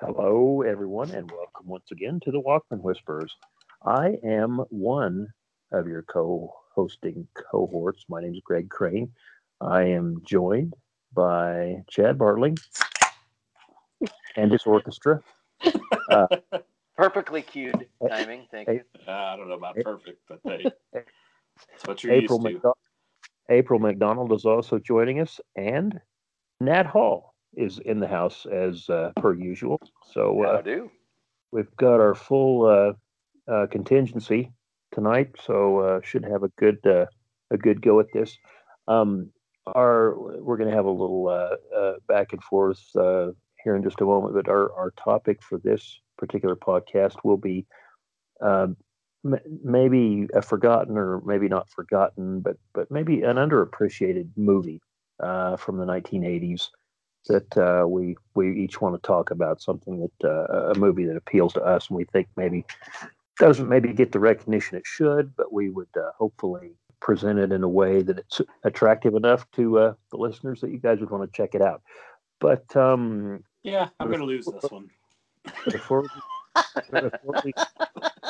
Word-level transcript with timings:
Hello, 0.00 0.60
everyone, 0.60 1.10
and 1.12 1.30
welcome 1.30 1.66
once 1.66 1.90
again 1.90 2.20
to 2.22 2.30
the 2.30 2.38
Walkman 2.40 2.82
Whispers. 2.82 3.34
I 3.86 4.16
am 4.22 4.58
one 4.68 5.28
of 5.72 5.86
your 5.86 6.02
co 6.02 6.52
hosting 6.74 7.26
cohorts. 7.34 8.04
My 8.06 8.20
name 8.20 8.34
is 8.34 8.42
Greg 8.44 8.68
Crane. 8.68 9.10
I 9.62 9.84
am 9.84 10.20
joined 10.22 10.74
by 11.14 11.82
Chad 11.88 12.18
Bartling 12.18 12.58
and 14.36 14.52
his 14.52 14.64
orchestra. 14.66 15.22
Uh, 16.10 16.26
Perfectly 16.96 17.40
cued 17.40 17.86
timing. 18.06 18.46
Thank 18.50 18.68
you. 18.68 18.82
Uh, 19.08 19.10
I 19.10 19.36
don't 19.36 19.48
know 19.48 19.54
about 19.54 19.76
perfect, 19.82 20.20
but 20.28 20.40
hey, 20.44 20.66
that's 20.92 21.86
what 21.86 22.04
you're 22.04 22.12
April, 22.12 22.38
used 22.38 22.62
to. 22.62 22.68
McDo- 22.68 22.74
April 23.48 23.80
McDonald 23.80 24.32
is 24.32 24.44
also 24.44 24.78
joining 24.78 25.20
us, 25.20 25.40
and 25.56 25.98
Nat 26.60 26.84
Hall 26.84 27.34
is 27.56 27.78
in 27.78 28.00
the 28.00 28.06
house 28.06 28.46
as 28.46 28.88
uh, 28.88 29.12
per 29.16 29.34
usual. 29.34 29.80
So 30.12 30.44
uh, 30.44 30.62
do? 30.62 30.90
we've 31.52 31.74
got 31.76 32.00
our 32.00 32.14
full 32.14 32.66
uh, 32.66 33.50
uh, 33.50 33.66
contingency 33.66 34.52
tonight, 34.92 35.30
so 35.44 35.78
uh, 35.78 36.00
should 36.02 36.24
have 36.24 36.42
a 36.42 36.48
good 36.58 36.78
uh, 36.86 37.06
a 37.50 37.56
good 37.56 37.80
go 37.82 38.00
at 38.00 38.12
this. 38.12 38.36
Um, 38.88 39.30
our 39.66 40.14
we're 40.40 40.56
going 40.56 40.70
to 40.70 40.76
have 40.76 40.84
a 40.84 40.90
little 40.90 41.56
back 42.08 42.32
and 42.32 42.42
forth 42.42 42.84
uh, 42.96 43.32
here 43.62 43.74
in 43.74 43.82
just 43.82 44.00
a 44.00 44.04
moment, 44.04 44.34
but 44.34 44.48
our 44.48 44.72
our 44.74 44.92
topic 44.92 45.42
for 45.42 45.58
this 45.58 46.00
particular 46.18 46.56
podcast 46.56 47.16
will 47.24 47.36
be 47.36 47.66
um, 48.40 48.76
m- 49.24 49.40
maybe 49.64 50.28
a 50.34 50.42
forgotten 50.42 50.96
or 50.96 51.20
maybe 51.22 51.48
not 51.48 51.68
forgotten, 51.70 52.40
but 52.40 52.56
but 52.74 52.90
maybe 52.90 53.22
an 53.22 53.36
underappreciated 53.36 54.28
movie 54.36 54.80
uh, 55.20 55.56
from 55.56 55.78
the 55.78 55.84
1980s 55.84 56.68
that 57.28 57.56
uh, 57.56 57.86
we 57.86 58.16
we 58.34 58.58
each 58.58 58.80
want 58.80 58.94
to 58.94 59.06
talk 59.06 59.30
about 59.30 59.60
something 59.60 60.00
that 60.00 60.28
uh, 60.28 60.72
a 60.72 60.78
movie 60.78 61.04
that 61.04 61.16
appeals 61.16 61.52
to 61.54 61.62
us 61.62 61.88
and 61.88 61.96
we 61.96 62.04
think 62.04 62.28
maybe 62.36 62.64
doesn't 63.38 63.68
maybe 63.68 63.92
get 63.92 64.12
the 64.12 64.20
recognition 64.20 64.78
it 64.78 64.86
should, 64.86 65.34
but 65.36 65.52
we 65.52 65.70
would 65.70 65.88
uh, 65.96 66.10
hopefully 66.18 66.72
present 67.00 67.38
it 67.38 67.52
in 67.52 67.62
a 67.62 67.68
way 67.68 68.02
that 68.02 68.18
it's 68.18 68.40
attractive 68.64 69.14
enough 69.14 69.48
to 69.52 69.78
uh, 69.78 69.94
the 70.10 70.16
listeners 70.16 70.60
that 70.60 70.70
you 70.70 70.78
guys 70.78 71.00
would 71.00 71.10
want 71.10 71.30
to 71.30 71.36
check 71.36 71.54
it 71.54 71.62
out. 71.62 71.82
But 72.40 72.74
um, 72.76 73.44
Yeah, 73.62 73.88
I'm 74.00 74.08
going 74.08 74.20
to 74.20 74.26
lose 74.26 74.46
this 74.46 74.70
one. 74.70 74.88
before, 75.70 76.04
before 76.90 77.34
we 77.44 77.52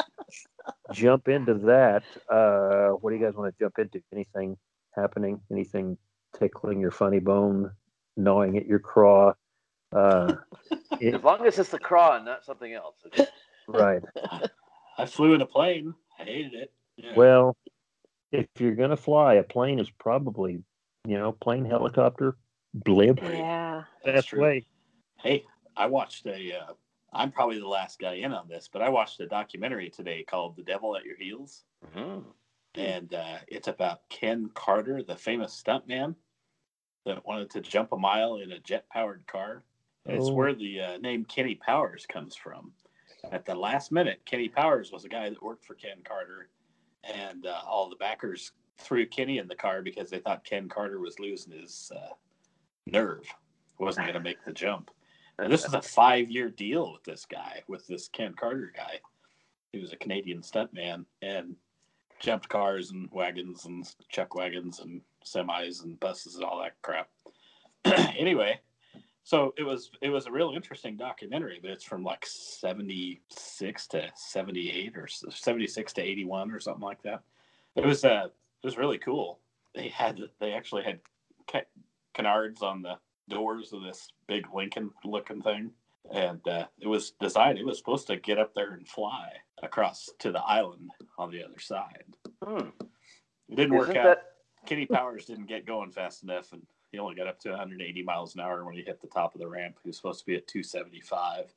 jump 0.92 1.28
into 1.28 1.55
that, 1.55 2.03
uh, 2.28 2.88
what 2.91 3.10
do 3.10 3.16
you 3.16 3.25
guys 3.25 3.34
want 3.34 3.56
to 3.56 3.64
jump 3.64 3.78
into? 3.78 4.03
Anything 4.12 4.56
happening? 4.94 5.41
Anything 5.50 5.97
tickling 6.38 6.81
your 6.81 6.91
funny 6.91 7.20
bone, 7.20 7.70
gnawing 8.17 8.56
at 8.56 8.67
your 8.67 8.78
craw? 8.78 9.33
Uh, 9.95 10.34
it- 11.00 11.14
As 11.14 11.22
long 11.22 11.47
as 11.47 11.59
it's 11.59 11.70
the 11.70 11.78
craw 11.78 12.17
and 12.17 12.25
not 12.25 12.45
something 12.45 12.72
else. 12.72 12.97
okay? 13.06 13.27
right. 13.69 14.03
I 14.98 15.06
flew 15.06 15.34
in 15.34 15.41
a 15.42 15.47
plane. 15.47 15.95
I 16.19 16.25
hated 16.25 16.55
it. 16.55 16.72
Yeah. 16.97 17.12
Well, 17.17 17.56
if 18.33 18.47
you're 18.59 18.75
gonna 18.75 18.97
fly, 18.97 19.34
a 19.34 19.42
plane 19.42 19.78
is 19.78 19.91
probably, 19.91 20.62
you 21.06 21.19
know, 21.19 21.33
plane, 21.33 21.64
helicopter, 21.64 22.37
blib. 22.77 23.20
Yeah. 23.22 23.83
That's 24.05 24.17
Best 24.17 24.28
true. 24.28 24.42
way. 24.42 24.67
Hey, 25.22 25.44
I 25.77 25.87
watched 25.87 26.27
a. 26.27 26.53
Uh, 26.59 26.72
I'm 27.12 27.31
probably 27.33 27.59
the 27.59 27.69
last 27.69 27.98
guy 27.98 28.14
in 28.14 28.33
on 28.33 28.48
this, 28.48 28.69
but 28.72 28.83
I 28.83 28.89
watched 28.89 29.20
a 29.20 29.27
documentary 29.27 29.91
today 29.91 30.25
called 30.25 30.56
"The 30.56 30.62
Devil 30.62 30.97
at 30.97 31.05
Your 31.05 31.17
Heels," 31.17 31.64
Mhm. 31.94 32.25
and 32.75 33.12
uh, 33.14 33.39
it's 33.48 33.69
about 33.69 34.09
Ken 34.09 34.50
Carter, 34.55 35.03
the 35.03 35.17
famous 35.17 35.62
stuntman 35.62 36.14
that 37.07 37.25
wanted 37.25 37.49
to 37.51 37.61
jump 37.61 37.93
a 37.93 37.97
mile 37.97 38.37
in 38.37 38.53
a 38.53 38.59
jet-powered 38.59 39.27
car. 39.27 39.62
And 40.05 40.17
It's 40.17 40.29
Oh. 40.29 40.35
where 40.35 40.55
the 40.55 40.81
uh, 40.81 40.99
name 40.99 41.25
Kenny 41.25 41.55
Powers 41.55 42.05
comes 42.07 42.37
from. 42.37 42.73
At 43.33 43.45
the 43.45 43.55
last 43.55 43.91
minute, 43.91 44.21
Kenny 44.25 44.49
Powers 44.49 44.93
was 44.93 45.05
a 45.05 45.09
guy 45.09 45.31
that 45.31 45.43
worked 45.43 45.65
for 45.65 45.75
Ken 45.75 45.99
Carter, 46.05 46.49
and 47.03 47.47
uh, 47.47 47.61
all 47.67 47.89
the 47.89 47.97
backers 47.97 48.53
threw 48.79 49.07
Kenny 49.07 49.39
in 49.39 49.49
the 49.49 49.55
car 49.56 49.83
because 49.83 50.11
they 50.11 50.19
thought 50.19 50.45
Ken 50.45 50.69
Carter 50.69 51.00
was 51.00 51.19
losing 51.19 51.53
his 51.53 51.91
uh, 51.97 52.12
nerve, 52.87 53.25
wasn't 53.78 54.06
going 54.06 54.15
to 54.15 54.21
make 54.21 54.45
the 54.45 54.53
jump. 54.53 54.91
And 55.39 55.53
this 55.53 55.65
is 55.65 55.75
a 55.75 55.83
five-year 55.83 56.50
deal 56.50 56.93
with 56.93 57.03
this 57.05 57.25
guy, 57.25 57.62
with 57.69 57.87
this 57.87 58.09
Ken 58.09 58.34
Carter 58.34 58.72
guy. 58.75 59.00
He 59.72 59.81
was 59.81 59.93
a 59.93 59.97
Canadian 59.97 60.41
stuntman 60.43 61.05
and 61.21 61.56
jumped 62.21 62.49
cars 62.49 62.91
and 62.93 63.09
wagons 63.12 63.65
and 63.65 63.84
chuck 64.09 64.34
wagons 64.34 64.81
and 64.81 65.03
semis 65.26 65.84
and 65.84 65.98
buses 66.00 66.37
and 66.37 66.44
all 66.44 66.60
that 66.60 66.81
crap. 66.82 67.09
anyway, 68.19 68.59
so 69.25 69.53
it 69.59 69.64
was 69.64 69.91
it 70.00 70.10
was 70.10 70.26
a 70.26 70.32
real 70.32 70.53
interesting 70.54 70.97
documentary, 70.97 71.59
but 71.60 71.70
it's 71.70 71.84
from 71.84 72.03
like 72.03 72.25
seventy 72.26 73.20
six 73.28 73.86
to 73.88 74.09
seventy 74.15 74.70
eight 74.70 74.97
or 74.97 75.06
seventy 75.06 75.66
six 75.66 75.92
to 75.94 76.03
eighty 76.03 76.25
one 76.25 76.50
or 76.50 76.60
something 76.60 76.82
like 76.82 77.03
that. 77.03 77.22
It 77.75 77.84
was 77.84 78.04
uh 78.04 78.28
it 78.62 78.66
was 78.66 78.78
really 78.78 78.98
cool. 78.98 79.41
They 79.75 79.88
had 79.88 80.20
they 80.41 80.53
actually 80.53 80.84
had 80.84 81.00
canards 82.15 82.62
on 82.62 82.82
the 82.82 82.97
doors 83.28 83.72
of 83.72 83.82
this 83.82 84.09
big 84.26 84.47
Lincoln 84.54 84.91
looking 85.04 85.42
thing. 85.42 85.70
And 86.12 86.47
uh, 86.47 86.66
it 86.78 86.86
was 86.86 87.12
designed, 87.20 87.59
it 87.59 87.66
was 87.66 87.78
supposed 87.78 88.06
to 88.06 88.16
get 88.16 88.38
up 88.38 88.54
there 88.54 88.75
and 88.75 88.86
fly 88.86 89.28
across 89.62 90.09
to 90.20 90.31
the 90.31 90.41
island 90.41 90.91
on 91.19 91.31
the 91.31 91.42
other 91.42 91.59
side. 91.59 92.04
Hmm. 92.44 92.69
It 93.48 93.56
didn't 93.56 93.75
work 93.75 93.88
Isn't 93.88 93.98
out. 93.98 94.04
that 94.04 94.22
Kenny 94.66 94.87
Powers 94.87 95.25
didn't 95.25 95.47
get 95.47 95.65
going 95.65 95.91
fast 95.91 96.22
enough, 96.22 96.53
and 96.53 96.62
he 96.93 96.99
only 96.99 97.15
got 97.15 97.27
up 97.27 97.38
to 97.41 97.50
180 97.50 98.03
miles 98.03 98.34
an 98.34 98.41
hour 98.41 98.65
when 98.65 98.75
he 98.75 98.82
hit 98.82 99.00
the 99.00 99.06
top 99.06 99.34
of 99.34 99.41
the 99.41 99.49
ramp. 99.49 99.77
He 99.82 99.88
was 99.88 99.97
supposed 99.97 100.21
to 100.21 100.27
be 100.27 100.34
at 100.34 100.47
275, 100.47 101.54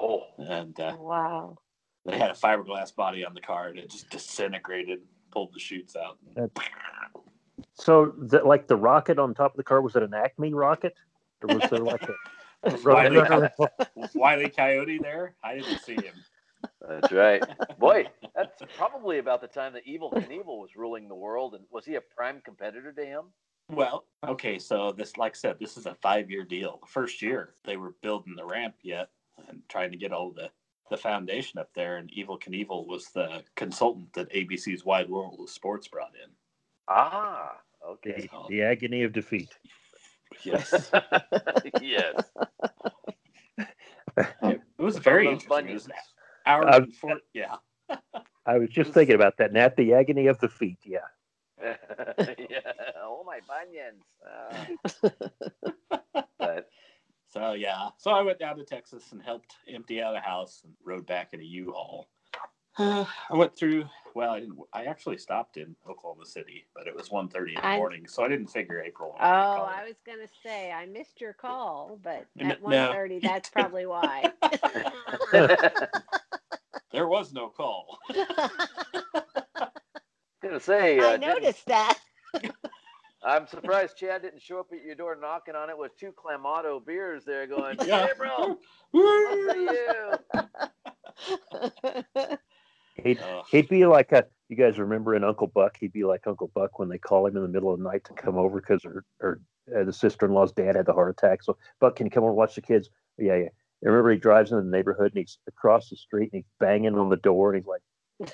oh 0.00 0.24
and 0.38 0.78
uh, 0.80 0.96
Wow. 0.98 1.58
they 2.04 2.18
had 2.18 2.30
a 2.30 2.34
fiberglass 2.34 2.94
body 2.94 3.24
on 3.24 3.34
the 3.34 3.40
car, 3.40 3.68
and 3.68 3.78
it 3.78 3.90
just 3.90 4.10
disintegrated, 4.10 5.00
pulled 5.30 5.54
the 5.54 5.60
chutes 5.60 5.96
out. 5.96 6.18
So, 7.74 8.12
the, 8.18 8.38
like 8.44 8.66
the 8.66 8.76
rocket 8.76 9.18
on 9.18 9.34
top 9.34 9.52
of 9.52 9.56
the 9.56 9.64
car, 9.64 9.80
was 9.80 9.96
it 9.96 10.02
an 10.02 10.14
Acme 10.14 10.52
rocket, 10.52 10.94
or 11.42 11.54
was 11.54 11.68
there 11.70 11.78
like 11.78 12.02
a? 12.02 12.70
Was 12.70 12.84
Wiley, 12.84 13.20
Wiley 14.14 14.48
Coyote 14.48 14.98
there? 14.98 15.34
I 15.42 15.54
didn't 15.54 15.78
see 15.78 15.94
him. 15.94 16.14
That's 16.88 17.12
right. 17.12 17.42
Boy, 17.78 18.06
that's 18.34 18.62
probably 18.76 19.18
about 19.18 19.40
the 19.40 19.46
time 19.46 19.72
that 19.74 19.86
Evel 19.86 20.12
Knievel 20.12 20.60
was 20.60 20.76
ruling 20.76 21.08
the 21.08 21.14
world. 21.14 21.54
And 21.54 21.64
was 21.70 21.84
he 21.84 21.94
a 21.94 22.00
prime 22.00 22.40
competitor 22.44 22.92
to 22.92 23.04
him? 23.04 23.24
Well, 23.70 24.04
okay, 24.26 24.58
so 24.58 24.92
this, 24.92 25.16
like 25.16 25.32
I 25.32 25.38
said, 25.38 25.56
this 25.58 25.76
is 25.76 25.86
a 25.86 25.94
five-year 26.02 26.44
deal. 26.44 26.78
The 26.82 26.88
first 26.88 27.22
year 27.22 27.54
they 27.64 27.76
were 27.76 27.94
building 28.02 28.34
the 28.36 28.44
ramp 28.44 28.74
yet 28.82 29.08
and 29.48 29.62
trying 29.68 29.92
to 29.92 29.96
get 29.96 30.12
all 30.12 30.30
the 30.30 30.50
the 30.90 30.96
foundation 30.98 31.58
up 31.58 31.70
there, 31.74 31.96
and 31.96 32.10
Evel 32.10 32.38
Knievel 32.38 32.86
was 32.86 33.06
the 33.14 33.42
consultant 33.56 34.12
that 34.12 34.30
ABC's 34.30 34.84
Wide 34.84 35.08
World 35.08 35.40
of 35.40 35.48
Sports 35.48 35.88
brought 35.88 36.12
in. 36.22 36.30
Ah, 36.86 37.52
okay. 37.88 38.28
The, 38.30 38.48
the 38.48 38.62
agony 38.62 39.02
of 39.02 39.12
defeat. 39.12 39.50
Yes, 40.44 40.72
yes. 41.82 42.24
it 44.16 44.60
was 44.78 44.96
very 44.96 45.26
Those 45.26 45.42
interesting. 45.42 45.68
It 45.68 45.74
was 45.74 45.84
an 45.84 45.92
hour 46.46 46.68
Uh, 46.68 46.76
and 46.78 46.94
four, 46.94 47.18
yeah. 47.34 47.56
I 48.46 48.58
was 48.58 48.70
just 48.70 48.92
thinking 48.92 49.14
about 49.14 49.36
that, 49.38 49.52
Nat. 49.52 49.76
The 49.76 49.94
agony 49.94 50.26
of 50.26 50.38
the 50.40 50.48
feet. 50.48 50.78
Yeah. 50.84 50.98
yeah. 51.62 52.72
Oh 53.00 53.24
my 53.24 53.38
bunions. 53.46 54.02
Uh, 56.12 56.22
but 56.38 56.68
So 57.28 57.52
yeah, 57.52 57.90
so 57.98 58.10
I 58.10 58.22
went 58.22 58.38
down 58.38 58.56
to 58.58 58.64
Texas 58.64 59.12
and 59.12 59.22
helped 59.22 59.54
empty 59.72 60.02
out 60.02 60.16
a 60.16 60.20
house 60.20 60.62
and 60.64 60.74
rode 60.84 61.06
back 61.06 61.32
in 61.32 61.40
a 61.40 61.44
U-Haul. 61.44 62.08
Uh, 62.76 63.04
I 63.30 63.36
went 63.36 63.56
through. 63.56 63.84
Well, 64.14 64.32
I 64.32 64.40
didn't. 64.40 64.58
I 64.72 64.84
actually 64.84 65.18
stopped 65.18 65.56
in 65.56 65.74
Oklahoma 65.88 66.26
City, 66.26 66.66
but 66.74 66.86
it 66.86 66.94
was 66.94 67.08
1.30 67.10 67.48
in 67.48 67.54
the 67.54 67.66
I- 67.66 67.76
morning, 67.76 68.06
so 68.06 68.22
I 68.24 68.28
didn't 68.28 68.48
figure 68.48 68.82
April. 68.82 69.14
Oh, 69.18 69.22
I 69.22 69.84
was 69.86 69.96
gonna 70.04 70.28
say 70.42 70.70
I 70.72 70.84
missed 70.86 71.20
your 71.20 71.32
call, 71.32 71.98
but 72.02 72.26
N- 72.38 72.50
at 72.50 72.62
no. 72.62 72.92
1.30, 72.92 73.22
that's 73.22 73.48
probably 73.50 73.86
why. 73.86 74.30
There 76.92 77.08
was 77.08 77.32
no 77.32 77.48
call. 77.48 77.98
gonna 80.42 80.60
say, 80.60 80.98
uh, 80.98 81.12
I 81.12 81.16
noticed 81.16 81.64
that. 81.66 81.98
I'm 83.24 83.46
surprised 83.46 83.96
Chad 83.96 84.22
didn't 84.22 84.42
show 84.42 84.58
up 84.58 84.66
at 84.72 84.82
your 84.84 84.96
door 84.96 85.16
knocking 85.20 85.54
on 85.54 85.70
it 85.70 85.78
with 85.78 85.96
two 85.96 86.12
Clamato 86.12 86.84
beers 86.84 87.24
there 87.24 87.46
going, 87.46 87.76
Yeah. 87.84 88.08
hey, 88.08 88.12
bro, 88.18 88.58
one 88.90 89.48
for 89.48 89.56
you. 89.56 90.12
He'd 93.02 93.20
Ugh. 93.20 93.44
he'd 93.50 93.68
be 93.68 93.86
like 93.86 94.12
a. 94.12 94.24
You 94.48 94.56
guys 94.56 94.78
remember 94.78 95.14
in 95.14 95.24
Uncle 95.24 95.46
Buck? 95.46 95.78
He'd 95.78 95.92
be 95.94 96.04
like 96.04 96.26
Uncle 96.26 96.50
Buck 96.54 96.78
when 96.78 96.90
they 96.90 96.98
call 96.98 97.26
him 97.26 97.36
in 97.36 97.42
the 97.42 97.48
middle 97.48 97.72
of 97.72 97.78
the 97.78 97.84
night 97.84 98.04
to 98.04 98.12
come 98.12 98.36
over 98.36 98.60
because 98.60 98.82
her 98.84 99.02
her 99.18 99.40
uh, 99.74 99.84
the 99.84 99.92
sister 99.92 100.26
in 100.26 100.32
law's 100.32 100.52
dad 100.52 100.76
had 100.76 100.84
the 100.84 100.92
heart 100.92 101.10
attack. 101.10 101.42
So 101.42 101.56
Buck, 101.80 101.96
can 101.96 102.04
you 102.06 102.10
come 102.10 102.24
over 102.24 102.32
and 102.32 102.36
watch 102.36 102.54
the 102.54 102.60
kids? 102.60 102.90
Yeah, 103.16 103.36
yeah. 103.36 103.48
I 103.84 103.88
remember 103.88 104.12
he 104.12 104.18
drives 104.18 104.52
into 104.52 104.62
the 104.62 104.70
neighborhood 104.70 105.12
and 105.14 105.18
he's 105.20 105.38
across 105.48 105.88
the 105.88 105.96
street 105.96 106.30
and 106.32 106.40
he's 106.42 106.50
banging 106.60 106.96
on 106.96 107.08
the 107.10 107.16
door 107.16 107.52
and 107.52 107.62
he's 107.62 107.66
like, 107.66 107.82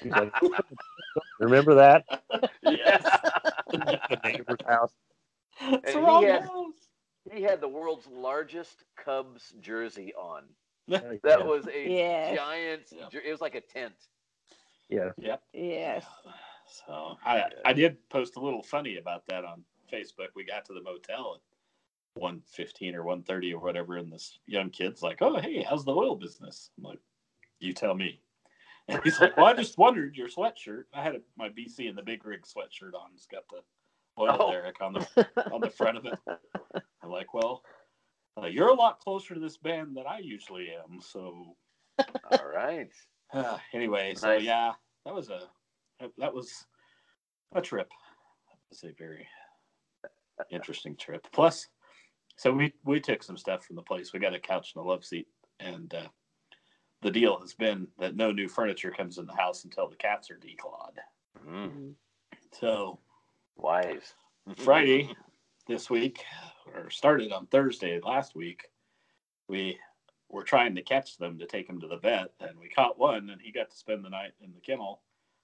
he's 0.02 0.12
like, 0.12 0.32
remember 1.40 1.74
that? 1.76 2.04
yes. 2.62 3.02
the 3.70 4.20
neighbor's 4.24 4.58
house. 4.66 4.92
It's 5.60 5.94
And 5.94 6.04
wrong 6.04 6.22
he 6.22 6.28
had- 6.28 6.42
house. 6.42 6.74
he 7.32 7.42
had 7.42 7.60
the 7.60 7.68
world's 7.68 8.06
largest 8.08 8.84
Cubs 9.02 9.54
jersey 9.60 10.12
on. 10.14 10.44
That 10.88 11.20
Yeah. 11.24 11.36
was 11.44 11.66
a 11.66 11.88
Yes. 11.88 12.36
giant. 12.36 12.82
Yeah. 12.92 13.20
It 13.24 13.30
was 13.30 13.40
like 13.40 13.54
a 13.54 13.60
tent. 13.60 13.94
Yeah. 14.88 15.10
Yep. 15.18 15.42
Yes. 15.52 16.06
So 16.86 17.16
I 17.24 17.44
I 17.64 17.72
did 17.72 17.96
post 18.10 18.36
a 18.36 18.40
little 18.40 18.62
funny 18.62 18.96
about 18.98 19.26
that 19.28 19.44
on 19.44 19.64
Facebook. 19.92 20.28
We 20.34 20.44
got 20.44 20.64
to 20.66 20.72
the 20.74 20.82
motel 20.82 21.40
at 22.18 22.22
one 22.22 22.42
fifteen 22.46 22.94
or 22.94 23.02
one 23.04 23.22
thirty 23.22 23.52
or 23.54 23.60
whatever, 23.60 23.96
and 23.96 24.12
this 24.12 24.38
young 24.46 24.70
kid's 24.70 25.02
like, 25.02 25.18
"Oh, 25.22 25.38
hey, 25.38 25.62
how's 25.62 25.84
the 25.84 25.94
oil 25.94 26.16
business?" 26.16 26.70
I'm 26.76 26.84
like, 26.84 27.00
"You 27.60 27.72
tell 27.72 27.94
me." 27.94 28.20
And 28.90 29.02
he's 29.04 29.20
like, 29.20 29.36
"Well, 29.36 29.44
I 29.44 29.52
just 29.52 29.76
wondered 29.76 30.16
your 30.16 30.28
sweatshirt. 30.28 30.84
I 30.94 31.02
had 31.02 31.14
a, 31.16 31.20
my 31.36 31.50
BC 31.50 31.90
and 31.90 31.98
the 31.98 32.02
big 32.02 32.24
rig 32.24 32.40
sweatshirt 32.46 32.94
on. 32.94 33.10
It's 33.14 33.26
got 33.26 33.42
the 33.50 33.60
oil 34.18 34.36
Oh. 34.40 34.50
derrick 34.50 34.80
on 34.80 34.94
the 34.94 35.06
on 35.52 35.60
the 35.60 35.68
front 35.68 35.98
of 35.98 36.06
it." 36.06 36.18
I'm 37.02 37.10
like, 37.10 37.34
"Well, 37.34 37.62
uh, 38.40 38.46
you're 38.46 38.70
a 38.70 38.74
lot 38.74 38.98
closer 39.00 39.34
to 39.34 39.40
this 39.40 39.58
band 39.58 39.94
than 39.94 40.06
I 40.06 40.20
usually 40.20 40.68
am, 40.70 41.00
so 41.02 41.54
All 42.30 42.46
right. 42.46 42.88
uh, 43.34 43.58
anyway, 43.74 44.14
so 44.14 44.28
Nice. 44.28 44.42
yeah, 44.42 44.72
that 45.04 45.14
was 45.14 45.28
a 45.28 45.40
that 46.16 46.32
was 46.32 46.64
a 47.52 47.60
trip. 47.60 47.90
That 47.90 48.58
was 48.70 48.84
a 48.84 48.92
very 48.98 49.28
interesting 50.50 50.96
trip. 50.96 51.26
Plus, 51.30 51.68
so 52.38 52.52
we 52.52 52.72
we 52.84 53.00
took 53.00 53.22
some 53.22 53.36
stuff 53.36 53.64
from 53.64 53.76
the 53.76 53.82
place. 53.82 54.12
We 54.12 54.20
got 54.20 54.34
a 54.34 54.38
couch 54.38 54.72
and 54.74 54.84
a 54.84 54.88
love 54.88 55.04
seat, 55.04 55.26
and 55.58 55.92
uh, 55.92 56.06
the 57.02 57.10
deal 57.10 57.38
has 57.40 57.52
been 57.52 57.88
that 57.98 58.16
no 58.16 58.30
new 58.30 58.48
furniture 58.48 58.92
comes 58.92 59.18
in 59.18 59.26
the 59.26 59.34
house 59.34 59.64
until 59.64 59.88
the 59.88 59.96
cats 59.96 60.30
are 60.30 60.38
declawed. 60.38 60.96
Mm, 61.46 61.94
So 62.58 63.00
wise. 63.56 64.14
Friday 64.56 65.14
this 65.66 65.90
week, 65.90 66.24
or 66.74 66.88
started 66.90 67.32
on 67.32 67.46
Thursday 67.48 68.00
last 68.02 68.34
week, 68.34 68.68
we 69.48 69.78
were 70.30 70.44
trying 70.44 70.76
to 70.76 70.82
catch 70.82 71.18
them 71.18 71.38
to 71.38 71.46
take 71.46 71.66
them 71.66 71.80
to 71.80 71.88
the 71.88 71.98
vet, 71.98 72.30
and 72.40 72.58
we 72.58 72.68
caught 72.68 72.98
one, 72.98 73.30
and 73.30 73.40
he 73.42 73.50
got 73.50 73.68
to 73.70 73.76
spend 73.76 74.04
the 74.04 74.10
night 74.10 74.32
in 74.40 74.52
the 74.52 74.60
kennel. 74.60 75.02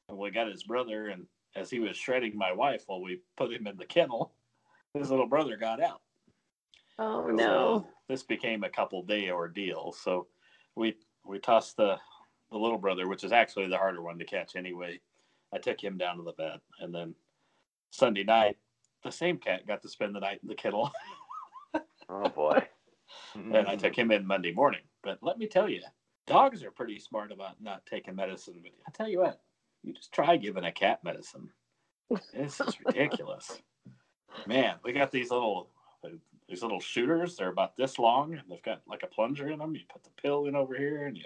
And 0.09 0.17
we 0.17 0.31
got 0.31 0.47
his 0.47 0.63
brother, 0.63 1.09
and 1.09 1.27
as 1.57 1.71
he 1.71 1.81
was 1.81 1.97
shredding 1.97 2.37
my 2.37 2.53
wife 2.53 2.85
while 2.87 3.03
we 3.03 3.21
put 3.37 3.53
him 3.53 3.67
in 3.67 3.77
the 3.77 3.85
kennel, 3.85 4.33
his 4.95 5.11
little 5.11 5.27
brother 5.27 5.57
got 5.57 5.83
out. 5.83 6.03
Oh 6.99 7.27
So 7.27 7.35
no. 7.37 7.89
this 8.09 8.23
became 8.23 8.65
a 8.65 8.71
couple 8.71 9.03
day 9.03 9.31
ordeal. 9.31 9.93
So 9.93 10.29
we 10.77 10.97
we 11.25 11.39
tossed 11.39 11.77
the 11.77 11.97
the 12.51 12.59
little 12.59 12.79
brother, 12.79 13.09
which 13.09 13.25
is 13.25 13.33
actually 13.33 13.69
the 13.69 13.79
harder 13.79 14.03
one 14.03 14.19
to 14.19 14.25
catch 14.25 14.57
anyway. 14.57 15.01
I 15.53 15.59
took 15.59 15.83
him 15.83 15.99
down 15.99 16.17
to 16.19 16.23
the 16.23 16.35
vet, 16.35 16.61
and 16.81 16.95
then 16.95 17.15
Sunday 17.91 18.25
night, 18.25 18.59
the 19.03 19.11
same 19.13 19.39
cat 19.39 19.67
got 19.67 19.83
to 19.83 19.89
spend 19.89 20.15
the 20.15 20.21
night 20.21 20.41
in 20.43 20.49
the 20.49 20.55
kennel, 20.55 20.91
Oh 22.09 22.29
boy. 22.29 22.67
and 23.35 23.57
I 23.57 23.77
mm. 23.77 23.79
took 23.79 23.97
him 23.97 24.11
in 24.11 24.27
Monday 24.27 24.53
morning. 24.53 24.81
But 25.03 25.19
let 25.23 25.39
me 25.39 25.47
tell 25.47 25.69
you, 25.69 25.83
dogs 26.27 26.63
are 26.65 26.71
pretty 26.71 26.99
smart 26.99 27.33
about 27.33 27.61
not 27.61 27.87
taking 27.87 28.17
medicine. 28.17 28.61
But 28.63 28.73
I 28.87 28.91
tell 28.93 29.09
you 29.09 29.21
what, 29.21 29.41
you 29.83 29.93
just 29.93 30.13
try 30.13 30.37
giving 30.37 30.65
a 30.65 30.73
cat 30.73 31.03
medicine. 31.05 31.51
This 32.33 32.61
is 32.61 32.81
ridiculous, 32.85 33.63
man. 34.47 34.77
We 34.85 34.93
got 34.93 35.11
these 35.11 35.31
little 35.31 35.71
these 36.49 36.63
little 36.63 36.81
shooters. 36.81 37.37
They're 37.37 37.49
about 37.49 37.77
this 37.77 37.99
long, 37.99 38.35
and 38.35 38.43
they've 38.49 38.63
got 38.63 38.83
like 38.87 39.03
a 39.03 39.09
plunger 39.09 39.49
in 39.51 39.59
them. 39.59 39.75
You 39.75 39.83
put 39.93 40.05
the 40.05 40.11
pill 40.11 40.47
in 40.47 40.57
over 40.57 40.77
here, 40.77 41.07
and 41.07 41.17
you 41.17 41.25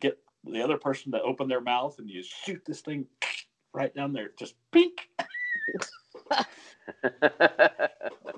get 0.00 0.18
the 0.44 0.62
other 0.62 0.78
person 0.78 1.12
to 1.12 1.22
open 1.22 1.48
their 1.48 1.60
mouth, 1.60 1.98
and 1.98 2.08
you 2.08 2.22
shoot 2.22 2.62
this 2.64 2.80
thing 2.80 3.06
right 3.74 3.94
down 3.94 4.12
there, 4.12 4.30
just 4.38 4.54
pink. 4.72 5.08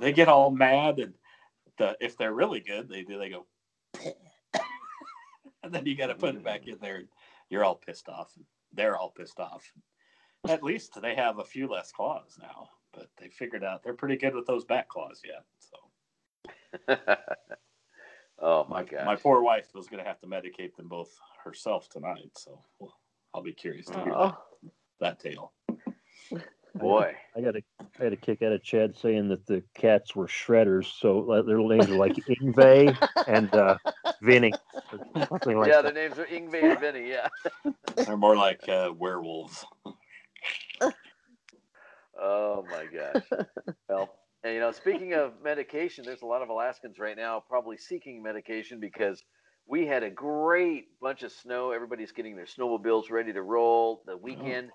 They 0.01 0.13
get 0.13 0.29
all 0.29 0.51
mad, 0.51 0.99
and 0.99 1.13
the 1.77 1.97
if 2.01 2.17
they're 2.17 2.33
really 2.33 2.61
good, 2.61 2.89
they 2.89 3.03
do. 3.03 3.19
They 3.19 3.29
go, 3.29 3.47
and 5.63 5.73
then 5.73 5.85
you 5.85 5.95
got 5.95 6.07
to 6.07 6.15
put 6.15 6.35
it 6.35 6.43
back 6.43 6.67
in 6.67 6.79
there. 6.81 6.97
And 6.97 7.09
you're 7.51 7.65
all 7.65 7.75
pissed 7.75 8.09
off. 8.09 8.33
And 8.37 8.47
they're 8.73 8.97
all 8.97 9.11
pissed 9.11 9.39
off. 9.39 9.71
At 10.49 10.63
least 10.63 10.99
they 11.01 11.15
have 11.15 11.39
a 11.39 11.45
few 11.45 11.69
less 11.69 11.93
claws 11.93 12.39
now, 12.41 12.71
but 12.95 13.11
they 13.19 13.29
figured 13.29 13.63
out 13.63 13.83
they're 13.83 13.93
pretty 13.93 14.17
good 14.17 14.35
with 14.35 14.47
those 14.47 14.65
back 14.65 14.89
claws 14.89 15.21
yet. 15.23 15.45
So 15.59 15.77
oh 18.39 18.65
my 18.69 18.81
my 18.81 18.85
god. 18.85 19.07
my 19.07 19.17
poor 19.17 19.43
wife 19.43 19.69
was 19.75 19.87
going 19.89 20.03
to 20.03 20.09
have 20.09 20.21
to 20.21 20.27
medicate 20.27 20.75
them 20.77 20.89
both 20.89 21.11
herself 21.45 21.89
tonight. 21.89 22.31
So 22.37 22.63
well, 22.79 22.95
I'll 23.35 23.43
be 23.43 23.53
curious 23.53 23.87
to 23.87 24.03
hear 24.03 24.13
Oh. 24.15 24.37
that, 25.01 25.19
that 25.19 25.21
tale. 25.21 25.53
boy. 26.75 27.15
I 27.37 27.41
got 27.41 27.57
a 27.57 27.63
I 28.01 28.05
had 28.05 28.13
a 28.13 28.17
kick 28.17 28.43
out 28.43 28.53
of 28.53 28.63
Chad 28.63 28.97
saying 28.97 29.29
that 29.29 29.47
the 29.47 29.63
cats 29.75 30.15
were 30.17 30.27
shredders, 30.27 30.87
so 30.87 31.43
their 31.47 31.59
names 31.59 31.91
are 31.91 31.95
like 31.97 32.15
Yngwie 32.43 32.97
and 33.27 33.55
uh, 33.55 33.77
Vinny, 34.23 34.53
or 34.93 34.99
like 35.59 35.69
yeah, 35.69 35.83
that. 35.83 35.95
their 35.95 36.09
names 36.09 36.19
are 36.19 36.27
Yngwie 36.27 36.63
and 36.73 36.81
Vinny. 36.81 37.09
Yeah. 37.11 37.29
They're 37.97 38.17
more 38.17 38.37
like 38.37 38.69
uh, 38.69 38.91
werewolves. 38.97 39.65
Oh 42.23 42.67
my 42.71 42.85
gosh. 42.85 43.25
well, 43.89 44.15
and 44.43 44.55
you 44.55 44.61
know, 44.61 44.73
speaking 44.73 45.13
of 45.15 45.35
medication, 45.43 46.05
there's 46.05 46.23
a 46.23 46.27
lot 46.27 46.43
of 46.43 46.49
Alaskans 46.49 46.99
right 46.99 47.17
now 47.17 47.43
probably 47.47 47.77
seeking 47.77 48.23
medication 48.23 48.81
because 48.81 49.23
we 49.67 49.87
had 49.87 50.03
a 50.03 50.11
great 50.11 50.89
bunch 51.01 51.23
of 51.23 51.33
snow. 51.33 51.73
Everybody's 51.73 52.13
getting 52.13 52.37
their 52.37 52.47
snowmobiles 52.47 53.11
ready 53.11 53.33
to 53.33 53.43
roll. 53.43 54.03
The 54.07 54.13
oh. 54.13 54.17
weekend 54.17 54.71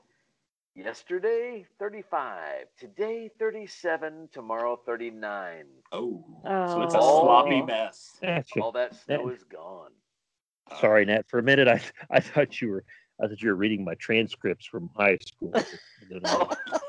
yesterday 0.76 1.66
35, 1.80 2.66
today 2.80 3.30
37, 3.40 4.30
tomorrow 4.32 4.80
39. 4.86 5.66
Oh, 5.92 6.24
so 6.44 6.82
it's 6.84 6.94
a 6.94 7.00
Oh. 7.00 7.24
sloppy 7.24 7.62
mess. 7.64 8.20
All 8.62 8.72
that 8.74 8.96
snow 8.96 9.30
is 9.30 9.44
gone. 9.46 9.92
Sorry, 10.80 11.06
Nat. 11.06 11.28
For 11.28 11.40
a 11.40 11.44
minute, 11.44 11.68
I 11.68 11.82
I 12.10 12.20
thought 12.20 12.62
you 12.62 12.70
were 12.70 12.84
I 13.20 13.28
thought 13.28 13.42
you 13.42 13.50
were 13.50 13.56
reading 13.56 13.84
my 13.84 13.96
transcripts 13.96 14.66
from 14.66 14.90
high 14.96 15.18
school. 15.26 15.54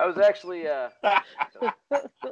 I 0.00 0.06
was 0.06 0.16
actually 0.16 0.66
uh, 0.66 0.88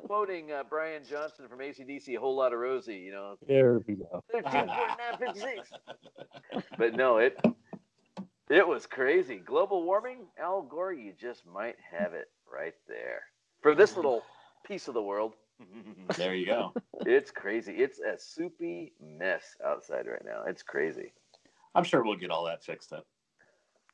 quoting 0.06 0.52
uh, 0.52 0.62
Brian 0.70 1.02
Johnson 1.08 1.46
from 1.48 1.58
ACDC, 1.58 2.16
a 2.16 2.18
whole 2.18 2.34
lot 2.34 2.54
of 2.54 2.60
Rosie, 2.60 2.96
you 2.96 3.12
know, 3.12 3.36
there 3.46 3.80
we 3.86 3.96
go. 3.96 4.24
13.956. 4.34 6.62
but 6.78 6.94
no, 6.94 7.18
it 7.18 7.38
it 8.48 8.66
was 8.66 8.86
crazy. 8.86 9.36
Global 9.36 9.82
warming, 9.82 10.28
Al 10.40 10.62
Gore, 10.62 10.94
you 10.94 11.12
just 11.12 11.46
might 11.46 11.76
have 11.92 12.14
it 12.14 12.30
right 12.50 12.72
there. 12.88 13.24
For 13.60 13.74
this 13.74 13.96
little 13.96 14.22
piece 14.66 14.88
of 14.88 14.94
the 14.94 15.02
world, 15.02 15.34
there 16.16 16.34
you 16.34 16.46
go. 16.46 16.72
it's 17.00 17.30
crazy. 17.30 17.74
It's 17.74 18.00
a 18.00 18.18
soupy 18.18 18.94
mess 18.98 19.56
outside 19.62 20.06
right 20.06 20.24
now. 20.24 20.44
It's 20.46 20.62
crazy. 20.62 21.12
I'm 21.74 21.84
sure 21.84 22.02
we'll 22.02 22.16
get 22.16 22.30
all 22.30 22.46
that 22.46 22.64
fixed 22.64 22.94
up. 22.94 23.06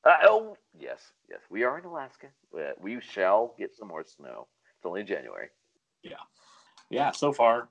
Uh, 0.05 0.17
oh, 0.25 0.57
yes, 0.79 1.13
yes. 1.31 1.41
We 1.51 1.63
are 1.65 1.79
in 1.79 1.85
Alaska. 1.85 2.27
Uh, 2.57 2.73
We 2.81 3.01
shall 3.01 3.55
get 3.59 3.75
some 3.75 3.89
more 3.89 4.05
snow. 4.05 4.49
It's 4.77 4.85
only 4.85 5.03
January. 5.03 5.49
Yeah, 6.03 6.17
yeah. 6.91 7.11
so 7.13 7.33
far, 7.33 7.69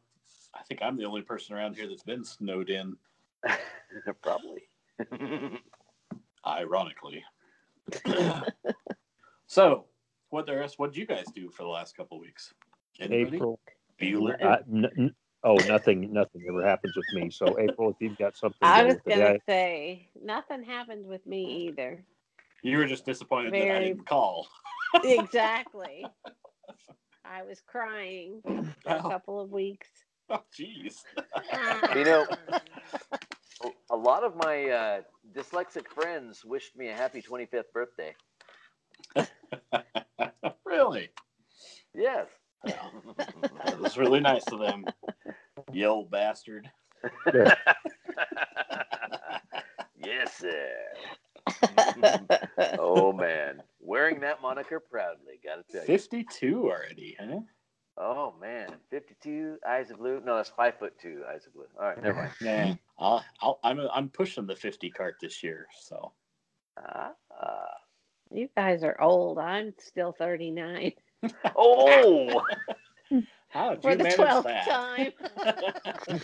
I 0.56 0.64
think 0.64 0.82
I'm 0.82 0.98
the 0.98 1.06
only 1.06 1.22
person 1.22 1.56
around 1.56 1.76
here 1.76 1.88
that's 1.88 2.02
been 2.04 2.24
snowed 2.24 2.70
in, 2.72 2.98
Probably. 4.24 4.64
ironically. 6.48 7.24
so, 9.48 9.86
what 10.30 10.48
the 10.48 10.56
rest? 10.56 10.80
What 10.80 10.94
did 10.94 11.00
you 11.00 11.06
guys 11.06 11.26
do 11.36 11.52
for 11.52 11.62
the 11.64 11.70
last 11.70 11.96
couple 11.96 12.18
of 12.18 12.22
weeks? 12.22 12.52
Anybody? 13.00 13.38
April. 13.38 13.60
Bueller? 14.02 14.44
Uh, 14.44 14.58
n- 14.72 14.90
n- 14.98 15.16
oh, 15.44 15.56
nothing. 15.68 16.12
Nothing 16.12 16.44
ever 16.50 16.66
happens 16.66 16.96
with 16.96 17.06
me. 17.14 17.30
So 17.30 17.60
April, 17.60 17.92
if 17.92 17.98
you've 18.00 18.18
got 18.18 18.36
something, 18.36 18.58
I 18.64 18.84
was 18.84 18.96
gonna 19.08 19.38
say 19.46 20.10
nothing 20.20 20.64
happened 20.64 21.06
with 21.06 21.26
me 21.28 21.68
either. 21.68 22.04
You 22.64 22.78
were 22.78 22.86
just 22.86 23.06
disappointed 23.06 23.54
that 23.54 23.62
I 23.62 23.66
Very- 23.66 23.86
didn't 23.90 24.08
call. 24.08 24.48
exactly. 25.04 26.06
I 27.26 27.44
was 27.44 27.62
crying 27.66 28.42
for 28.44 28.90
a 28.90 29.00
Oh. 29.06 29.10
couple 29.10 29.40
of 29.42 29.52
weeks. 29.52 29.90
Oh, 30.30 30.42
jeez. 30.58 31.04
You 31.96 32.04
know, 32.06 32.26
a 33.92 33.96
lot 33.96 34.24
of 34.24 34.36
my 34.36 34.70
uh, 34.70 35.02
dyslexic 35.36 35.88
friends 35.90 36.44
wished 36.46 36.76
me 36.78 36.90
a 36.90 36.96
happy 36.96 37.22
25th 37.22 37.72
birthday. 37.74 38.16
really? 40.66 41.10
Yes. 41.94 42.28
That 42.66 43.78
was 43.80 43.98
really 43.98 44.22
nice 44.22 44.44
of 44.52 44.60
them. 44.60 44.86
You 45.72 45.88
old 45.88 46.10
bastard. 46.12 46.70
yes, 49.98 50.34
sir. 50.38 50.72
Oh 52.80 53.12
man, 53.14 53.62
wearing 53.80 54.20
that 54.22 54.42
moniker 54.42 54.80
proudly. 54.80 55.40
Gotta 55.44 55.64
tell 55.72 55.82
you. 55.82 55.88
52 55.88 56.64
already, 56.70 57.18
huh? 57.20 57.40
Oh 57.98 58.34
man, 58.42 58.70
52 58.90 59.58
eyes 59.68 59.92
of 59.92 59.98
blue. 59.98 60.20
No, 60.24 60.36
that's 60.38 60.50
five 60.50 60.78
foot 60.80 60.98
two 61.00 61.24
eyes 61.30 61.46
of 61.46 61.54
blue. 61.54 61.66
All 61.80 61.88
right, 61.88 62.02
never 62.02 62.18
mind. 62.18 62.32
Yeah, 62.42 62.74
I'll, 63.00 63.24
I'll, 63.42 63.60
I'm, 63.64 63.80
I'm 63.94 64.10
pushing 64.10 64.46
the 64.48 64.56
50 64.56 64.90
cart 64.92 65.18
this 65.22 65.44
year. 65.44 65.68
So, 65.80 66.12
Ah, 66.78 67.12
ah. 67.40 67.68
you 68.32 68.50
guys 68.56 68.84
are 68.84 69.00
old. 69.02 69.38
I'm 69.38 69.74
still 69.80 70.12
39 70.12 70.94
Oh, 71.56 72.42
how 73.50 73.72
did 73.76 73.82
for 73.84 73.92
you 73.92 73.98
the 73.98 74.04
manage 74.04 74.20
12th 74.20 74.44
that? 74.44 74.68
time. 74.68 75.12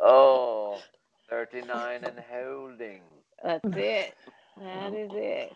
Oh, 0.00 0.80
39 1.32 2.04
and 2.04 2.20
holding. 2.30 3.00
That's 3.42 3.64
it. 3.76 4.14
That 4.60 4.92
is 4.94 5.10
it. 5.14 5.52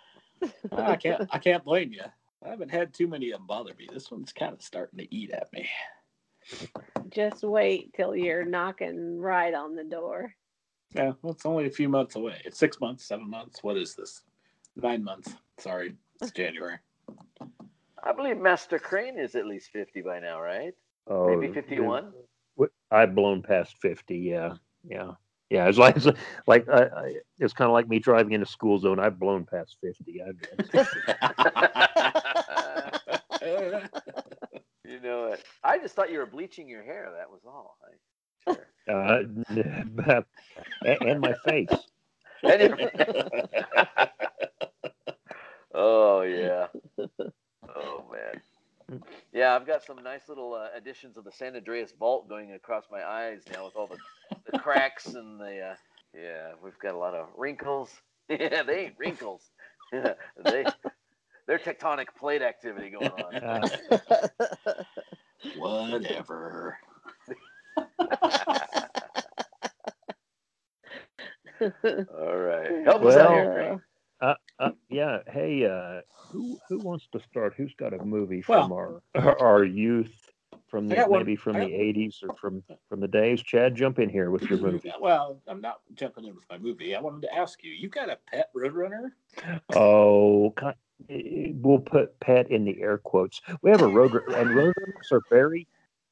I 0.73 0.97
can't. 0.97 1.29
I 1.31 1.39
can't 1.39 1.65
blame 1.65 1.93
you. 1.93 2.01
I 2.45 2.49
haven't 2.49 2.71
had 2.71 2.95
too 2.95 3.07
many 3.07 3.31
of 3.31 3.39
them 3.41 3.47
bother 3.47 3.73
me. 3.79 3.87
This 3.93 4.11
one's 4.11 4.33
kind 4.33 4.55
of 4.55 4.63
starting 4.63 4.99
to 4.99 5.15
eat 5.15 5.31
at 5.33 5.53
me. 5.53 5.69
Just 7.11 7.43
wait 7.43 7.93
till 7.95 8.17
you're 8.17 8.45
knocking 8.45 9.19
right 9.19 9.53
on 9.53 9.75
the 9.75 9.85
door. 9.85 10.33
Yeah, 10.95 11.13
well, 11.21 11.33
it's 11.33 11.45
only 11.45 11.67
a 11.67 11.71
few 11.71 11.89
months 11.89 12.17
away. 12.17 12.41
It's 12.45 12.59
six 12.59 12.81
months, 12.81 13.05
seven 13.05 13.29
months. 13.29 13.63
What 13.63 13.77
is 13.77 13.95
this? 13.95 14.23
Nine 14.77 15.03
months. 15.05 15.35
Sorry, 15.59 15.95
it's 16.23 16.31
January. 16.31 16.79
I 18.03 18.13
believe 18.13 18.39
Master 18.39 18.79
Crane 18.79 19.19
is 19.19 19.35
at 19.35 19.47
least 19.47 19.71
50 19.73 20.03
by 20.03 20.21
now, 20.21 20.41
right? 20.41 20.73
Oh, 21.09 21.37
Maybe 21.37 21.53
51? 21.53 22.13
What- 22.55 22.71
I've 22.91 23.15
blown 23.15 23.43
past 23.43 23.77
fifty. 23.83 24.17
Yeah, 24.19 24.55
yeah, 24.89 25.13
yeah. 25.51 25.69
It's 25.69 25.79
like 25.79 25.97
it's 25.97 26.07
like 26.47 26.69
I, 26.69 26.83
I, 26.85 27.15
it's 27.39 27.53
kind 27.53 27.69
of 27.69 27.73
like 27.73 27.89
me 27.89 27.99
driving 27.99 28.33
in 28.33 28.43
a 28.43 28.47
school 28.47 28.79
zone. 28.79 28.99
I've 29.01 29.19
blown 29.19 29.45
past 29.45 29.77
fifty. 29.83 30.23
I've 30.23 30.37
you 34.85 35.01
know 35.01 35.27
it. 35.27 35.45
I 35.63 35.79
just 35.79 35.95
thought 35.95 36.11
you 36.11 36.19
were 36.19 36.27
bleaching 36.27 36.69
your 36.69 36.83
hair. 36.83 37.13
That 37.17 37.31
was 37.31 37.43
all. 37.47 37.77
I, 37.85 38.55
sure. 38.55 38.67
uh, 40.09 40.23
and, 41.01 41.21
my 41.21 41.35
face. 41.45 41.69
Oh 45.79 46.23
yeah. 46.23 46.69
Oh 47.69 48.05
man. 48.11 48.41
Yeah, 49.33 49.55
I've 49.55 49.67
got 49.67 49.83
some 49.85 50.03
nice 50.03 50.29
little 50.29 50.55
uh, 50.55 50.69
additions 50.77 51.17
of 51.17 51.25
the 51.25 51.33
San 51.33 51.57
Andreas 51.57 51.93
fault 51.99 52.29
going 52.29 52.53
across 52.53 52.85
my 52.91 53.05
eyes 53.05 53.43
now 53.53 53.65
with 53.65 53.77
all 53.77 53.89
the, 53.89 53.99
the 54.51 54.59
cracks 54.59 55.07
and 55.07 55.41
the 55.41 55.61
uh, 55.61 55.75
yeah, 56.15 56.53
we've 56.63 56.79
got 56.79 56.95
a 56.95 56.99
lot 56.99 57.15
of 57.15 57.27
wrinkles. 57.37 57.91
yeah, 58.29 58.63
they 58.63 58.87
ain't 58.87 58.95
wrinkles. 58.99 59.51
they 59.93 60.65
they're 61.47 61.59
tectonic 61.59 62.07
plate 62.19 62.43
activity 62.43 62.91
going 62.91 63.11
on. 63.11 63.71
Whatever. 65.59 66.79
all 71.61 72.37
right. 72.37 72.85
Help 72.85 73.03
us 73.05 73.17
out 73.17 73.33
here, 73.33 73.53
Craig. 73.55 73.81
Uh, 74.21 74.35
uh, 74.59 74.71
yeah. 74.89 75.19
Hey, 75.27 75.65
uh, 75.65 76.01
who 76.31 76.59
who 76.69 76.79
wants 76.81 77.09
to 77.13 77.21
start? 77.31 77.55
Who's 77.57 77.75
got 77.75 77.95
a 77.95 78.05
movie 78.05 78.43
from 78.43 78.73
our 78.73 79.03
our, 79.15 79.39
our 79.41 79.65
youth? 79.65 80.13
From 80.69 80.89
the 80.89 80.97
got 80.97 81.11
one. 81.11 81.21
maybe 81.21 81.37
from 81.37 81.55
the 81.55 81.73
eighties 81.73 82.19
or 82.23 82.35
from 82.41 82.63
from 82.89 83.01
the 83.01 83.09
days. 83.09 83.43
Chad, 83.43 83.77
jump 83.77 83.99
in 83.99 84.09
here 84.09 84.31
with 84.31 84.43
your 84.43 84.59
movie. 84.63 84.93
Well, 85.01 85.41
I'm 85.47 85.61
not 85.61 85.81
jumping 85.95 86.25
in 86.25 86.35
with 86.35 86.45
my 86.51 86.59
movie. 86.59 86.95
I 86.97 87.01
wanted 87.01 87.23
to 87.23 87.35
ask 87.35 87.63
you. 87.63 87.73
You 87.73 87.89
got 87.89 88.11
a 88.11 88.19
pet 88.31 88.51
Roadrunner? 88.55 89.11
Oh, 89.75 90.53
ki- 90.59 91.11
eh, 91.11 91.53
we'll 91.55 91.79
put 91.79 92.19
pet 92.21 92.51
in 92.51 92.65
the 92.65 92.81
air 92.83 92.99
quotes. 92.99 93.41
We 93.63 93.71
have 93.71 93.83
a 93.83 93.87
road, 93.87 94.13
and 94.35 94.51
roadrunners 94.51 95.13
are 95.13 95.23
very, 95.31 95.69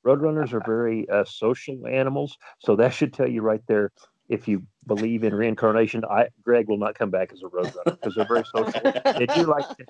roadrunners 0.07 0.53
are 0.53 0.63
very 0.65 1.09
uh, 1.09 1.25
social 1.25 1.87
animals. 1.87 2.37
So 2.59 2.77
that 2.77 2.93
should 2.93 3.13
tell 3.13 3.29
you 3.29 3.43
right 3.43 3.63
there. 3.67 3.93
If 4.29 4.49
you 4.49 4.63
believe 4.87 5.25
in 5.25 5.35
reincarnation, 5.35 6.05
I 6.05 6.29
Greg 6.43 6.69
will 6.69 6.79
not 6.79 6.95
come 6.95 7.11
back 7.11 7.33
as 7.33 7.43
a 7.43 7.47
roadrunner 7.47 7.97
because 7.97 8.15
they're 8.15 8.27
very 8.27 8.45
social. 8.45 8.93
They 9.19 9.27
do 9.27 9.47
like 9.47 9.69
to, 9.77 9.87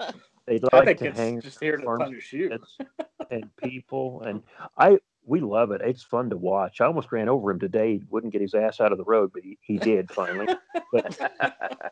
they 0.46 0.60
I 0.72 0.76
like 0.76 0.98
to 0.98 1.12
hang 1.12 1.40
just 1.40 1.60
here 1.60 1.76
to 1.76 1.84
punish 1.84 2.32
you. 2.32 2.58
And 3.30 3.56
people, 3.56 4.22
and 4.22 4.42
I 4.76 4.98
we 5.26 5.40
love 5.40 5.70
it. 5.70 5.80
It's 5.82 6.02
fun 6.02 6.30
to 6.30 6.36
watch. 6.36 6.80
I 6.80 6.86
almost 6.86 7.12
ran 7.12 7.28
over 7.28 7.50
him 7.50 7.58
today. 7.58 7.94
He 7.94 8.04
wouldn't 8.10 8.32
get 8.32 8.42
his 8.42 8.54
ass 8.54 8.80
out 8.80 8.92
of 8.92 8.98
the 8.98 9.04
road, 9.04 9.30
but 9.32 9.42
he, 9.42 9.58
he 9.62 9.78
did 9.78 10.10
finally. 10.10 10.46
But 10.92 11.18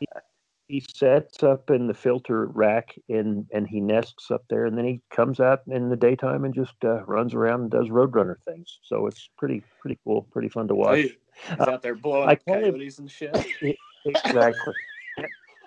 he 0.00 0.06
sets 0.80 1.42
up 1.42 1.70
in 1.70 1.86
the 1.86 1.94
filter 1.94 2.46
rack 2.46 2.94
and 3.08 3.46
and 3.52 3.66
he 3.66 3.80
nests 3.80 4.30
up 4.30 4.42
there 4.48 4.66
and 4.66 4.76
then 4.76 4.84
he 4.84 5.00
comes 5.10 5.40
out 5.40 5.60
in 5.68 5.88
the 5.88 5.96
daytime 5.96 6.44
and 6.44 6.54
just 6.54 6.74
uh, 6.84 7.04
runs 7.04 7.34
around 7.34 7.62
and 7.62 7.70
does 7.70 7.88
roadrunner 7.88 8.36
things. 8.44 8.78
So 8.82 9.06
it's 9.06 9.28
pretty 9.36 9.62
pretty 9.80 9.98
cool 10.04 10.22
pretty 10.32 10.48
fun 10.48 10.68
to 10.68 10.74
watch. 10.74 10.98
He's 10.98 11.58
out 11.60 11.82
there 11.82 11.94
blowing 11.94 12.28
I 12.28 12.32
up 12.32 12.44
call 12.44 12.56
him- 12.56 12.72
coyotes 12.72 12.98
and 12.98 13.10
shit. 13.10 13.36
exactly. 14.04 14.74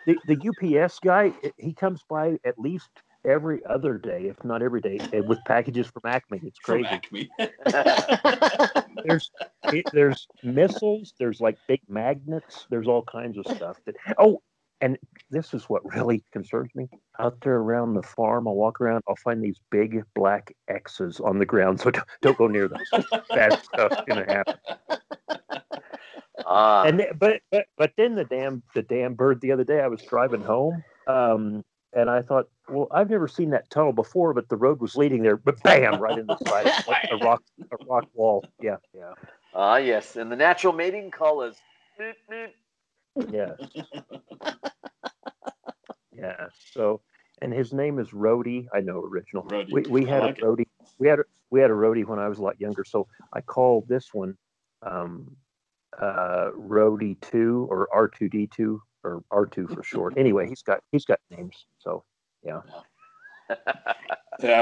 The, 0.05 0.17
the 0.25 0.81
ups 0.83 0.99
guy 0.99 1.33
he 1.57 1.73
comes 1.73 2.01
by 2.07 2.37
at 2.45 2.59
least 2.59 2.89
every 3.25 3.65
other 3.65 3.97
day 3.97 4.27
if 4.27 4.43
not 4.43 4.61
every 4.61 4.81
day 4.81 4.99
with 5.25 5.43
packages 5.45 5.87
from 5.87 6.03
acme. 6.05 6.39
It's 6.43 6.59
crazy. 6.59 6.87
Acme. 6.87 7.29
there's 9.03 9.31
there's 9.91 10.27
missiles 10.43 11.13
there's 11.19 11.41
like 11.41 11.57
big 11.67 11.81
magnets 11.87 12.65
there's 12.69 12.87
all 12.87 13.03
kinds 13.03 13.37
of 13.37 13.45
stuff 13.55 13.77
that 13.85 13.95
oh 14.19 14.41
and 14.81 14.97
this 15.29 15.53
is 15.53 15.63
what 15.65 15.81
really 15.95 16.23
concerns 16.31 16.69
me 16.75 16.87
out 17.19 17.39
there 17.41 17.55
around 17.55 17.93
the 17.93 18.03
farm 18.03 18.47
i'll 18.47 18.55
walk 18.55 18.81
around 18.81 19.01
i'll 19.07 19.15
find 19.17 19.43
these 19.43 19.59
big 19.71 20.01
black 20.13 20.53
x's 20.67 21.19
on 21.19 21.39
the 21.39 21.45
ground 21.45 21.79
so 21.81 21.91
don't, 21.91 22.07
don't 22.21 22.37
go 22.37 22.47
near 22.47 22.67
those 22.67 23.03
bad 23.29 23.57
stuff's 23.63 24.01
gonna 24.07 24.25
happen 24.25 24.55
Ah, 26.47 26.83
and 26.83 26.99
th- 26.99 27.09
but, 27.17 27.41
but 27.49 27.65
but 27.75 27.91
then 27.97 28.13
the 28.13 28.23
damn 28.23 28.61
the 28.75 28.83
damn 28.83 29.15
bird 29.15 29.41
the 29.41 29.51
other 29.51 29.63
day 29.63 29.79
i 29.79 29.87
was 29.87 30.03
driving 30.03 30.43
home 30.43 30.83
um 31.07 31.63
and 31.93 32.07
i 32.07 32.21
thought 32.21 32.45
well 32.69 32.87
i've 32.91 33.09
never 33.09 33.27
seen 33.27 33.49
that 33.49 33.67
tunnel 33.71 33.93
before 33.93 34.31
but 34.31 34.47
the 34.47 34.55
road 34.55 34.79
was 34.79 34.95
leading 34.95 35.23
there 35.23 35.37
but 35.37 35.61
bam 35.63 35.99
right 35.99 36.19
in 36.19 36.27
the 36.27 36.37
side 36.45 36.71
like 36.87 37.09
a 37.09 37.17
rock 37.25 37.41
a 37.71 37.85
rock 37.85 38.05
wall 38.13 38.45
yeah 38.61 38.75
yeah 38.93 39.13
ah, 39.55 39.77
yes. 39.77 40.15
And 40.17 40.31
the 40.31 40.35
natural 40.35 40.73
mating 40.73 41.09
call 41.09 41.41
is. 41.41 41.55
beep, 41.97 42.15
beep. 42.29 42.55
Yeah. 43.31 43.51
yeah. 46.13 46.47
So, 46.73 47.01
and 47.41 47.53
his 47.53 47.73
name 47.73 47.99
is 47.99 48.09
Rhodey. 48.09 48.67
I 48.73 48.79
know 48.81 49.01
original. 49.03 49.43
Rhodey. 49.43 49.71
We, 49.71 49.81
we 49.83 50.05
had 50.05 50.23
like 50.23 50.37
a 50.41 50.41
it. 50.41 50.43
Rhodey. 50.43 50.65
We 50.99 51.07
had 51.07 51.19
a, 51.19 51.23
we 51.49 51.59
had 51.59 51.69
a 51.71 51.73
Rhodey 51.73 52.05
when 52.05 52.19
I 52.19 52.27
was 52.27 52.39
a 52.39 52.41
lot 52.41 52.59
younger. 52.59 52.83
So 52.85 53.07
I 53.33 53.41
called 53.41 53.87
this 53.87 54.13
one 54.13 54.37
um, 54.83 55.35
uh, 55.99 56.49
Rhodey 56.57 57.19
two 57.21 57.67
or 57.69 57.87
R 57.93 58.07
two 58.07 58.29
D 58.29 58.47
two 58.53 58.81
or 59.03 59.23
R 59.31 59.45
two 59.45 59.67
for 59.67 59.83
short. 59.83 60.15
Anyway, 60.17 60.47
he's 60.47 60.61
got 60.61 60.79
he's 60.91 61.05
got 61.05 61.19
names. 61.29 61.65
So 61.79 62.03
Yeah. 62.43 62.61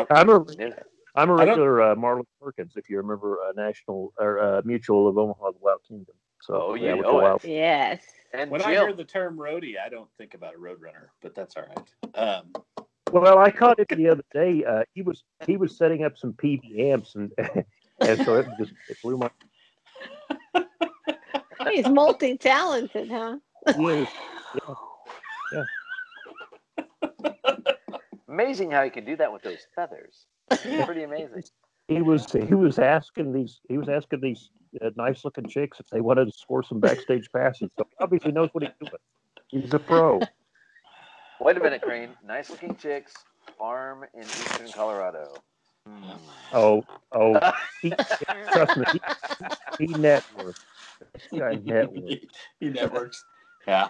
I'm 0.09 0.29
a 0.29 0.45
Yeah. 0.57 0.69
I'm 1.15 1.29
a 1.29 1.35
I 1.35 1.45
don't- 1.45 1.47
regular 1.49 1.81
uh, 1.81 1.95
Marlin 1.95 2.25
Perkins. 2.41 2.73
If 2.75 2.89
you 2.89 2.97
remember 2.97 3.37
uh, 3.47 3.51
National 3.55 4.13
or 4.19 4.39
uh, 4.39 4.61
Mutual 4.65 5.07
of 5.07 5.17
Omaha, 5.17 5.51
the 5.51 5.57
Wild 5.61 5.81
Kingdom. 5.87 6.15
So 6.43 6.71
Oh, 6.71 6.73
yeah, 6.73 6.89
you 6.89 6.97
with 6.97 7.07
know 7.07 7.35
it. 7.35 7.45
Yes. 7.45 8.03
And 8.33 8.51
When 8.51 8.61
I 8.61 8.71
hear 8.71 8.91
the 8.91 9.05
term 9.05 9.37
roadie, 9.37 9.75
I 9.83 9.87
don't 9.87 10.09
think 10.17 10.33
about 10.33 10.55
a 10.55 10.57
roadrunner, 10.57 11.07
but 11.21 11.33
that's 11.33 11.55
all 11.55 11.63
right. 11.63 11.89
Um, 12.15 12.51
Well, 13.13 13.39
I 13.39 13.49
caught 13.49 13.79
him 13.79 13.85
the 13.89 14.09
other 14.09 14.25
day. 14.33 14.65
Uh, 14.65 14.83
he 14.93 15.03
was 15.03 15.23
he 15.47 15.55
was 15.55 15.77
setting 15.77 16.03
up 16.03 16.17
some 16.17 16.33
Peavey 16.33 16.91
amps, 16.91 17.15
and 17.15 17.31
and 18.01 18.25
so 18.25 18.35
it 18.35 18.47
just 18.59 18.73
it 18.89 18.97
blew 19.01 19.17
my. 19.17 19.29
He's 21.71 21.87
multi 21.87 22.37
talented, 22.37 23.09
huh? 23.09 23.37
He 23.77 23.85
is, 23.85 24.07
Amazing 28.27 28.71
how 28.71 28.81
you 28.81 28.91
can 28.91 29.05
do 29.05 29.15
that 29.15 29.31
with 29.31 29.43
those 29.43 29.65
feathers. 29.75 30.25
Pretty 30.49 31.03
amazing. 31.03 31.43
He 31.95 32.01
was 32.01 32.31
he 32.31 32.53
was 32.53 32.79
asking 32.79 33.33
these 33.33 33.59
he 33.69 33.77
was 33.77 33.89
asking 33.89 34.21
these 34.21 34.49
uh, 34.83 34.89
nice 34.95 35.23
looking 35.23 35.47
chicks 35.47 35.79
if 35.79 35.87
they 35.87 36.01
wanted 36.01 36.25
to 36.25 36.31
score 36.31 36.63
some 36.63 36.79
backstage 36.79 37.29
passes. 37.31 37.71
So 37.77 37.87
obviously 37.99 38.31
knows 38.31 38.49
what 38.53 38.63
he's 38.63 38.73
doing. 38.79 38.99
He's 39.47 39.73
a 39.73 39.79
pro. 39.79 40.19
Wait 41.39 41.57
a 41.57 41.59
minute, 41.59 41.81
Crane. 41.81 42.09
Nice 42.25 42.49
looking 42.49 42.75
chicks. 42.75 43.13
Farm 43.57 44.05
in 44.13 44.21
eastern 44.21 44.71
Colorado. 44.71 45.33
Hmm. 45.87 46.11
Oh 46.53 46.85
oh, 47.11 47.51
he, 47.81 47.91
trust 48.51 48.77
me, 48.77 48.85
he, 49.77 49.85
he 49.85 49.93
networks. 49.93 50.65
This 51.13 51.39
guy 51.39 51.55
networks. 51.63 52.25
he 52.59 52.69
networks. 52.69 53.25
Yeah. 53.67 53.89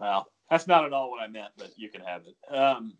Well, 0.00 0.30
that's 0.50 0.66
not 0.66 0.84
at 0.84 0.92
all 0.92 1.10
what 1.10 1.22
I 1.22 1.26
meant, 1.28 1.52
but 1.56 1.70
you 1.76 1.88
can 1.88 2.02
have 2.02 2.22
it. 2.26 2.54
Um, 2.54 2.94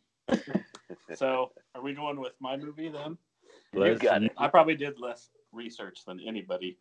so, 1.14 1.52
are 1.74 1.82
we 1.82 1.94
going 1.94 2.20
with 2.20 2.32
my 2.40 2.56
movie 2.56 2.88
then? 2.88 3.18
You 3.72 3.80
Let's- 3.80 4.00
got 4.02 4.22
it. 4.22 4.32
I 4.36 4.48
probably 4.48 4.76
did 4.76 4.98
less 4.98 5.30
research 5.52 6.04
than 6.06 6.20
anybody. 6.20 6.78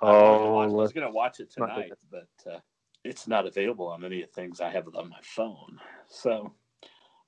I 0.00 0.06
wanted 0.06 0.18
to 0.20 0.24
Oh, 0.44 0.56
I 0.58 0.66
was 0.66 0.92
going 0.92 1.06
to 1.06 1.12
watch 1.12 1.40
it 1.40 1.52
not 1.58 1.74
tonight, 1.74 1.92
but 2.10 2.50
uh, 2.52 2.58
it's 3.04 3.26
not 3.28 3.46
available 3.46 3.86
on 3.88 4.04
any 4.04 4.22
of 4.22 4.28
the 4.30 4.34
things 4.34 4.60
I 4.60 4.70
have 4.70 4.86
on 4.94 5.10
my 5.10 5.20
phone. 5.22 5.78
So, 6.08 6.54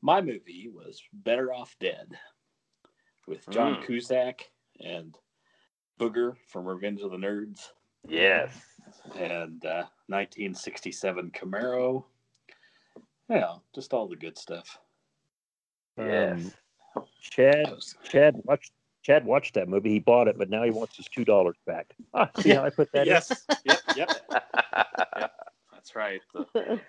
my 0.01 0.21
movie 0.21 0.71
was 0.73 1.03
Better 1.13 1.53
Off 1.53 1.77
Dead 1.81 2.17
with 3.27 3.49
John 3.51 3.77
Mm. 3.77 3.87
Cusack 3.87 4.51
and 4.81 5.17
Booger 6.01 6.37
from 6.49 6.67
Revenge 6.67 7.01
of 7.03 7.11
the 7.11 7.17
Nerds 7.19 7.69
Yes. 8.09 8.65
and 9.17 9.65
uh, 9.65 9.85
1967 10.09 11.31
Camaro. 11.33 12.05
Yeah, 13.29 13.57
just 13.75 13.93
all 13.93 14.09
the 14.09 14.17
good 14.17 14.37
stuff. 14.39 14.79
Yes. 15.97 16.55
um, 16.97 17.05
Chad 17.21 17.67
Chad 18.03 18.35
watch 18.45 18.71
Chad 19.03 19.25
watched 19.25 19.55
that 19.55 19.69
movie. 19.69 19.91
He 19.91 19.99
bought 19.99 20.29
it, 20.29 20.39
but 20.39 20.49
now 20.49 20.63
he 20.63 20.71
wants 20.71 20.97
his 20.97 21.07
two 21.07 21.25
dollars 21.25 21.57
back. 21.67 21.95
Ah, 22.15 22.31
see 22.41 22.51
how 22.51 22.65
I 22.65 22.71
put 22.71 22.91
that? 22.93 23.03
in? 23.03 23.07
yes. 23.09 23.45
Yep. 23.65 23.79
Yep. 23.97 24.11
That's 25.73 25.97
right. 25.97 26.21
The, 26.35 26.81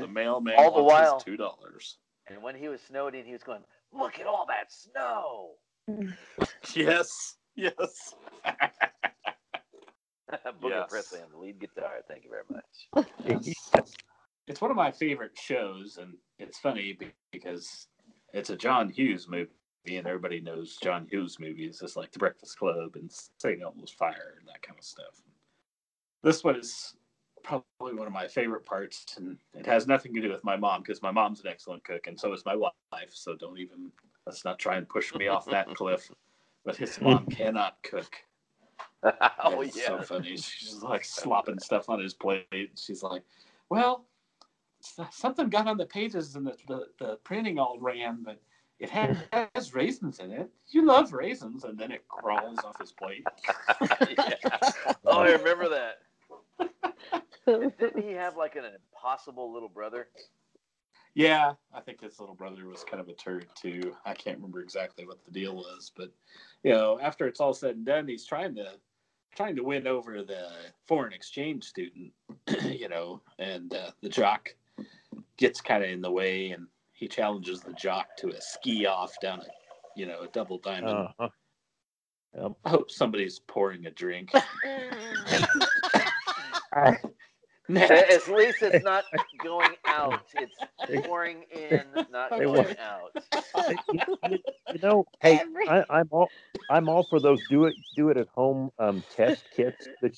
the 0.00 0.08
mailman 0.08 0.54
all 0.58 0.74
the 0.74 0.82
wants 0.82 1.00
his 1.00 1.10
while- 1.12 1.20
two 1.20 1.36
dollars. 1.36 1.98
and 2.28 2.42
when 2.42 2.54
he 2.56 2.68
was 2.68 2.80
snowed 2.80 3.14
he 3.14 3.32
was 3.32 3.42
going, 3.44 3.60
"Look 3.92 4.18
at 4.18 4.26
all 4.26 4.46
that 4.48 4.72
snow." 4.72 5.52
Yes. 6.74 7.36
Yes. 7.56 8.14
Booker 10.60 10.74
Yes. 10.76 10.86
Presley 10.90 11.20
on 11.20 11.30
the 11.32 11.38
lead 11.38 11.58
guitar. 11.60 11.90
Thank 12.08 12.24
you 12.24 12.30
very 12.30 12.44
much. 12.48 13.56
it's 14.46 14.60
one 14.60 14.70
of 14.70 14.76
my 14.76 14.90
favorite 14.92 15.36
shows, 15.36 15.98
and 16.00 16.14
it's 16.38 16.58
funny 16.58 16.96
because 17.32 17.88
it's 18.32 18.50
a 18.50 18.56
John 18.56 18.88
Hughes 18.88 19.26
movie, 19.28 19.50
and 19.86 20.06
everybody 20.06 20.40
knows 20.40 20.76
John 20.82 21.06
Hughes 21.10 21.38
movies, 21.40 21.80
just 21.80 21.96
like 21.96 22.12
The 22.12 22.18
Breakfast 22.18 22.58
Club 22.58 22.96
and 22.96 23.10
St. 23.38 23.62
Elmo's 23.62 23.90
Fire 23.90 24.34
and 24.38 24.48
that 24.48 24.62
kind 24.62 24.78
of 24.78 24.84
stuff. 24.84 25.22
This 26.22 26.44
one 26.44 26.56
is 26.56 26.94
probably 27.42 27.94
one 27.94 28.06
of 28.06 28.12
my 28.12 28.26
favorite 28.28 28.66
parts, 28.66 29.16
and 29.16 29.38
it 29.54 29.64
has 29.66 29.86
nothing 29.86 30.14
to 30.14 30.20
do 30.20 30.30
with 30.30 30.44
my 30.44 30.56
mom 30.56 30.82
because 30.82 31.02
my 31.02 31.10
mom's 31.10 31.40
an 31.40 31.46
excellent 31.48 31.82
cook, 31.84 32.06
and 32.06 32.18
so 32.18 32.32
is 32.32 32.44
my 32.44 32.56
wife. 32.56 32.72
So 33.12 33.34
don't 33.36 33.58
even 33.58 33.90
let's 34.26 34.44
not 34.44 34.58
try 34.58 34.76
and 34.76 34.88
push 34.88 35.14
me 35.14 35.28
off 35.28 35.46
that 35.46 35.68
cliff. 35.74 36.10
But 36.64 36.76
his 36.76 37.00
mom 37.00 37.26
cannot 37.26 37.78
cook. 37.82 38.14
oh 39.02 39.62
It's 39.62 39.76
yeah. 39.78 39.86
so 39.86 40.02
funny. 40.02 40.36
She's 40.36 40.82
like 40.82 41.04
slopping 41.06 41.58
stuff 41.58 41.88
on 41.88 42.00
his 42.00 42.12
plate. 42.12 42.70
She's 42.76 43.02
like, 43.02 43.22
"Well, 43.70 44.04
something 45.10 45.48
got 45.48 45.68
on 45.68 45.78
the 45.78 45.86
pages 45.86 46.36
and 46.36 46.46
the, 46.46 46.56
the, 46.68 46.86
the 46.98 47.16
printing 47.24 47.58
all 47.58 47.78
ran, 47.80 48.22
but 48.22 48.38
it 48.80 48.90
has, 48.90 49.16
has 49.54 49.74
raisins 49.74 50.18
in 50.18 50.32
it. 50.32 50.50
You 50.68 50.84
love 50.84 51.12
raisins." 51.12 51.64
And 51.64 51.78
then 51.78 51.92
it 51.92 52.08
crawls 52.08 52.58
off 52.64 52.80
his 52.80 52.92
plate. 52.92 53.24
Yeah. 54.18 54.34
Oh, 55.04 55.20
I 55.20 55.32
remember 55.32 55.68
that. 55.70 55.98
Didn't 57.78 58.04
he 58.04 58.12
have 58.12 58.36
like 58.36 58.54
an 58.54 58.64
impossible 58.64 59.52
little 59.52 59.68
brother? 59.68 60.08
Yeah, 61.14 61.54
I 61.74 61.80
think 61.80 62.00
his 62.00 62.20
little 62.20 62.34
brother 62.34 62.66
was 62.66 62.84
kind 62.84 63.00
of 63.00 63.08
a 63.08 63.12
turd 63.12 63.46
too. 63.54 63.96
I 64.04 64.14
can't 64.14 64.36
remember 64.36 64.60
exactly 64.60 65.04
what 65.04 65.24
the 65.24 65.32
deal 65.32 65.56
was, 65.56 65.90
but 65.96 66.10
you 66.62 66.72
know, 66.72 67.00
after 67.00 67.26
it's 67.26 67.40
all 67.40 67.54
said 67.54 67.76
and 67.76 67.84
done, 67.84 68.06
he's 68.06 68.26
trying 68.26 68.54
to 68.56 68.74
trying 69.34 69.56
to 69.56 69.64
win 69.64 69.86
over 69.86 70.22
the 70.22 70.48
foreign 70.86 71.12
exchange 71.12 71.64
student, 71.64 72.12
you 72.62 72.88
know, 72.88 73.20
and 73.38 73.74
uh, 73.74 73.90
the 74.02 74.08
jock 74.08 74.54
gets 75.36 75.60
kind 75.60 75.82
of 75.82 75.90
in 75.90 76.00
the 76.00 76.10
way, 76.10 76.50
and 76.50 76.66
he 77.00 77.08
challenges 77.08 77.60
the 77.62 77.72
jock 77.72 78.14
to 78.18 78.28
a 78.28 78.40
ski 78.40 78.84
off 78.86 79.18
down 79.20 79.40
a 79.40 79.44
you 79.96 80.06
know 80.06 80.20
a 80.20 80.28
double 80.28 80.58
diamond. 80.58 81.08
Uh-huh. 81.18 81.28
Yep. 82.36 82.52
I 82.64 82.68
hope 82.68 82.90
somebody's 82.90 83.40
pouring 83.40 83.86
a 83.86 83.90
drink. 83.90 84.30
I- 86.72 86.96
At 87.72 88.28
least 88.28 88.62
it's 88.62 88.84
not 88.84 89.04
going 89.42 89.74
out. 89.86 90.22
It's 90.34 91.06
pouring 91.06 91.44
in, 91.54 91.82
not 92.10 92.30
They 92.30 92.40
going 92.44 92.64
want- 92.64 92.78
out. 92.78 93.12
you, 93.92 94.16
you- 94.28 94.38
you 94.72 94.78
know, 94.82 95.06
hey, 95.20 95.38
Every- 95.40 95.68
I, 95.68 95.84
I'm 95.88 96.08
all 96.10 96.28
I'm 96.68 96.88
all 96.88 97.02
for 97.04 97.18
those 97.20 97.40
do 97.48 97.64
it 97.64 97.74
do 97.96 98.10
it 98.10 98.16
at 98.16 98.28
home 98.28 98.70
um, 98.78 99.02
test 99.14 99.44
kits, 99.56 99.88
but 100.02 100.12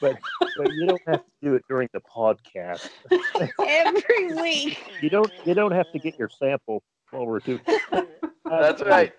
but 0.00 0.18
but 0.56 0.72
you 0.72 0.86
don't 0.86 1.02
have 1.06 1.24
to 1.24 1.30
do 1.42 1.54
it 1.54 1.64
during 1.68 1.88
the 1.92 2.00
podcast. 2.00 2.88
Every 3.66 4.34
week. 4.34 4.78
You 5.00 5.10
don't 5.10 5.30
you 5.44 5.54
don't 5.54 5.72
have 5.72 5.90
to 5.92 5.98
get 5.98 6.18
your 6.18 6.28
sample 6.28 6.82
while 7.10 7.26
we're 7.26 7.40
doing. 7.40 7.60
That's 8.44 8.82
right. 8.82 9.12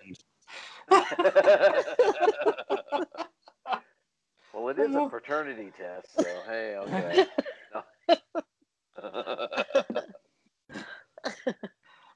well, 4.52 4.68
it 4.68 4.78
is 4.78 4.94
a 4.94 5.08
fraternity 5.08 5.70
test, 5.78 6.08
so 6.16 6.24
hey, 6.48 6.76
okay. 6.76 7.26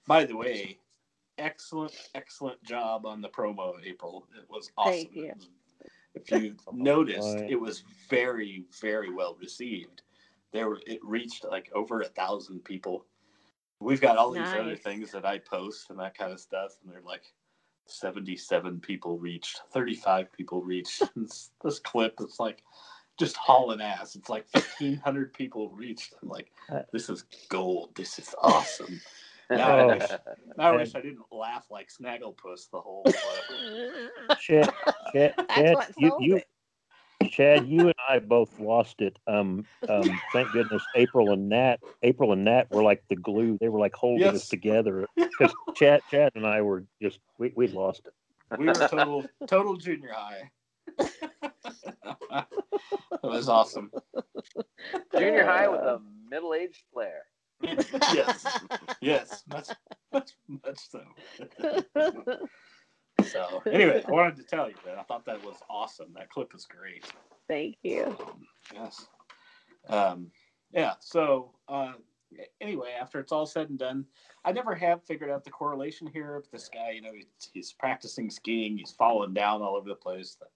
By 0.06 0.24
the 0.24 0.36
way, 0.36 0.78
excellent, 1.38 1.94
excellent 2.14 2.62
job 2.64 3.06
on 3.06 3.20
the 3.20 3.28
promo, 3.28 3.74
April. 3.84 4.26
It 4.36 4.44
was 4.50 4.72
awesome. 4.76 4.92
Thank 4.92 5.14
you. 5.14 5.32
If 6.14 6.30
you 6.30 6.56
noticed, 6.72 7.36
Right. 7.36 7.50
it 7.50 7.60
was 7.60 7.82
very, 8.08 8.64
very 8.80 9.12
well 9.12 9.36
received. 9.40 10.02
There 10.52 10.68
were 10.68 10.80
it 10.86 11.00
reached 11.02 11.44
like 11.44 11.70
over 11.74 12.00
a 12.00 12.06
thousand 12.08 12.64
people. 12.64 13.06
We've 13.80 14.00
got 14.00 14.16
all 14.16 14.30
these 14.30 14.54
other 14.54 14.76
things 14.76 15.10
that 15.12 15.26
I 15.26 15.38
post 15.38 15.90
and 15.90 15.98
that 15.98 16.16
kind 16.16 16.32
of 16.32 16.40
stuff, 16.40 16.76
and 16.82 16.92
they're 16.92 17.02
like 17.02 17.32
77 17.86 18.80
people 18.80 19.18
reached, 19.18 19.60
35 19.72 20.32
people 20.32 20.62
reached. 20.62 21.02
this, 21.16 21.50
this 21.62 21.78
clip 21.80 22.14
it's 22.20 22.38
like 22.40 22.62
just 23.18 23.36
hauling 23.36 23.80
ass. 23.80 24.16
It's 24.16 24.28
like 24.28 24.46
1,500 24.52 25.34
people 25.34 25.70
reached. 25.70 26.14
I'm 26.22 26.28
like, 26.28 26.50
Uh, 26.70 26.82
this 26.92 27.08
is 27.08 27.24
gold. 27.48 27.90
This 27.94 28.18
is 28.18 28.34
awesome. 28.40 29.00
Now 29.50 29.76
I 29.76 29.82
Oh. 29.84 29.88
wish, 29.88 30.10
now 30.56 30.70
I 30.70 30.72
wish 30.72 30.94
I 30.94 31.00
didn't 31.00 31.24
laugh 31.32 31.66
like 31.70 31.88
Snagglepuss 31.88 32.70
the 32.70 32.80
whole 32.80 33.04
clip. 33.04 33.60
Chad, 34.40 34.72
Chad, 35.12 35.34
Chad, 35.54 35.78
you, 35.98 36.16
you. 36.20 36.40
Chad, 37.30 37.66
you 37.66 37.86
and 37.86 37.94
I 38.08 38.18
both 38.18 38.58
lost 38.58 39.00
it. 39.00 39.18
Um, 39.26 39.66
um, 39.88 40.20
thank 40.32 40.52
goodness 40.52 40.82
April 40.94 41.32
and 41.32 41.48
Nat, 41.48 41.80
April 42.02 42.32
and 42.32 42.44
Nat 42.44 42.70
were 42.70 42.82
like 42.82 43.02
the 43.08 43.16
glue. 43.16 43.58
They 43.60 43.68
were 43.68 43.78
like 43.78 43.94
holding 43.94 44.26
Yes. 44.26 44.34
us 44.36 44.48
together 44.48 45.06
because 45.16 45.54
Chad, 45.74 46.02
Chad 46.10 46.32
and 46.34 46.46
I 46.46 46.62
were 46.62 46.84
just 47.00 47.18
we 47.38 47.52
we 47.56 47.66
lost 47.68 48.02
it. 48.06 48.14
We 48.58 48.66
were 48.66 48.86
total 48.88 49.26
total 49.46 49.76
junior 49.76 50.12
high. 50.12 50.50
it 50.98 52.46
was 53.22 53.48
awesome. 53.48 53.90
Junior 55.16 55.44
high 55.44 55.68
with 55.68 55.80
a 55.80 56.00
middle-aged 56.28 56.84
flair. 56.92 57.22
Yes, 57.64 58.64
yes, 59.00 59.42
much, 59.48 59.68
much, 60.12 60.30
much 60.48 60.78
so. 60.90 61.00
So 63.22 63.62
anyway, 63.70 64.02
I 64.06 64.10
wanted 64.10 64.36
to 64.36 64.42
tell 64.42 64.68
you 64.68 64.74
that 64.84 64.98
I 64.98 65.02
thought 65.02 65.24
that 65.26 65.44
was 65.44 65.56
awesome. 65.70 66.08
That 66.14 66.30
clip 66.30 66.54
is 66.54 66.66
great. 66.66 67.04
Thank 67.48 67.76
you. 67.82 68.16
Um, 68.20 68.46
yes. 68.74 69.06
Um, 69.88 70.30
yeah. 70.72 70.94
So 71.00 71.52
uh, 71.68 71.92
anyway, 72.60 72.94
after 73.00 73.20
it's 73.20 73.32
all 73.32 73.46
said 73.46 73.70
and 73.70 73.78
done, 73.78 74.04
I 74.44 74.52
never 74.52 74.74
have 74.74 75.04
figured 75.04 75.30
out 75.30 75.44
the 75.44 75.50
correlation 75.50 76.06
here. 76.06 76.40
But 76.40 76.50
this 76.50 76.68
guy, 76.68 76.90
you 76.90 77.02
know, 77.02 77.12
he's, 77.14 77.26
he's 77.52 77.72
practicing 77.72 78.30
skiing. 78.30 78.76
He's 78.76 78.92
falling 78.92 79.34
down 79.34 79.62
all 79.62 79.76
over 79.76 79.88
the 79.88 79.94
place. 79.94 80.36
The 80.40 80.46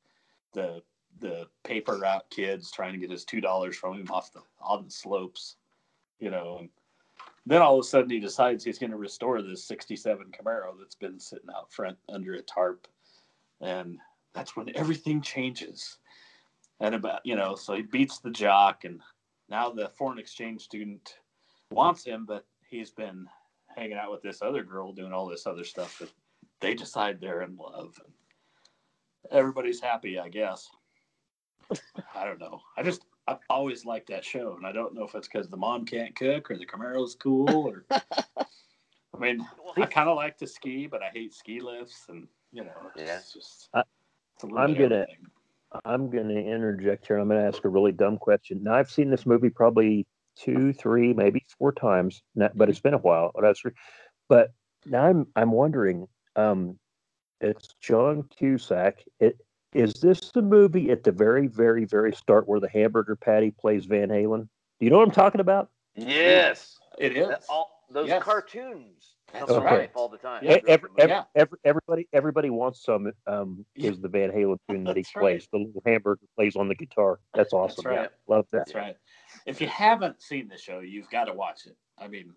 the, 0.55 0.83
the 1.21 1.47
paper 1.65 1.99
route 1.99 2.29
kids 2.31 2.71
trying 2.71 2.93
to 2.93 2.99
get 2.99 3.11
his 3.11 3.25
two 3.25 3.41
dollars 3.41 3.77
from 3.77 3.95
him 3.95 4.11
off 4.11 4.33
the 4.33 4.41
on 4.61 4.85
the 4.85 4.91
slopes, 4.91 5.57
you 6.21 6.31
know. 6.31 6.59
And 6.61 6.69
then 7.49 7.63
all 7.63 7.79
of 7.79 7.85
a 7.85 7.89
sudden 7.89 8.11
he 8.11 8.21
decides 8.21 8.65
he's 8.65 8.79
going 8.79 8.91
to 8.91 8.97
restore 8.97 9.41
this 9.43 9.65
'67 9.65 10.27
Camaro 10.39 10.79
that's 10.79 10.95
been 10.95 11.19
sitting 11.19 11.49
out 11.57 11.73
front 11.73 11.97
under 12.09 12.35
a 12.35 12.43
tarp, 12.43 12.87
and 13.61 13.99
that's 14.35 14.57
when 14.57 14.75
everything 14.77 15.23
changes. 15.23 15.99
And 16.81 16.95
about 16.95 17.23
you 17.25 17.35
know 17.35 17.57
so 17.57 17.75
he 17.75 17.83
beats 17.83 18.19
the 18.19 18.31
jock 18.31 18.85
and 18.85 19.01
now 19.49 19.71
the 19.71 19.91
foreign 19.97 20.19
exchange 20.19 20.63
student 20.63 21.19
wants 21.73 22.05
him 22.05 22.25
but 22.25 22.47
he's 22.71 22.93
been 22.93 23.27
hanging 23.77 23.97
out 23.97 24.13
with 24.13 24.23
this 24.23 24.43
other 24.43 24.63
girl 24.63 24.93
doing 24.93 25.13
all 25.13 25.27
this 25.27 25.47
other 25.47 25.65
stuff 25.65 25.99
that 25.99 26.13
they 26.61 26.75
decide 26.75 27.21
they're 27.21 27.43
in 27.43 27.57
love. 27.57 28.01
Everybody's 29.33 29.81
happy 29.81 30.21
i 30.21 30.29
guess. 30.29 30.69
I 32.15 32.25
don't 32.25 32.41
know. 32.41 32.61
I 32.77 32.83
just 32.83 33.05
i've 33.29 33.39
always 33.51 33.85
liked 33.85 34.09
that 34.09 34.25
show 34.25 34.55
and 34.57 34.67
i 34.67 34.73
don't 34.73 34.95
know 34.95 35.05
if 35.05 35.15
it's 35.15 35.29
because 35.29 35.49
the 35.49 35.57
mom 35.57 35.85
can't 35.85 36.15
cook 36.17 36.51
or 36.51 36.57
the 36.59 36.67
camaro's 36.67 37.15
cool 37.15 37.49
or 37.69 37.85
i 37.91 39.19
mean 39.19 39.47
i 39.77 39.87
kind 39.87 40.09
of 40.09 40.17
like 40.17 40.37
to 40.37 40.47
ski 40.47 40.87
but 40.87 41.03
i 41.03 41.11
hate 41.13 41.33
ski 41.35 41.61
lifts 41.61 42.07
and 42.09 42.27
you 42.53 42.65
know 42.65 42.71
it's 42.97 43.05
Yeah. 43.07 43.19
just 43.41 43.69
I- 43.75 43.83
it's 44.35 44.45
a 44.45 44.47
little 44.47 44.61
I'm 44.61 44.73
bit 44.75 44.83
of 44.85 44.91
gonna- 44.91 45.03
everything. 45.03 45.27
I'm 45.85 46.09
going 46.09 46.29
to 46.29 46.41
interject 46.41 47.07
here. 47.07 47.19
I'm 47.19 47.29
going 47.29 47.43
to 47.43 47.47
ask 47.47 47.63
a 47.65 47.69
really 47.69 47.93
dumb 47.93 48.17
question. 48.17 48.63
Now, 48.63 48.73
I've 48.73 48.91
seen 48.91 49.11
this 49.11 49.27
movie 49.27 49.51
probably 49.51 50.07
two, 50.35 50.73
three, 50.73 51.13
maybe 51.13 51.45
four 51.59 51.73
times, 51.73 52.23
but 52.55 52.71
it's 52.71 52.81
been 52.81 52.95
a 52.95 52.99
while. 52.99 53.33
But, 53.35 53.45
I 53.45 53.53
but 54.31 54.53
now 54.87 55.05
I'm 55.05 55.27
I'm 55.37 55.53
wondering. 55.53 56.07
Um, 56.37 56.79
it's 57.43 57.75
John 57.83 58.23
Cusack. 58.39 59.05
It 59.21 59.37
is 59.79 59.95
this 59.95 60.33
the 60.33 60.43
movie 60.43 60.91
at 60.91 61.05
the 61.05 61.13
very, 61.13 61.47
very, 61.47 61.85
very 61.85 62.13
start 62.13 62.49
where 62.49 62.59
the 62.59 62.69
hamburger 62.69 63.15
patty 63.15 63.53
plays 63.53 63.85
Van 63.87 64.09
Halen? 64.09 64.41
Do 64.81 64.85
you 64.85 64.91
know 64.91 64.99
what 64.99 65.07
I'm 65.07 65.15
talking 65.15 65.41
about? 65.41 65.71
Yes. 65.95 66.79
it 66.99 67.17
is 67.17 67.29
all, 67.49 67.85
those 67.91 68.09
Yes. 68.09 68.23
cartoons 68.25 69.15
That's 69.33 69.47
come 69.47 69.61
to 69.61 69.65
right. 69.65 69.91
all 69.95 70.09
the 70.09 70.19
time. 70.19 70.43
Yeah, 70.45 70.59
every, 70.67 70.91
every, 70.99 71.15
Yeah. 71.15 71.25
every, 71.37 71.59
everybody, 71.65 72.09
everybody 72.13 72.51
wants 72.51 72.83
some. 72.83 73.13
Um, 73.29 73.65
is 73.77 74.01
the 74.01 74.09
Van 74.09 74.33
Halen 74.33 74.59
tune 74.69 74.83
that 74.85 74.97
he 74.97 75.05
right. 75.15 75.21
plays? 75.23 75.49
The 75.53 75.59
little 75.59 75.83
hamburger 75.87 76.27
plays 76.35 76.57
on 76.57 76.67
the 76.67 76.75
guitar. 76.75 77.21
That's 77.35 77.53
awesome. 77.53 77.85
That's 77.85 77.87
right. 77.87 78.11
Yeah, 78.11 78.35
love 78.35 78.47
that. 78.51 78.59
That's 78.67 78.75
right. 78.75 78.97
If 79.47 79.61
you 79.61 79.69
haven't 79.69 80.21
seen 80.21 80.49
the 80.49 80.59
show, 80.59 80.81
you've 80.81 81.09
got 81.11 81.25
to 81.27 81.35
watch 81.35 81.67
it. 81.67 81.77
I 81.97 82.09
mean, 82.09 82.33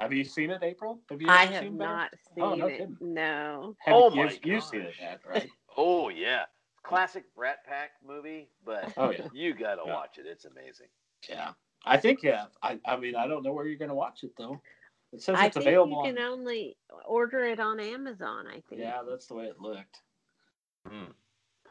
have 0.00 0.12
you 0.14 0.24
seen 0.24 0.50
it, 0.50 0.62
April? 0.62 1.00
Have 1.10 1.20
you? 1.20 1.28
I 1.28 1.44
have 1.46 1.64
seen 1.64 1.76
Bear? 1.76 1.88
not 1.88 2.10
seen 2.34 2.44
Oh, 2.44 2.54
no 2.54 2.66
it. 2.66 2.78
kidding. 2.78 2.96
No. 3.00 3.76
Have 3.84 3.94
Oh 3.94 4.10
you, 4.10 4.16
my 4.16 4.22
you've, 4.30 4.46
you've 4.46 4.64
seen 4.64 4.80
it, 4.80 4.94
gosh. 4.98 5.00
Matt, 5.02 5.20
right? 5.28 5.50
Oh 5.74 6.10
yeah, 6.10 6.42
classic 6.82 7.24
Brat 7.34 7.64
Pack 7.66 7.90
movie, 8.06 8.48
but 8.64 8.92
Oh 8.96 9.10
yeah, 9.10 9.26
you 9.32 9.54
gotta 9.54 9.82
Yeah. 9.86 9.92
watch 9.94 10.18
it. 10.18 10.26
It's 10.26 10.44
amazing. 10.44 10.88
yeah. 11.28 11.52
I 11.84 11.96
think 11.96 12.22
yeah. 12.22 12.46
I 12.62 12.78
I 12.86 12.96
mean 12.96 13.16
I 13.16 13.26
don't 13.26 13.42
know 13.42 13.52
where 13.52 13.66
you're 13.66 13.78
gonna 13.78 13.94
watch 13.94 14.22
it 14.24 14.32
though. 14.36 14.60
It 15.12 15.20
says 15.22 15.36
I 15.38 15.46
it's 15.46 15.54
think 15.56 15.66
available. 15.66 16.06
you 16.06 16.14
can 16.14 16.22
on, 16.24 16.32
only 16.32 16.76
order 17.04 17.40
it 17.44 17.60
on 17.60 17.78
Amazon. 17.80 18.46
I 18.46 18.60
think. 18.68 18.80
yeah, 18.80 19.00
that's 19.08 19.26
the 19.26 19.34
way 19.34 19.44
it 19.46 19.60
looked. 19.60 20.00
Hmm. 20.88 21.10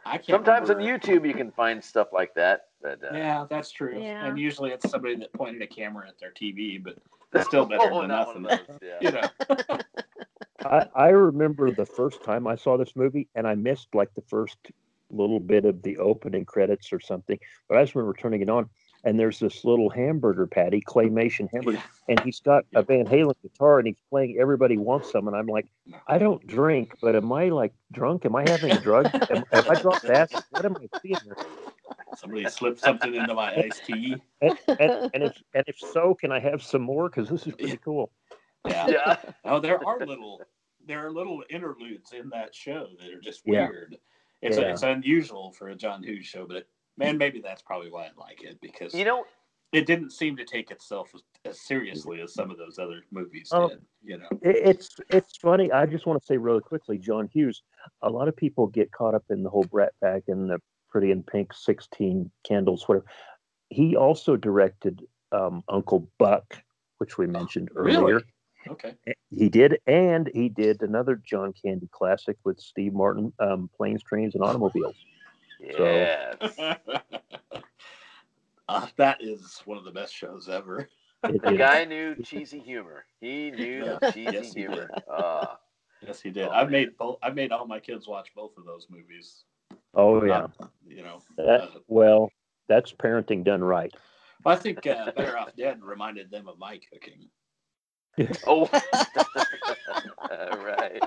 I 0.06 0.18
can't. 0.18 0.26
Sometimes 0.28 0.70
on 0.70 0.78
remember- 0.78 1.06
YouTube 1.08 1.28
you 1.28 1.34
can 1.34 1.52
find 1.52 1.84
stuff 1.84 2.10
like 2.14 2.34
that. 2.36 2.68
But 2.82 3.04
uh, 3.04 3.16
Yeah, 3.16 3.46
that's 3.50 3.72
true. 3.72 4.00
Yeah. 4.02 4.26
And 4.26 4.38
usually 4.40 4.72
it's 4.72 4.90
somebody 4.90 5.16
that 5.18 5.32
pointed 5.34 5.62
a 5.62 5.68
camera 5.68 6.08
at 6.08 6.20
their 6.20 6.32
TV, 6.32 6.84
but 6.84 6.98
it's 7.34 7.46
still 7.48 7.66
better 7.66 7.90
oh, 7.92 8.02
than 8.02 8.10
not 8.10 8.40
nothing. 8.40 8.66
those, 8.68 8.80
yeah. 8.82 8.98
You 9.50 9.68
know. 9.68 9.78
I, 10.66 10.88
I 10.96 11.08
remember 11.10 11.72
the 11.72 11.86
first 11.86 12.24
time 12.24 12.46
I 12.48 12.56
saw 12.56 12.78
this 12.78 12.96
movie, 12.96 13.28
and 13.36 13.48
I 13.48 13.56
missed 13.56 13.94
like 13.96 14.14
the 14.16 14.22
first 14.22 14.58
little 15.12 15.40
bit 15.40 15.66
of 15.66 15.82
the 15.84 15.98
opening 15.98 16.46
credits 16.46 16.92
or 16.92 17.00
something. 17.00 17.40
But 17.68 17.78
I 17.78 17.84
just 17.84 17.96
remember 17.96 18.18
turning 18.18 18.42
it 18.42 18.50
on, 18.50 18.70
and 19.04 19.20
there's 19.20 19.40
this 19.40 19.66
little 19.66 19.90
hamburger 19.90 20.48
patty, 20.48 20.82
claymation 20.82 21.50
hamburger, 21.54 21.82
and 22.08 22.20
he's 22.22 22.40
got 22.40 22.66
a 22.76 22.84
Van 22.84 23.06
Halen 23.06 23.36
guitar, 23.42 23.80
and 23.80 23.88
he's 23.88 24.02
playing 24.10 24.38
"Everybody 24.40 24.78
Wants 24.78 25.12
Some," 25.12 25.28
and 25.28 25.36
I'm 25.36 25.48
like, 25.48 25.68
I 26.08 26.18
don't 26.18 26.46
drink, 26.46 26.96
but 27.02 27.16
am 27.16 27.32
I 27.32 27.50
like 27.50 27.74
drunk? 27.92 28.26
Am 28.26 28.36
I 28.36 28.48
having 28.50 28.72
a 28.72 28.80
drug? 28.80 29.10
Am, 29.30 29.44
have 29.52 29.70
I 29.70 29.82
dropped 29.82 30.06
acid? 30.06 30.44
What 30.52 30.66
am 30.66 30.76
I 30.78 31.00
seeing 31.02 31.18
here? 31.24 31.38
Somebody 32.16 32.48
slipped 32.50 32.80
something 32.80 33.16
into 33.16 33.34
my 33.34 33.56
iced 33.56 33.86
tea. 33.86 34.16
And, 34.42 34.58
and, 34.68 35.12
and 35.14 35.24
if 35.24 35.42
and 35.54 35.64
if 35.68 35.78
so, 35.80 36.16
can 36.16 36.32
I 36.32 36.40
have 36.40 36.62
some 36.62 36.82
more? 36.82 37.10
Because 37.10 37.30
this 37.30 37.48
is 37.48 37.56
pretty 37.56 37.78
cool. 37.78 38.12
Yeah. 38.68 38.88
yeah. 38.88 39.16
Oh, 39.46 39.60
there 39.60 39.80
are 39.86 40.00
little 40.00 40.42
there 40.88 41.06
are 41.06 41.12
little 41.12 41.44
interludes 41.50 42.14
in 42.14 42.30
that 42.30 42.54
show 42.56 42.88
that 43.00 43.12
are 43.12 43.20
just 43.20 43.42
Yeah. 43.46 43.70
Weird. 44.42 44.54
It's 44.54 44.62
Yeah. 44.62 44.72
it's 44.72 44.84
unusual 44.84 45.52
for 45.52 45.70
a 45.70 45.76
John 45.76 46.04
Hughes 46.04 46.26
show, 46.26 46.46
but 46.46 46.58
it, 46.58 46.70
man, 46.98 47.18
maybe 47.18 47.42
that's 47.42 47.62
probably 47.62 47.92
why 47.92 48.06
I 48.06 48.10
like 48.18 48.44
it 48.44 48.60
because 48.62 48.94
You 48.94 49.06
know, 49.06 49.26
it 49.72 49.86
didn't 49.86 50.12
seem 50.12 50.36
to 50.38 50.44
take 50.46 50.70
itself 50.72 51.12
as, 51.16 51.22
as 51.46 51.62
seriously 51.62 52.20
as 52.22 52.34
some 52.34 52.52
of 52.52 52.58
those 52.58 52.78
other 52.78 53.02
movies 53.12 53.50
Oh. 53.54 53.70
did. 53.70 53.82
You 54.04 54.18
know. 54.18 54.28
It's 54.42 54.96
it's 55.10 55.38
funny. 55.38 55.72
I 55.72 55.86
just 55.86 56.06
want 56.06 56.20
to 56.20 56.26
say 56.26 56.38
really 56.38 56.62
quickly, 56.62 56.98
John 56.98 57.30
Hughes. 57.32 57.62
A 58.02 58.10
lot 58.10 58.28
of 58.28 58.36
people 58.36 58.68
get 58.68 58.92
caught 58.92 59.16
up 59.16 59.24
in 59.30 59.44
the 59.44 59.50
whole 59.50 59.64
Brat 59.64 59.94
Pack 60.04 60.24
and 60.28 60.50
the 60.50 60.60
Pretty 60.90 61.12
in 61.12 61.24
Pink, 61.24 61.54
Sixteen 61.54 62.32
Candles, 62.44 62.88
whatever. 62.88 63.06
He 63.70 63.96
also 63.96 64.36
directed 64.36 65.08
um, 65.32 65.64
Uncle 65.70 66.12
Buck, 66.20 66.62
which 66.98 67.18
we 67.18 67.28
mentioned 67.28 67.70
earlier. 67.76 68.04
Really? 68.06 68.24
Okay. 68.70 68.96
He 69.30 69.50
did, 69.50 69.80
and 69.88 70.30
he 70.34 70.50
did 70.50 70.82
another 70.82 71.16
John 71.26 71.54
Candy 71.54 71.88
classic 71.92 72.38
with 72.44 72.60
Steve 72.60 72.94
Martin, 72.94 73.34
um, 73.40 73.70
Planes, 73.76 74.04
Trains, 74.04 74.36
and 74.36 74.44
Automobiles. 74.44 74.96
So- 75.78 75.84
yes. 75.86 76.60
uh, 78.68 78.88
that 78.98 79.18
is 79.22 79.62
one 79.66 79.78
of 79.78 79.84
the 79.84 79.92
best 79.92 80.14
shows 80.14 80.48
ever. 80.50 80.90
The 81.24 81.56
guy 81.58 81.86
knew 81.86 82.16
cheesy 82.24 82.60
humor. 82.60 83.06
He 83.20 83.52
knew 83.52 83.84
the 83.86 84.00
Yeah. 84.02 84.12
cheesy 84.12 84.32
Yes, 84.38 84.54
he 84.54 84.60
humor. 84.62 84.90
Ah, 85.10 85.60
Yes, 86.02 86.20
he 86.20 86.32
did. 86.32 86.48
Oh, 86.48 86.52
I've 86.52 86.64
man. 86.66 86.72
made 86.72 86.98
both. 86.98 87.20
I've 87.22 87.36
made 87.36 87.52
all 87.52 87.68
my 87.68 87.80
kids 87.80 88.08
watch 88.08 88.34
both 88.36 88.58
of 88.58 88.66
those 88.66 88.88
movies. 88.90 89.44
oh 89.94 90.24
yeah. 90.24 90.48
Uh, 90.60 90.68
you 90.88 91.04
know, 91.04 91.20
That, 91.38 91.62
uh, 91.62 91.68
well, 91.88 92.32
that's 92.68 92.92
parenting 92.92 93.44
done 93.44 93.64
right. 93.64 93.94
I 94.46 94.56
think 94.56 94.88
uh, 94.88 95.12
Better 95.12 95.38
Off 95.38 95.56
Dead 95.56 95.84
reminded 95.84 96.32
them 96.32 96.48
of 96.48 96.58
my 96.58 96.80
cooking. 96.92 97.30
oh, 98.48 98.70
right. 100.32 101.02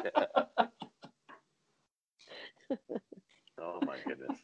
oh 3.61 3.79
my 3.87 3.97
goodness. 4.07 4.39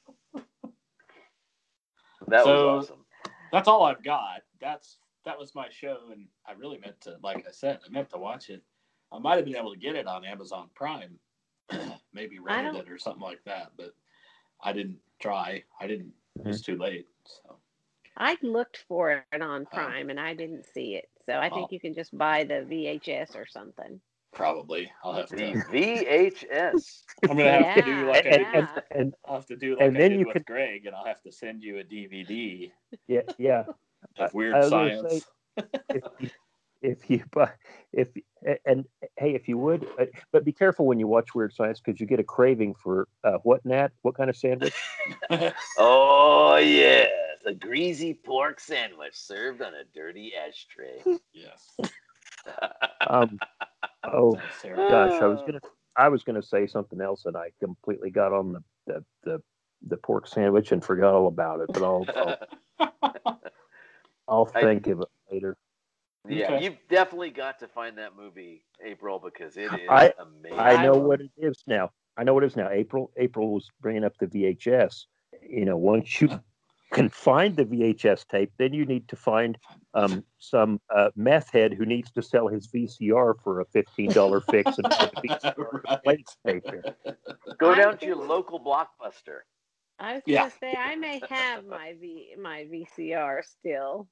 That 2.29 2.45
So- 2.45 2.77
was 2.77 2.85
awesome. 2.87 3.05
That's 3.53 3.67
all 3.67 3.83
I've 3.83 4.05
got. 4.05 4.43
That's 4.61 4.99
that 5.25 5.39
was 5.39 5.55
my 5.55 5.69
show, 5.71 5.99
and 6.13 6.27
I 6.47 6.53
really 6.53 6.79
meant 6.79 7.01
to, 7.03 7.17
like 7.23 7.45
I 7.47 7.51
said, 7.51 7.81
I 7.85 7.91
meant 7.91 8.11
to 8.11 8.19
watch 8.19 8.49
it. 8.49 8.63
I 9.13 9.19
might 9.19 9.37
have 9.37 9.45
been 9.45 9.57
able 9.57 9.73
to 9.73 9.79
get 9.79 9.97
it 9.97 10.07
on 10.07 10.25
Amazon 10.25 10.71
Prime, 10.75 11.19
maybe 12.13 12.39
I 12.49 12.63
rented 12.63 12.87
it 12.87 12.91
or 12.91 12.99
something 12.99 13.23
like 13.23 13.43
that, 13.45 13.73
but 13.77 13.95
I 14.63 14.73
didn't 14.73 14.99
try. 15.21 15.63
I 15.81 15.87
didn't. 15.87 16.13
It 16.39 16.47
was 16.47 16.63
mm-hmm. 16.63 16.73
too 16.73 16.79
late. 16.79 17.07
So 17.25 17.57
I 18.17 18.37
looked 18.43 18.85
for 18.89 19.25
it 19.33 19.43
on 19.43 19.67
Oh. 19.73 19.75
Prime 19.75 20.11
and 20.11 20.21
I 20.21 20.35
didn't 20.35 20.65
see 20.65 20.95
it. 20.95 21.09
So 21.31 21.39
I 21.39 21.49
think 21.49 21.67
Oh. 21.67 21.69
you 21.71 21.79
can 21.79 21.95
just 21.95 22.17
buy 22.19 22.43
the 22.45 22.67
VHS 22.69 23.37
or 23.37 23.47
something. 23.47 24.01
probably 24.33 24.91
I'll 25.05 25.13
have 25.13 25.29
The 25.29 25.37
to. 25.37 25.63
VHS. 25.71 27.03
I'm 27.31 27.37
gonna 27.37 27.63
have 27.65 27.75
to 27.77 27.83
do 27.83 28.09
like 28.09 28.27
And, 28.27 28.47
I, 28.47 28.59
and, 28.59 28.69
and, 28.91 29.15
I'll 29.27 29.35
have 29.37 29.47
to 29.47 29.57
do 29.57 29.73
like 29.77 29.83
and 29.83 29.97
I 29.97 30.01
then 30.01 30.11
did 30.11 30.21
you 30.21 30.27
with 30.27 30.35
could- 30.35 30.47
Greg, 30.47 30.87
and 30.87 30.95
I'll 30.97 31.05
have 31.05 31.21
to 31.23 31.31
send 31.33 31.63
you 31.63 31.79
a 31.79 31.85
DVD 31.85 32.71
yeah, 33.07 33.21
yeah. 33.39 33.65
of 34.19 34.35
weird 34.35 34.55
I 34.57 34.59
was 34.61 34.71
gonna 34.71 35.09
science. 35.11 35.25
if 35.91 36.03
you, 36.21 36.31
if 36.83 37.11
you 37.11 37.23
buy 37.33 37.51
if 37.93 38.09
and 38.65 38.87
hey 39.19 39.35
if 39.35 39.47
you 39.49 39.59
would 39.59 39.87
uh, 40.01 40.07
but 40.33 40.45
be 40.45 40.53
careful 40.53 40.87
when 40.87 40.99
you 40.99 41.07
watch 41.07 41.35
weird 41.35 41.53
science 41.53 41.79
because 41.81 42.01
you 42.01 42.07
get 42.07 42.19
a 42.19 42.25
craving 42.25 42.75
for 42.75 43.07
uh, 43.23 43.39
what 43.43 43.65
nat 43.67 43.93
what 44.03 44.15
kind 44.15 44.31
of 44.31 44.37
sandwich 44.37 44.75
Oh 45.79 46.57
yes, 46.57 47.11
a 47.47 47.55
greasy 47.55 48.15
pork 48.15 48.61
sandwich 48.61 49.15
served 49.15 49.63
on 49.63 49.73
a 49.75 49.85
dirty 49.95 50.33
ashtray. 50.35 51.03
yes. 51.33 51.77
um 53.09 53.39
oh 54.13 54.35
gosh 54.89 55.13
i 55.21 55.27
was 55.27 55.41
gonna 55.47 55.61
i 55.97 56.09
was 56.09 56.23
gonna 56.23 56.43
say 56.43 56.67
something 56.67 57.01
else 57.01 57.25
and 57.27 57.37
i 57.37 57.51
completely 57.61 58.11
got 58.11 58.33
on 58.33 58.53
the 58.53 58.63
the 58.87 59.05
the, 59.25 59.43
the 59.89 59.97
pork 59.99 60.27
sandwich 60.27 60.73
and 60.73 60.83
forgot 60.85 61.15
all 61.15 61.27
about 61.29 61.61
it 61.61 61.69
but 61.73 61.83
i'll 61.83 62.07
i'll, 62.17 63.39
I'll 64.29 64.51
I- 64.55 64.61
think 64.63 64.87
of 64.87 65.01
it 65.01 65.09
later 65.31 65.57
yeah, 66.29 66.55
Okay. 66.55 66.65
you've 66.65 66.79
definitely 66.89 67.31
got 67.31 67.59
to 67.61 67.67
find 67.67 67.97
that 67.99 68.15
movie, 68.15 68.63
April, 68.85 69.19
because 69.19 69.57
it 69.57 69.73
is 69.73 69.89
I- 69.89 70.13
amazing. 70.19 70.59
I 70.59 70.85
know 70.85 70.93
what 70.93 71.21
it 71.21 71.31
is 71.39 71.63
now. 71.67 71.91
I 72.17 72.25
know 72.25 72.35
what 72.35 72.45
it 72.45 72.49
is 72.49 72.57
now. 72.57 72.69
April 72.71 73.11
April 73.17 73.53
was 73.55 73.69
bringing 73.81 74.05
up 74.05 74.13
the 74.19 74.27
VHS. 74.27 75.07
You 75.49 75.65
know, 75.65 75.79
once 75.79 76.21
you 76.21 76.29
can 76.93 77.09
find 77.09 77.57
the 77.57 77.65
VHS 77.65 78.27
tape, 78.27 78.53
then 78.59 78.73
you 78.73 78.85
need 78.85 79.09
to 79.09 79.17
find 79.17 79.57
um, 79.95 80.25
some 80.39 80.81
uh, 80.95 81.11
meth 81.17 81.51
head 81.51 81.73
who 81.73 81.85
needs 81.87 82.11
to 82.13 82.23
sell 82.23 82.49
his 82.49 82.69
VCR 82.69 83.35
for 83.43 83.61
a 83.61 83.65
fifteen 83.67 84.13
dollar 84.13 84.41
fix 84.51 84.79
and 84.79 84.89
put 84.89 85.11
the 85.13 85.29
VCR 85.29 86.01
Right. 86.07 86.27
tape 86.47 86.65
in. 86.73 87.15
Go 87.59 87.75
down 87.75 87.99
to 87.99 88.07
your 88.07 88.17
local 88.17 88.61
blockbuster. 88.61 89.41
I 89.99 90.15
was 90.15 90.23
Yeah. 90.27 90.41
gonna 90.41 90.53
say 90.61 90.75
I 90.77 90.97
may 90.97 91.21
have 91.29 91.65
my 91.67 91.95
V 92.01 92.35
my 92.39 92.67
VCR 92.71 93.43
still. 93.45 94.09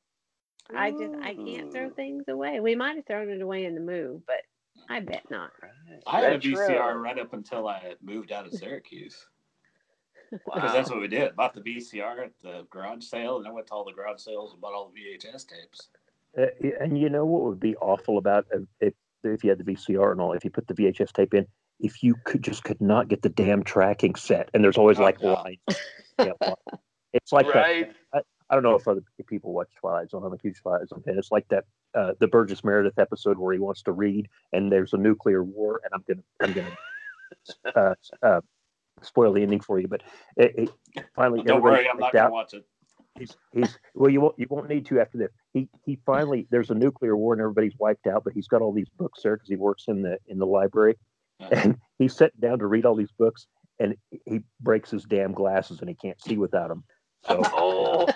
I 0.76 0.90
just 0.90 1.14
I 1.22 1.34
can't 1.34 1.72
throw 1.72 1.90
things 1.90 2.24
away. 2.28 2.60
We 2.60 2.74
might 2.74 2.96
have 2.96 3.06
thrown 3.06 3.30
it 3.30 3.40
away 3.40 3.64
in 3.64 3.74
the 3.74 3.80
move, 3.80 4.20
but 4.26 4.42
I 4.90 5.00
bet 5.00 5.22
not. 5.30 5.50
Right. 5.62 6.02
I 6.06 6.20
had 6.20 6.32
a 6.32 6.34
Retro. 6.36 6.58
VCR 6.58 7.00
right 7.02 7.18
up 7.18 7.32
until 7.32 7.66
I 7.68 7.94
moved 8.02 8.32
out 8.32 8.46
of 8.46 8.52
Syracuse. 8.52 9.28
Because 10.30 10.42
Wow. 10.46 10.72
that's 10.72 10.90
what 10.90 11.00
we 11.00 11.08
did. 11.08 11.34
Bought 11.36 11.54
the 11.54 11.60
VCR 11.60 12.24
at 12.24 12.32
the 12.42 12.66
garage 12.70 13.04
sale, 13.04 13.38
and 13.38 13.46
I 13.46 13.50
went 13.50 13.66
to 13.68 13.72
all 13.74 13.84
the 13.84 13.92
garage 13.92 14.20
sales 14.20 14.52
and 14.52 14.60
bought 14.60 14.72
all 14.74 14.90
the 14.94 15.00
VHS 15.00 15.46
tapes. 15.48 15.88
Uh, 16.36 16.46
and 16.80 16.98
you 16.98 17.08
know 17.08 17.24
what 17.24 17.42
would 17.44 17.60
be 17.60 17.74
awful 17.76 18.18
about 18.18 18.46
uh, 18.54 18.58
if 18.80 18.94
if 19.24 19.42
you 19.42 19.50
had 19.50 19.58
the 19.58 19.64
VCR 19.64 20.12
and 20.12 20.20
all, 20.20 20.32
if 20.32 20.44
you 20.44 20.50
put 20.50 20.66
the 20.68 20.74
VHS 20.74 21.12
tape 21.12 21.34
in, 21.34 21.46
if 21.80 22.02
you 22.02 22.14
could 22.24 22.42
just 22.42 22.62
could 22.64 22.80
not 22.80 23.08
get 23.08 23.22
the 23.22 23.28
damn 23.28 23.62
tracking 23.64 24.14
set, 24.14 24.48
and 24.54 24.62
there's 24.62 24.76
always 24.78 24.98
Oh, 25.00 25.02
like 25.04 25.20
no. 25.22 25.32
lines. 25.34 25.58
Yeah, 26.18 26.32
it's 27.12 27.32
like 27.32 27.46
that 27.46 27.54
right. 27.54 27.92
I 28.50 28.54
don't 28.54 28.62
know 28.62 28.74
if 28.76 28.88
other 28.88 29.02
people 29.26 29.52
watch 29.52 29.68
Twilight 29.78 30.10
Zone. 30.10 30.24
I'm 30.24 30.32
a 30.32 30.38
huge 30.42 30.60
Twilight 30.62 30.88
Zone 30.88 31.02
fan. 31.02 31.18
It's 31.18 31.30
like 31.30 31.46
that 31.48 31.64
uh, 31.94 32.12
the 32.18 32.28
Burgess 32.28 32.64
Meredith 32.64 32.98
episode 32.98 33.36
where 33.38 33.52
he 33.52 33.58
wants 33.58 33.82
to 33.82 33.92
read, 33.92 34.28
and 34.52 34.72
there's 34.72 34.94
a 34.94 34.96
nuclear 34.96 35.42
war, 35.44 35.80
and 35.84 35.92
I'm 35.92 36.04
gonna 36.08 36.22
I'm 36.40 36.52
gonna 36.54 36.76
uh, 37.76 37.94
uh, 38.26 38.40
spoil 39.02 39.32
the 39.32 39.42
ending 39.42 39.60
for 39.60 39.78
you. 39.78 39.88
But 39.88 40.02
it, 40.36 40.70
it, 40.94 41.04
finally, 41.14 41.42
Don't 41.42 41.62
worry, 41.62 41.88
I'm 41.88 41.98
not 41.98 42.12
going 42.12 42.26
to 42.26 42.30
watch 42.32 42.54
it. 42.54 42.64
He's, 43.18 43.36
he's 43.52 43.76
well, 43.94 44.10
you 44.10 44.20
won't 44.20 44.38
you 44.38 44.46
won't 44.48 44.68
need 44.68 44.86
to 44.86 45.00
after 45.00 45.18
this. 45.18 45.30
He 45.52 45.68
he 45.84 45.98
finally 46.06 46.46
there's 46.50 46.70
a 46.70 46.74
nuclear 46.74 47.16
war 47.16 47.32
and 47.32 47.40
everybody's 47.42 47.74
wiped 47.76 48.06
out, 48.06 48.22
but 48.22 48.32
he's 48.32 48.46
got 48.46 48.62
all 48.62 48.72
these 48.72 48.88
books 48.96 49.22
there 49.24 49.34
because 49.36 49.48
he 49.48 49.56
works 49.56 49.84
in 49.88 50.02
the 50.02 50.18
in 50.28 50.38
the 50.38 50.46
library, 50.46 50.94
Uh, 51.40 51.48
and 51.50 51.78
he's 51.98 52.14
sitting 52.14 52.38
down 52.40 52.60
to 52.60 52.66
read 52.68 52.86
all 52.86 52.94
these 52.94 53.10
books, 53.18 53.48
and 53.80 53.96
he 54.24 54.40
breaks 54.60 54.92
his 54.92 55.02
damn 55.02 55.32
glasses 55.32 55.80
and 55.80 55.88
he 55.88 55.96
can't 55.96 56.20
see 56.22 56.36
without 56.36 56.68
them. 56.68 56.84
So 57.26 57.42
Oh. 57.52 58.06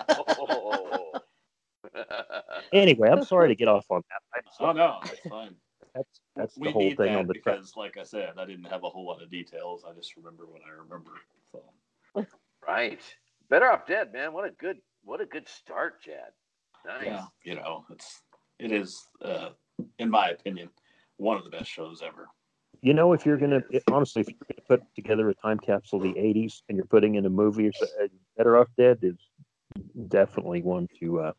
anyway, 2.71 3.09
I'm 3.09 3.23
sorry 3.25 3.49
to 3.49 3.55
get 3.55 3.67
off 3.67 3.85
on 3.89 4.01
that. 4.09 4.43
Oh 4.59 4.71
no, 4.71 4.99
it's 5.03 5.19
fine. 5.29 5.55
That's 5.95 6.21
that's 6.35 6.55
the 6.55 6.71
whole 6.71 6.91
thing 6.95 7.15
on 7.15 7.27
the 7.27 7.33
track. 7.33 7.57
because, 7.57 7.75
like 7.75 7.97
I 7.97 8.03
said, 8.03 8.33
I 8.37 8.45
didn't 8.45 8.65
have 8.65 8.83
a 8.83 8.89
whole 8.89 9.05
lot 9.05 9.21
of 9.21 9.29
details. 9.29 9.83
I 9.87 9.93
just 9.93 10.15
remember 10.17 10.45
what 10.45 10.61
I 10.67 10.71
remember. 10.71 11.11
So 11.51 12.25
right. 12.67 12.99
Better 13.49 13.71
off 13.71 13.85
dead, 13.85 14.11
man. 14.13 14.33
What 14.33 14.45
a 14.45 14.51
good 14.51 14.77
what 15.03 15.21
a 15.21 15.25
good 15.25 15.47
start, 15.47 16.01
Chad. 16.01 16.31
Nice. 16.85 17.05
yeah, 17.05 17.25
you 17.43 17.55
know, 17.55 17.85
it's 17.91 18.21
it 18.59 18.71
is, 18.71 19.07
uh, 19.21 19.49
in 19.99 20.09
my 20.09 20.29
opinion, 20.29 20.69
one 21.17 21.37
of 21.37 21.43
the 21.43 21.49
best 21.49 21.69
shows 21.69 22.01
ever. 22.05 22.27
You 22.81 22.93
know, 22.93 23.13
if 23.13 23.25
you're 23.25 23.37
gonna 23.37 23.61
honestly, 23.91 24.21
if 24.21 24.29
you're 24.29 24.47
gonna 24.49 24.79
put 24.79 24.95
together 24.95 25.29
a 25.29 25.35
time 25.35 25.59
capsule 25.59 25.99
of 25.99 26.03
the 26.03 26.19
'80s 26.19 26.63
and 26.67 26.75
you're 26.75 26.85
putting 26.85 27.15
in 27.15 27.25
a 27.25 27.29
movie, 27.29 27.67
or 27.67 27.73
so- 27.73 27.85
uh, 28.01 28.07
Better 28.37 28.57
Off 28.57 28.67
Dead 28.77 28.99
is 29.03 29.17
definitely 30.07 30.61
one 30.61 30.87
to 30.99 31.19
uh, 31.19 31.31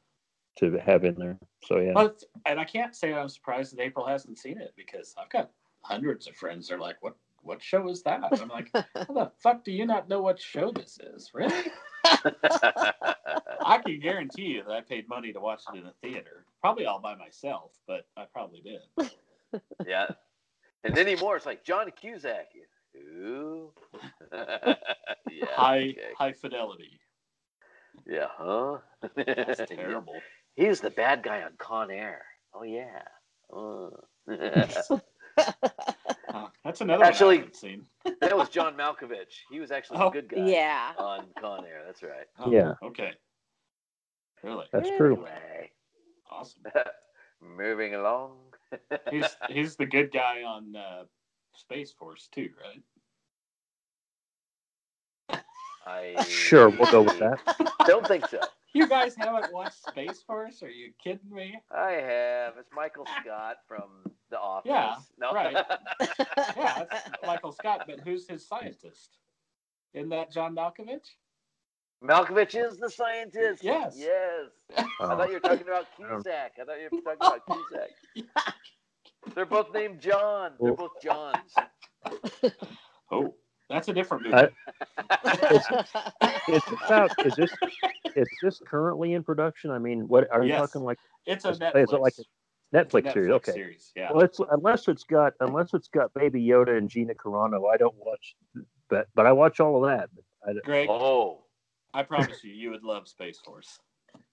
to 0.57 0.79
have 0.79 1.05
in 1.05 1.15
there. 1.17 1.39
So 1.65 1.79
yeah, 1.79 1.93
But 1.95 2.23
and 2.47 2.59
I 2.61 2.65
can't 2.65 2.95
say 2.95 3.13
I'm 3.13 3.29
surprised 3.29 3.77
that 3.77 3.83
April 3.83 4.07
hasn't 4.07 4.39
seen 4.39 4.61
it 4.61 4.73
because 4.77 5.15
I've 5.19 5.31
got 5.31 5.51
hundreds 5.83 6.27
of 6.27 6.37
friends 6.37 6.69
that 6.69 6.77
are 6.77 6.81
like, 6.81 6.97
"What 7.01 7.17
what 7.43 7.63
show 7.63 7.89
is 7.89 8.03
that?" 8.03 8.23
I'm 8.41 8.49
like, 8.49 8.71
"How 8.75 9.05
the 9.05 9.33
fuck 9.43 9.65
do 9.65 9.73
you 9.73 9.87
not 9.87 10.09
know 10.09 10.23
what 10.23 10.41
show 10.41 10.71
this 10.71 10.99
is?" 11.01 11.31
Really? 11.35 11.65
I 12.05 13.79
can 13.79 13.99
guarantee 14.01 14.43
you 14.43 14.63
that 14.65 14.73
I 14.73 14.81
paid 14.83 15.09
money 15.09 15.33
to 15.33 15.41
watch 15.41 15.63
it 15.73 15.79
in 15.79 15.87
a 15.87 15.93
theater. 16.03 16.45
Probably 16.61 16.87
all 16.87 17.01
by 17.01 17.15
myself, 17.15 17.73
but 17.87 18.07
I 18.17 18.25
probably 18.33 18.63
did. 18.63 19.11
yeah. 19.87 20.07
And 20.85 20.95
then 20.95 21.07
anymore, 21.07 21.37
it's 21.37 21.47
like 21.47 21.65
John 21.65 21.91
Cusack. 21.99 22.49
Who? 22.93 23.71
yeah. 24.33 24.75
High 25.55 25.79
okay. 25.79 26.01
high 26.17 26.33
fidelity. 26.33 27.01
Yeah, 28.07 28.27
huh? 28.37 28.79
That's 29.17 29.71
terrible. 29.71 30.21
He 30.57 30.67
was 30.69 30.81
the 30.81 30.91
bad 30.91 31.23
guy 31.23 31.43
on 31.43 31.53
Con 31.59 31.91
Air. 31.91 32.23
Oh 32.55 32.63
yeah. 32.63 33.03
Uh. 33.55 33.91
That's 36.65 36.81
another 36.81 37.05
Actually- 37.05 37.39
one 37.39 37.49
I 37.49 37.57
seen. 37.57 37.87
that 38.21 38.37
was 38.37 38.49
John 38.49 38.75
Malkovich. 38.77 39.35
He 39.51 39.61
was 39.61 39.71
actually 39.71 39.99
the 39.99 40.05
Oh. 40.05 40.11
good 40.11 40.29
guy 40.29 40.47
yeah. 40.47 40.93
on 40.99 41.27
Con 41.39 41.65
Air. 41.65 41.83
That's 41.87 42.03
right. 42.03 42.27
Oh, 42.39 42.51
Yeah. 42.51 42.75
Okay. 42.83 43.13
Really 44.43 44.67
that's 44.73 44.91
true. 44.97 45.27
Awesome. 46.31 46.63
moving 47.41 47.95
along. 47.95 48.37
He's 49.11 49.37
he's 49.49 49.77
the 49.77 49.87
good 49.87 50.13
guy 50.13 50.43
on 50.43 50.75
uh, 50.77 51.05
Space 51.55 51.93
Force 51.93 52.29
too, 52.33 52.51
right? 52.63 52.83
I 55.87 56.23
Sure, 56.29 56.69
we'll 56.71 56.91
go 56.91 57.03
with 57.03 57.19
that. 57.19 57.39
Don't 57.87 58.07
think 58.07 58.27
so. 58.29 58.41
You 58.73 58.89
guys 58.89 59.15
haven't 59.17 59.53
watched 59.53 59.83
Space 59.87 60.23
Force? 60.27 60.63
Are 60.63 60.71
you 60.71 60.93
kidding 61.03 61.31
me? 61.31 61.59
I 61.71 61.93
have. 61.93 62.55
It's 62.59 62.71
Michael 62.75 63.07
Scott 63.21 63.57
from 63.69 63.85
The 64.31 64.39
Office. 64.41 64.71
Yeah, 64.71 64.97
no. 65.19 65.33
right. 65.33 65.55
Yeah, 66.57 66.85
that's 66.91 67.11
Michael 67.27 67.53
Scott, 67.53 67.85
but 67.87 68.01
who's 68.01 68.27
his 68.29 68.47
scientist? 68.47 69.19
Isn't 69.95 70.09
that 70.11 70.33
John 70.33 70.55
Malkovich? 70.57 71.07
Malkovich 72.03 72.55
is 72.55 72.77
the 72.79 72.91
scientist. 72.91 73.63
Yes. 73.63 73.95
Yes. 73.97 74.51
I 74.77 74.85
Oh, 75.01 75.09
thought 75.09 75.29
you 75.29 75.35
were 75.35 75.41
talking 75.41 75.67
about 75.67 75.87
oh. 76.03 76.17
Cusack. 76.17 76.53
I 76.61 76.65
thought 76.65 76.81
you 76.81 76.89
were 76.91 77.01
talking 77.01 77.17
about 77.21 77.47
Cusack. 77.47 78.55
They're 79.35 79.47
both 79.47 79.73
named 79.73 80.01
John. 80.01 80.53
They're 80.61 80.73
Oh. 80.73 80.77
both 80.77 81.01
Johns. 81.03 81.55
Oh, 83.11 83.35
that's 83.71 83.89
a 83.89 83.93
different 83.93 84.25
movie. 84.25 84.35
I- 84.35 84.51
is 86.49 86.63
this 86.69 86.83
out? 86.91 87.11
Is 87.25 87.35
this 87.37 87.51
is 88.17 88.29
this 88.43 88.61
currently 88.67 89.15
in 89.15 89.23
production? 89.23 89.71
I 89.71 89.79
mean, 89.79 90.07
what 90.09 90.31
are 90.31 90.43
you 90.43 90.51
Yes. 90.51 90.61
talking 90.61 90.83
like 90.83 90.99
it's 91.27 91.45
a 91.45 91.51
is- 91.51 91.59
Netflix. 91.59 91.83
is 91.85 91.93
it 91.93 92.01
like 92.01 92.15
a 92.19 92.21
it's 92.21 92.95
a 92.95 92.99
Netflix 93.01 93.13
series? 93.13 93.31
Okay. 93.33 93.53
series, 93.53 93.93
Yeah. 93.97 94.13
Well, 94.13 94.23
it's 94.25 94.41
unless 94.51 94.89
it's 94.89 95.05
got 95.05 95.35
unless 95.41 95.75
it's 95.75 95.89
got 95.89 96.13
Baby 96.15 96.45
Yoda 96.45 96.77
and 96.77 96.89
Gina 96.89 97.15
Carano, 97.15 97.73
I 97.73 97.77
don't 97.77 97.95
watch. 97.97 98.35
But 98.89 99.07
but 99.15 99.27
I 99.27 99.33
watch 99.33 99.61
all 99.61 99.85
of 99.85 99.91
that. 99.91 100.11
I, 100.47 100.53
Greg, 100.65 100.89
Oh, 100.91 101.45
I 101.95 102.03
promise 102.03 102.43
you, 102.45 102.53
you 102.53 102.71
would 102.71 102.83
love 102.83 103.09
Space 103.09 103.39
Force. 103.39 103.79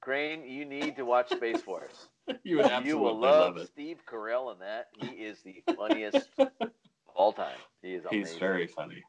Crane, 0.02 0.44
you 0.46 0.66
need 0.66 0.96
to 0.98 1.06
watch 1.06 1.30
Space 1.32 1.62
Force. 1.62 2.08
You 2.44 2.58
would 2.58 2.66
absolutely 2.68 2.90
you 2.90 2.98
will 3.00 3.20
love, 3.20 3.56
love 3.56 3.58
it. 3.58 3.68
Steve 3.68 4.04
Carell 4.10 4.54
in 4.54 4.60
that. 4.60 4.88
He 4.98 5.08
is 5.26 5.42
the 5.44 5.62
funniest 5.76 6.30
of 6.38 6.50
all 7.14 7.34
time. 7.34 7.58
He 7.82 7.94
is 7.96 8.06
amazing. 8.06 8.20
He's 8.32 8.36
very 8.38 8.68
funny. 8.68 9.04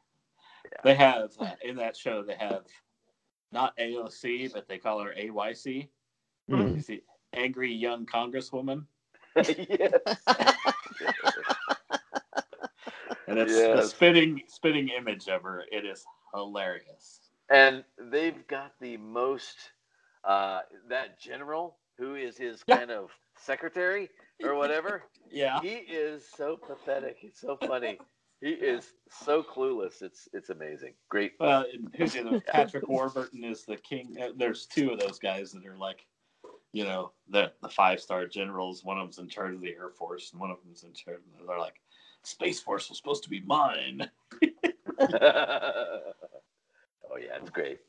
Yeah. 0.73 0.81
They 0.83 0.95
have 0.95 1.31
uh, 1.39 1.51
in 1.63 1.75
that 1.77 1.95
show. 1.97 2.23
They 2.23 2.35
have 2.35 2.63
not 3.51 3.77
AOC, 3.77 4.49
but 4.53 4.67
they 4.67 4.79
call 4.79 5.01
her 5.03 5.13
AYC. 5.17 5.89
Mhm. 6.49 6.75
You 6.75 6.81
see, 6.81 7.01
angry 7.33 7.71
young 7.73 8.05
congresswoman, 8.05 8.85
yes. 9.35 10.25
and 13.27 13.39
it's 13.39 13.53
a 13.53 13.83
spinning 13.87 13.87
spitting 13.87 14.43
spitting 14.47 14.89
image 14.89 15.27
of 15.29 15.43
her. 15.43 15.63
It 15.71 15.85
is 15.85 16.05
hilarious. 16.33 17.21
And 17.49 17.83
they've 17.97 18.45
got 18.47 18.73
the 18.81 18.97
most 18.97 19.57
uh, 20.23 20.61
that 20.89 21.19
general 21.19 21.77
who 21.97 22.15
is 22.15 22.37
his 22.37 22.63
Yeah. 22.67 22.77
kind 22.77 22.91
of 22.91 23.11
secretary 23.37 24.09
or 24.43 24.55
whatever. 24.55 25.03
Yeah, 25.31 25.61
he 25.61 25.69
is 25.75 26.27
so 26.37 26.57
pathetic. 26.57 27.17
He's 27.19 27.39
so 27.39 27.57
funny. 27.57 27.99
He 28.43 28.49
is 28.49 28.91
so 29.09 29.41
clueless. 29.41 30.01
It's 30.01 30.27
it's 30.33 30.49
amazing. 30.49 30.95
Great. 31.07 31.31
Well, 31.39 31.63
and 31.73 31.87
who's 31.95 32.11
the 32.11 32.27
other? 32.27 32.41
Patrick 32.47 32.89
Warburton 32.89 33.41
is 33.45 33.63
the 33.63 33.77
king. 33.77 34.17
uh, 34.21 34.31
There's 34.35 34.65
two 34.65 34.91
of 34.91 34.99
those 34.99 35.17
guys 35.17 35.53
that 35.53 35.65
are 35.65 35.77
like, 35.77 36.05
you 36.73 36.83
know, 36.83 37.13
the 37.29 37.53
the 37.61 37.69
five 37.69 38.01
star 38.01 38.27
generals. 38.27 38.83
One 38.83 38.97
of 38.99 39.05
them's 39.05 39.19
in 39.19 39.29
charge 39.29 39.53
of 39.55 39.61
the 39.61 39.69
Air 39.69 39.91
Force, 39.91 40.31
and 40.33 40.41
one 40.41 40.51
of 40.51 40.57
them's 40.65 40.83
in 40.83 40.91
charge. 40.93 41.19
Of, 41.39 41.47
they're 41.47 41.57
like, 41.57 41.79
Space 42.23 42.59
Force 42.59 42.89
was 42.89 42.97
supposed 42.97 43.23
to 43.23 43.29
be 43.29 43.39
mine. 43.41 44.09
oh 44.99 46.01
yeah, 47.17 47.37
it's 47.41 47.49
great. 47.49 47.79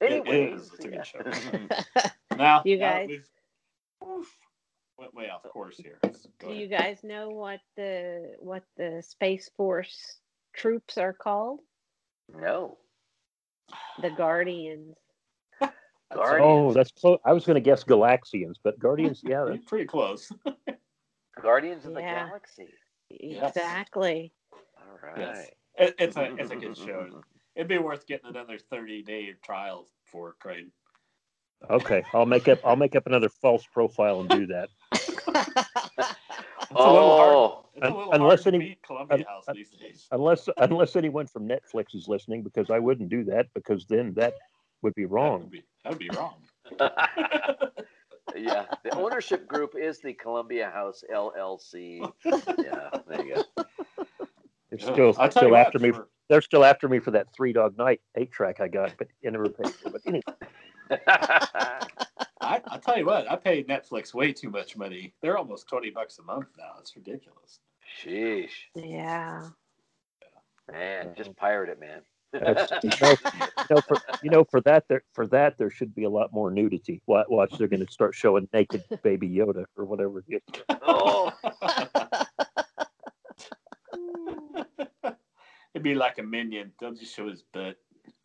It 0.00 0.12
Anyways, 0.12 0.60
is. 0.62 0.70
It's 0.72 0.84
a 0.84 0.90
yeah. 0.90 1.02
good 1.22 1.34
show. 2.30 2.36
Now, 2.36 2.62
You 2.64 2.78
now 2.78 2.92
guys- 2.92 3.08
we've- 3.08 3.24
oof, 4.10 4.38
went 4.98 5.14
way 5.14 5.28
off 5.30 5.42
course 5.44 5.76
here. 5.76 5.98
Do 6.40 6.52
you 6.52 6.66
guys 6.66 6.98
know 7.02 7.28
what 7.30 7.60
the 7.76 8.34
what 8.40 8.64
the 8.76 9.02
Space 9.06 9.50
Force 9.56 10.18
troops 10.54 10.98
are 10.98 11.12
called? 11.12 11.60
no. 12.34 12.78
The 14.00 14.10
Guardians. 14.10 14.96
Guardians. 16.14 16.42
Oh, 16.42 16.72
that's 16.72 16.90
close. 16.92 17.18
I 17.24 17.34
was 17.34 17.44
going 17.44 17.56
to 17.56 17.60
guess 17.60 17.84
Galaxians, 17.84 18.54
but 18.64 18.78
Guardians, 18.78 19.20
yeah, 19.22 19.44
that's, 19.46 19.64
pretty 19.66 19.84
close. 19.84 20.32
Guardians 21.42 21.84
of 21.84 21.92
the 21.92 22.00
Yeah. 22.00 22.26
Galaxy. 22.28 22.68
Yes. 23.10 23.54
Exactly. 23.54 24.32
All 24.52 24.98
right. 25.02 25.18
Yes. 25.18 25.46
It, 25.78 25.94
it's 25.98 26.16
a 26.16 26.34
it's 26.36 26.50
a 26.50 26.56
good 26.56 26.76
show. 26.76 27.22
It'd 27.54 27.68
be 27.68 27.78
worth 27.78 28.06
getting 28.06 28.30
another 28.30 28.58
30 28.58 29.02
day 29.02 29.34
trial 29.44 29.86
for 30.06 30.34
Crane. 30.40 30.70
okay. 31.68 32.04
I'll 32.14 32.26
make 32.26 32.48
up. 32.48 32.60
I'll 32.64 32.76
make 32.76 32.96
up 32.96 33.06
another 33.06 33.28
false 33.28 33.64
profile 33.72 34.20
and 34.20 34.28
do 34.30 34.46
that. 34.46 34.70
It's 36.70 36.78
hard. 36.78 37.34
Oh, 37.34 37.64
a 37.80 37.86
Un- 37.86 37.94
little 37.94 38.12
unless 38.12 38.44
hard 38.44 38.54
any- 38.56 38.78
un- 38.90 39.24
un- 39.48 39.54
Unless 40.10 40.48
unless 40.58 40.96
anyone 40.96 41.26
from 41.26 41.48
Netflix 41.48 41.94
is 41.94 42.08
listening, 42.08 42.42
because 42.42 42.68
I 42.70 42.78
wouldn't 42.78 43.08
do 43.08 43.24
that 43.24 43.46
because 43.54 43.86
then 43.86 44.12
that 44.14 44.34
would 44.82 44.94
be 44.94 45.04
That 45.04 45.08
wrong. 45.10 45.40
would 45.42 45.50
be, 45.50 45.62
that 45.84 45.90
would 45.90 45.98
be 45.98 46.10
wrong. 46.10 46.34
yeah. 48.36 48.66
The 48.84 48.90
ownership 48.94 49.46
group 49.48 49.74
is 49.80 50.00
the 50.00 50.12
Columbia 50.12 50.68
House 50.68 51.02
LLC. 51.12 52.00
Yeah, 52.24 52.90
there 53.06 53.24
you 53.24 53.34
go. 53.36 53.64
They're 54.70 54.78
still 54.78 55.14
I'll 55.18 55.28
tell 55.30 55.44
you 55.44 55.48
still 55.48 55.50
what, 55.52 55.60
after 55.66 55.78
me. 55.78 55.92
for- 55.92 56.08
They're 56.28 56.42
still 56.42 56.64
after 56.64 56.88
me 56.88 56.98
for 56.98 57.12
that 57.12 57.32
Three 57.34 57.52
Dog 57.54 57.78
Night 57.78 58.02
eight 58.16 58.30
track 58.30 58.60
I 58.60 58.68
got, 58.68 58.92
but 58.98 59.08
I 59.26 59.30
never 59.30 59.48
paid 59.48 59.70
for. 59.70 59.90
But 59.90 60.02
anyway, 60.06 60.22
I, 62.40 62.60
I'll 62.68 62.78
tell 62.78 62.98
you 62.98 63.06
what, 63.06 63.30
I 63.30 63.36
pay 63.36 63.64
Netflix 63.64 64.14
way 64.14 64.32
too 64.32 64.50
much 64.50 64.76
money. 64.76 65.14
They're 65.22 65.38
almost 65.38 65.68
20 65.68 65.90
bucks 65.90 66.18
a 66.18 66.22
month 66.22 66.46
now. 66.56 66.72
It's 66.80 66.94
ridiculous. 66.94 67.60
Sheesh. 68.02 68.50
yeah. 68.74 69.48
Man, 70.70 71.14
just 71.16 71.34
pirate 71.36 71.70
it, 71.70 71.80
man. 71.80 72.02
you, 72.34 72.40
know, 73.00 73.14
you 73.32 73.66
know, 73.70 73.80
for 73.80 73.96
you 74.22 74.28
know 74.28 74.44
for 74.44 74.60
that 74.60 74.84
there 74.86 75.02
for 75.14 75.26
that 75.26 75.56
there 75.56 75.70
should 75.70 75.94
be 75.94 76.04
a 76.04 76.10
lot 76.10 76.30
more 76.30 76.50
nudity. 76.50 77.00
Watch, 77.06 77.56
they're 77.56 77.68
going 77.68 77.84
to 77.84 77.90
start 77.90 78.14
showing 78.14 78.46
naked 78.52 78.84
Baby 79.02 79.30
Yoda 79.30 79.64
or 79.78 79.86
whatever. 79.86 80.22
it 80.28 80.42
is. 80.46 80.62
oh, 80.82 81.32
It'd 85.72 85.82
be 85.82 85.94
like 85.94 86.18
a 86.18 86.22
minion. 86.22 86.72
They'll 86.78 86.92
just 86.92 87.16
show 87.16 87.30
his 87.30 87.44
butt. 87.52 87.76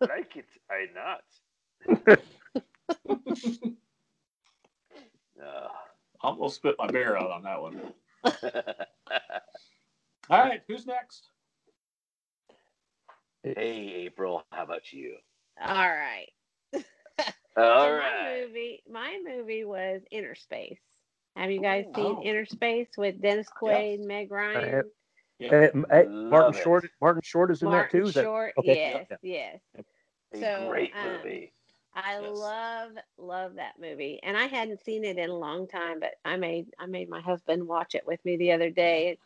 like 0.00 0.36
it 0.36 0.46
or 0.68 0.86
not. 0.94 2.18
Uh, 5.42 5.68
Almost 6.20 6.56
spit 6.56 6.76
my 6.78 6.86
beer 6.86 7.16
out 7.16 7.30
on 7.30 7.42
that 7.42 7.60
one. 7.60 7.80
All 10.30 10.38
right, 10.38 10.62
who's 10.66 10.86
next? 10.86 11.28
hey, 13.42 13.92
April, 14.06 14.42
how 14.52 14.62
about 14.62 14.90
you? 14.92 15.16
All 15.60 15.74
right. 15.74 16.28
All 16.74 16.82
So 17.56 17.98
My 17.98 18.40
movie, 18.40 18.82
my 18.90 19.18
movie 19.26 19.64
was 19.64 20.00
Innerspace. 20.12 20.78
Have 21.36 21.50
you 21.50 21.60
guys 21.60 21.84
Oh. 21.94 21.94
seen 21.94 22.16
Innerspace 22.26 22.88
with 22.96 23.20
Dennis 23.20 23.48
Quaid, 23.60 24.00
Meg 24.06 24.30
Ryan, 24.30 24.64
have. 24.70 24.84
Yeah. 25.38 25.68
M- 25.74 25.84
eh, 25.90 26.04
Martin 26.04 26.54
it. 26.54 26.62
Short. 26.62 26.86
Martin 27.02 27.20
Short 27.22 27.50
is 27.50 27.62
in 27.62 27.68
Martin 27.68 28.00
that 28.00 28.04
too. 28.04 28.08
Is 28.08 28.14
that, 28.14 28.22
Short? 28.24 28.54
okay, 28.58 28.74
Yes, 28.76 29.06
yeah. 29.22 29.60
yes. 29.76 29.84
A 30.32 30.40
So, 30.40 30.68
great 30.68 30.92
um, 30.98 31.10
movie. 31.12 31.52
I 31.94 32.18
Yes. 32.18 32.36
love 32.38 32.92
love 33.18 33.54
that 33.54 33.78
movie, 33.80 34.18
and 34.22 34.36
I 34.36 34.46
hadn't 34.46 34.84
seen 34.84 35.04
it 35.04 35.18
in 35.18 35.30
a 35.30 35.36
long 35.38 35.68
time, 35.68 36.00
but 36.00 36.14
I 36.24 36.36
made 36.36 36.66
I 36.78 36.86
made 36.86 37.08
my 37.08 37.20
husband 37.20 37.66
watch 37.66 37.94
it 37.94 38.06
with 38.06 38.24
me 38.24 38.36
the 38.36 38.52
other 38.52 38.70
day. 38.70 39.18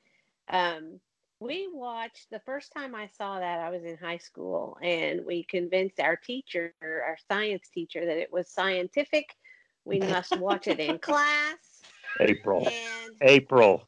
Um, 0.48 1.00
we 1.40 1.68
watched 1.72 2.26
the 2.30 2.40
first 2.40 2.72
time 2.72 2.94
I 2.94 3.06
saw 3.06 3.38
that 3.38 3.60
I 3.60 3.70
was 3.70 3.84
in 3.84 3.96
high 3.96 4.18
school, 4.18 4.76
and 4.82 5.24
we 5.24 5.44
convinced 5.44 6.00
our 6.00 6.16
teacher, 6.16 6.74
our 6.82 7.16
science 7.28 7.68
teacher, 7.72 8.04
that 8.04 8.18
it 8.18 8.32
was 8.32 8.48
scientific. 8.48 9.36
We 9.84 10.00
must 10.00 10.36
watch 10.36 10.66
it 10.66 10.80
in 10.80 10.98
class, 10.98 11.82
April. 12.20 12.66
and 12.66 13.14
April. 13.22 13.82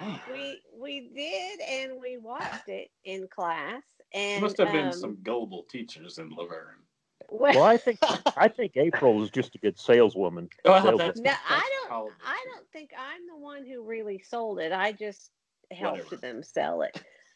we 0.30 0.60
we 0.78 1.08
did, 1.14 1.60
and 1.60 2.00
we 2.00 2.18
watched 2.18 2.68
it 2.68 2.90
in 3.04 3.28
class. 3.28 3.82
And 4.12 4.42
Must 4.42 4.58
have 4.58 4.72
been 4.72 4.86
um, 4.86 4.92
some 4.92 5.18
gullible 5.22 5.64
teachers 5.64 6.18
in 6.18 6.30
Laverne. 6.30 6.83
Well, 7.30 7.62
I 7.62 7.76
think 7.76 7.98
I 8.36 8.48
think 8.48 8.76
April 8.76 9.22
is 9.22 9.30
just 9.30 9.54
a 9.54 9.58
good 9.58 9.78
saleswoman. 9.78 10.48
Well, 10.64 10.82
Sales- 10.82 10.98
that's, 10.98 11.20
No, 11.20 11.24
that's 11.30 11.42
I 11.48 11.70
don't. 11.80 11.88
probably 11.88 12.12
I 12.26 12.44
don't 12.54 12.68
think 12.72 12.90
I'm 12.98 13.26
the 13.26 13.36
one 13.36 13.66
who 13.66 13.82
really 13.82 14.18
sold 14.18 14.58
it. 14.60 14.72
I 14.72 14.92
just 14.92 15.30
helped 15.72 16.04
Whatever. 16.04 16.16
them 16.16 16.42
sell 16.42 16.82
it. 16.82 16.92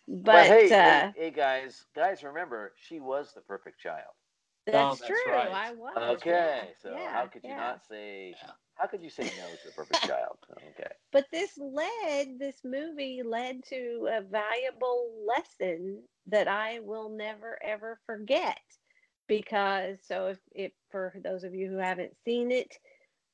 But, 0.06 0.24
But, 0.24 0.46
hey, 0.46 0.64
uh, 0.66 0.68
hey, 0.68 1.12
hey, 1.16 1.30
guys, 1.30 1.84
guys, 1.94 2.22
remember 2.22 2.72
she 2.80 2.98
was 2.98 3.32
the 3.34 3.42
perfect 3.42 3.78
child. 3.78 4.14
that's, 4.66 5.00
that's 5.00 5.10
true. 5.10 5.32
right. 5.32 5.50
I 5.50 5.72
was. 5.72 6.16
Okay, 6.16 6.70
so 6.82 6.92
yeah, 6.92 7.12
how 7.12 7.26
could 7.26 7.44
you 7.44 7.50
yeah. 7.50 7.56
not 7.56 7.86
say? 7.86 8.34
How 8.74 8.86
could 8.86 9.02
you 9.02 9.10
say 9.10 9.24
no 9.24 9.28
to 9.28 9.66
the 9.66 9.72
perfect 9.72 10.02
child? 10.06 10.38
Okay. 10.52 10.90
But 11.12 11.26
this 11.32 11.58
led, 11.58 12.38
this 12.38 12.60
movie 12.64 13.22
led 13.24 13.64
to 13.66 14.08
a 14.10 14.22
valuable 14.22 15.10
lesson 15.26 16.02
that 16.26 16.48
I 16.48 16.78
will 16.80 17.10
never 17.10 17.58
ever 17.62 17.98
forget. 18.06 18.58
Because 19.28 19.98
so 20.06 20.28
if, 20.28 20.38
if 20.54 20.72
for 20.90 21.14
those 21.22 21.44
of 21.44 21.54
you 21.54 21.68
who 21.68 21.76
haven't 21.78 22.16
seen 22.24 22.50
it, 22.50 22.74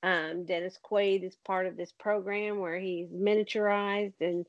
um, 0.02 0.44
Dennis 0.44 0.78
Quaid 0.84 1.24
is 1.24 1.36
part 1.46 1.66
of 1.66 1.76
this 1.76 1.92
program 1.92 2.58
where 2.58 2.78
he's 2.78 3.08
miniaturized 3.10 4.20
and 4.20 4.46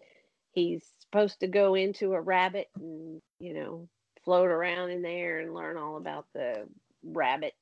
he's 0.52 0.84
supposed 1.00 1.40
to 1.42 1.48
go 1.48 1.76
into 1.76 2.14
a 2.14 2.22
rabbit 2.22 2.68
and 2.76 3.22
you 3.40 3.54
know 3.54 3.88
float 4.26 4.50
around 4.50 4.90
in 4.90 5.02
there 5.02 5.40
and 5.40 5.54
learn 5.54 5.78
all 5.78 5.98
about 5.98 6.26
the 6.34 6.68
rabbit 7.04 7.54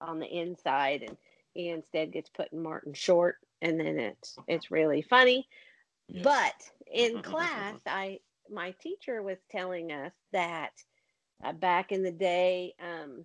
on 0.00 0.18
the 0.20 0.26
inside 0.26 1.02
and 1.02 1.16
he 1.54 1.68
instead 1.70 2.12
gets 2.12 2.30
put 2.30 2.52
in 2.52 2.62
Martin 2.62 2.94
Short 2.94 3.36
and 3.62 3.80
then 3.80 3.98
it's 3.98 4.36
it's 4.48 4.70
really 4.70 5.02
funny 5.02 5.48
Yes. 6.08 6.24
but 6.24 6.54
in 6.92 7.22
class 7.22 7.76
i 7.86 8.18
my 8.50 8.72
teacher 8.82 9.22
was 9.22 9.38
telling 9.50 9.92
us 9.92 10.12
that 10.32 10.72
uh, 11.42 11.52
back 11.52 11.92
in 11.92 12.02
the 12.02 12.12
day 12.12 12.74
um, 12.82 13.24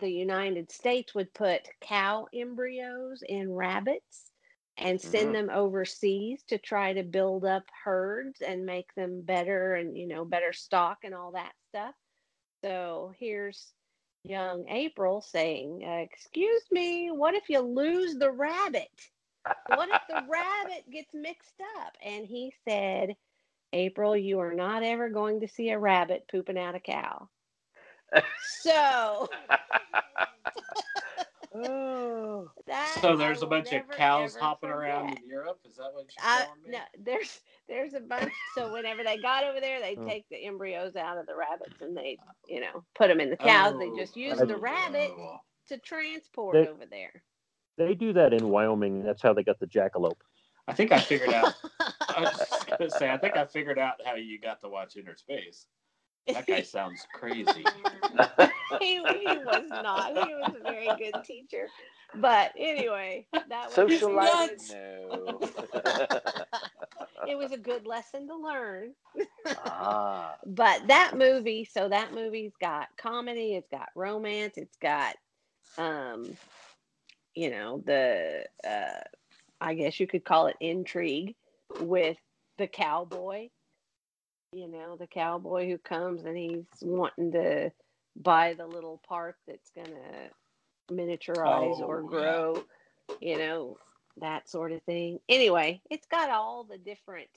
the 0.00 0.10
united 0.10 0.70
states 0.70 1.14
would 1.14 1.32
put 1.34 1.68
cow 1.80 2.26
embryos 2.34 3.22
in 3.28 3.52
rabbits 3.52 4.32
and 4.78 5.00
send 5.00 5.34
Mhm. 5.34 5.34
them 5.34 5.50
overseas 5.50 6.42
to 6.48 6.58
try 6.58 6.92
to 6.92 7.02
build 7.02 7.44
up 7.44 7.64
herds 7.84 8.40
and 8.40 8.64
make 8.66 8.94
them 8.94 9.22
better 9.22 9.74
and 9.74 9.96
you 9.96 10.06
know 10.06 10.24
better 10.24 10.52
stock 10.52 10.98
and 11.04 11.14
all 11.14 11.32
that 11.32 11.52
stuff 11.68 11.94
so 12.64 13.12
here's 13.18 13.72
young 14.24 14.66
april 14.68 15.20
saying 15.20 15.82
uh, 15.86 16.02
excuse 16.02 16.64
me 16.70 17.10
what 17.10 17.34
if 17.34 17.48
you 17.48 17.60
lose 17.60 18.16
the 18.16 18.30
rabbit 18.30 18.88
what 19.66 19.88
if 19.88 19.98
the 20.08 20.18
rabbit 20.28 20.90
gets 20.90 21.14
mixed 21.14 21.60
up? 21.78 21.94
And 22.02 22.26
he 22.26 22.52
said, 22.68 23.16
April, 23.76 24.16
you 24.16 24.40
are 24.40 24.54
not 24.54 24.82
ever 24.82 25.08
going 25.08 25.40
to 25.40 25.48
see 25.48 25.70
a 25.70 25.78
rabbit 25.78 26.26
pooping 26.30 26.58
out 26.58 26.74
a 26.74 26.80
cow. 26.80 27.28
So 28.62 29.28
oh. 31.54 32.48
that 32.66 32.98
So 33.00 33.16
there's 33.16 33.42
a 33.42 33.44
will 33.44 33.50
bunch 33.50 33.72
of 33.72 33.88
cows 33.90 34.36
ever 34.36 34.44
hopping 34.44 34.70
around 34.70 35.08
forget. 35.08 35.22
in 35.22 35.28
Europe. 35.28 35.58
Is 35.68 35.76
that 35.76 35.90
what 35.92 36.06
you're 36.06 36.24
I, 36.24 36.46
me? 36.64 36.72
no, 36.72 36.78
there's 37.04 37.40
there's 37.68 37.94
a 37.94 38.00
bunch. 38.00 38.32
So 38.54 38.72
whenever 38.72 39.02
they 39.04 39.18
got 39.18 39.44
over 39.44 39.60
there, 39.60 39.80
they 39.80 39.96
Oh. 39.98 40.06
take 40.06 40.24
the 40.30 40.44
embryos 40.46 40.96
out 40.96 41.18
of 41.18 41.26
the 41.26 41.34
rabbits 41.36 41.80
and 41.80 41.96
they, 41.96 42.16
you 42.48 42.60
know, 42.60 42.84
put 42.94 43.08
them 43.08 43.20
in 43.20 43.30
the 43.30 43.36
cows. 43.36 43.78
they 43.78 43.86
Oh, 43.88 43.96
just 43.96 44.16
use 44.16 44.40
oh, 44.40 44.46
the 44.46 44.56
rabbit 44.56 45.10
oh. 45.18 45.36
to 45.68 45.78
transport 45.78 46.54
They- 46.54 46.68
over 46.68 46.86
there. 46.86 47.22
They 47.78 47.94
do 47.94 48.14
that 48.14 48.32
in 48.32 48.48
Wyoming. 48.48 49.02
That's 49.04 49.20
how 49.20 49.34
they 49.34 49.42
got 49.42 49.58
the 49.60 49.66
jackalope. 49.66 50.16
I 50.68 50.72
think 50.72 50.92
I 50.92 50.98
figured 50.98 51.32
out. 51.32 51.54
I 52.08 52.20
was 52.20 52.38
just 52.38 52.66
gonna 52.66 52.90
say, 52.90 53.10
I 53.10 53.18
think 53.18 53.36
I 53.36 53.44
figured 53.44 53.78
out 53.78 53.94
how 54.04 54.14
you 54.14 54.40
got 54.40 54.60
to 54.60 54.68
watch 54.68 54.96
Innerspace. 54.96 55.66
That 56.26 56.46
guy 56.46 56.62
sounds 56.62 57.06
crazy. 57.14 57.44
he, 58.80 58.94
he 58.94 59.00
was 59.00 59.68
not. 59.70 60.08
He 60.26 60.34
was 60.34 60.54
a 60.58 60.62
very 60.62 60.88
good 60.98 61.22
teacher. 61.24 61.68
But 62.14 62.52
anyway, 62.58 63.26
that 63.32 63.66
was 63.66 63.74
Social 63.74 64.14
life? 64.14 64.50
No. 64.72 65.40
it 67.28 67.36
was 67.36 67.52
a 67.52 67.58
good 67.58 67.86
lesson 67.86 68.26
to 68.28 68.36
learn. 68.36 68.92
ah. 69.66 70.36
But 70.46 70.86
that 70.88 71.12
movie, 71.16 71.64
so 71.64 71.88
that 71.88 72.14
movie's 72.14 72.54
got 72.60 72.88
comedy, 72.96 73.54
it's 73.54 73.68
got 73.68 73.88
romance, 73.94 74.54
it's 74.56 74.76
got 74.76 75.16
um, 75.78 76.36
you 77.34 77.50
know, 77.50 77.82
the 77.84 78.44
uh 78.66 79.00
I 79.60 79.74
guess 79.74 79.98
you 80.00 80.06
could 80.06 80.24
call 80.24 80.46
it 80.46 80.56
intrigue 80.60 81.34
with 81.80 82.18
the 82.58 82.66
cowboy. 82.66 83.48
You 84.52 84.68
know, 84.68 84.96
the 84.96 85.06
cowboy 85.06 85.68
who 85.68 85.78
comes 85.78 86.24
and 86.24 86.36
he's 86.36 86.66
wanting 86.82 87.32
to 87.32 87.70
buy 88.16 88.54
the 88.54 88.66
little 88.66 89.00
park 89.06 89.36
that's 89.46 89.70
gonna 89.70 90.30
miniaturize 90.90 91.80
or 91.80 92.02
Oh, 92.02 92.10
yeah. 92.10 92.10
grow, 92.10 92.64
you 93.20 93.38
know, 93.38 93.78
that 94.18 94.48
sort 94.48 94.72
of 94.72 94.82
thing. 94.84 95.20
Anyway, 95.28 95.82
it's 95.90 96.06
got 96.06 96.30
all 96.30 96.64
the 96.64 96.78
different 96.78 97.28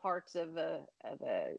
parts 0.00 0.34
of 0.34 0.56
a 0.56 0.80
of 1.04 1.20
a 1.22 1.56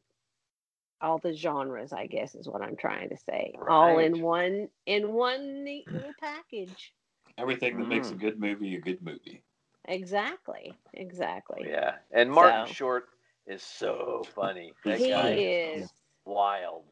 all 1.02 1.18
the 1.20 1.34
genres, 1.34 1.94
I 1.94 2.08
guess 2.08 2.36
is 2.36 2.48
what 2.48 2.62
I'm 2.62 2.76
trying 2.78 3.10
to 3.10 3.18
say. 3.18 3.54
All 3.68 3.98
in 4.00 4.22
one 4.22 4.70
in 4.86 5.14
one 5.14 5.64
neat 5.64 5.90
little 5.92 6.16
package. 6.20 6.94
Everything 7.38 7.78
that 7.78 7.88
makes 7.88 8.12
a 8.12 8.16
Mm. 8.16 8.20
good 8.20 8.40
movie 8.40 8.76
a 8.76 8.82
good 8.82 9.02
movie. 9.02 9.44
Exactly. 9.86 10.74
Exactly. 10.94 11.68
Yeah. 11.70 11.96
And 12.12 12.32
Martin 12.32 12.68
So- 12.68 12.74
Short 12.74 13.10
is 13.48 13.62
so 13.62 14.24
funny. 14.34 14.74
That 14.86 15.00
He 15.00 15.10
guy 15.10 15.30
is 15.32 15.92
wild. 16.26 16.84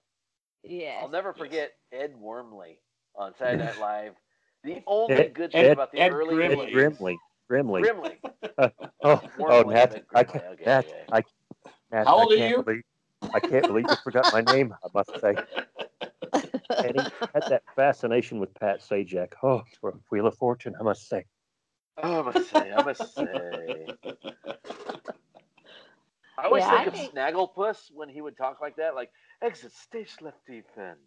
Yeah. 0.64 1.00
I'll 1.02 1.10
never 1.10 1.30
yes. 1.30 1.38
forget 1.38 1.72
Ed 1.92 2.16
Wormley 2.20 2.78
on 3.16 3.34
Saturday 3.38 3.64
Night 3.64 3.80
Live. 3.80 4.14
The 4.64 4.84
only 4.86 5.16
Ed- 5.16 5.34
good 5.34 5.52
thing 5.52 5.66
Ed- 5.66 5.72
about 5.72 5.92
the 5.92 6.00
Ed 6.00 6.12
early 6.12 6.36
Grimley. 6.36 6.68
Ed 6.68 6.70
80s 6.70 6.74
Grimley. 6.74 7.18
Grimley. 7.50 7.82
Grimley. 7.84 8.18
Oh, 9.04 9.20
oh, 9.20 9.22
Wormley, 9.40 9.56
oh, 9.66 9.70
Nat, 9.70 9.96
Ed 9.96 10.06
I 10.14 10.24
can't, 10.24 10.44
Okay, 10.46 10.64
Nat, 10.66 10.86
okay. 10.86 11.04
I, 11.12 11.24
Nat, 11.92 12.06
How 12.06 12.20
old 12.20 12.34
I 12.34 12.36
can't 12.38 12.58
you? 12.58 12.64
Believe, 12.64 12.84
I 13.34 13.40
can't 13.40 13.66
believe 13.68 13.86
you 13.90 13.96
forgot 14.04 14.32
my 14.32 14.42
name. 14.42 14.76
I 14.84 14.88
must 14.94 15.20
say, 15.20 15.36
and 16.78 17.02
he 17.02 17.08
had 17.34 17.44
that 17.50 17.64
fascination 17.76 18.40
with 18.40 18.54
Pat 18.54 18.82
Sajak. 18.82 19.34
Oh, 19.42 19.64
for 19.80 19.90
a 19.90 19.94
wheel 20.12 20.28
of 20.28 20.36
fortune, 20.38 20.76
I 20.80 20.84
must 20.84 21.10
say. 21.10 21.26
Oh, 21.98 22.20
I 22.20 22.22
must 22.34 22.50
say, 22.52 22.72
I 22.72 22.84
must 22.84 23.16
say. 23.16 23.86
I 26.38 26.46
always 26.46 26.64
Yeah, 26.64 26.70
think 26.72 26.82
I 26.82 26.86
of 26.86 26.94
think- 26.94 27.14
Snagglepuss 27.14 27.92
when 27.94 28.10
he 28.10 28.22
would 28.22 28.38
talk 28.38 28.62
like 28.62 28.76
that, 28.78 28.96
like 28.96 29.12
exit 29.42 29.74
stage 29.74 30.16
left 30.22 30.38
deep 30.48 30.66
end. 30.78 30.98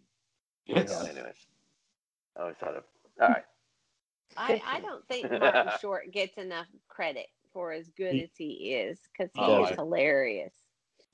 Yes. 0.65 0.89
Yeah, 1.03 1.09
anyways, 1.11 1.35
I 2.37 2.41
always 2.41 2.55
thought 2.57 2.75
of. 2.77 2.83
All 3.21 3.27
right. 3.29 3.43
I, 4.37 4.61
I 4.65 4.79
don't 4.81 5.05
think 5.07 5.29
Martin 5.29 5.69
Short 5.81 6.11
gets 6.11 6.37
enough 6.37 6.67
credit 6.87 7.27
for 7.53 7.71
as 7.71 7.89
good 7.97 8.13
He- 8.13 8.23
as 8.23 8.29
he 8.37 8.73
is 8.73 8.99
because 9.11 9.31
he 9.33 9.41
Oh, 9.41 9.65
is 9.65 9.71
I- 9.71 9.75
hilarious. 9.75 10.53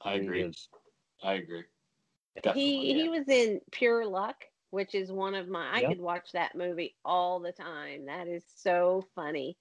I 0.03 0.13
agree. 0.13 0.43
Mm-hmm. 0.43 1.27
I 1.27 1.33
agree. 1.33 1.63
He 2.35 2.41
Definitely. 2.41 2.93
he 2.93 3.09
was 3.09 3.27
in 3.27 3.61
Pure 3.71 4.07
Luck, 4.07 4.43
which 4.71 4.95
is 4.95 5.11
one 5.11 5.35
of 5.35 5.47
my. 5.47 5.69
I 5.73 5.83
could 5.83 5.99
watch 6.01 6.31
that 6.33 6.55
movie 6.55 6.95
all 7.05 7.39
the 7.39 7.51
time. 7.51 8.05
That 8.05 8.27
is 8.27 8.43
so 8.55 9.05
funny, 9.15 9.55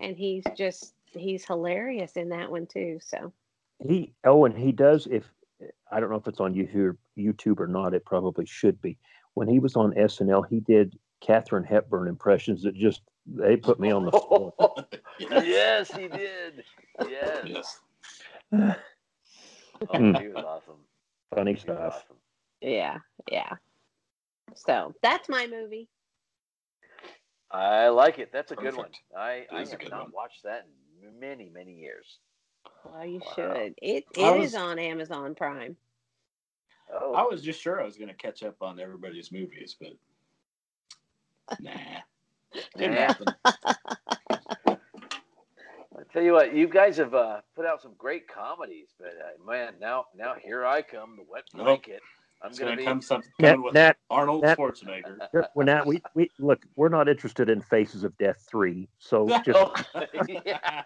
and 0.00 0.16
he's 0.16 0.44
just 0.56 0.94
he's 1.12 1.44
hilarious 1.44 2.12
in 2.16 2.28
that 2.30 2.50
one 2.50 2.66
too. 2.66 2.98
So 3.02 3.32
He 3.86 4.12
oh, 4.24 4.44
and 4.44 4.56
he 4.56 4.72
does. 4.72 5.06
If 5.06 5.30
I 5.90 6.00
don't 6.00 6.10
know 6.10 6.16
if 6.16 6.26
it's 6.28 6.40
on 6.40 6.54
YouTube, 6.54 6.96
YouTube 7.16 7.60
or 7.60 7.66
not, 7.68 7.94
it 7.94 8.04
probably 8.04 8.44
should 8.46 8.80
be. 8.82 8.98
When 9.34 9.48
he 9.48 9.58
was 9.58 9.76
on 9.76 9.92
SNL, 9.94 10.44
he 10.48 10.60
did 10.60 10.98
Katharine 11.20 11.64
Hepburn 11.64 12.08
impressions 12.08 12.62
that 12.62 12.74
just 12.74 13.02
they 13.26 13.56
put 13.56 13.78
me 13.80 13.90
on 13.90 14.04
the 14.04 14.12
floor. 14.12 14.52
yes, 15.18 15.90
he 15.94 16.08
did. 16.08 16.64
Yes. 17.08 17.46
Yes. 17.46 17.80
Oh, 18.52 18.74
Mm. 19.98 20.20
he 20.20 20.28
was 20.28 20.44
awesome. 20.44 20.80
Funny 21.34 21.50
He 21.52 21.54
was 21.56 21.62
stuff. 21.62 21.94
awesome. 22.04 22.16
yeah, 22.62 22.98
yeah. 23.30 23.56
So 24.54 24.94
that's 25.02 25.28
my 25.28 25.46
movie. 25.46 25.88
I 27.50 27.88
like 27.88 28.18
it. 28.18 28.30
That's 28.32 28.52
a 28.52 28.56
good 28.56 28.76
one. 28.76 28.90
I, 29.16 29.46
I 29.52 29.60
have 29.60 29.70
not 29.90 30.02
one. 30.04 30.12
watched 30.12 30.42
that 30.44 30.66
in 31.02 31.20
many, 31.20 31.48
many 31.52 31.72
years. 31.72 32.18
Well, 32.84 33.04
you 33.06 33.20
Wow. 33.20 33.32
should. 33.34 33.74
It 33.82 34.04
I 34.18 34.20
it 34.36 34.40
is 34.40 34.52
was- 34.52 34.54
on 34.54 34.78
Amazon 34.78 35.34
Prime. 35.34 35.76
Oh, 36.92 37.14
I 37.14 37.22
was 37.22 37.42
just 37.42 37.60
sure 37.60 37.80
I 37.80 37.84
was 37.84 37.96
going 37.96 38.08
to 38.10 38.14
catch 38.14 38.44
up 38.44 38.62
on 38.62 38.78
everybody's 38.78 39.32
movies, 39.32 39.74
but 39.80 39.90
nah. 41.60 41.72
Didn't 42.76 42.94
happen. 42.96 43.26
I 45.98 46.02
tell 46.12 46.22
you 46.22 46.32
what, 46.32 46.54
you 46.54 46.68
guys 46.68 46.96
have 46.98 47.12
uh, 47.14 47.40
put 47.56 47.66
out 47.66 47.82
some 47.82 47.94
great 47.98 48.28
comedies, 48.28 48.90
but 49.00 49.08
uh, 49.08 49.44
man, 49.50 49.74
now 49.80 50.04
now 50.16 50.34
here 50.40 50.64
I 50.64 50.82
come, 50.82 51.16
the 51.16 51.24
wet 51.28 51.44
Nope. 51.54 51.84
Blanket. 52.48 52.48
I'm 52.48 52.50
It's 52.50 52.58
gonna 52.58 52.70
going 52.70 52.76
to 52.76 52.82
be 52.82 52.84
come 52.84 53.02
something 53.02 53.32
Nat, 53.40 53.62
with 53.62 53.74
Nat, 53.74 53.96
Arnold 54.10 54.44
Nat- 54.44 54.58
Schwarzenegger. 54.58 55.48
we're 55.54 55.64
not. 55.64 55.86
We, 55.86 56.02
we 56.14 56.30
look. 56.38 56.64
We're 56.76 56.88
not 56.88 57.08
interested 57.08 57.48
in 57.50 57.60
Faces 57.60 58.04
of 58.04 58.16
Death 58.18 58.44
three. 58.48 58.88
So 58.98 59.28
just 59.44 59.58
Oh, 59.58 59.74
yeah. 60.44 60.82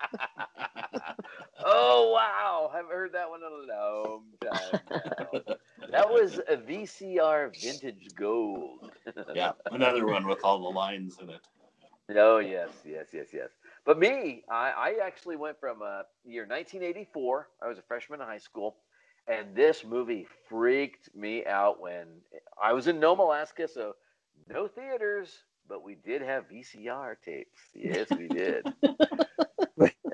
oh 1.65 2.13
wow, 2.13 2.71
haven't 2.73 2.91
heard 2.93 3.13
that 3.13 3.29
one 3.29 3.41
in 3.41 3.53
a 3.53 3.75
long 3.75 4.23
time. 4.43 4.81
Now. 4.91 5.41
That 5.91 6.11
was 6.11 6.39
a 6.49 6.57
VCR 6.57 7.51
vintage 7.61 8.15
gold. 8.15 8.91
yeah, 9.35 9.53
another 9.71 10.07
one 10.07 10.27
with 10.27 10.39
all 10.45 10.63
the 10.63 10.69
lines 10.69 11.19
in 11.21 11.31
it. 11.31 11.41
Oh 12.17 12.39
yes, 12.39 12.71
yes, 12.85 13.07
yes, 13.13 13.29
yes. 13.33 13.51
But 13.87 13.99
me, 13.99 14.43
I, 14.51 14.71
I 14.71 14.95
actually 15.05 15.37
went 15.37 15.59
from 15.61 15.83
uh, 15.83 16.03
year 16.25 16.43
1984. 16.43 17.49
I 17.63 17.69
was 17.69 17.79
a 17.79 17.83
freshman 17.83 18.21
in 18.21 18.27
high 18.27 18.39
school, 18.39 18.77
and 19.27 19.55
this 19.55 19.85
movie 19.85 20.27
freaked 20.49 21.14
me 21.14 21.45
out 21.47 21.81
when 21.81 22.07
I 22.62 22.73
was 22.73 22.87
in 22.89 23.01
Nome, 23.01 23.21
Alaska. 23.21 23.68
So 23.68 23.95
no 24.49 24.66
theaters, 24.68 25.31
but 25.68 25.83
we 25.85 25.95
did 25.95 26.23
have 26.23 26.45
VCR 26.49 27.14
tapes. 27.25 27.59
Yes, 27.75 28.09
we 28.11 28.29
did. 28.29 28.66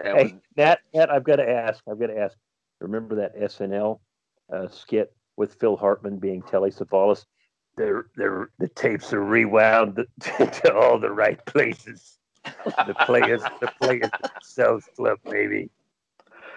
Hey, 0.03 0.13
when- 0.25 0.43
Nat, 0.57 0.81
Nat, 0.95 1.11
I've 1.11 1.25
got 1.25 1.37
to 1.37 1.49
ask. 1.49 1.83
I've 1.91 1.99
got 1.99 2.09
to 2.09 2.19
ask. 2.19 2.37
Remember 2.81 3.15
that 3.17 3.37
SNL 3.37 3.99
uh, 4.53 4.69
skit 4.69 5.13
with 5.37 5.55
Phil 5.55 5.77
Hartman 5.77 6.19
being 6.19 6.43
Telly 6.43 6.71
Savalas? 6.71 7.25
They're, 7.77 8.07
they're, 8.15 8.51
the 8.59 8.69
tapes 8.69 9.13
are 9.13 9.25
rewound 9.25 9.97
to 10.21 10.75
all 10.75 10.99
the 11.01 11.11
right 11.11 11.45
places. 11.47 12.19
The 12.87 12.95
players, 13.07 13.43
the 13.61 13.69
players 13.81 14.11
themselves 14.23 14.87
club, 14.97 15.19
baby. 15.29 15.71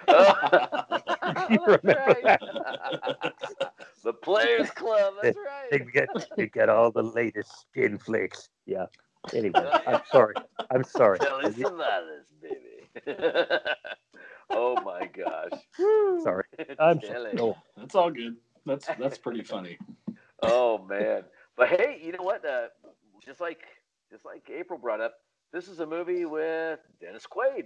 You 1.50 1.60
That's 1.66 1.84
remember 1.84 2.18
right. 2.24 2.40
the 4.04 4.14
Players 4.14 4.70
Club. 4.72 5.16
That's 5.22 5.38
right. 5.38 5.70
They 5.72 5.80
right. 5.80 6.08
got, 6.14 6.26
they 6.38 6.48
got 6.48 6.70
all 6.70 6.92
the 6.92 7.04
latest 7.04 7.52
skin 7.62 7.98
flicks. 7.98 8.50
Yeah. 8.66 8.86
Anyway, 9.34 9.70
I'm 9.88 10.02
sorry. 10.12 10.36
I'm 10.72 10.84
sorry. 10.84 11.20
Telly 11.20 11.52
Savalas, 11.52 12.26
baby. 12.42 12.88
oh 14.50 14.82
my 14.82 15.08
gosh. 15.08 15.60
Sorry. 16.24 16.44
I'm 16.80 17.02
sorry. 17.02 17.34
No, 17.34 17.58
That's 17.78 17.96
all 17.96 18.12
good. 18.12 18.38
That's 18.66 18.88
that's 19.00 19.18
pretty 19.18 19.44
funny. 19.44 19.78
Oh 20.42 20.86
man. 20.90 21.24
But 21.58 21.70
hey, 21.70 22.00
you 22.04 22.12
know 22.12 22.24
what? 22.24 22.46
Uh, 22.46 22.68
just 23.26 23.42
like 23.42 23.62
just 24.12 24.26
like 24.26 24.50
April 24.50 24.80
brought 24.80 25.02
up, 25.02 25.16
this 25.54 25.68
is 25.68 25.80
a 25.80 25.86
movie 25.86 26.26
with 26.26 26.80
Dennis 27.02 27.26
Quaid. 27.26 27.66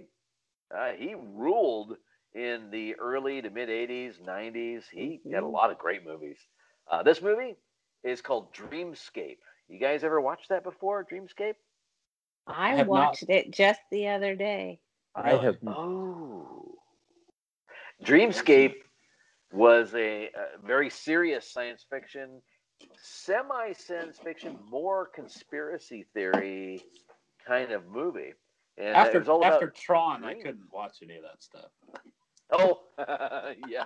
Uh, 0.76 0.92
he 0.98 1.14
ruled 1.14 1.96
in 2.34 2.70
the 2.70 2.94
early 2.96 3.40
to 3.42 3.50
mid 3.50 3.68
'80s, 3.68 4.20
'90s. 4.20 4.84
He 4.90 5.20
had 5.32 5.42
a 5.42 5.46
lot 5.46 5.70
of 5.70 5.78
great 5.78 6.04
movies. 6.04 6.38
Uh, 6.90 7.02
this 7.02 7.22
movie 7.22 7.56
is 8.02 8.20
called 8.20 8.54
Dreamscape. 8.54 9.38
You 9.68 9.80
guys 9.80 10.04
ever 10.04 10.20
watched 10.20 10.50
that 10.50 10.64
before? 10.64 11.06
Dreamscape? 11.10 11.54
I 12.46 12.70
have 12.70 12.86
not. 12.86 12.88
watched 12.88 13.24
it 13.28 13.50
just 13.50 13.80
the 13.90 14.08
other 14.08 14.34
day. 14.34 14.80
I 15.14 15.30
have. 15.30 15.56
Oh. 15.66 16.74
Dreamscape 18.04 18.74
was 19.52 19.94
a, 19.94 20.26
a 20.26 20.66
very 20.66 20.90
serious 20.90 21.50
science 21.50 21.86
fiction, 21.88 22.42
semi 22.96 23.72
science 23.72 24.18
fiction, 24.18 24.58
more 24.68 25.08
conspiracy 25.14 26.04
theory 26.12 26.82
kind 27.46 27.70
of 27.70 27.86
movie. 27.86 28.34
And 28.76 28.88
it 28.88 28.96
After 28.96 29.20
was 29.20 29.28
all 29.28 29.44
after 29.44 29.66
about. 29.66 29.76
Tron, 29.76 30.24
I 30.24 30.34
couldn't 30.34 30.72
watch 30.72 30.98
any 31.02 31.16
of 31.16 31.22
that 31.22 31.42
stuff. 31.42 31.70
Oh, 32.58 32.80
yeah. 33.68 33.84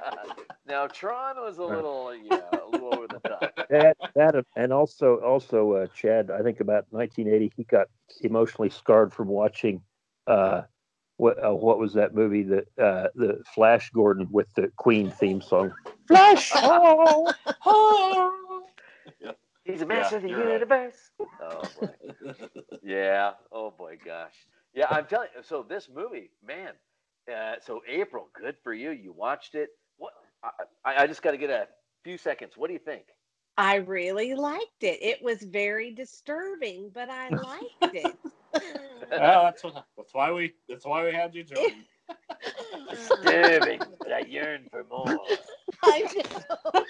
Now 0.67 0.87
Tron 0.87 1.37
was 1.37 1.59
a 1.59 1.65
little, 1.65 2.15
yeah, 2.15 2.41
a 2.53 2.67
little 2.71 2.95
over 2.95 3.07
the 3.07 3.21
top. 3.21 3.55
that 3.71 3.97
that 4.15 4.45
and 4.57 4.73
also 4.73 5.17
also 5.17 5.73
uh, 5.73 5.87
Chad. 5.95 6.31
I 6.31 6.43
think 6.43 6.61
about 6.61 6.87
1980, 6.91 7.53
he 7.57 7.65
got 7.65 7.89
emotionally 8.21 8.71
scarred 8.71 9.13
from 9.13 9.29
watching. 9.29 9.83
Uh, 10.27 10.63
what 11.17 11.45
uh, 11.45 11.55
what 11.55 11.79
was 11.79 11.95
that 11.95 12.15
movie? 12.15 12.43
The 12.43 12.59
uh, 12.83 13.09
the 13.15 13.43
Flash 13.55 13.91
Gordon 13.91 14.29
with 14.31 14.53
the 14.55 14.71
Queen 14.77 15.11
theme 15.11 15.41
song. 15.41 15.73
Flash. 16.07 16.53
Oh. 16.55 17.33
oh, 17.67 18.63
He's 19.65 19.83
a 19.83 19.87
master 19.87 20.17
of 20.17 20.23
the 20.23 20.31
you're 20.31 20.45
right. 20.45 20.53
universe. 20.55 21.11
Oh 21.43 21.63
boy. 21.79 21.91
Yeah. 22.83 23.33
Oh 23.53 23.71
boy, 23.71 23.99
gosh. 24.03 24.35
Yeah, 24.75 24.87
I'm 24.91 25.07
telling 25.07 25.29
you. 25.37 25.43
So 25.43 25.65
this 25.69 25.89
movie, 25.95 26.31
man. 26.47 26.73
Uh, 27.29 27.55
so 27.61 27.83
April, 27.89 28.29
good 28.35 28.57
for 28.63 28.73
you. 28.73 28.91
You 28.91 29.13
watched 29.13 29.55
it. 29.55 29.71
What? 29.97 30.13
I, 30.43 30.51
I 30.85 31.03
I 31.03 31.07
just 31.07 31.23
got 31.23 31.33
to 31.33 31.37
get 31.37 31.51
a 31.51 31.67
few 32.05 32.17
seconds. 32.17 32.57
What 32.57 32.69
do 32.69 32.73
you 32.73 32.79
think? 32.79 33.05
I 33.59 33.77
really 33.77 34.35
liked 34.35 34.83
it. 34.83 34.99
It 35.03 35.21
was 35.21 35.43
very 35.43 35.91
disturbing, 35.91 36.91
but 36.95 37.11
I 37.11 37.29
liked 37.31 37.95
it. 37.97 38.17
well, 39.11 39.45
that's, 39.45 39.65
what, 39.65 39.85
that's 39.97 40.15
why 40.15 40.33
we 40.33 40.55
that's 40.69 40.87
why 40.87 41.05
we 41.05 41.13
had 41.13 41.35
you 41.35 41.45
join. 41.45 41.85
Disturbing, 42.89 43.81
but 43.99 44.13
I 44.13 44.21
yearn 44.21 44.69
for 44.71 44.85
more. 44.89 45.19
I 45.83 46.01
know. 46.01 46.83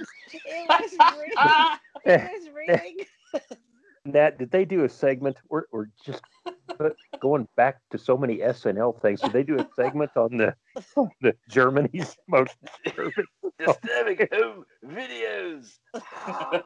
It 0.44 0.68
was 0.68 0.96
really, 0.98 1.34
it 2.04 2.30
was 2.32 2.48
really 2.54 3.06
Nat, 4.04 4.38
did 4.38 4.50
they 4.50 4.64
do 4.64 4.84
a 4.84 4.88
segment? 4.88 5.38
Or 5.48 5.66
or 5.72 5.90
just 6.04 6.22
but 6.37 6.37
going 7.20 7.48
back 7.56 7.78
to 7.90 7.98
so 7.98 8.16
many 8.16 8.38
SNL 8.38 9.00
things. 9.00 9.20
Did 9.20 9.32
they 9.32 9.42
do 9.42 9.58
a 9.58 9.68
segment 9.76 10.10
on 10.16 10.36
the 10.36 10.54
the 11.20 11.34
Germany's 11.48 12.16
most 12.28 12.56
disturbing? 12.84 13.24
Disturbing 13.58 14.28
home 14.32 14.64
videos. 14.86 15.78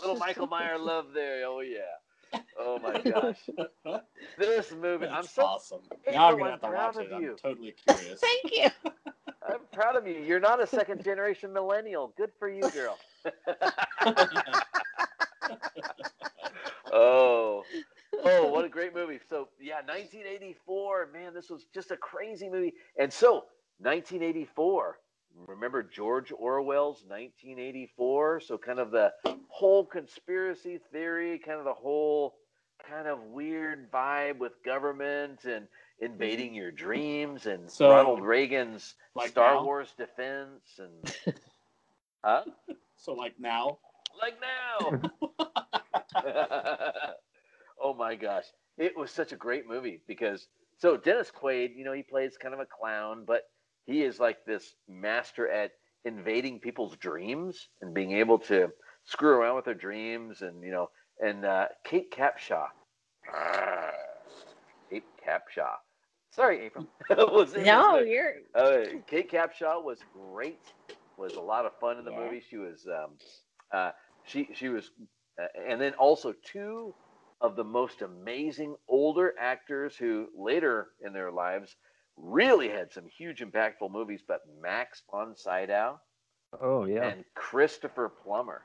Little 0.00 0.16
Michael 0.16 0.46
Meyer 0.46 0.78
love 0.78 1.06
there. 1.14 1.44
Oh 1.46 1.60
yeah. 1.60 2.40
Oh 2.58 2.78
my 2.78 3.00
gosh. 3.10 3.48
This 4.38 4.72
movie. 4.72 5.06
I'm 5.06 5.24
so 5.24 5.42
awesome. 5.44 5.80
Now 6.10 6.30
I'm 6.30 6.38
gonna 6.38 6.50
have 6.52 6.60
to 6.62 6.70
watch 6.70 6.96
it. 6.96 7.10
you. 7.20 7.30
I'm 7.32 7.36
totally 7.36 7.74
curious. 7.86 8.20
thank 8.20 8.54
you. 8.54 8.68
I'm 9.48 9.60
proud 9.72 9.96
of 9.96 10.06
you. 10.06 10.20
You're 10.20 10.40
not 10.40 10.62
a 10.62 10.66
second 10.66 11.02
generation 11.02 11.52
millennial. 11.52 12.12
Good 12.16 12.30
for 12.38 12.48
you, 12.48 12.68
girl. 12.70 12.98
oh, 16.92 17.62
oh, 18.24 18.48
what 18.48 18.64
a 18.64 18.68
great 18.68 18.94
movie. 18.94 19.18
So, 19.28 19.48
yeah, 19.60 19.76
1984. 19.76 21.10
Man, 21.12 21.34
this 21.34 21.50
was 21.50 21.66
just 21.74 21.90
a 21.90 21.96
crazy 21.96 22.48
movie. 22.48 22.74
And 22.98 23.12
so, 23.12 23.44
1984. 23.78 24.98
Remember 25.46 25.82
George 25.82 26.32
Orwell's 26.32 27.04
1984? 27.06 28.40
So, 28.40 28.58
kind 28.58 28.78
of 28.78 28.90
the 28.90 29.12
whole 29.48 29.84
conspiracy 29.84 30.80
theory, 30.92 31.38
kind 31.38 31.58
of 31.58 31.64
the 31.64 31.74
whole 31.74 32.34
kind 32.88 33.06
of 33.06 33.22
weird 33.24 33.90
vibe 33.90 34.38
with 34.38 34.52
government 34.64 35.44
and 35.44 35.66
invading 36.00 36.48
mm-hmm. 36.48 36.56
your 36.56 36.70
dreams 36.70 37.46
and 37.46 37.70
So, 37.70 37.90
Ronald 37.90 38.22
Reagan's 38.22 38.94
like 39.14 39.30
Star 39.30 39.54
now? 39.54 39.64
Wars 39.64 39.92
defense 39.96 40.78
and 40.78 41.34
huh? 42.24 42.44
so 42.96 43.12
like 43.12 43.34
now, 43.38 43.78
Like 44.20 44.36
now. 44.40 45.00
oh 47.82 47.94
my 47.94 48.14
gosh. 48.14 48.44
It 48.78 48.96
was 48.96 49.10
such 49.10 49.32
a 49.32 49.36
great 49.36 49.66
movie 49.68 50.02
because 50.06 50.46
so 50.78 50.96
Dennis 50.96 51.30
Quaid, 51.30 51.70
you 51.76 51.84
know, 51.84 51.92
he 51.92 52.02
plays 52.02 52.36
kind 52.40 52.54
of 52.54 52.60
a 52.60 52.66
clown, 52.66 53.24
but 53.26 53.42
he 53.86 54.02
is 54.02 54.18
like 54.18 54.44
this 54.46 54.74
master 54.88 55.48
at 55.48 55.72
invading 56.04 56.60
people's 56.60 56.96
dreams 56.96 57.68
and 57.82 57.94
being 57.94 58.12
able 58.12 58.38
to 58.38 58.68
screw 59.04 59.30
around 59.30 59.56
with 59.56 59.64
their 59.64 59.74
dreams 59.74 60.42
and 60.42 60.62
you 60.62 60.70
know 60.70 60.88
and 61.20 61.44
uh, 61.44 61.66
Kate 61.84 62.10
Capshaw. 62.10 62.66
Kate 64.90 65.04
Capshaw. 65.26 65.74
Sorry, 66.30 66.66
April. 66.66 66.86
was 67.10 67.54
No, 67.54 67.98
movie. 67.98 68.10
you're 68.10 68.34
Uh, 68.54 69.00
Kate 69.08 69.30
Capshaw 69.30 69.82
was 69.84 69.98
great. 70.12 70.60
Was 71.16 71.34
a 71.34 71.40
lot 71.40 71.66
of 71.66 71.72
fun 71.80 71.98
in 71.98 72.04
the 72.04 72.12
Yeah. 72.12 72.24
movie. 72.24 72.40
She 72.48 72.56
was, 72.56 72.86
um, 72.86 73.18
uh, 73.72 73.90
she 74.24 74.48
she 74.54 74.68
was, 74.68 74.90
uh, 75.40 75.46
and 75.68 75.80
then 75.80 75.94
also 75.94 76.32
two 76.44 76.94
of 77.40 77.56
the 77.56 77.64
most 77.64 78.02
amazing 78.02 78.76
older 78.88 79.34
actors 79.38 79.96
who 79.96 80.28
later 80.36 80.88
in 81.00 81.12
their 81.12 81.30
lives 81.32 81.76
really 82.16 82.68
had 82.68 82.92
some 82.92 83.06
huge 83.06 83.40
impactful 83.40 83.90
movies. 83.90 84.22
But 84.26 84.40
Max 84.60 85.02
von 85.10 85.34
Sydow 85.36 86.00
Oh 86.60 86.84
yeah. 86.84 87.12
and 87.12 87.24
Christopher 87.34 88.08
Plummer 88.08 88.62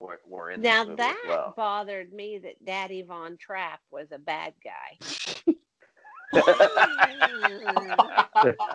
were, 0.00 0.20
were 0.26 0.50
in 0.50 0.62
now 0.62 0.84
movie 0.84 0.96
that 0.96 1.18
well. 1.22 1.56
bothered 1.56 2.12
me 2.12 2.38
that 2.38 2.64
Daddy 2.64 3.02
Von 3.02 3.36
Trapp 3.38 3.80
was 3.90 4.12
a 4.12 4.18
bad 4.18 4.54
guy. 4.62 4.98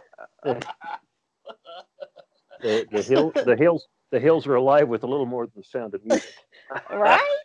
The, 2.62 2.88
the 2.92 3.02
hill 3.04 3.36
the 3.44 3.56
hills 3.56 3.88
the 4.12 4.20
hills 4.20 4.48
are 4.48 4.56
alive 4.56 4.88
with 4.88 5.04
a 5.04 5.08
little 5.08 5.26
more 5.26 5.46
than 5.46 5.54
the 5.58 5.64
sound 5.64 5.94
of 5.94 6.06
music. 6.06 6.30
right? 6.90 7.20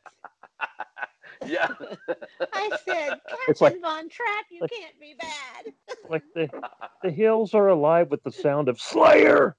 Yeah. 1.47 1.69
I 2.55 2.71
said, 2.87 3.21
Captain 3.29 3.55
like- 3.61 3.81
Von 3.83 4.09
Trapp, 4.09 4.47
you 4.51 4.61
like- 4.62 4.71
can't 4.71 4.99
be 4.99 5.15
bad. 5.19 5.75
Like 6.09 6.23
the 6.35 6.49
the 7.03 7.11
hills 7.11 7.53
are 7.53 7.69
alive 7.69 8.11
with 8.11 8.23
the 8.23 8.33
sound 8.33 8.69
of 8.71 8.81
Slayer. 8.81 9.55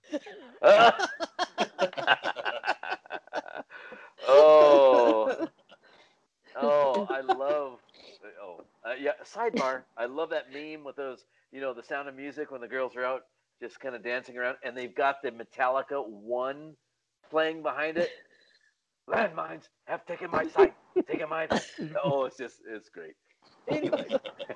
oh, 4.27 5.47
oh, 6.55 7.07
I 7.09 7.21
love. 7.21 7.79
Oh, 8.41 8.61
uh, 8.83 8.93
yeah. 8.99 9.11
Sidebar. 9.23 9.83
I 9.97 10.05
love 10.05 10.29
that 10.31 10.51
meme 10.51 10.83
with 10.83 10.95
those. 10.95 11.25
You 11.51 11.61
know, 11.61 11.73
the 11.73 11.83
sound 11.83 12.09
of 12.09 12.15
music 12.15 12.51
when 12.51 12.61
the 12.61 12.67
girls 12.67 12.95
are 12.95 13.05
out 13.05 13.21
just 13.61 13.79
kind 13.79 13.95
of 13.95 14.03
dancing 14.03 14.37
around, 14.37 14.57
and 14.63 14.75
they've 14.75 14.95
got 14.95 15.21
the 15.21 15.31
Metallica 15.31 16.07
one 16.07 16.75
playing 17.29 17.63
behind 17.63 17.97
it. 17.97 18.09
Landmines 19.09 19.63
have 19.85 20.05
taken 20.05 20.31
my 20.31 20.47
sight. 20.47 20.73
Taken 21.07 21.29
my. 21.29 21.47
Oh, 22.03 22.25
it's 22.25 22.37
just 22.37 22.57
it's 22.67 22.89
great. 22.89 23.13
Anyway, 23.67 24.05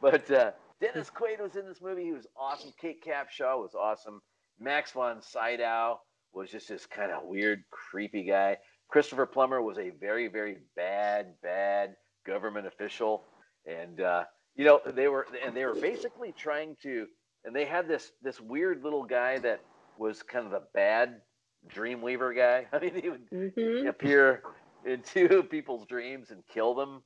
but 0.00 0.30
uh, 0.30 0.52
Dennis 0.80 1.10
Quaid 1.10 1.40
was 1.40 1.56
in 1.56 1.66
this 1.66 1.82
movie. 1.82 2.04
He 2.04 2.12
was 2.12 2.26
awesome. 2.38 2.72
Kate 2.80 3.04
Capshaw 3.04 3.60
was 3.60 3.74
awesome. 3.74 4.22
Max 4.58 4.92
von 4.92 5.20
Sydow 5.20 6.00
was 6.32 6.50
just 6.50 6.68
this 6.68 6.86
kind 6.86 7.10
of 7.10 7.24
weird, 7.24 7.62
creepy 7.70 8.24
guy. 8.24 8.56
Christopher 8.88 9.26
Plummer 9.26 9.62
was 9.62 9.78
a 9.78 9.90
very, 9.90 10.28
very 10.28 10.58
bad, 10.76 11.34
bad 11.42 11.96
government 12.26 12.66
official, 12.66 13.24
and 13.66 14.00
uh, 14.00 14.24
you 14.56 14.64
know 14.64 14.80
they 14.86 15.08
were, 15.08 15.26
and 15.44 15.56
they 15.56 15.64
were 15.64 15.74
basically 15.74 16.32
trying 16.32 16.76
to, 16.82 17.06
and 17.44 17.54
they 17.54 17.64
had 17.64 17.88
this 17.88 18.12
this 18.22 18.40
weird 18.40 18.82
little 18.82 19.04
guy 19.04 19.38
that 19.38 19.60
was 19.98 20.22
kind 20.22 20.44
of 20.46 20.52
the 20.52 20.62
bad 20.74 21.20
Dreamweaver 21.68 22.34
guy. 22.36 22.66
I 22.72 22.78
mean, 22.82 22.94
he 23.02 23.08
would 23.10 23.50
hmm 23.54 23.86
appear 23.86 24.42
into 24.84 25.42
people's 25.44 25.86
dreams 25.86 26.30
and 26.30 26.42
kill 26.52 26.74
them, 26.74 27.02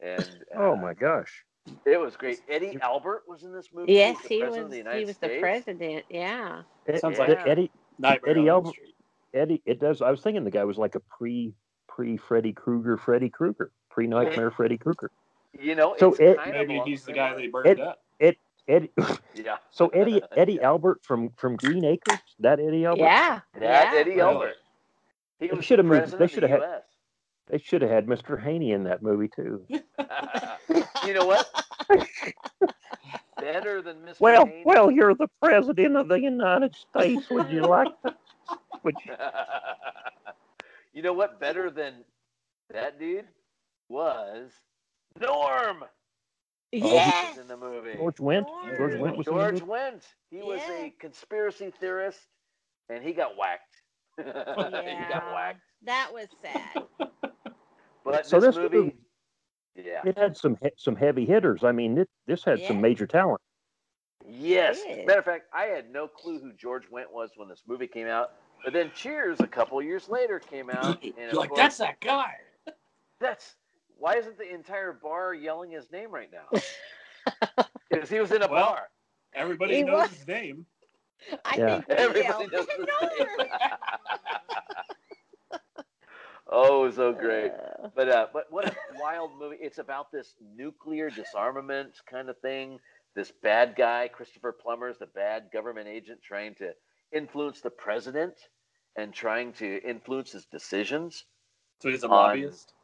and 0.00 0.20
uh, 0.54 0.58
Oh 0.60 0.76
my 0.76 0.94
gosh. 0.94 1.44
it 1.84 2.00
was 2.00 2.16
great. 2.16 2.40
Eddie 2.48 2.78
Albert 2.80 3.24
was 3.28 3.42
in 3.42 3.52
this 3.52 3.68
movie. 3.74 3.92
Yes, 3.92 4.16
the 4.22 4.28
he 4.28 4.42
was. 4.42 4.70
the 4.70 4.96
He 4.96 5.04
was 5.04 5.18
the 5.18 5.38
president. 5.40 6.04
Yeah. 6.08 6.62
Ed- 6.86 7.00
Sounds 7.00 7.18
like- 7.18 7.28
Eddie 7.46 7.70
Nightmare 7.98 8.30
Eddie 8.30 8.40
on 8.42 8.48
Elm 8.48 8.64
Elm- 8.66 8.72
Street. 8.72 8.94
Eddie. 9.34 9.62
It 9.66 9.78
does. 9.80 10.00
I 10.00 10.10
was 10.10 10.22
thinking 10.22 10.44
the 10.44 10.50
guy 10.50 10.64
was 10.64 10.78
like 10.78 10.94
a 10.94 11.00
pre 11.00 11.52
pre 11.86 12.16
Freddy 12.16 12.52
Krueger 12.54 12.96
Freddy 12.96 13.28
Krueger 13.28 13.70
pre 13.90 14.06
Nightmare 14.06 14.50
Freddy 14.50 14.78
Krueger. 14.78 15.10
You 15.60 15.74
know, 15.74 15.94
So 15.98 16.10
it's 16.12 16.20
Ed- 16.20 16.36
kind 16.38 16.52
Maybe 16.52 16.78
of 16.78 16.86
he's 16.86 17.00
the 17.02 17.12
similar. 17.12 17.30
guy 17.30 17.36
they 17.36 17.46
burned 17.48 17.66
Ed- 17.68 17.80
up. 17.80 17.98
Eddie. 18.68 18.90
Yeah, 19.34 19.58
So 19.70 19.86
Eddie 19.88 20.20
Eddie 20.36 20.60
Albert 20.60 21.04
from 21.04 21.30
from 21.36 21.54
Green 21.56 21.84
Acres. 21.84 22.18
That 22.40 22.58
Eddie 22.58 22.84
Albert. 22.86 23.02
Yeah. 23.04 23.40
that 23.54 23.92
yeah. 23.92 23.98
Eddie 24.00 24.20
Albert. 24.20 24.54
He 25.38 25.46
They 25.48 25.60
should 25.62 25.78
have 25.78 25.86
moved- 25.86 26.18
they 26.18 26.26
should 26.26 26.42
the 26.42 26.48
have 26.48 26.58
U.S. 26.60 26.82
They 27.46 27.58
should 27.58 27.82
have 27.82 27.90
had 27.90 28.06
Mr. 28.06 28.38
Haney 28.42 28.72
in 28.72 28.82
that 28.84 29.00
movie 29.00 29.28
too. 29.28 29.64
you 29.70 31.14
know 31.14 31.24
what? 31.24 31.48
Better 33.40 33.80
than 33.80 33.96
Mr. 33.98 34.20
Well, 34.20 34.46
Haney. 34.46 34.62
well, 34.66 34.90
you're 34.90 35.14
the 35.14 35.28
president 35.40 35.96
of 35.96 36.08
the 36.08 36.20
United 36.20 36.74
States. 36.74 37.30
Would 37.30 37.48
you 37.50 37.62
like 37.62 37.88
to? 38.04 38.14
Would 38.82 38.96
you? 39.06 39.12
you 40.92 41.02
know 41.02 41.12
what? 41.12 41.38
Better 41.40 41.70
than 41.70 41.94
that 42.70 42.98
dude 42.98 43.26
was 43.88 44.50
Norm. 45.20 45.84
Yes. 46.72 47.36
was 47.36 47.42
in 47.42 47.48
the 47.48 47.56
movie. 47.56 47.94
George 47.94 48.16
Wendt. 48.16 48.46
George 48.46 48.76
George 48.76 48.92
Wendt 48.94 49.16
was 49.16 49.26
in 49.26 49.34
the 49.34 49.40
George 49.40 49.52
movie? 49.60 49.66
Wendt. 49.72 50.02
He 50.30 50.38
was 50.42 50.60
Yeah. 50.68 50.84
a 50.84 50.90
conspiracy 50.98 51.72
theorist, 51.80 52.20
and 52.90 53.02
he 53.02 53.12
got 53.12 53.36
whacked. 53.38 53.74
he 54.18 54.24
got 54.24 54.76
Yeah. 54.76 55.32
whacked. 55.34 55.60
That 55.82 56.10
was 56.12 56.26
sad. 56.42 56.82
But 58.04 58.26
So 58.26 58.40
this, 58.40 58.54
this 58.54 58.56
movie, 58.56 58.76
movie- 58.76 58.96
yeah, 59.74 60.00
It 60.04 60.16
had 60.16 60.34
some 60.36 60.56
some 60.78 60.96
heavy 60.96 61.26
hitters. 61.26 61.62
I 61.62 61.72
mean, 61.72 61.98
it, 61.98 62.08
this 62.26 62.42
had 62.42 62.58
Yeah. 62.58 62.68
some 62.68 62.80
major 62.80 63.06
talent. 63.06 63.40
yes. 64.26 64.80
Matter 65.06 65.18
of 65.18 65.24
fact, 65.26 65.44
I 65.52 65.64
had 65.64 65.90
no 65.90 66.08
clue 66.08 66.38
who 66.40 66.52
George 66.54 66.84
Wendt 66.90 67.10
was 67.12 67.30
when 67.36 67.48
this 67.48 67.62
movie 67.66 67.86
came 67.86 68.06
out. 68.06 68.32
But 68.64 68.72
then 68.72 68.90
Cheers, 68.94 69.40
a 69.40 69.46
couple 69.46 69.80
years 69.82 70.08
later, 70.08 70.38
came 70.38 70.70
out, 70.70 71.02
and 71.02 71.14
You're 71.18 71.32
like, 71.34 71.50
course, 71.50 71.58
that's 71.60 71.76
that 71.78 72.00
guy. 72.00 72.34
that's 73.20 73.56
why 73.98 74.16
isn't 74.16 74.38
the 74.38 74.52
entire 74.52 74.92
bar 74.92 75.34
yelling 75.34 75.70
his 75.72 75.90
name 75.92 76.10
right 76.10 76.30
now? 76.32 76.58
Because 77.90 78.10
he 78.10 78.20
was 78.20 78.32
in 78.32 78.42
a 78.42 78.48
Well, 78.48 78.66
bar. 78.66 78.88
Everybody 79.34 79.76
He 79.76 79.82
knows 79.82 80.10
was. 80.10 80.12
his 80.18 80.26
name. 80.26 80.66
I 81.44 81.56
Yeah. 81.56 81.76
think 81.80 81.90
Everybody 81.90 82.24
yelled, 82.26 82.52
knows 82.52 82.66
his 82.68 82.78
name. 82.78 83.48
oh, 86.48 86.90
so 86.90 87.12
great. 87.12 87.52
Uh, 87.52 87.88
But 87.94 88.08
uh, 88.08 88.26
but 88.32 88.46
what 88.50 88.66
a 88.68 88.76
wild 89.00 89.32
movie! 89.38 89.56
It's 89.60 89.78
about 89.78 90.10
this 90.12 90.34
nuclear 90.56 91.10
disarmament 91.10 91.92
kind 92.10 92.28
of 92.28 92.38
thing. 92.40 92.78
This 93.14 93.32
bad 93.42 93.74
guy, 93.76 94.08
Christopher 94.08 94.52
Plummer, 94.52 94.88
is 94.88 94.98
the 94.98 95.06
bad 95.06 95.50
government 95.52 95.88
agent 95.88 96.20
trying 96.22 96.54
to 96.56 96.72
influence 97.12 97.60
the 97.60 97.70
president 97.70 98.34
and 98.96 99.12
trying 99.12 99.52
to 99.54 99.82
influence 99.82 100.32
his 100.32 100.46
decisions. 100.46 101.24
So 101.80 101.88
he's 101.88 102.04
a 102.04 102.08
On- 102.08 102.12
lobbyist. 102.12 102.74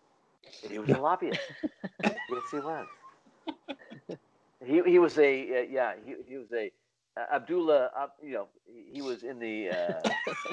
He 0.69 0.79
was 0.79 0.91
a 0.93 0.99
lobbyist. 0.99 1.41
yes, 2.29 2.43
he 2.51 2.59
was. 2.61 2.89
He 4.65 4.83
he 4.83 4.99
was 4.99 5.19
a 5.19 5.59
uh, 5.59 5.63
yeah 5.71 5.95
he 6.05 6.15
he 6.27 6.37
was 6.39 6.53
a 6.53 6.71
uh, 7.19 7.27
Abdullah 7.35 7.91
uh, 7.97 8.07
you 8.23 8.35
know 8.35 8.49
he, 8.67 8.85
he 8.95 9.03
was 9.03 9.23
in 9.23 9.39
the 9.39 9.71
uh, 9.71 10.03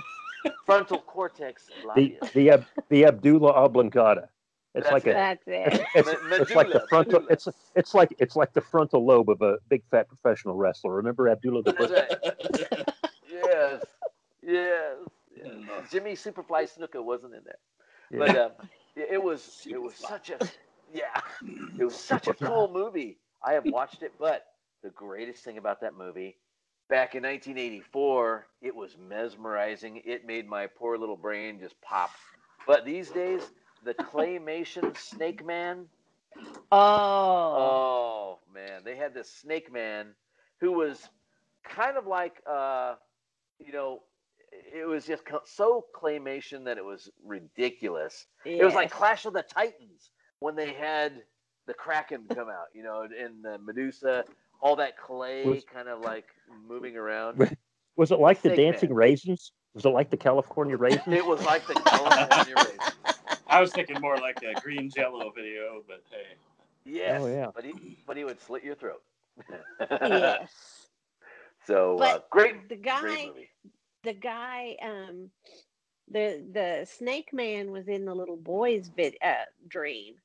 frontal 0.66 1.00
cortex 1.02 1.70
The 1.96 2.18
lobbyist. 2.20 2.34
the 2.34 2.50
Ab- 2.52 2.66
the 2.90 3.06
Abdullah 3.06 3.52
oblongata. 3.54 4.30
It's 4.74 4.90
That's 4.90 4.92
like 4.92 5.08
a 5.08 5.16
that's 5.16 5.44
it. 5.48 5.88
it's, 5.94 6.14
Me- 6.22 6.38
it's 6.38 6.56
like 6.56 6.72
the 6.72 6.80
frontal 6.80 7.22
medulla. 7.22 7.28
it's 7.30 7.48
it's 7.76 7.94
like 7.94 8.14
it's 8.20 8.36
like 8.36 8.54
the 8.54 8.62
frontal 8.62 9.06
lobe 9.06 9.30
of 9.30 9.42
a 9.42 9.58
big 9.70 9.84
fat 9.90 10.08
professional 10.08 10.56
wrestler. 10.56 10.94
Remember 10.96 11.28
Abdullah 11.30 11.64
the 11.64 11.74
That's 11.74 11.78
Butcher? 11.78 12.06
right. 12.12 12.18
yes, 13.28 13.84
yes. 14.42 14.98
yes. 15.36 15.84
Jimmy 15.90 16.14
Superfly 16.14 16.64
Snuka 16.66 17.04
wasn't 17.04 17.34
in 17.36 17.44
there, 17.44 17.60
Yeah. 18.10 18.20
but 18.20 18.36
um, 18.36 18.52
it 18.96 19.22
was 19.22 19.68
it 19.70 19.82
was 19.82 19.96
such 19.96 20.30
a 20.30 20.38
yeah, 20.94 21.22
it 21.80 21.84
was 21.84 21.96
such 21.96 22.28
a 22.28 22.34
cool 22.34 22.70
movie. 22.72 23.18
I 23.44 23.54
have 23.54 23.66
watched 23.68 24.04
it, 24.04 24.14
but 24.20 24.46
the 24.84 24.90
greatest 24.90 25.44
thing 25.44 25.58
about 25.58 25.82
that 25.82 25.96
movie, 25.96 26.38
back 26.90 27.16
in 27.16 27.24
1984, 27.24 28.48
it 28.62 28.76
was 28.76 28.98
mesmerizing. 28.98 30.02
It 30.06 30.26
made 30.26 30.48
my 30.48 30.68
poor 30.68 30.98
little 30.98 31.18
brain 31.18 31.60
just 31.60 31.80
pop. 31.82 32.12
But 32.68 32.86
these 32.86 33.10
days, 33.10 33.52
the 33.84 33.94
claymation 33.94 34.96
Snake 34.98 35.46
Man. 35.46 35.88
Oh. 36.72 36.78
Oh 36.78 38.40
man, 38.54 38.84
they 38.84 38.96
had 38.96 39.14
this 39.14 39.30
Snake 39.30 39.72
Man 39.72 40.16
who 40.60 40.72
was 40.72 41.10
kind 41.64 41.98
of 41.98 42.08
like 42.08 42.42
uh, 42.46 42.96
you 43.60 43.72
know, 43.72 44.02
it 44.52 44.88
was 44.88 45.06
just 45.06 45.24
so 45.46 45.86
claymation 45.96 46.66
that 46.66 46.78
it 46.78 46.86
was 46.86 47.10
ridiculous. 47.24 48.26
It 48.46 48.64
was 48.64 48.74
like. 48.74 48.92
Clash 48.92 49.26
of 49.26 49.34
the 49.34 49.44
Titans 49.44 50.10
when 50.40 50.56
they 50.56 50.74
had 50.74 51.24
the 51.68 51.74
Kraken 51.74 52.26
come 52.34 52.50
out, 52.50 52.68
you 52.74 52.84
know, 52.84 53.02
and 53.04 53.44
the 53.44 53.58
Medusa, 53.60 54.26
all 54.62 54.76
that 54.78 54.98
clay 54.98 55.46
Was- 55.46 55.64
kind 55.72 55.88
of 55.88 56.02
like 56.02 56.26
moving 56.68 56.98
around. 56.98 57.56
Was 57.98 58.12
it 58.12 58.20
like 58.20 58.42
the 58.42 58.50
Snake 58.50 58.58
dancing 58.58 58.90
Man. 58.90 58.98
raisins? 58.98 59.52
Was 59.74 59.86
it 59.86 59.90
like 59.90 60.10
the 60.10 60.18
California 60.18 60.76
raisins? 60.78 61.04
It 61.08 61.26
was 61.26 61.42
like 61.46 61.66
the 61.68 61.76
California 61.76 62.56
Raisins. 62.58 62.96
I 63.48 63.62
was 63.62 63.72
thinking 63.72 64.00
more 64.02 64.18
like 64.18 64.38
a 64.44 64.60
green 64.60 64.90
jello 64.90 65.32
video, 65.32 65.84
but 65.88 66.02
hey. 66.10 66.24
Yes, 66.84 67.22
Oh, 67.22 67.28
yeah. 67.28 67.48
but 67.54 67.64
he 67.64 67.98
but 68.08 68.18
he 68.18 68.24
would 68.24 68.42
slit 68.42 68.64
your 68.64 68.76
throat. 68.76 69.02
yes. 69.90 70.52
So 71.68 72.00
uh, 72.00 72.20
great, 72.32 72.68
the 72.70 72.76
great 72.76 72.84
guy 72.84 73.26
movie. 73.28 73.50
The 74.04 74.14
guy 74.14 74.76
um 74.82 75.30
the 76.10 76.44
the 76.52 76.86
snake 76.86 77.34
man 77.34 77.72
was 77.72 77.88
in 77.88 78.06
the 78.06 78.14
little 78.14 78.38
boy's 78.38 78.90
vid, 78.90 79.16
uh, 79.24 79.46
dream 79.68 80.16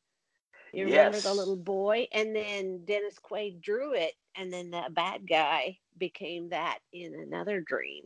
you 0.72 0.84
remember 0.86 1.20
the 1.20 1.34
little 1.34 1.56
boy 1.56 2.06
and 2.12 2.34
then 2.34 2.84
dennis 2.84 3.18
quaid 3.18 3.60
drew 3.60 3.92
it 3.94 4.14
and 4.36 4.52
then 4.52 4.70
the 4.70 4.82
bad 4.90 5.28
guy 5.28 5.78
became 5.98 6.48
that 6.50 6.78
in 6.92 7.14
another 7.14 7.60
dream 7.60 8.04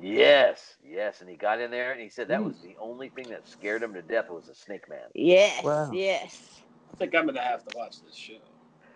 Yes, 0.00 0.76
yes, 0.82 1.20
and 1.20 1.30
he 1.30 1.36
got 1.36 1.60
in 1.60 1.70
there 1.70 1.92
and 1.92 2.00
he 2.00 2.08
said 2.08 2.28
that 2.28 2.44
was 2.44 2.58
the 2.60 2.76
only 2.80 3.08
thing 3.08 3.28
that 3.30 3.46
scared 3.46 3.82
him 3.82 3.94
to 3.94 4.02
death 4.02 4.30
was 4.30 4.48
a 4.48 4.54
snake 4.54 4.88
man. 4.88 4.98
yes 5.14 5.62
Wow. 5.64 5.90
yes 5.92 6.62
I 6.92 6.96
think 6.96 7.14
I'm 7.14 7.26
gonna 7.26 7.40
have 7.40 7.64
to 7.64 7.76
watch 7.78 8.02
this 8.02 8.14
show. 8.14 8.34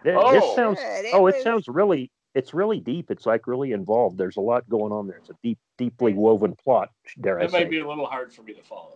It, 0.04 0.14
Oh. 0.16 0.34
it 0.34 0.42
sounds 0.56 0.78
Good, 0.78 1.04
it 1.06 1.14
oh, 1.14 1.26
it 1.26 1.36
was- 1.36 1.42
sounds 1.42 1.68
really 1.68 2.10
it's 2.36 2.52
really 2.52 2.80
deep. 2.80 3.10
It's 3.10 3.24
like 3.26 3.46
really 3.46 3.72
involved. 3.72 4.18
There's 4.18 4.36
a 4.36 4.42
lot 4.42 4.68
going 4.68 4.92
on 4.92 5.06
there. 5.06 5.16
It's 5.16 5.30
a 5.30 5.36
deep, 5.42 5.58
deeply 5.78 6.12
woven 6.12 6.54
plot. 6.62 6.90
Dare 7.20 7.38
I 7.38 7.42
say. 7.42 7.46
It 7.46 7.50
say? 7.50 7.58
might 7.60 7.70
be 7.70 7.78
a 7.80 7.88
little 7.88 8.06
hard 8.06 8.32
for 8.32 8.42
me 8.42 8.52
to 8.52 8.62
follow. 8.62 8.92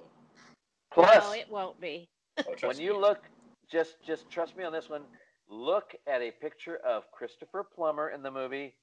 Plus, 0.92 1.24
no 1.24 1.32
it 1.32 1.50
won't 1.50 1.80
be 1.80 2.08
Oh, 2.38 2.42
when 2.46 2.56
trust 2.58 2.80
you 2.80 2.92
me. 2.92 2.98
look, 2.98 3.18
just 3.70 3.96
just 4.06 4.28
trust 4.30 4.56
me 4.56 4.64
on 4.64 4.72
this 4.72 4.88
one. 4.88 5.02
Look 5.48 5.94
at 6.06 6.20
a 6.20 6.30
picture 6.30 6.76
of 6.76 7.10
Christopher 7.12 7.64
Plummer 7.64 8.10
in 8.10 8.22
the 8.22 8.30
movie, 8.30 8.74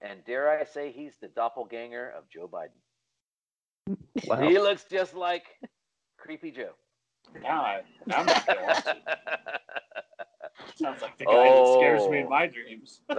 and 0.00 0.24
dare 0.24 0.50
I 0.50 0.64
say 0.64 0.92
he's 0.92 1.16
the 1.20 1.28
doppelganger 1.28 2.12
of 2.16 2.28
Joe 2.28 2.48
Biden. 2.48 3.96
Wow. 4.26 4.48
He 4.48 4.58
looks 4.58 4.84
just 4.84 5.14
like 5.14 5.44
Creepy 6.18 6.50
Joe. 6.50 6.72
Now, 7.42 7.62
I, 7.62 7.80
now 8.06 8.18
I'm 8.18 8.26
not 8.26 8.46
gonna 8.46 8.62
watch 8.62 8.86
it. 8.86 8.96
Sounds 10.80 11.02
like 11.02 11.18
the 11.18 11.24
guy 11.26 11.44
that 11.44 11.74
scares 11.78 12.08
me 12.08 12.18
in 12.20 12.26
Oh. 12.26 12.30
my 12.30 12.46
dreams. 12.46 13.00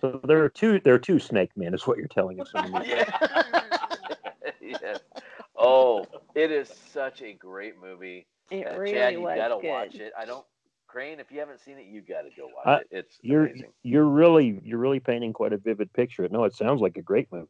So 0.00 0.20
there 0.24 0.42
are 0.42 0.48
two. 0.48 0.80
There 0.80 0.94
are 0.94 0.98
two 0.98 1.18
Snake 1.18 1.50
Men, 1.56 1.72
is 1.74 1.86
what 1.86 1.96
you're 1.96 2.08
telling 2.08 2.40
us. 2.40 2.50
in 2.54 2.72
yeah. 2.84 3.62
yes. 4.60 4.98
Oh, 5.56 6.04
it 6.34 6.50
is 6.50 6.68
such 6.92 7.22
a 7.22 7.32
great 7.32 7.80
movie. 7.80 8.26
It 8.50 8.66
Uh, 8.66 8.78
really 8.78 8.92
Chad, 8.94 9.12
you 9.14 9.20
was 9.22 9.36
gotta 9.36 9.58
good. 9.60 9.68
watch 9.68 9.94
it. 9.94 10.12
I 10.18 10.24
don't. 10.24 10.44
Crane, 10.88 11.20
if 11.20 11.30
you 11.30 11.38
haven't 11.38 11.60
seen 11.60 11.78
it, 11.78 11.86
you've 11.86 12.06
gotta 12.08 12.30
go 12.36 12.46
watch 12.46 12.66
Uh, 12.66 12.78
it. 12.80 12.88
It's 12.90 13.18
You're 13.22 13.46
amazing. 13.46 13.72
you're 13.84 14.06
really 14.06 14.60
you're 14.64 14.78
really 14.78 14.98
painting 15.00 15.32
quite 15.32 15.52
a 15.52 15.56
vivid 15.58 15.92
picture. 15.92 16.28
No, 16.28 16.44
it 16.44 16.54
sounds 16.54 16.80
like 16.80 16.96
a 16.96 17.02
great 17.02 17.30
movie. 17.30 17.46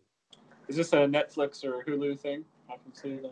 Is 0.69 0.77
this 0.77 0.93
a 0.93 0.97
Netflix 0.99 1.65
or 1.65 1.83
Hulu 1.85 2.19
thing? 2.21 2.45
I 2.69 2.75
can 2.85 2.95
see 2.95 3.13
it 3.13 3.25
on. 3.25 3.31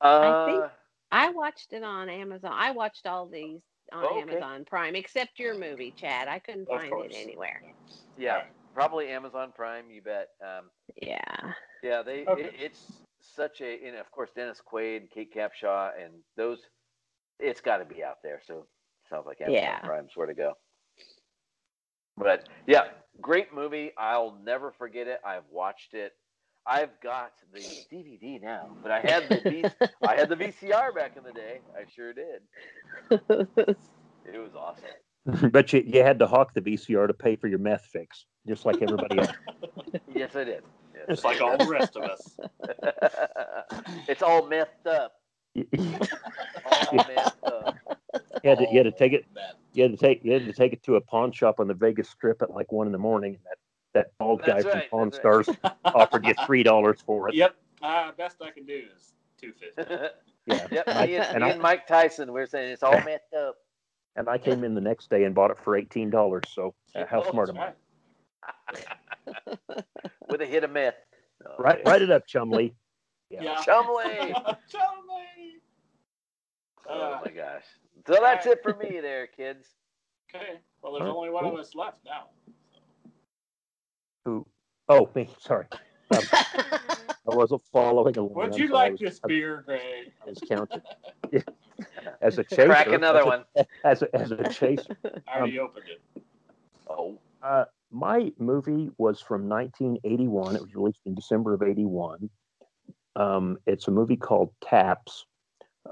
I 0.00 0.46
think- 0.50 0.64
Uh, 0.64 0.68
I 1.16 1.30
watched 1.30 1.72
it 1.72 1.82
on 1.82 2.08
Amazon. 2.08 2.52
I 2.54 2.72
watched 2.72 3.06
all 3.06 3.26
these 3.26 3.60
on 3.92 4.04
Oh, 4.04 4.20
okay. 4.22 4.32
Amazon 4.32 4.64
Prime, 4.66 4.94
except 4.94 5.38
your 5.38 5.58
movie, 5.58 5.92
Chad. 5.96 6.28
I 6.28 6.38
couldn't 6.38 6.68
Of 6.68 6.78
find 6.80 6.90
course. 6.90 7.12
it 7.14 7.16
anywhere. 7.16 7.62
yeah, 8.18 8.42
probably 8.74 9.08
Amazon 9.08 9.52
Prime. 9.54 9.90
You 9.90 10.02
bet. 10.02 10.28
Um, 10.42 10.70
Yeah. 11.00 11.52
Yeah, 11.82 12.02
they 12.02 12.24
Okay. 12.26 12.42
it, 12.42 12.54
it's 12.58 13.02
such 13.20 13.60
a 13.60 13.86
and 13.86 13.96
of 13.96 14.10
course 14.10 14.30
Dennis 14.36 14.60
Quaid, 14.60 15.10
Kate 15.10 15.32
Capshaw, 15.34 15.92
and 16.02 16.12
those 16.36 16.60
it's 17.38 17.60
got 17.60 17.78
to 17.78 17.84
be 17.84 18.02
out 18.02 18.18
there. 18.22 18.40
So 18.46 18.66
sounds 19.08 19.26
like 19.26 19.40
Amazon 19.40 19.62
Yeah. 19.62 19.78
Prime's 19.80 20.16
where 20.16 20.26
to 20.26 20.34
go. 20.34 20.54
But 22.16 22.48
yeah, 22.66 22.88
great 23.20 23.54
movie. 23.54 23.92
I'll 23.98 24.38
never 24.42 24.72
forget 24.72 25.06
it. 25.06 25.20
I've 25.24 25.48
watched 25.50 25.94
it. 25.94 26.12
I've 26.66 27.00
got 27.00 27.32
the 27.52 27.60
DVD 27.92 28.40
now, 28.42 28.68
but 28.82 28.90
I 28.90 29.00
had 29.00 29.28
the 29.28 29.40
V, 29.50 29.64
I 30.06 30.14
had 30.16 30.28
the 30.28 30.36
VCR 30.36 30.94
back 30.94 31.16
in 31.16 31.22
the 31.22 31.32
day. 31.32 31.60
I 31.76 31.84
sure 31.94 32.12
did. 32.12 32.42
It 34.32 34.38
was 34.38 34.50
awesome. 34.56 35.50
but 35.52 35.72
you 35.72 35.82
you 35.86 36.02
had 36.02 36.18
to 36.18 36.26
hawk 36.26 36.52
the 36.54 36.60
VCR 36.60 37.06
to 37.06 37.14
pay 37.14 37.36
for 37.36 37.46
your 37.46 37.58
meth 37.58 37.86
fix, 37.92 38.26
just 38.46 38.64
like 38.66 38.82
everybody 38.82 39.18
else. 39.18 39.30
Yes, 40.14 40.34
I 40.34 40.44
did. 40.44 40.62
Yes, 40.94 41.06
Just 41.08 41.24
I 41.24 41.28
like 41.28 41.38
did. 41.38 41.42
all 41.44 41.56
the 41.58 41.70
rest 41.70 41.96
of 41.96 42.02
us. 42.04 42.38
it's 44.08 44.22
all 44.22 44.46
messed 44.46 44.86
up. 44.86 45.12
you 45.54 45.64
All 46.64 47.04
messed 47.06 47.44
up. 47.44 47.76
had 48.44 48.58
to 48.58 48.66
you 48.70 48.78
had 48.78 48.84
to 48.84 48.92
take 48.92 49.12
it 49.12 49.24
you 49.72 49.82
had 49.82 49.92
to 49.92 49.98
take 49.98 50.24
you 50.24 50.32
had 50.32 50.46
to 50.46 50.52
take 50.52 50.72
it 50.72 50.82
to 50.84 50.96
a 50.96 51.00
pawn 51.00 51.32
shop 51.32 51.60
on 51.60 51.68
the 51.68 51.74
Vegas 51.74 52.08
Strip 52.08 52.42
at 52.42 52.50
like 52.50 52.72
one 52.72 52.86
in 52.86 52.92
the 52.92 52.98
morning. 52.98 53.34
And 53.34 53.44
that 53.44 53.58
that 53.96 54.12
bald 54.18 54.40
guy 54.42 54.54
That's 54.62 54.64
from 54.64 54.72
right, 54.74 54.90
Pawn 54.90 55.10
that's 55.10 55.18
Stars 55.18 55.48
offered 55.84 56.26
you 56.26 56.34
three 56.46 56.62
dollars 56.62 57.00
for 57.04 57.28
it. 57.28 57.34
Yep. 57.34 57.54
Uh, 57.82 58.12
best 58.12 58.36
I 58.42 58.50
can 58.50 58.64
do 58.66 58.82
is 58.96 59.12
two 59.40 59.52
fifty. 59.52 59.94
Yeah. 60.48 60.64
Yep, 60.70 60.84
And 60.86 60.96
I- 60.98 61.06
me 61.06 61.14
and, 61.16 61.24
and 61.24 61.42
me 61.42 61.48
I- 61.50 61.52
and 61.54 61.60
Mike 61.62 61.86
Tyson, 61.88 62.32
we're 62.32 62.46
saying 62.46 62.70
it's 62.70 62.84
all 62.84 62.92
messed 63.04 63.34
up. 63.36 63.56
And 64.14 64.28
I 64.28 64.38
came 64.38 64.62
in 64.62 64.74
the 64.76 64.80
next 64.80 65.10
day 65.10 65.24
and 65.24 65.34
bought 65.34 65.50
it 65.50 65.58
for 65.64 65.74
eighteen 65.76 66.08
dollars. 66.08 66.44
So 66.52 66.72
uh, 66.94 67.04
how 67.04 67.22
Oh, 67.26 67.30
smart 67.32 67.48
am 67.48 67.58
I? 67.58 67.72
with 70.30 70.40
a 70.40 70.46
hit 70.46 70.62
of 70.62 70.70
meth. 70.70 70.94
Oh, 71.44 71.54
Right, 71.58 71.80
write 71.84 72.02
it 72.02 72.10
up, 72.12 72.26
Chumlee. 72.28 72.72
Yeah. 73.28 73.42
Yeah. 73.42 73.56
Chumlee. 73.56 74.32
Chumlee. 74.72 75.60
Oh 76.88 77.00
Uh, 77.14 77.20
my 77.24 77.32
gosh. 77.32 77.64
So 78.06 78.18
that's 78.20 78.46
it 78.46 78.62
for 78.62 78.74
me 78.76 79.00
there, 79.00 79.26
kids. 79.26 79.66
okay. 80.32 80.60
Well, 80.82 80.92
there's 80.92 81.10
Huh? 81.10 81.16
only 81.16 81.30
one 81.30 81.44
of 81.44 81.50
Cool. 81.50 81.60
us 81.60 81.74
left 81.74 81.98
now. 82.04 82.28
Who? 84.26 84.44
Oh, 84.88 85.08
me. 85.14 85.30
Sorry, 85.38 85.66
I 86.12 86.80
wasn't 87.26 87.62
following 87.72 88.16
along. 88.18 88.34
Would 88.34 88.56
you 88.58 88.66
sorry. 88.66 88.90
like 88.90 88.92
was- 88.92 89.00
this 89.00 89.20
beer, 89.20 89.62
Greg? 89.64 90.12
I 90.20 90.28
was 90.28 90.40
counting. 90.48 90.82
Yeah. 91.30 91.42
As 92.20 92.36
a 92.38 92.42
chaser, 92.44 92.66
Crack 92.66 92.88
another 92.88 93.20
as 93.20 93.24
a- 93.24 93.28
one. 93.28 93.44
As 93.84 94.02
a, 94.02 94.16
as 94.16 94.30
a 94.32 94.48
chaser, 94.52 94.96
I 95.28 95.38
already 95.38 95.60
opened 95.60 95.84
it. 95.88 96.22
Oh. 96.90 97.20
Uh, 97.40 97.66
my 97.92 98.32
movie 98.40 98.90
was 98.98 99.20
from 99.20 99.48
1981. 99.48 100.56
It 100.56 100.62
was 100.62 100.74
released 100.74 100.98
in 101.06 101.14
December 101.14 101.54
of 101.54 101.62
81. 101.62 102.28
Um, 103.14 103.58
it's 103.68 103.86
a 103.86 103.92
movie 103.92 104.16
called 104.16 104.50
Taps. 104.60 105.24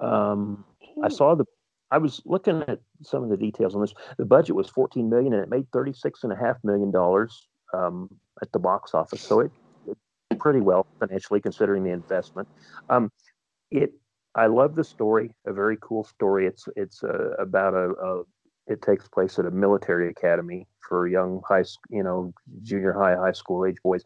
Um, 0.00 0.64
I 1.04 1.08
saw 1.08 1.36
the. 1.36 1.44
I 1.92 1.98
was 1.98 2.20
looking 2.24 2.64
at 2.66 2.80
some 3.02 3.22
of 3.22 3.28
the 3.28 3.36
details 3.36 3.76
on 3.76 3.80
this. 3.80 3.94
The 4.18 4.24
budget 4.24 4.56
was 4.56 4.68
14 4.70 5.08
million, 5.08 5.34
and 5.34 5.42
it 5.44 5.48
made 5.48 5.70
36 5.72 6.24
and 6.24 6.32
a 6.32 6.36
half 6.36 6.56
million 6.64 6.90
dollars 6.90 7.46
um, 7.74 8.08
at 8.42 8.52
the 8.52 8.58
box 8.58 8.94
office. 8.94 9.20
So 9.20 9.40
it, 9.40 9.50
it 9.86 10.38
pretty 10.38 10.60
well 10.60 10.86
financially 11.00 11.40
considering 11.40 11.84
the 11.84 11.90
investment. 11.90 12.48
Um, 12.88 13.10
it. 13.70 13.92
I 14.36 14.46
love 14.46 14.74
the 14.74 14.82
story. 14.82 15.30
A 15.46 15.52
very 15.52 15.78
cool 15.80 16.04
story. 16.04 16.46
It's 16.46 16.68
it's 16.76 17.04
uh, 17.04 17.34
about 17.38 17.74
a, 17.74 17.90
a 17.90 18.22
it 18.66 18.82
takes 18.82 19.08
place 19.08 19.38
at 19.38 19.46
a 19.46 19.50
military 19.50 20.08
academy 20.08 20.66
for 20.88 21.06
young 21.06 21.42
high, 21.46 21.64
you 21.90 22.02
know, 22.02 22.32
junior 22.62 22.92
high, 22.92 23.16
high 23.16 23.32
school 23.32 23.66
age 23.66 23.76
boys. 23.82 24.02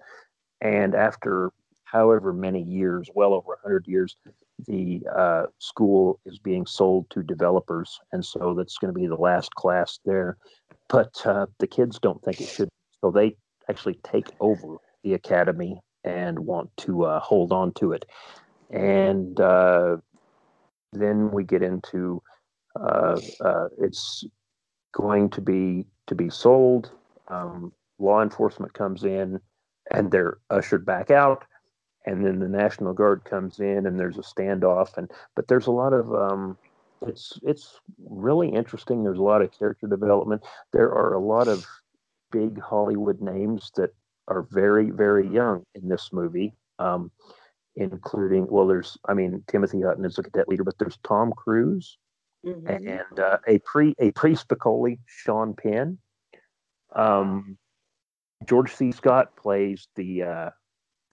And 0.60 0.94
after 0.94 1.52
however 1.84 2.32
many 2.32 2.62
years, 2.62 3.08
well 3.14 3.32
over 3.34 3.58
100 3.62 3.86
years, 3.86 4.16
the 4.66 5.02
uh, 5.16 5.44
school 5.58 6.18
is 6.26 6.38
being 6.38 6.66
sold 6.66 7.08
to 7.10 7.22
developers. 7.22 8.00
And 8.12 8.24
so 8.24 8.54
that's 8.54 8.78
going 8.78 8.92
to 8.92 8.98
be 8.98 9.06
the 9.06 9.14
last 9.14 9.54
class 9.54 10.00
there. 10.04 10.36
But 10.88 11.24
uh, 11.24 11.46
the 11.58 11.66
kids 11.66 11.98
don't 11.98 12.22
think 12.22 12.40
it 12.40 12.48
should. 12.48 12.68
So 13.00 13.10
they 13.10 13.36
actually 13.68 13.98
take 14.04 14.28
over 14.40 14.76
the 15.02 15.14
academy 15.14 15.80
and 16.04 16.38
want 16.38 16.70
to 16.78 17.04
uh, 17.04 17.20
hold 17.20 17.52
on 17.52 17.72
to 17.74 17.92
it. 17.92 18.04
And 18.70 19.38
uh, 19.40 19.98
then 20.92 21.30
we 21.30 21.44
get 21.44 21.62
into 21.62 22.22
uh, 22.78 23.20
uh, 23.40 23.68
it's 23.78 24.24
going 24.92 25.30
to 25.30 25.40
be 25.40 25.86
to 26.06 26.14
be 26.14 26.30
sold. 26.30 26.90
Um, 27.28 27.72
law 27.98 28.22
enforcement 28.22 28.72
comes 28.74 29.04
in, 29.04 29.40
and 29.90 30.10
they're 30.10 30.38
ushered 30.50 30.86
back 30.86 31.10
out, 31.10 31.44
and 32.06 32.24
then 32.24 32.38
the 32.38 32.48
National 32.48 32.92
Guard 32.92 33.24
comes 33.24 33.58
in, 33.60 33.86
and 33.86 33.98
there's 33.98 34.18
a 34.18 34.22
standoff. 34.22 34.96
And 34.96 35.10
but 35.34 35.48
there's 35.48 35.66
a 35.66 35.72
lot 35.72 35.92
of 35.92 36.12
um, 36.14 36.56
it's 37.06 37.38
it's 37.42 37.80
really 38.08 38.48
interesting. 38.48 39.02
There's 39.02 39.18
a 39.18 39.22
lot 39.22 39.42
of 39.42 39.56
character 39.56 39.86
development. 39.86 40.42
There 40.72 40.90
are 40.90 41.14
a 41.14 41.20
lot 41.20 41.48
of 41.48 41.66
big 42.30 42.60
Hollywood 42.60 43.20
names 43.20 43.70
that 43.76 43.90
are 44.28 44.46
very 44.50 44.90
very 44.90 45.28
young 45.28 45.64
in 45.74 45.88
this 45.88 46.10
movie. 46.12 46.54
Um, 46.78 47.10
including 47.76 48.44
well 48.50 48.66
there's 48.66 48.98
i 49.08 49.14
mean 49.14 49.40
timothy 49.46 49.80
hutton 49.80 50.04
is 50.04 50.18
a 50.18 50.22
cadet 50.22 50.48
leader 50.48 50.64
but 50.64 50.76
there's 50.78 50.98
tom 51.04 51.32
cruise 51.32 51.96
Mhm. 52.44 52.88
and 52.88 53.20
uh, 53.20 53.38
a 53.46 53.58
pre 53.60 53.94
a 53.98 54.10
pre 54.12 54.34
Spicoli, 54.34 54.98
Sean 55.06 55.54
Penn. 55.54 55.98
Um, 56.94 57.58
George 58.46 58.72
C. 58.74 58.92
Scott 58.92 59.36
plays 59.36 59.88
the 59.96 60.22
uh, 60.22 60.50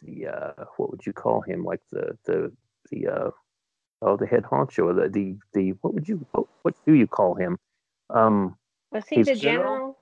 the 0.04 0.28
uh, 0.28 0.66
what 0.78 0.92
would 0.92 1.06
you 1.06 1.14
call 1.14 1.42
him? 1.42 1.64
Like 1.64 1.82
the 1.92 2.18
the 2.26 2.52
the 2.92 3.08
uh, 3.08 3.32
oh 4.04 4.18
the 4.18 4.28
head 4.28 4.44
honcho. 4.44 4.96
The 4.96 5.10
the 5.10 5.38
the 5.54 5.72
what 5.82 5.94
would 5.96 6.08
you 6.08 6.26
what, 6.32 6.46
what 6.62 6.76
do 6.86 6.94
you 6.94 7.08
call 7.08 7.34
him? 7.36 7.58
Um, 8.12 8.56
Was 8.92 9.08
he 9.08 9.24
the 9.24 9.36
general? 9.36 9.74
general? 9.74 9.98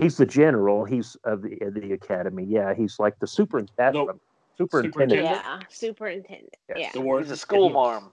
He's 0.00 0.16
the 0.16 0.26
general. 0.26 0.84
He's 0.84 1.16
of 1.24 1.42
the 1.42 1.58
of 1.62 1.74
the 1.74 1.92
academy. 1.92 2.44
Yeah, 2.44 2.74
he's 2.74 2.98
like 2.98 3.18
the 3.18 3.26
superintendent. 3.26 4.06
Nope. 4.06 4.20
Superintendent, 4.56 5.12
Superintendent. 5.12 5.44
Yeah, 5.44 5.60
superintendent. 5.68 6.56
Yes. 6.68 6.78
Yeah. 6.78 6.90
The 6.92 7.00
war. 7.00 7.20
He's 7.20 7.30
a 7.30 7.36
school 7.36 7.70
marm. 7.70 8.10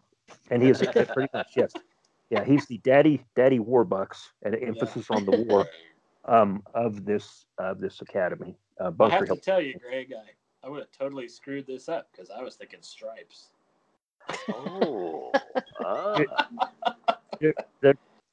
and 0.51 0.61
he 0.61 0.69
is 0.69 0.79
pretty 0.79 1.29
much 1.33 1.47
yes. 1.55 1.71
Yeah, 2.29 2.43
he's 2.43 2.65
the 2.65 2.77
daddy 2.79 3.23
daddy 3.35 3.59
warbucks, 3.59 4.17
and 4.43 4.55
emphasis 4.55 5.07
on 5.09 5.25
the 5.25 5.45
war. 5.47 5.67
um, 6.25 6.63
of 6.73 7.05
this 7.05 7.45
of 7.57 7.79
this 7.79 8.01
academy. 8.01 8.55
Uh, 8.79 8.87
I 8.87 8.89
Bunker 8.89 9.25
have 9.25 9.27
to 9.27 9.37
tell 9.37 9.61
you, 9.61 9.75
Greg, 9.79 10.11
I, 10.13 10.65
I 10.65 10.69
would 10.69 10.79
have 10.79 10.91
totally 10.91 11.27
screwed 11.27 11.67
this 11.67 11.87
up 11.87 12.09
because 12.11 12.29
I 12.29 12.41
was 12.41 12.55
thinking 12.55 12.79
stripes. 12.81 13.49
Oh. 14.49 15.31
ah. 15.85 16.19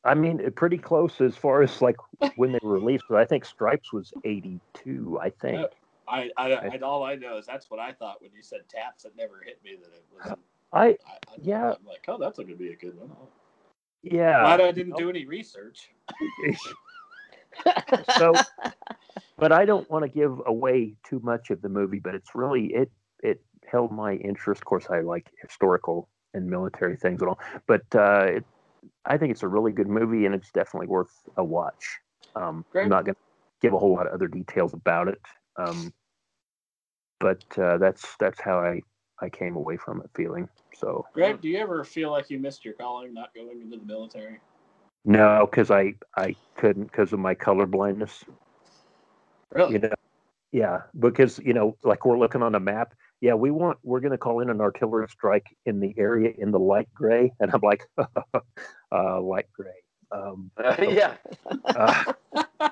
I 0.05 0.14
mean, 0.14 0.50
pretty 0.53 0.78
close 0.78 1.20
as 1.20 1.36
far 1.36 1.62
as 1.62 1.80
like 1.80 1.96
when 2.36 2.53
they 2.53 2.59
were 2.62 2.72
released. 2.72 3.05
But 3.09 3.18
I 3.18 3.24
think 3.24 3.44
Stripes 3.44 3.92
was 3.92 4.12
eighty 4.24 4.61
two. 4.74 5.18
I 5.20 5.30
think. 5.30 5.66
I, 6.09 6.30
I, 6.36 6.53
I, 6.53 6.78
all 6.82 7.05
I 7.05 7.14
know 7.14 7.38
is 7.38 7.46
that's 7.46 7.70
what 7.70 7.78
I 7.80 7.92
thought 7.92 8.20
when 8.20 8.32
you 8.34 8.42
said 8.42 8.61
taps. 8.68 9.05
It 9.05 9.12
never 9.16 9.40
hit 9.44 9.61
me 9.64 9.76
that 9.80 9.92
it 9.94 10.05
was. 10.12 10.38
I 10.72 10.86
I, 10.86 10.96
Yeah. 11.40 11.72
I'm 11.72 11.86
like, 11.86 12.05
oh, 12.09 12.18
that's 12.18 12.38
going 12.38 12.48
to 12.48 12.57
be 12.57 12.72
a 12.72 12.76
good 12.76 12.98
one. 12.98 13.11
yeah. 14.03 14.40
Glad 14.40 14.61
I 14.61 14.72
didn't 14.72 14.96
do 14.96 15.09
any 15.09 15.26
research. 15.26 15.90
so, 18.18 18.34
but 19.38 19.53
I 19.53 19.64
don't 19.64 19.88
want 19.90 20.05
to 20.05 20.09
give 20.09 20.40
away 20.46 20.94
too 21.05 21.20
much 21.22 21.50
of 21.50 21.62
the 21.62 21.68
movie. 21.68 22.00
But 22.00 22.14
it's 22.14 22.34
really 22.34 22.66
it 22.66 22.90
it 23.22 23.42
held 23.70 23.92
my 23.92 24.14
interest. 24.14 24.61
Of 24.61 24.64
course, 24.64 24.86
I 24.90 25.00
like 25.00 25.30
historical 25.40 26.09
and 26.34 26.48
military 26.48 26.96
things 26.96 27.20
and 27.20 27.30
all. 27.30 27.38
But 27.66 27.84
uh, 27.94 28.24
it, 28.28 28.44
I 29.05 29.18
think 29.18 29.32
it's 29.32 29.42
a 29.42 29.48
really 29.48 29.72
good 29.72 29.88
movie, 29.88 30.26
and 30.26 30.34
it's 30.34 30.50
definitely 30.50 30.88
worth 30.88 31.12
a 31.36 31.44
watch. 31.44 31.98
Um. 32.36 32.64
I'm 32.74 32.88
not 32.88 33.05
going 33.05 33.14
to 33.14 33.20
give 33.61 33.72
a 33.72 33.78
whole 33.78 33.94
lot 33.94 34.07
of 34.07 34.12
other 34.12 34.28
details 34.28 34.74
about 34.74 35.09
it. 35.09 35.20
Um, 35.57 35.92
but 37.20 37.42
uh, 37.57 37.78
that's 37.78 38.16
that's 38.18 38.40
how 38.40 38.59
I 38.59 38.80
I 39.20 39.28
came 39.28 39.57
away 39.57 39.76
from 39.76 40.00
it 40.03 40.11
feeling. 40.14 40.48
So 40.74 41.07
Greg, 41.14 41.40
do 41.40 41.48
you 41.48 41.59
ever 41.59 41.84
feel 41.84 42.11
like 42.11 42.28
you 42.28 42.38
missed 42.38 42.64
your 42.64 42.74
calling 42.74 43.14
not 43.14 43.34
going 43.34 43.61
into 43.62 43.76
the 43.76 43.84
military? 43.84 44.40
no, 45.05 45.46
because 45.48 45.70
I 45.70 45.94
I 46.16 46.34
couldn't 46.57 46.84
because 46.84 47.12
of 47.12 47.20
my 47.20 47.34
color 47.34 47.66
blindness. 47.66 48.24
Really? 49.53 49.74
You 49.74 49.78
know, 49.78 49.92
yeah, 50.50 50.82
because 50.98 51.38
you 51.38 51.55
know, 51.55 51.76
like 51.84 52.05
we're 52.05 52.18
looking 52.18 52.42
on 52.42 52.55
a 52.55 52.61
map. 52.61 52.94
Yeah, 53.22 53.34
we 53.34 53.52
want 53.52 53.78
we're 53.84 54.00
going 54.00 54.10
to 54.10 54.18
call 54.18 54.40
in 54.40 54.50
an 54.50 54.60
artillery 54.60 55.06
strike 55.08 55.46
in 55.64 55.78
the 55.78 55.94
area 55.96 56.32
in 56.36 56.50
the 56.50 56.58
light 56.58 56.88
gray, 56.92 57.32
and 57.38 57.52
I'm 57.54 57.60
like, 57.62 57.84
uh, 58.92 59.20
light 59.20 59.46
gray. 59.56 59.70
Um, 60.10 60.50
yeah. 60.80 61.14
uh, 61.64 62.12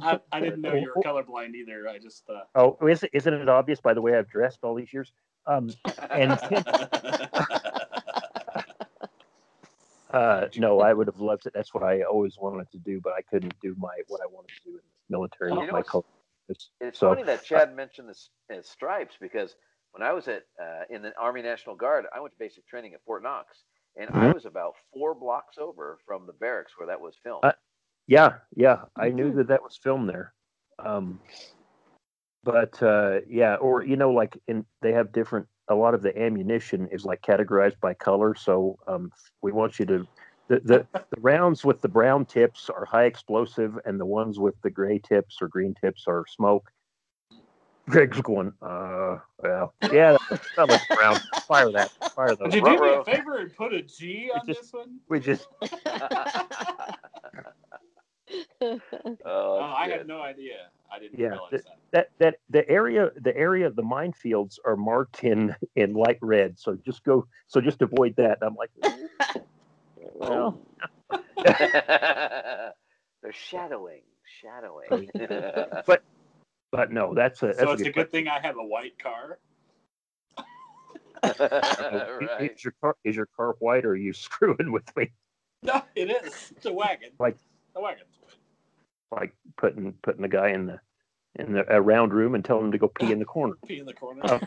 I, 0.00 0.20
I 0.30 0.40
didn't 0.40 0.60
know 0.60 0.74
you 0.74 0.92
were 0.94 1.02
colorblind 1.02 1.54
either. 1.56 1.88
I 1.88 1.98
just 1.98 2.22
uh, 2.30 2.42
oh, 2.54 2.78
is, 2.86 3.04
isn't 3.12 3.34
it 3.34 3.48
obvious 3.48 3.80
by 3.80 3.92
the 3.92 4.00
way 4.00 4.16
I've 4.16 4.30
dressed 4.30 4.60
all 4.62 4.76
these 4.76 4.92
years? 4.92 5.12
Um, 5.48 5.70
And- 6.08 6.38
uh, 10.12 10.46
no, 10.56 10.80
I 10.80 10.92
would 10.92 11.08
have 11.08 11.18
loved 11.20 11.46
it. 11.46 11.52
That's 11.52 11.74
what 11.74 11.82
I 11.82 12.02
always 12.02 12.36
wanted 12.38 12.70
to 12.70 12.78
do, 12.78 13.00
but 13.02 13.12
I 13.14 13.22
couldn't 13.22 13.54
do 13.60 13.74
my 13.76 13.90
what 14.06 14.20
I 14.20 14.26
wanted 14.30 14.50
to 14.62 14.62
do 14.64 14.70
in 14.70 14.76
the 14.76 15.16
military 15.18 15.50
You 15.50 15.58
with 15.58 15.66
know 15.66 15.72
my 15.72 15.78
what's- 15.80 15.90
color. 15.90 16.04
It's 16.80 16.98
So- 16.98 17.08
funny 17.10 17.24
that 17.24 17.44
Chad 17.44 17.74
mentioned 17.74 18.08
the 18.48 18.62
stripes 18.62 19.16
because 19.20 19.56
when 19.92 20.02
I 20.02 20.12
was 20.12 20.28
at 20.28 20.44
uh, 20.60 20.82
in 20.88 21.02
the 21.02 21.12
Army 21.18 21.42
National 21.42 21.74
Guard, 21.74 22.06
I 22.14 22.20
went 22.20 22.32
to 22.32 22.38
basic 22.38 22.66
training 22.66 22.94
at 22.94 23.02
Fort 23.04 23.22
Knox, 23.22 23.64
and 23.96 24.10
I 24.10 24.28
Mhm. 24.28 24.34
was 24.34 24.44
about 24.44 24.74
four 24.92 25.14
blocks 25.14 25.58
over 25.58 25.98
from 26.06 26.26
the 26.26 26.32
barracks 26.34 26.72
where 26.78 26.86
that 26.86 27.00
was 27.00 27.16
filmed. 27.22 27.44
Uh, 27.44 27.52
Yeah, 28.06 28.38
yeah, 28.56 28.86
I 28.96 29.10
knew 29.10 29.30
Mhm. 29.30 29.36
that 29.36 29.46
that 29.48 29.62
was 29.62 29.76
filmed 29.76 30.08
there. 30.08 30.34
Um, 30.78 31.20
but 32.42 32.82
uh, 32.82 33.20
yeah, 33.28 33.56
or 33.56 33.82
you 33.84 33.96
know, 33.96 34.10
like 34.10 34.36
in 34.48 34.64
they 34.80 34.92
have 34.92 35.12
different. 35.12 35.46
A 35.68 35.74
lot 35.74 35.94
of 35.94 36.02
the 36.02 36.20
ammunition 36.20 36.88
is 36.88 37.04
like 37.04 37.22
categorized 37.22 37.78
by 37.80 37.94
color, 37.94 38.34
so 38.34 38.76
um, 38.88 39.12
we 39.42 39.52
want 39.52 39.78
you 39.78 39.86
to. 39.86 40.06
The, 40.48 40.58
the, 40.58 40.86
the 40.92 41.20
rounds 41.20 41.64
with 41.64 41.80
the 41.80 41.88
brown 41.88 42.24
tips 42.26 42.68
are 42.68 42.84
high 42.84 43.04
explosive, 43.04 43.78
and 43.84 44.00
the 44.00 44.06
ones 44.06 44.40
with 44.40 44.60
the 44.62 44.70
gray 44.70 44.98
tips 44.98 45.40
or 45.40 45.46
green 45.46 45.74
tips 45.74 46.06
are 46.08 46.24
smoke. 46.26 46.72
Greg's 47.90 48.20
going, 48.22 48.52
uh, 48.62 49.18
well, 49.42 49.74
yeah, 49.92 50.16
that 50.56 50.68
looks 50.68 50.86
brown. 50.94 51.20
Fire 51.48 51.70
that, 51.72 51.90
fire 52.14 52.36
that. 52.36 52.40
Would 52.42 52.52
those. 52.52 52.60
you 52.60 52.64
do 52.78 52.82
me 52.82 52.94
a 52.94 53.04
favor 53.04 53.36
and 53.38 53.54
put 53.56 53.72
a 53.74 53.82
G 53.82 54.30
on 54.34 54.46
just- 54.46 54.60
this 54.62 54.72
one? 54.72 55.00
We 55.08 55.20
just, 55.20 55.46
oh, 58.62 58.80
Oh, 59.24 59.58
that's 59.58 59.74
I 59.76 59.88
had 59.88 60.06
no 60.06 60.20
idea. 60.22 60.68
I 60.92 60.98
didn't 61.00 61.18
Yeah, 61.18 61.30
realize 61.30 61.50
th- 61.50 61.62
that. 61.64 61.78
that 61.92 62.10
that 62.18 62.34
the 62.50 62.68
area 62.68 63.10
the 63.20 63.36
area 63.36 63.66
of 63.66 63.74
the 63.76 63.82
minefields 63.82 64.58
are 64.64 64.76
marked 64.76 65.22
in 65.24 65.54
in 65.76 65.94
light 65.94 66.18
red 66.20 66.58
so 66.58 66.76
just 66.84 67.04
go 67.04 67.26
so 67.46 67.60
just 67.60 67.80
avoid 67.82 68.16
that 68.16 68.38
i'm 68.42 68.56
like 68.56 68.70
well 69.96 70.60
They're 73.22 73.32
shadowing, 73.32 74.02
shadowing. 74.42 75.10
but 75.86 76.02
but 76.72 76.92
no 76.92 77.14
that's 77.14 77.42
a 77.42 77.46
that's 77.46 77.58
So 77.60 77.72
it's 77.72 77.82
a 77.82 77.84
good, 77.86 77.94
good 77.94 78.12
thing 78.12 78.28
I 78.28 78.40
have 78.40 78.56
a 78.56 78.64
white 78.64 78.98
car. 78.98 79.38
right. 81.22 82.50
is 82.54 82.64
your 82.64 82.72
car 82.80 82.96
is 83.04 83.14
your 83.14 83.28
car 83.36 83.54
white 83.58 83.84
or 83.84 83.90
are 83.90 83.96
you 83.96 84.12
screwing 84.26 84.72
with 84.72 84.96
me 84.96 85.10
No, 85.62 85.82
it 85.94 86.10
is. 86.10 86.52
It's 86.56 86.66
a 86.66 86.72
wagon. 86.72 87.10
Like- 87.18 87.36
the 87.74 87.80
wagon. 87.80 88.04
like 89.12 89.32
putting 89.56 89.92
putting 90.02 90.22
the 90.22 90.28
guy 90.28 90.48
in 90.50 90.66
the 90.66 90.80
in 91.36 91.52
the 91.52 91.64
a 91.72 91.80
round 91.80 92.12
room 92.12 92.34
and 92.34 92.44
telling 92.44 92.66
him 92.66 92.72
to 92.72 92.78
go 92.78 92.88
pee 92.88 93.12
in 93.12 93.18
the 93.18 93.24
corner 93.24 93.54
Pee 93.66 93.78
in 93.78 93.86
the 93.86 93.92
corner. 93.92 94.22
Oh. 94.24 94.40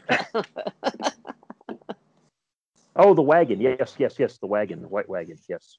oh 2.97 3.13
the 3.13 3.21
wagon 3.21 3.61
yes 3.61 3.95
yes 3.97 4.15
yes 4.19 4.37
the 4.39 4.47
wagon 4.47 4.81
the 4.81 4.87
white 4.87 5.07
wagon 5.07 5.37
yes 5.47 5.77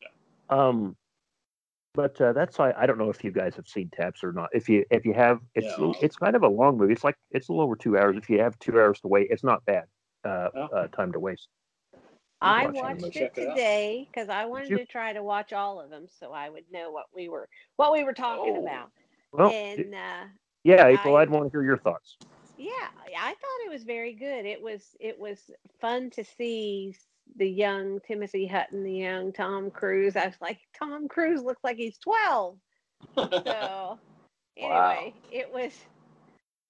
um 0.49 0.97
but 1.95 2.21
uh, 2.21 2.33
that's 2.33 2.59
I, 2.61 2.73
I 2.77 2.87
don't 2.87 2.99
know 2.99 3.09
if 3.11 3.25
you 3.25 3.31
guys 3.31 3.55
have 3.57 3.67
seen 3.69 3.89
taps 3.91 4.23
or 4.23 4.33
not 4.33 4.51
if 4.53 4.69
you 4.69 4.85
if 4.91 5.05
you 5.07 5.15
have 5.15 5.41
it's 5.55 5.67
Yeah. 5.79 5.93
it's 6.03 6.17
kind 6.17 6.37
of 6.37 6.43
a 6.43 6.49
long 6.49 6.77
movie 6.77 6.93
it's 6.93 7.05
like 7.05 7.17
it's 7.31 7.49
a 7.49 7.53
little 7.53 7.65
over 7.65 7.77
two 7.77 7.97
hours 7.97 8.17
if 8.17 8.29
you 8.29 8.41
have 8.41 8.59
two 8.59 8.79
hours 8.79 9.01
to 9.01 9.09
wait 9.09 9.29
it's 9.31 9.45
not 9.45 9.65
bad 9.65 9.85
uh, 10.25 10.49
Oh. 10.55 10.65
uh 10.77 10.87
time 10.89 11.13
to 11.13 11.19
waste 11.21 11.49
I 12.43 12.67
watching 12.67 12.75
them. 12.83 12.99
watched 13.01 13.17
it 13.17 13.21
Check 13.21 13.35
today 13.35 14.09
because 14.13 14.29
I 14.29 14.45
wanted 14.45 14.71
you? 14.71 14.79
to 14.79 14.85
try 14.87 15.13
to 15.13 15.23
watch 15.23 15.53
all 15.53 15.81
of 15.81 15.89
them 15.91 16.07
so 16.21 16.33
I 16.33 16.51
would 16.51 16.65
know 16.71 16.91
what 16.91 17.07
we 17.15 17.29
were 17.29 17.49
what 17.77 17.93
we 17.93 18.05
were 18.05 18.13
talking 18.13 18.57
Oh. 18.57 18.63
about. 18.63 18.91
well 19.33 19.51
and 19.51 19.95
uh, 19.95 20.25
yeah 20.65 20.87
april 20.89 21.17
I- 21.17 21.23
i'd 21.23 21.31
want 21.31 21.47
to 21.47 21.51
hear 21.51 21.63
your 21.65 21.79
thoughts 21.79 22.19
yeah, 22.57 22.71
I 23.21 23.31
thought 23.31 23.67
it 23.67 23.71
was 23.73 23.83
very 23.83 24.13
good. 24.15 24.47
It 24.47 24.63
was 24.63 24.95
it 25.01 25.19
was 25.19 25.51
fun 25.81 26.11
to 26.11 26.23
see 26.23 26.93
s- 26.95 27.05
the 27.37 27.49
young 27.49 28.01
Timothy 28.07 28.47
Hutton, 28.47 28.85
the 28.85 28.93
young 28.99 29.33
Tom 29.33 29.71
Cruise. 29.71 30.17
I 30.17 30.27
was 30.27 30.37
like, 30.41 30.59
Tom 30.79 31.09
Cruise 31.09 31.43
looks 31.43 31.63
like 31.65 31.77
he's 31.77 31.99
twelve. 31.99 32.59
So 33.17 33.99
anyway, 34.57 35.15
it 35.33 35.53
was, 35.53 35.73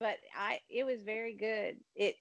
but 0.01 0.17
I 0.37 0.61
it 0.69 0.85
was 0.85 1.03
very 1.03 1.35
good. 1.35 1.77
It 1.95 2.17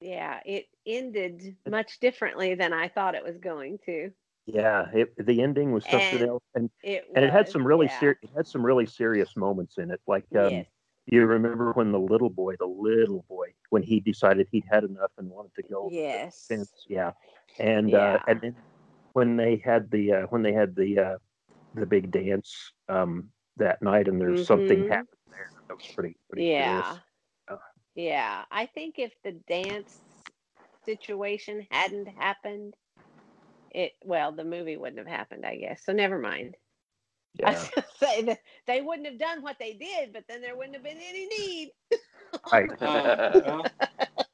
yeah, 0.00 0.40
it 0.44 0.66
ended 0.86 1.56
much 1.68 2.00
differently 2.00 2.54
than 2.54 2.72
I 2.72 2.88
thought 2.88 3.14
it 3.14 3.24
was 3.24 3.38
going 3.38 3.78
to. 3.86 4.10
yeah 4.46 4.88
it, 4.92 5.14
the 5.24 5.40
ending 5.42 5.72
was 5.72 5.84
something 5.84 6.20
And 6.20 6.28
else 6.28 6.42
and 6.54 6.70
It 6.82 7.04
and 7.14 7.24
it 7.24 7.32
had 7.32 7.48
some 7.48 7.64
really 7.66 7.86
yeah. 7.86 8.00
ser- 8.00 8.18
it 8.22 8.30
had 8.34 8.46
some 8.46 8.64
really 8.66 8.86
serious 8.86 9.36
moments 9.36 9.78
in 9.78 9.90
it 9.90 10.00
like 10.06 10.24
um, 10.36 10.50
yes. 10.50 10.66
You 11.06 11.24
remember 11.26 11.72
when 11.72 11.92
the 11.92 11.98
little 12.00 12.30
boy 12.30 12.54
the 12.58 12.66
little 12.66 13.24
boy 13.28 13.48
when 13.70 13.82
he 13.82 14.00
decided 14.00 14.46
he'd 14.50 14.64
had 14.70 14.84
enough 14.84 15.12
and 15.18 15.28
wanted 15.30 15.54
to 15.56 15.62
go 15.62 15.92
Yes. 15.92 16.48
fence. 16.48 16.84
Yeah, 16.88 17.12
and 17.58 17.94
uh, 17.94 18.18
and 18.26 18.40
then 18.40 18.56
when 19.12 19.36
they 19.36 19.56
had 19.64 19.90
the 19.90 20.12
uh, 20.12 20.22
when 20.30 20.42
they 20.42 20.52
had 20.52 20.74
the 20.76 20.98
uh, 20.98 21.18
the 21.74 21.86
big 21.86 22.10
dance 22.10 22.72
um, 22.88 23.30
that 23.56 23.82
night, 23.82 24.08
and 24.08 24.20
there's 24.20 24.44
something 24.44 24.80
Mhm. 24.80 24.84
happened 24.84 25.20
there. 25.30 25.50
That 25.68 25.74
was 25.74 25.88
pretty 25.94 26.16
pretty 26.28 26.46
Yeah. 26.52 27.00
Uh, 27.48 27.56
Yeah. 27.94 28.44
I 28.50 28.66
think 28.66 28.98
if 28.98 29.12
the 29.22 29.32
dance 29.32 30.00
situation 30.84 31.66
hadn't 31.70 32.06
happened, 32.08 32.76
it 33.70 33.92
well, 34.04 34.32
the 34.32 34.44
movie 34.44 34.76
wouldn't 34.76 34.98
have 34.98 35.06
happened, 35.08 35.44
I 35.46 35.56
guess. 35.56 35.84
So 35.84 35.92
never 35.92 36.18
mind. 36.18 36.56
I 37.44 37.50
Yeah, 37.50 37.58
was 37.58 37.70
gonna 37.74 37.86
say 37.98 38.22
that 38.22 38.38
they 38.66 38.80
wouldn't 38.82 39.06
have 39.08 39.18
done 39.18 39.42
what 39.42 39.58
they 39.58 39.72
did, 39.72 40.12
but 40.12 40.24
then 40.28 40.40
there 40.40 40.56
wouldn't 40.56 40.74
have 40.74 40.84
been 40.84 40.98
any 40.98 41.26
need. 41.26 41.70
right. 42.52 42.70
Uh, 42.82 43.40
well, 43.46 43.66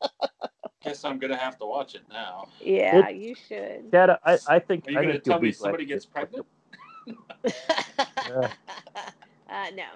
guess 0.83 1.05
I'm 1.05 1.19
gonna 1.19 1.37
have 1.37 1.59
to 1.59 1.67
watch 1.67 1.95
it 1.95 2.03
now. 2.11 2.49
Yeah, 2.61 3.09
you 3.09 3.35
should. 3.35 3.91
Dad, 3.91 4.19
I, 4.25 4.39
I 4.49 4.59
think 4.59 4.87
Are 4.87 4.91
you 4.91 4.99
I 4.99 5.03
gonna 5.03 5.19
tell 5.21 5.41
me 5.41 5.53
somebody 5.53 5.85
you 5.85 5.89
gets 5.89 6.05
did- 6.05 6.13
pregnant? 6.13 6.47
uh, 9.49 9.71
no. 9.75 9.87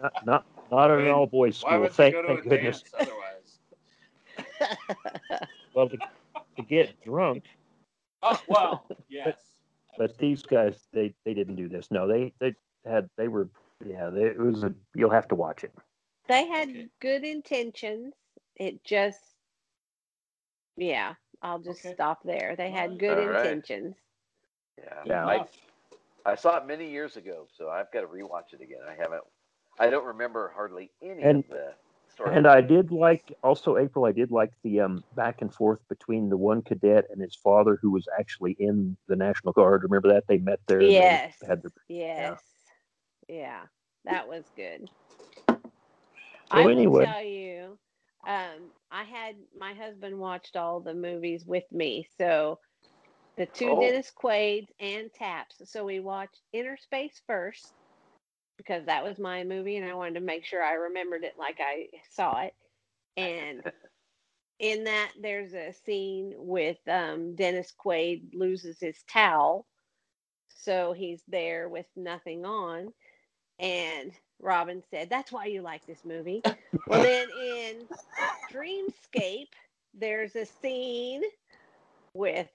Not 0.00 0.12
not, 0.24 0.44
not 0.70 0.90
at 0.92 1.00
an 1.00 1.08
all 1.08 1.26
boys 1.26 1.56
school. 1.58 1.80
would 1.80 1.92
Thank, 1.92 2.14
you 2.14 2.22
go 2.22 2.28
to 2.28 2.34
thank 2.34 2.46
a 2.46 2.48
goodness. 2.48 2.82
dance 2.82 2.94
otherwise? 3.00 3.58
Well, 5.74 5.88
to, 5.88 5.96
to 6.56 6.62
get 6.62 7.00
drunk, 7.04 7.44
Oh 8.22 8.40
well, 8.48 8.86
yes. 9.08 9.26
but 9.26 9.38
these 10.18 10.42
guys 10.42 10.86
they 10.92 11.14
they 11.24 11.34
didn't 11.34 11.56
do 11.56 11.68
this. 11.68 11.90
No, 11.90 12.06
they 12.06 12.32
they 12.38 12.54
had 12.84 13.08
they 13.16 13.28
were 13.28 13.48
yeah. 13.84 14.10
They, 14.10 14.22
it 14.24 14.38
was 14.38 14.62
a 14.64 14.72
you'll 14.94 15.10
have 15.10 15.28
to 15.28 15.34
watch 15.34 15.64
it. 15.64 15.72
They 16.28 16.46
had 16.46 16.68
Okay. 16.68 16.88
good 17.00 17.24
intentions. 17.24 18.14
It 18.56 18.82
just, 18.84 19.20
yeah, 20.76 21.14
I'll 21.42 21.58
just 21.58 21.84
Okay. 21.84 21.94
stop 21.94 22.22
there. 22.24 22.54
They 22.56 22.70
had 22.70 22.98
good 22.98 23.16
Alright. 23.18 23.46
intentions. 23.46 23.94
Yeah. 24.78 25.02
Yeah. 25.06 25.26
I, 25.26 25.44
I 26.26 26.34
saw 26.34 26.56
it 26.58 26.66
many 26.66 26.90
years 26.90 27.16
ago, 27.16 27.46
so 27.56 27.68
I've 27.70 27.90
got 27.92 28.00
to 28.02 28.06
rewatch 28.06 28.52
it 28.52 28.60
again. 28.60 28.80
I 28.88 28.94
haven't. 28.94 29.22
I 29.78 29.88
don't 29.90 30.04
remember 30.04 30.52
hardly 30.54 30.90
any 31.02 31.22
And- 31.22 31.44
of 31.44 31.48
the 31.50 31.72
And 32.26 32.46
I 32.46 32.60
did 32.60 32.90
like 32.90 33.32
also 33.42 33.76
April. 33.76 34.04
I 34.04 34.12
did 34.12 34.30
like 34.30 34.52
the 34.62 34.80
um, 34.80 35.04
back 35.14 35.40
and 35.40 35.52
forth 35.52 35.80
between 35.88 36.28
the 36.28 36.36
one 36.36 36.62
cadet 36.62 37.06
and 37.10 37.20
his 37.22 37.36
father, 37.36 37.78
who 37.80 37.90
was 37.90 38.06
actually 38.18 38.56
in 38.58 38.96
the 39.06 39.16
National 39.16 39.52
Guard. 39.52 39.82
Remember 39.84 40.08
that 40.12 40.26
they 40.26 40.38
met 40.38 40.60
there. 40.66 40.82
Yes. 40.82 41.34
had 41.46 41.62
the, 41.62 41.70
Yes. 41.88 42.42
Yeah. 43.28 43.62
That 44.04 44.28
was 44.28 44.44
good. 44.56 44.88
So 45.48 45.56
I 46.50 46.70
anyway. 46.70 47.04
tell 47.04 47.22
you, 47.24 47.78
um, 48.26 48.70
I 48.90 49.04
had 49.04 49.36
my 49.58 49.74
husband 49.74 50.18
watched 50.18 50.56
all 50.56 50.80
the 50.80 50.94
movies 50.94 51.44
with 51.46 51.70
me. 51.70 52.08
So 52.18 52.58
the 53.36 53.46
two 53.46 53.70
Oh. 53.70 53.80
Dennis 53.80 54.10
Quaid's 54.10 54.72
and 54.80 55.12
Taps. 55.12 55.62
So 55.70 55.84
we 55.84 56.00
watched 56.00 56.40
Innerspace 56.54 57.20
first 57.26 57.72
because 58.58 58.84
that 58.86 59.04
was 59.04 59.18
my 59.18 59.44
movie 59.44 59.78
and 59.78 59.88
I 59.88 59.94
wanted 59.94 60.14
to 60.14 60.20
make 60.20 60.44
sure 60.44 60.62
I 60.62 60.74
remembered 60.74 61.24
it 61.24 61.34
like 61.38 61.58
I 61.60 61.88
saw 62.10 62.42
it. 62.42 62.54
And 63.16 63.62
in 64.58 64.84
that 64.84 65.12
there's 65.20 65.54
a 65.54 65.72
scene 65.86 66.34
with 66.36 66.78
um, 66.88 67.34
Dennis 67.36 67.72
Quaid 67.82 68.34
loses 68.34 68.78
his 68.80 68.96
towel. 69.10 69.66
So 70.48 70.92
he's 70.92 71.22
there 71.28 71.68
with 71.68 71.86
nothing 71.96 72.44
on. 72.44 72.92
And 73.58 74.12
Robin 74.40 74.82
said. 74.90 75.10
That's 75.10 75.32
why 75.32 75.46
you 75.46 75.62
like 75.62 75.86
this 75.86 76.04
movie. 76.04 76.42
well, 76.86 77.02
then 77.02 77.28
in 77.40 77.88
Dreamscape, 78.52 79.48
there's 79.94 80.36
a 80.36 80.46
scene 80.46 81.22
with 82.14 82.48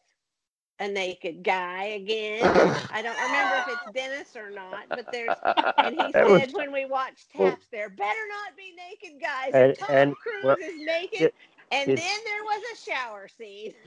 a 0.79 0.87
naked 0.87 1.43
guy 1.43 1.83
again. 1.85 2.41
I 2.91 3.01
don't 3.01 3.17
remember 3.21 3.55
if 3.67 3.67
it's 3.67 3.93
Dennis 3.93 4.35
or 4.35 4.49
not, 4.49 4.89
but 4.89 5.11
there's 5.11 5.35
and 5.77 5.95
he 5.95 6.11
said 6.11 6.25
was- 6.27 6.53
when 6.53 6.71
we 6.71 6.85
watched 6.85 7.27
Well- 7.35 7.51
Taps, 7.51 7.67
there 7.71 7.89
better 7.89 8.19
not 8.29 8.55
be 8.57 8.73
naked 8.75 9.21
guys. 9.21 9.51
And- 9.53 9.63
And, 9.71 9.77
Tom 9.77 9.89
and, 9.91 10.15
Cruise 10.17 10.43
well, 10.43 10.55
is 10.59 10.73
naked, 10.85 11.21
it- 11.21 11.35
and 11.71 11.89
it- 11.89 11.95
then 11.97 12.17
there 12.25 12.43
was 12.43 12.61
a 12.73 12.77
shower 12.91 13.27
scene. 13.27 13.73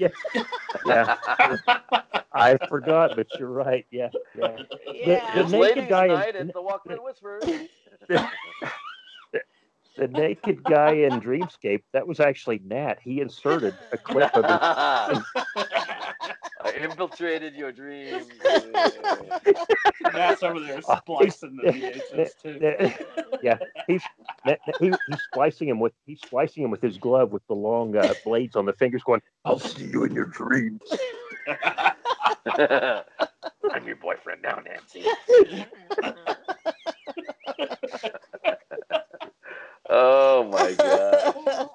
Yeah, 0.86 1.16
I 2.32 2.56
forgot, 2.68 3.16
but 3.16 3.26
you're 3.38 3.50
right. 3.50 3.86
Yeah, 3.90 4.08
yeah. 4.36 4.56
Yeah. 4.92 5.34
the 5.34 5.40
It's 5.42 5.50
naked 5.52 5.88
guy 5.88 6.06
in- 6.38 6.46
the 6.48 6.62
Walkman 6.62 7.02
Whisperer. 7.02 7.40
The 9.96 10.08
naked 10.08 10.62
guy 10.62 10.92
in 10.92 11.20
Dreamscape, 11.22 11.82
that 11.92 12.06
was 12.06 12.20
actually 12.20 12.60
Nat. 12.64 12.98
He 13.00 13.22
inserted 13.22 13.74
a 13.92 13.96
clip 13.96 14.30
of 14.36 14.44
his. 14.44 15.24
I 16.62 16.72
infiltrated 16.72 17.54
your 17.54 17.72
dreams. 17.72 18.26
That's 20.12 20.42
over 20.42 20.60
there 20.60 20.80
splicing 20.80 21.56
the 21.56 21.70
VHS 21.70 22.42
too. 22.42 22.58
yeah, 23.42 23.58
he's 23.86 24.02
Nat- 24.44 24.58
Nat- 24.66 24.76
he, 24.80 24.92
he's 25.06 25.22
splicing 25.22 25.68
him 25.68 25.80
with 25.80 25.92
he's 26.06 26.20
splicing 26.20 26.64
him 26.64 26.70
with 26.70 26.80
his 26.80 26.98
glove 26.98 27.32
with 27.32 27.46
the 27.48 27.54
long 27.54 27.96
uh, 27.96 28.14
blades 28.24 28.56
on 28.56 28.64
the 28.64 28.72
fingers, 28.72 29.02
going, 29.02 29.20
"I'll 29.44 29.58
see 29.58 29.84
you 29.84 30.04
in 30.04 30.14
your 30.14 30.26
dreams." 30.26 30.80
I'm 31.46 33.86
your 33.86 33.96
boyfriend 33.96 34.42
now, 34.42 34.60
Nancy. 34.64 35.04
oh 39.90 40.44
my 40.44 40.72
god. 40.72 41.68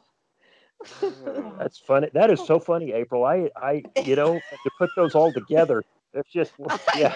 That's 1.59 1.77
funny. 1.79 2.09
That 2.13 2.29
is 2.31 2.39
so 2.45 2.59
funny, 2.59 2.91
April. 2.93 3.25
I, 3.25 3.49
I, 3.55 3.83
you 4.03 4.15
know, 4.15 4.33
to 4.35 4.71
put 4.77 4.89
those 4.95 5.15
all 5.15 5.31
together, 5.31 5.83
it's 6.13 6.29
just, 6.29 6.53
yeah. 6.97 7.15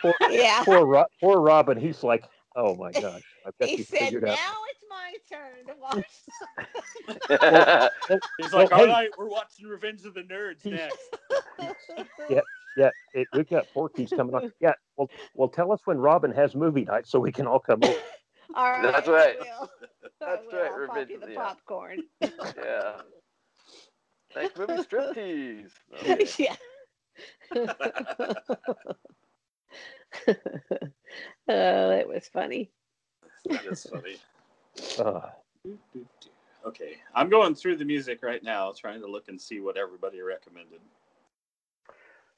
Poor, 0.00 0.14
yeah. 0.30 0.62
poor, 0.64 0.84
Ro- 0.84 1.04
poor 1.20 1.40
Robin. 1.40 1.78
He's 1.78 2.02
like, 2.02 2.24
oh 2.56 2.74
my 2.74 2.92
gosh, 2.92 3.22
I 3.46 3.50
bet 3.58 3.68
He 3.68 3.76
you 3.76 3.84
said, 3.84 3.98
figured 3.98 4.24
"Now 4.24 4.32
out. 4.32 4.38
it's 4.70 4.84
my 4.88 5.14
turn 5.30 5.66
to 5.66 5.74
watch." 5.80 6.04
He's 8.38 8.52
like, 8.52 8.70
Well, 8.70 8.80
all 8.80 8.86
hey. 8.86 8.92
right, 8.92 9.10
we're 9.16 9.28
watching 9.28 9.66
Revenge 9.66 10.04
of 10.04 10.14
the 10.14 10.22
Nerds 10.22 10.64
next. 10.64 10.98
Yeah, 12.76 12.90
it, 13.12 13.28
we've 13.34 13.48
got 13.48 13.68
Porky's 13.74 14.10
coming 14.10 14.34
on. 14.34 14.50
Yeah, 14.60 14.72
well, 14.96 15.10
well, 15.34 15.48
tell 15.48 15.72
us 15.72 15.80
when 15.84 15.98
Robin 15.98 16.32
has 16.32 16.54
movie 16.54 16.84
night 16.84 17.06
so 17.06 17.20
we 17.20 17.30
can 17.30 17.46
all 17.46 17.60
come 17.60 17.80
over. 17.84 17.94
All 18.54 18.70
right, 18.70 18.82
That's 18.82 19.08
right. 19.08 19.36
will. 19.38 19.70
I 20.22 20.26
That's 20.26 20.46
will. 20.52 20.58
right, 20.58 20.70
I'll 20.70 20.86
pop 20.86 20.96
Revenge 20.96 21.10
of 21.12 21.20
the 21.20 21.26
the- 21.26 21.32
yeah. 21.32 21.38
popcorn. 21.38 22.02
yeah. 22.20 22.92
Next 24.34 24.58
movie, 24.58 24.72
striptease. 24.74 25.70
Okay. 26.00 26.26
yeah. 26.38 26.56
oh, 30.28 31.88
that 31.88 32.08
was 32.08 32.28
funny. 32.32 32.70
That's 33.44 33.88
funny. 33.88 34.16
Uh, 34.98 35.28
Okay, 36.64 36.96
I'm 37.14 37.28
going 37.28 37.54
through 37.54 37.76
the 37.76 37.84
music 37.84 38.22
right 38.22 38.42
now, 38.42 38.72
trying 38.76 39.00
to 39.00 39.06
look 39.08 39.28
and 39.28 39.40
see 39.40 39.60
what 39.60 39.76
everybody 39.76 40.20
recommended. 40.20 40.78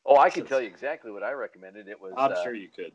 Oh, 0.06 0.16
I 0.16 0.30
can 0.30 0.46
tell 0.46 0.60
you 0.60 0.66
exactly 0.66 1.10
what 1.10 1.22
I 1.22 1.32
recommended. 1.32 1.88
It 1.88 2.00
was. 2.00 2.14
I'm 2.16 2.32
uh, 2.32 2.42
sure 2.42 2.54
you 2.54 2.68
could. 2.68 2.92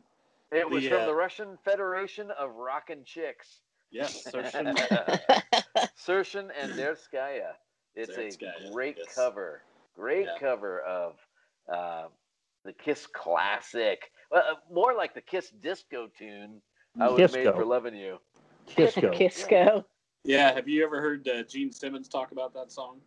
It 0.52 0.68
was 0.68 0.82
the, 0.82 0.90
from 0.90 1.02
uh, 1.02 1.06
the 1.06 1.14
Russian 1.14 1.58
Federation 1.64 2.30
of 2.32 2.54
Rockin' 2.56 3.04
Chicks. 3.04 3.60
Yes, 3.90 4.24
Sershen. 4.24 4.76
Sershen 6.06 6.48
and 6.60 6.72
Derskaya. 6.72 7.52
It's 7.94 8.16
a 8.16 8.70
great 8.72 8.96
yes. 8.98 9.14
cover. 9.14 9.62
Great 9.96 10.26
Yeah. 10.26 10.38
cover 10.38 10.80
of 10.80 11.16
uh, 11.72 12.08
the 12.64 12.72
Kiss 12.72 13.06
classic. 13.06 14.10
Well, 14.30 14.42
uh, 14.48 14.54
more 14.72 14.94
like 14.94 15.14
the 15.14 15.20
Kiss 15.20 15.50
disco 15.50 16.08
tune. 16.16 16.60
I 17.00 17.08
was 17.08 17.32
made 17.32 17.52
for 17.52 17.64
loving 17.64 17.94
you. 17.94 18.18
Kisco. 18.66 19.10
Kisco. 19.10 19.84
Yeah, 20.24 20.52
have 20.52 20.68
you 20.68 20.84
ever 20.84 21.00
heard 21.00 21.26
uh, 21.28 21.42
Gene 21.44 21.72
Simmons 21.72 22.08
talk 22.08 22.32
about 22.32 22.52
that 22.54 22.70
song? 22.70 23.00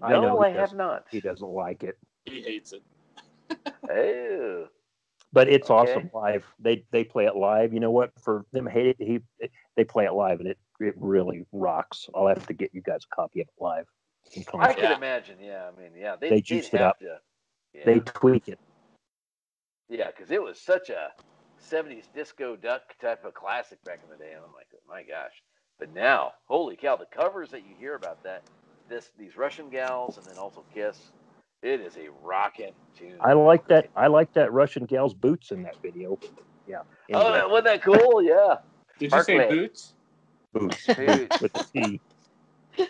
No, 0.00 0.20
know 0.20 0.40
I 0.40 0.48
have 0.48 0.56
doesn't. 0.56 0.78
not. 0.78 1.04
He 1.10 1.20
doesn't 1.20 1.48
like 1.48 1.82
it, 1.84 1.96
He 2.24 2.42
hates 2.42 2.72
it. 2.72 2.82
Oh. 3.90 4.66
But 5.34 5.48
it's 5.48 5.68
Okay. 5.68 5.92
awesome 5.92 6.10
live. 6.14 6.46
They 6.58 6.84
they 6.92 7.04
play 7.04 7.26
it 7.26 7.36
live. 7.36 7.74
You 7.74 7.80
know 7.80 7.90
what? 7.90 8.12
For 8.22 8.46
them 8.52 8.66
hate 8.66 8.86
it, 8.86 8.96
he 8.98 9.20
they 9.76 9.84
play 9.84 10.06
it 10.06 10.12
live, 10.12 10.40
and 10.40 10.48
it 10.48 10.58
it 10.80 10.94
really 10.96 11.44
rocks. 11.52 12.08
I'll 12.14 12.28
have 12.28 12.46
to 12.46 12.54
get 12.54 12.70
you 12.72 12.80
guys 12.80 13.02
a 13.10 13.14
copy 13.14 13.40
of 13.40 13.48
it 13.48 13.54
live. 13.62 13.86
I 14.54 14.72
could 14.72 14.84
Yeah. 14.84 14.96
imagine. 14.96 15.38
Yeah, 15.40 15.68
I 15.68 15.80
mean, 15.80 15.90
yeah, 15.96 16.16
they, 16.16 16.30
They 16.30 16.40
juiced 16.40 16.72
it 16.72 16.80
up. 16.80 16.98
To, 17.00 17.18
yeah. 17.74 17.84
They 17.84 18.00
tweak 18.00 18.48
it. 18.48 18.58
Yeah, 19.88 20.06
because 20.06 20.30
it 20.30 20.42
was 20.42 20.58
such 20.58 20.88
a 20.88 21.12
70s 21.60 22.06
disco 22.14 22.56
duck 22.56 22.82
type 23.00 23.24
of 23.24 23.34
classic 23.34 23.82
back 23.84 24.00
in 24.02 24.10
the 24.10 24.16
day. 24.16 24.32
And 24.32 24.40
I'm 24.44 24.52
like, 24.54 24.68
my 24.88 25.02
gosh. 25.02 25.42
But 25.78 25.92
now, 25.92 26.32
holy 26.46 26.76
cow, 26.76 26.96
the 26.96 27.06
covers 27.06 27.50
that 27.50 27.66
you 27.66 27.74
hear 27.78 27.96
about 27.96 28.22
that, 28.22 28.42
this 28.88 29.10
these 29.18 29.36
Russian 29.36 29.68
gals 29.70 30.16
and 30.16 30.26
then 30.26 30.38
also 30.38 30.64
Kiss, 30.72 31.12
it 31.64 31.80
is 31.80 31.96
a 31.96 32.08
rockin' 32.22 32.72
tune. 32.96 33.16
I 33.20 33.32
like 33.32 33.66
that. 33.68 33.88
I 33.96 34.06
like 34.06 34.32
that 34.34 34.52
Russian 34.52 34.84
gal's 34.84 35.14
boots 35.14 35.50
in 35.50 35.62
that 35.62 35.80
video. 35.82 36.18
Yeah. 36.68 36.82
Oh, 37.12 37.32
that, 37.32 37.48
wasn't 37.50 37.64
that 37.66 37.82
cool? 37.82 38.22
Yeah. 38.22 38.56
Did 38.98 39.12
you 39.12 39.22
say 39.22 39.38
Barclay. 39.38 39.56
Boots? 39.56 39.94
boots 40.52 40.86
Dude. 40.86 41.32
with 41.40 41.52
the 41.52 41.66
T. 41.72 42.00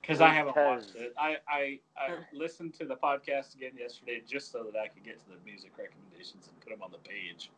Because 0.00 0.20
I 0.20 0.28
haven't 0.28 0.52
Because- 0.54 0.84
watched 0.92 0.96
it. 0.96 1.14
I, 1.18 1.36
I, 1.48 1.80
I 1.96 2.16
listened 2.34 2.74
to 2.74 2.84
the 2.84 2.96
podcast 2.96 3.54
again 3.54 3.70
yesterday 3.78 4.20
just 4.28 4.52
so 4.52 4.62
that 4.70 4.78
I 4.78 4.86
could 4.88 5.02
get 5.02 5.18
to 5.20 5.30
the 5.30 5.36
music 5.46 5.72
recommendations 5.78 6.46
and 6.46 6.60
put 6.60 6.68
them 6.68 6.82
on 6.82 6.90
the 6.92 6.98
page 6.98 7.50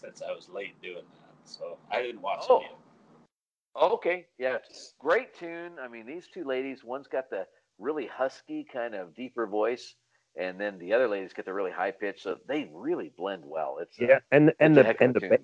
since 0.00 0.22
I 0.22 0.30
was 0.30 0.48
late 0.48 0.80
doing 0.80 1.02
that. 1.16 1.50
So 1.50 1.78
I 1.90 2.00
didn't 2.00 2.22
watch 2.22 2.44
Oh. 2.48 2.58
it 2.60 2.62
yet. 2.62 3.82
Okay. 3.82 4.26
Yeah. 4.38 4.58
Great 5.00 5.34
tune. 5.36 5.72
I 5.82 5.88
mean, 5.88 6.06
these 6.06 6.28
two 6.32 6.44
ladies, 6.44 6.84
one's 6.84 7.08
got 7.08 7.28
the 7.28 7.44
really 7.80 8.06
husky, 8.06 8.66
kind 8.70 8.94
of 8.94 9.14
deeper 9.14 9.46
voice, 9.46 9.94
and 10.38 10.60
then 10.60 10.78
the 10.78 10.92
other 10.92 11.08
ladies 11.08 11.32
get 11.32 11.44
the 11.44 11.52
really 11.52 11.72
high 11.72 11.90
pitch. 11.90 12.22
So 12.22 12.36
they 12.46 12.70
really 12.72 13.12
blend 13.16 13.42
well. 13.44 13.78
It's 13.80 13.98
Yeah, 13.98 14.20
and 14.30 14.52
and 14.60 14.76
the 14.76 15.02
and 15.02 15.14
the, 15.14 15.20
ba- 15.20 15.38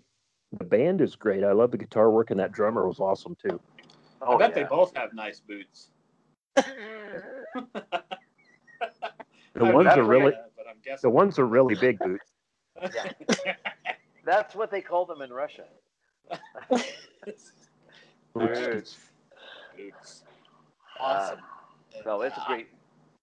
the 0.58 0.64
band 0.64 1.00
is 1.00 1.16
great. 1.16 1.42
I 1.42 1.52
love 1.52 1.70
the 1.70 1.78
guitar 1.78 2.10
work, 2.10 2.30
and 2.30 2.38
that 2.38 2.52
drummer 2.52 2.86
was 2.86 3.00
awesome 3.00 3.36
too. 3.36 3.60
Oh, 4.22 4.34
I 4.34 4.38
bet 4.38 4.50
yeah. 4.50 4.62
they 4.62 4.64
both 4.64 4.94
have 4.96 5.14
nice 5.14 5.40
boots. 5.40 5.90
The 9.56 9.64
I've 9.64 9.74
ones 9.74 9.88
are 9.88 10.04
really 10.04 10.32
that, 10.32 10.52
but 10.54 10.66
I'm 10.68 10.76
the 11.02 11.08
ones 11.08 11.38
are 11.38 11.46
really 11.46 11.74
big 11.74 11.98
boots. 12.04 12.24
That's 14.24 14.54
what 14.54 14.70
they 14.70 14.82
call 14.82 15.06
them 15.06 15.22
in 15.22 15.32
Russia. 15.32 15.64
Boots. 16.70 17.52
Boots. 18.34 18.98
Boots. 19.78 20.24
Uh, 21.00 21.02
Awesome. 21.02 21.38
No, 22.06 22.22
it's 22.22 22.36
a 22.38 22.44
great, 22.46 22.68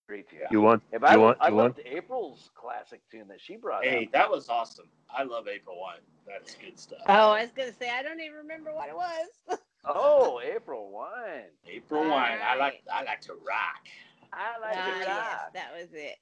great 0.07 0.29
tune. 0.29 0.39
You 0.51 0.61
want 0.61 0.84
If 0.91 1.01
you 1.01 1.07
I, 1.07 1.17
want 1.17 1.38
I 1.41 1.47
you 1.49 1.55
want 1.55 1.73
loved 1.73 1.79
April's 1.86 2.51
classic 2.55 3.01
tune 3.09 3.27
that 3.29 3.41
she 3.41 3.55
brought 3.55 3.84
Hey, 3.86 4.05
up. 4.05 4.11
that 4.13 4.29
was 4.29 4.49
awesome. 4.49 4.88
I 5.09 5.23
love 5.23 5.47
April 5.47 5.79
Wine. 5.79 6.01
That's 6.27 6.53
good 6.55 6.77
stuff. 6.79 6.99
oh, 7.07 7.31
I 7.31 7.41
was 7.43 7.51
gonna 7.55 7.71
say 7.73 7.89
I 7.89 8.03
don't 8.03 8.19
even 8.19 8.38
remember 8.38 8.73
what 8.73 8.89
it 8.89 8.95
was. 8.95 9.59
Oh, 9.86 10.39
April 10.41 10.91
Wine. 10.91 11.49
April 11.67 12.09
Wine. 12.09 12.39
I 12.43 12.55
like. 12.55 12.81
I 12.91 13.03
like 13.03 13.21
to 13.21 13.34
rock. 13.34 13.86
I 14.34 14.57
like 14.59 14.77
Ah, 14.77 14.88
it. 14.88 15.05
yes, 15.05 15.07
rock. 15.07 15.53
that 15.53 15.71
was 15.73 15.88
it. 15.93 16.17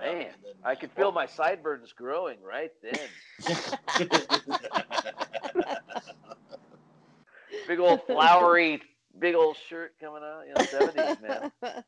Man, 0.00 0.16
And 0.26 0.34
then, 0.42 0.54
I 0.64 0.74
could 0.74 0.90
feel 0.92 1.12
my 1.12 1.26
sideburns 1.26 1.92
growing 1.92 2.38
right 2.42 2.72
then. 2.82 3.08
Big 7.66 7.78
old 7.80 8.02
flowery, 8.06 8.80
big 9.22 9.34
old 9.36 9.56
shirt 9.68 9.94
coming 9.98 10.22
out. 10.22 10.42
You 10.46 10.54
know, 10.54 10.64
seventies 10.64 11.16
man. 11.22 11.52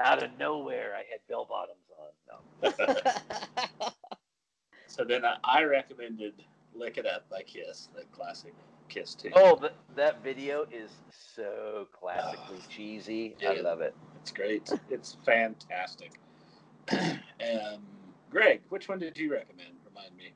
Out 0.00 0.22
of 0.22 0.30
nowhere, 0.38 0.94
I 0.94 0.98
had 0.98 1.18
bell 1.28 1.44
bottoms 1.50 1.90
on. 1.98 2.72
No. 3.82 3.88
so 4.86 5.04
then 5.04 5.24
I, 5.24 5.36
I 5.42 5.64
recommended 5.64 6.34
"Lick 6.72 6.98
It 6.98 7.06
Up" 7.06 7.28
by 7.28 7.42
Kiss, 7.42 7.88
the 7.94 8.04
classic 8.12 8.54
Kiss 8.88 9.16
tune. 9.16 9.32
Oh, 9.34 9.56
th- 9.56 9.72
that 9.96 10.22
video 10.22 10.66
is 10.72 10.92
so 11.34 11.88
classically 11.92 12.60
cheesy. 12.70 13.34
I 13.46 13.54
love 13.54 13.80
it. 13.80 13.94
it's 14.22 14.30
great. 14.30 14.70
It's 14.88 15.16
fantastic. 15.26 16.12
um, 16.92 17.82
Greg, 18.30 18.60
which 18.68 18.88
one 18.88 19.00
did 19.00 19.18
you 19.18 19.32
recommend? 19.32 19.70
Remind 19.84 20.16
me. 20.16 20.32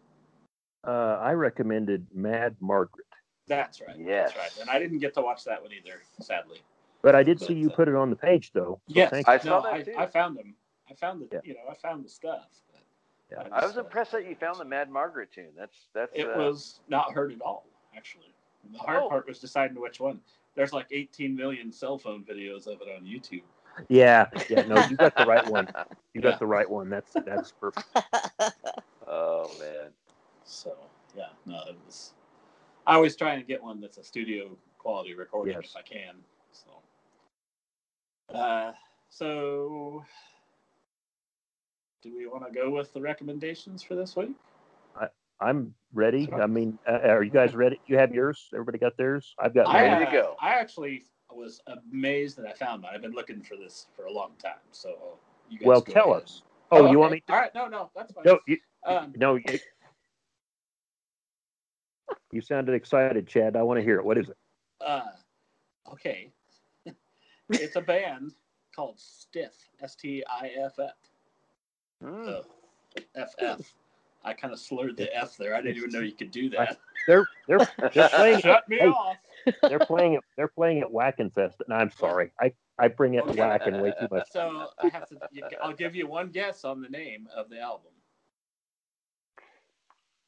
uh, 0.84 1.18
I 1.22 1.32
recommended 1.34 2.08
Mad 2.12 2.56
Margaret, 2.60 3.01
That's 3.49 3.80
right. 3.80 3.97
Yes. 3.99 4.32
That's 4.34 4.57
right. 4.59 4.61
And 4.62 4.70
I 4.70 4.78
didn't 4.78 4.99
get 4.99 5.14
to 5.14 5.20
watch 5.20 5.45
that 5.45 5.61
one 5.62 5.72
either, 5.72 6.01
sadly. 6.20 6.61
but 7.03 7.14
I 7.14 7.22
did 7.22 7.40
see 7.40 7.55
you 7.55 7.70
uh, 7.70 7.74
put 7.74 7.88
it 7.88 7.95
on 7.95 8.11
the 8.11 8.16
page 8.16 8.53
though. 8.53 8.80
So 8.88 8.95
Yes, 8.95 9.11
thank 9.11 9.28
I 9.28 9.38
saw 9.38 9.61
no, 9.61 9.62
that 9.62 9.72
I, 9.72 9.82
too. 9.82 9.95
I 9.99 10.07
found 10.07 10.36
them. 10.36 10.55
I 10.90 10.95
found 10.95 11.20
the, 11.22 11.28
Yeah. 11.32 11.40
you 11.45 11.55
know, 11.55 11.61
I 11.70 11.74
found 11.74 12.05
the 12.05 12.09
stuff. 12.09 12.47
Yeah. 13.30 13.45
I 13.51 13.64
was 13.64 13.70
just, 13.72 13.78
uh, 13.78 13.80
impressed 13.84 14.12
that 14.12 14.26
you 14.28 14.34
found 14.34 14.59
the 14.61 14.64
Mad 14.64 14.90
Margaret 14.90 15.30
tune. 15.32 15.49
That's 15.57 15.86
that's. 15.95 16.12
It 16.14 16.26
uh, 16.28 16.38
was 16.38 16.80
not 16.88 17.12
heard 17.12 17.32
at 17.32 17.40
all, 17.40 17.66
actually. 17.97 18.26
The 18.72 18.78
hard 18.78 19.03
Oh. 19.05 19.09
part 19.09 19.26
was 19.26 19.38
deciding 19.38 19.80
which 19.80 20.01
one. 20.01 20.20
There's 20.55 20.72
like 20.72 20.86
18 20.90 21.34
million 21.34 21.72
cell 21.72 21.97
phone 21.97 22.24
videos 22.24 22.66
of 22.66 22.80
it 22.82 22.88
on 22.95 23.05
YouTube. 23.07 23.43
Yeah, 23.88 24.26
yeah. 24.51 24.62
No, 24.66 24.84
you 24.86 24.97
got 24.97 25.16
the 25.16 25.24
right 25.24 25.49
one. 25.49 25.66
You 26.14 26.20
got 26.20 26.32
Yeah. 26.32 26.36
the 26.40 26.47
right 26.47 26.68
one. 26.68 26.90
That's 26.90 27.12
that's 27.24 27.53
perfect. 27.53 27.86
Oh 29.07 29.51
man. 29.59 29.90
So 30.45 30.74
yeah, 31.16 31.28
no, 31.47 31.57
it 31.68 31.76
was. 31.86 32.12
I 32.86 32.94
always 32.94 33.16
try 33.16 33.34
and 33.34 33.46
get 33.46 33.62
one 33.62 33.80
that's 33.80 33.98
a 33.98 34.04
studio 34.04 34.56
quality 34.78 35.14
recording 35.14 35.54
Yes. 35.54 35.70
if 35.70 35.76
I 35.76 35.82
can. 35.82 36.14
So, 36.52 36.70
uh, 38.36 38.72
so 39.08 40.04
do 42.02 42.16
we 42.16 42.26
want 42.26 42.44
to 42.46 42.52
go 42.52 42.70
with 42.70 42.92
the 42.92 43.00
recommendations 43.00 43.82
for 43.82 43.94
this 43.94 44.16
week? 44.16 44.30
I'm 45.40 45.74
ready. 45.92 46.32
I 46.32 46.46
mean, 46.46 46.78
uh, 46.88 47.00
are 47.08 47.24
you 47.24 47.30
guys 47.30 47.52
ready? 47.56 47.80
You 47.88 47.98
have 47.98 48.14
yours? 48.14 48.48
Everybody 48.54 48.78
got 48.78 48.96
theirs? 48.96 49.34
I've 49.40 49.52
got 49.52 49.66
Ready 49.74 49.90
mine. 49.90 50.00
to 50.02 50.06
uh, 50.06 50.12
go. 50.12 50.36
I 50.40 50.50
actually 50.54 51.02
was 51.32 51.60
amazed 51.90 52.36
that 52.36 52.46
I 52.46 52.52
found 52.52 52.82
mine. 52.82 52.92
I've 52.94 53.02
been 53.02 53.10
looking 53.12 53.42
for 53.42 53.56
this 53.56 53.88
for 53.96 54.04
a 54.04 54.12
long 54.12 54.32
time. 54.40 54.60
So 54.70 55.18
you 55.50 55.58
guys 55.58 55.66
Well, 55.66 55.82
tell 55.82 56.12
ahead. 56.12 56.22
us. 56.24 56.42
Oh, 56.70 56.82
okay. 56.84 56.92
you 56.92 56.98
want 57.00 57.12
me? 57.12 57.22
To... 57.26 57.32
All 57.32 57.40
right, 57.40 57.54
no, 57.56 57.66
no, 57.66 57.90
that's 57.96 58.12
fine. 58.12 58.22
No, 58.24 58.38
you, 58.46 58.56
Um, 58.86 59.12
no. 59.16 59.34
You, 59.34 59.58
you 62.32 62.40
sounded 62.40 62.74
excited, 62.74 63.26
Chad. 63.26 63.56
I 63.56 63.62
want 63.62 63.78
to 63.78 63.84
hear 63.84 63.98
it. 63.98 64.04
What 64.04 64.18
is 64.18 64.28
it? 64.30 64.36
Uh, 64.84 65.02
okay. 65.92 66.32
it's 67.50 67.76
a 67.76 67.80
band 67.80 68.32
called 68.74 68.98
Stiff, 68.98 69.54
S 69.82 69.94
T 69.94 70.24
I 70.28 70.50
F 70.58 70.78
F. 70.78 70.90
Hmm. 72.02 72.28
Uh, 72.28 73.24
FF. 73.26 73.72
I 74.24 74.32
kind 74.32 74.52
of 74.52 74.60
slurred 74.60 74.96
the 74.96 75.14
F 75.14 75.36
there. 75.36 75.54
I 75.54 75.60
didn't 75.60 75.76
even 75.76 75.90
know 75.90 76.00
you 76.00 76.12
could 76.12 76.30
do 76.30 76.48
that. 76.50 76.78
They're 77.06 77.26
they're 77.48 77.68
they're 77.92 78.08
playing. 78.08 78.40
Shut 78.40 78.68
me 78.68 78.78
Hey. 78.78 78.86
off. 78.88 79.16
they're 79.62 79.78
playing 79.80 80.14
it. 80.14 80.20
They're 80.36 80.48
playing 80.48 80.80
at 80.80 80.88
Wackenfest. 80.88 81.56
And 81.66 81.74
I'm 81.74 81.90
sorry. 81.90 82.32
I 82.40 82.52
I 82.78 82.88
bring 82.88 83.14
it 83.14 83.24
Okay. 83.24 83.40
whacking 83.40 83.80
way 83.80 83.92
too 84.00 84.08
much. 84.10 84.26
So 84.30 84.68
I 84.82 84.88
have 84.88 85.08
to. 85.08 85.18
I'll 85.62 85.74
give 85.74 85.94
you 85.94 86.06
one 86.06 86.28
guess 86.28 86.64
on 86.64 86.80
the 86.80 86.88
name 86.88 87.28
of 87.36 87.50
the 87.50 87.60
album. 87.60 87.92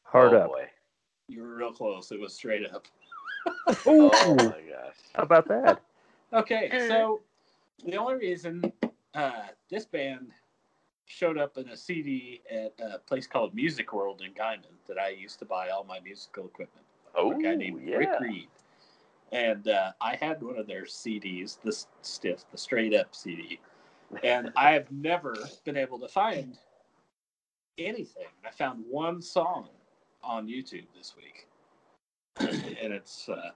Hard 0.02 0.34
oh, 0.34 0.38
up. 0.38 0.48
Boy. 0.48 0.68
You 1.29 1.43
were 1.43 1.55
real 1.55 1.72
close. 1.72 2.12
It 2.12 2.20
was 2.20 2.35
straight 2.35 2.66
up. 2.70 2.87
Oh 3.87 4.35
my 4.37 4.45
gosh. 4.45 4.97
how 5.14 5.22
about 5.22 5.49
that? 5.49 5.81
Okay, 6.33 6.68
so 6.89 7.20
the 7.85 7.97
only 7.97 8.14
reason 8.16 8.72
uh, 9.14 9.43
this 9.70 9.85
band 9.85 10.33
showed 11.07 11.39
up 11.39 11.57
in 11.59 11.68
a 11.68 11.77
CD 11.77 12.43
at 12.51 12.75
a 12.81 12.99
place 12.99 13.29
called 13.29 13.55
Music 13.55 13.93
World 13.93 14.20
in 14.27 14.33
Guymon 14.33 14.75
that 14.89 14.99
I 14.99 15.11
used 15.11 15.39
to 15.41 15.45
buy 15.45 15.68
all 15.68 15.85
my 15.85 16.01
musical 16.01 16.47
equipment. 16.47 16.85
Oh 17.14 17.33
a 17.33 17.41
guy 17.41 17.55
named 17.55 17.83
yeah. 17.87 17.97
Rick 17.97 18.20
Reed. 18.20 18.49
And 19.31 19.68
uh, 19.68 19.93
I 20.01 20.16
had 20.16 20.43
one 20.43 20.59
of 20.59 20.66
their 20.66 20.85
CDs, 20.85 21.59
the 21.62 21.77
stiff, 22.03 22.45
the 22.51 22.59
straight 22.59 22.95
up 22.95 23.14
CD. 23.14 23.61
And 24.25 24.51
I 24.57 24.72
have 24.72 24.91
never 24.91 25.37
been 25.64 25.77
able 25.77 25.99
to 26.01 26.09
find 26.09 26.59
anything. 27.79 28.27
I 28.45 28.51
found 28.51 28.85
one 28.89 29.22
song 29.22 29.68
on 30.25 30.47
YouTube 30.47 30.87
this 30.97 31.14
week. 31.16 31.47
and 32.39 32.93
it's 32.93 33.29
a 33.29 33.55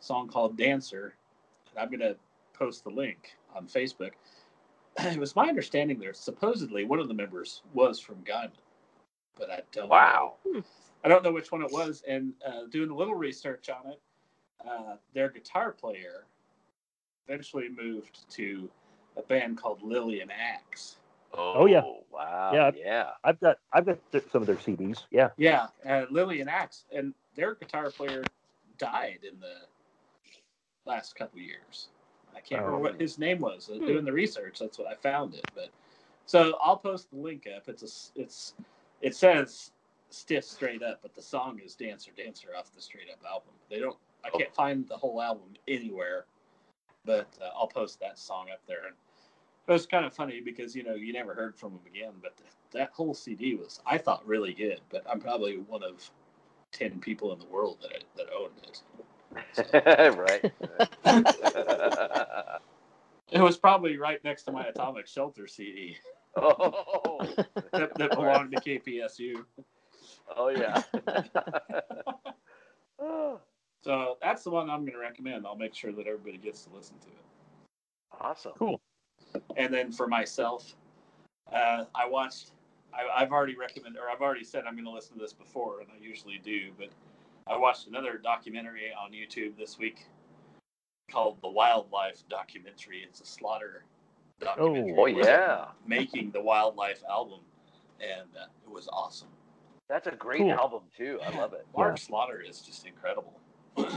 song 0.00 0.28
called 0.28 0.56
Dancer. 0.56 1.14
And 1.70 1.82
I'm 1.82 1.88
going 1.88 2.00
to 2.00 2.16
post 2.52 2.84
the 2.84 2.90
link 2.90 3.32
on 3.54 3.66
Facebook. 3.66 4.12
It 4.98 5.18
was 5.18 5.34
my 5.34 5.48
understanding 5.48 5.98
there 5.98 6.12
supposedly 6.12 6.84
one 6.84 6.98
of 6.98 7.08
the 7.08 7.14
members 7.14 7.62
was 7.72 7.98
from 7.98 8.16
Guymon, 8.24 8.50
but 9.38 9.50
I 9.50 9.60
don't 9.72 9.84
know. 9.84 9.90
Wow. 9.90 10.34
I 11.02 11.08
don't 11.08 11.24
know 11.24 11.32
which 11.32 11.50
one 11.50 11.62
it 11.62 11.72
was, 11.72 12.04
and 12.06 12.34
uh, 12.46 12.66
doing 12.70 12.90
a 12.90 12.94
little 12.94 13.14
research 13.14 13.70
on 13.70 13.90
it, 13.90 14.00
uh, 14.68 14.96
their 15.14 15.30
guitar 15.30 15.72
player 15.72 16.26
eventually 17.26 17.70
moved 17.70 18.28
to 18.32 18.68
a 19.16 19.22
band 19.22 19.56
called 19.56 19.82
Lillian 19.82 20.30
Axe. 20.30 20.96
Oh, 21.34 21.66
yeah. 21.66 21.82
Wow. 22.10 22.50
Yeah. 22.54 22.70
Yeah. 22.76 23.10
I've 23.24 23.40
got 23.40 23.58
I've 23.72 23.86
got 23.86 23.98
th- 24.12 24.24
some 24.30 24.42
of 24.42 24.46
their 24.46 24.56
CDs. 24.56 25.04
Yeah. 25.10 25.30
Yeah, 25.36 25.68
uh, 25.86 26.06
and 26.14 26.48
Axe, 26.48 26.84
and 26.92 27.14
their 27.34 27.54
guitar 27.54 27.90
player 27.90 28.22
died 28.78 29.20
in 29.22 29.38
the 29.40 29.54
last 30.84 31.14
couple 31.16 31.40
years. 31.40 31.88
I 32.34 32.40
can't 32.40 32.62
remember 32.64 32.82
what 32.90 33.00
his 33.00 33.18
name 33.18 33.40
was. 33.40 33.70
Uh, 33.70 33.78
Doing 33.78 34.04
the 34.04 34.12
research, 34.12 34.58
that's 34.58 34.78
what 34.78 34.88
I 34.88 34.94
found 34.94 35.34
it. 35.34 35.44
But 35.54 35.68
so 36.26 36.56
I'll 36.60 36.76
post 36.76 37.10
the 37.10 37.18
link 37.18 37.46
up. 37.54 37.68
It's 37.68 38.10
a 38.16 38.20
it's 38.20 38.54
it 39.00 39.14
says 39.14 39.72
stiff 40.10 40.44
straight 40.44 40.82
up, 40.82 41.00
but 41.02 41.14
the 41.14 41.22
song 41.22 41.60
is 41.64 41.74
Dancer 41.74 42.10
Dancer 42.16 42.48
off 42.56 42.72
the 42.74 42.80
straight 42.80 43.08
up 43.12 43.18
album. 43.28 43.52
They 43.70 43.78
don't. 43.78 43.96
I 44.24 44.30
can't 44.30 44.54
find 44.54 44.86
the 44.88 44.96
whole 44.96 45.20
album 45.20 45.48
anywhere, 45.66 46.26
but 47.04 47.26
uh, 47.40 47.50
I'll 47.56 47.66
post 47.66 47.98
that 48.00 48.18
song 48.18 48.46
up 48.52 48.60
there. 48.66 48.86
And 48.86 48.94
it 49.68 49.72
was 49.72 49.86
kind 49.86 50.04
of 50.04 50.12
funny 50.12 50.40
because 50.40 50.74
you 50.74 50.82
know 50.82 50.94
you 50.94 51.12
never 51.12 51.34
heard 51.34 51.56
from 51.56 51.70
them 51.70 51.80
again, 51.86 52.12
but 52.20 52.34
that 52.72 52.90
whole 52.92 53.14
CD 53.14 53.54
was 53.54 53.80
I 53.86 53.98
thought 53.98 54.26
really 54.26 54.52
good. 54.52 54.80
But 54.90 55.04
I'm 55.08 55.20
probably 55.20 55.58
one 55.58 55.82
of 55.82 56.10
ten 56.72 56.98
people 57.00 57.32
in 57.32 57.38
the 57.38 57.46
world 57.46 57.78
that 57.82 58.04
that 58.16 58.26
owned 58.36 58.60
it. 58.62 58.82
right. 61.04 62.58
It 63.32 63.40
was 63.40 63.56
probably 63.56 63.96
right 63.96 64.22
next 64.24 64.42
to 64.42 64.52
my 64.52 64.66
Atomic 64.66 65.06
Shelter 65.06 65.46
CD 65.46 65.96
oh. 66.36 67.20
that, 67.72 67.92
that 67.96 68.10
belonged 68.10 68.52
to 68.52 68.60
KPSU. 68.60 69.44
Oh 70.36 70.48
yeah. 70.48 70.82
So 73.82 74.16
that's 74.22 74.44
the 74.44 74.50
one 74.50 74.70
I'm 74.70 74.80
going 74.80 74.92
to 74.92 74.98
recommend. 74.98 75.46
I'll 75.46 75.56
make 75.56 75.74
sure 75.74 75.92
that 75.92 76.06
everybody 76.06 76.38
gets 76.38 76.64
to 76.64 76.74
listen 76.74 76.96
to 77.00 77.08
it. 77.08 78.20
awesome. 78.20 78.52
Cool. 78.58 78.80
And 79.56 79.72
then 79.72 79.92
for 79.92 80.06
myself, 80.06 80.74
uh, 81.52 81.84
I 81.94 82.08
watched. 82.08 82.52
I, 82.94 83.22
I've 83.22 83.32
already 83.32 83.56
recommended, 83.56 83.98
or 84.00 84.10
I've 84.10 84.20
already 84.20 84.44
said 84.44 84.64
I'm 84.66 84.74
going 84.74 84.84
to 84.84 84.90
listen 84.90 85.14
to 85.16 85.20
this 85.20 85.32
before, 85.32 85.80
and 85.80 85.88
I 85.90 86.02
usually 86.04 86.38
do. 86.44 86.70
But 86.78 86.88
I 87.46 87.56
watched 87.56 87.86
another 87.86 88.18
documentary 88.22 88.92
on 88.92 89.12
YouTube 89.12 89.56
this 89.56 89.78
week 89.78 90.06
called 91.10 91.38
the 91.42 91.48
Wildlife 91.48 92.22
Documentary. 92.28 93.02
It's 93.06 93.20
a 93.20 93.26
slaughter 93.26 93.84
documentary. 94.40 94.94
Oh 94.98 95.06
yeah. 95.06 95.66
making 95.86 96.30
the 96.32 96.40
Wildlife 96.40 97.02
album, 97.08 97.40
and 98.00 98.28
uh, 98.38 98.46
it 98.64 98.70
was 98.70 98.88
awesome. 98.92 99.28
That's 99.88 100.06
a 100.06 100.12
great 100.12 100.40
Cool. 100.40 100.52
album 100.52 100.82
too. 100.96 101.18
I 101.24 101.36
love 101.36 101.52
it. 101.54 101.66
Mark 101.76 101.98
Slaughter 101.98 102.40
is 102.40 102.60
just 102.60 102.86
incredible, 102.86 103.38
and 103.76 103.92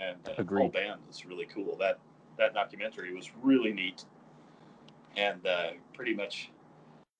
uh, 0.00 0.32
the 0.36 0.44
whole 0.44 0.68
band 0.68 1.00
is 1.10 1.24
really 1.26 1.46
cool. 1.46 1.76
That 1.78 1.98
that 2.38 2.54
documentary 2.54 3.14
was 3.14 3.30
really 3.42 3.72
neat, 3.72 4.04
and 5.16 5.46
uh, 5.46 5.70
pretty 5.94 6.14
much 6.14 6.50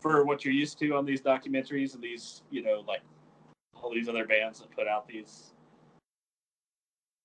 for 0.00 0.24
what 0.24 0.44
you're 0.44 0.54
used 0.54 0.78
to 0.78 0.94
on 0.94 1.04
these 1.04 1.20
documentaries 1.22 1.94
and 1.94 2.02
these, 2.02 2.42
you 2.50 2.62
know, 2.62 2.84
like 2.86 3.00
all 3.80 3.92
these 3.92 4.08
other 4.08 4.26
bands 4.26 4.60
that 4.60 4.70
put 4.70 4.86
out 4.86 5.06
these 5.08 5.52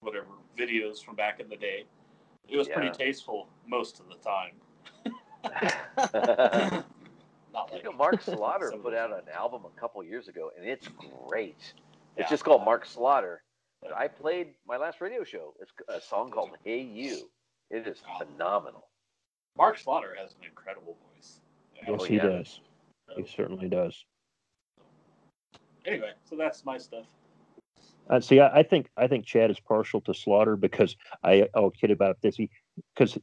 whatever 0.01 0.27
videos 0.57 1.03
from 1.03 1.15
back 1.15 1.39
in 1.39 1.49
the 1.49 1.57
day. 1.57 1.83
It 2.47 2.57
was 2.57 2.67
pretty 2.67 2.89
tasteful 2.91 3.47
most 3.67 3.99
of 3.99 4.07
the 4.07 4.15
time. 4.15 4.53
Not 7.53 7.71
You 7.75 7.83
know, 7.83 7.91
Mark 7.91 8.21
Slaughter 8.23 8.71
put 8.81 8.93
out 8.93 9.11
an 9.11 9.25
album 9.35 9.63
a 9.65 9.79
couple 9.79 10.03
years 10.03 10.27
ago, 10.27 10.51
and 10.57 10.67
it's 10.67 10.87
great. 11.27 11.73
It's 12.15 12.25
Yeah. 12.25 12.29
just 12.29 12.43
called 12.43 12.63
Mark 12.63 12.85
Slaughter. 12.85 13.43
I 13.95 14.07
played 14.07 14.55
my 14.67 14.77
last 14.77 14.99
radio 15.01 15.23
show. 15.23 15.53
It's 15.59 15.71
a 15.87 16.01
song 16.01 16.31
called 16.31 16.51
"Hey 16.63 16.81
You." 16.81 17.29
It 17.69 17.87
is 17.87 18.03
Oh. 18.07 18.17
phenomenal. 18.25 18.88
Mark 19.59 19.77
Slaughter 19.77 20.15
has 20.19 20.31
an 20.31 20.45
incredible 20.45 20.97
voice. 21.13 21.41
Yes, 21.75 21.85
Oh, 21.89 22.03
he 22.03 22.15
yeah. 22.15 22.23
does. 22.23 22.61
He 23.15 23.25
certainly 23.27 23.67
does. 23.67 24.05
Anyway, 25.85 26.11
so 26.23 26.35
that's 26.35 26.65
my 26.65 26.77
stuff. 26.77 27.05
Uh, 28.09 28.19
see, 28.19 28.39
I, 28.39 28.59
I 28.59 28.63
think 28.63 28.89
I 28.97 29.07
think 29.07 29.25
Chad 29.25 29.51
is 29.51 29.59
partial 29.59 30.01
to 30.01 30.13
Slaughter 30.13 30.55
because 30.55 30.95
I 31.23 31.47
I'll 31.53 31.69
kid 31.69 31.91
about 31.91 32.21
this. 32.21 32.35
He 32.37 32.49
because 32.95 33.17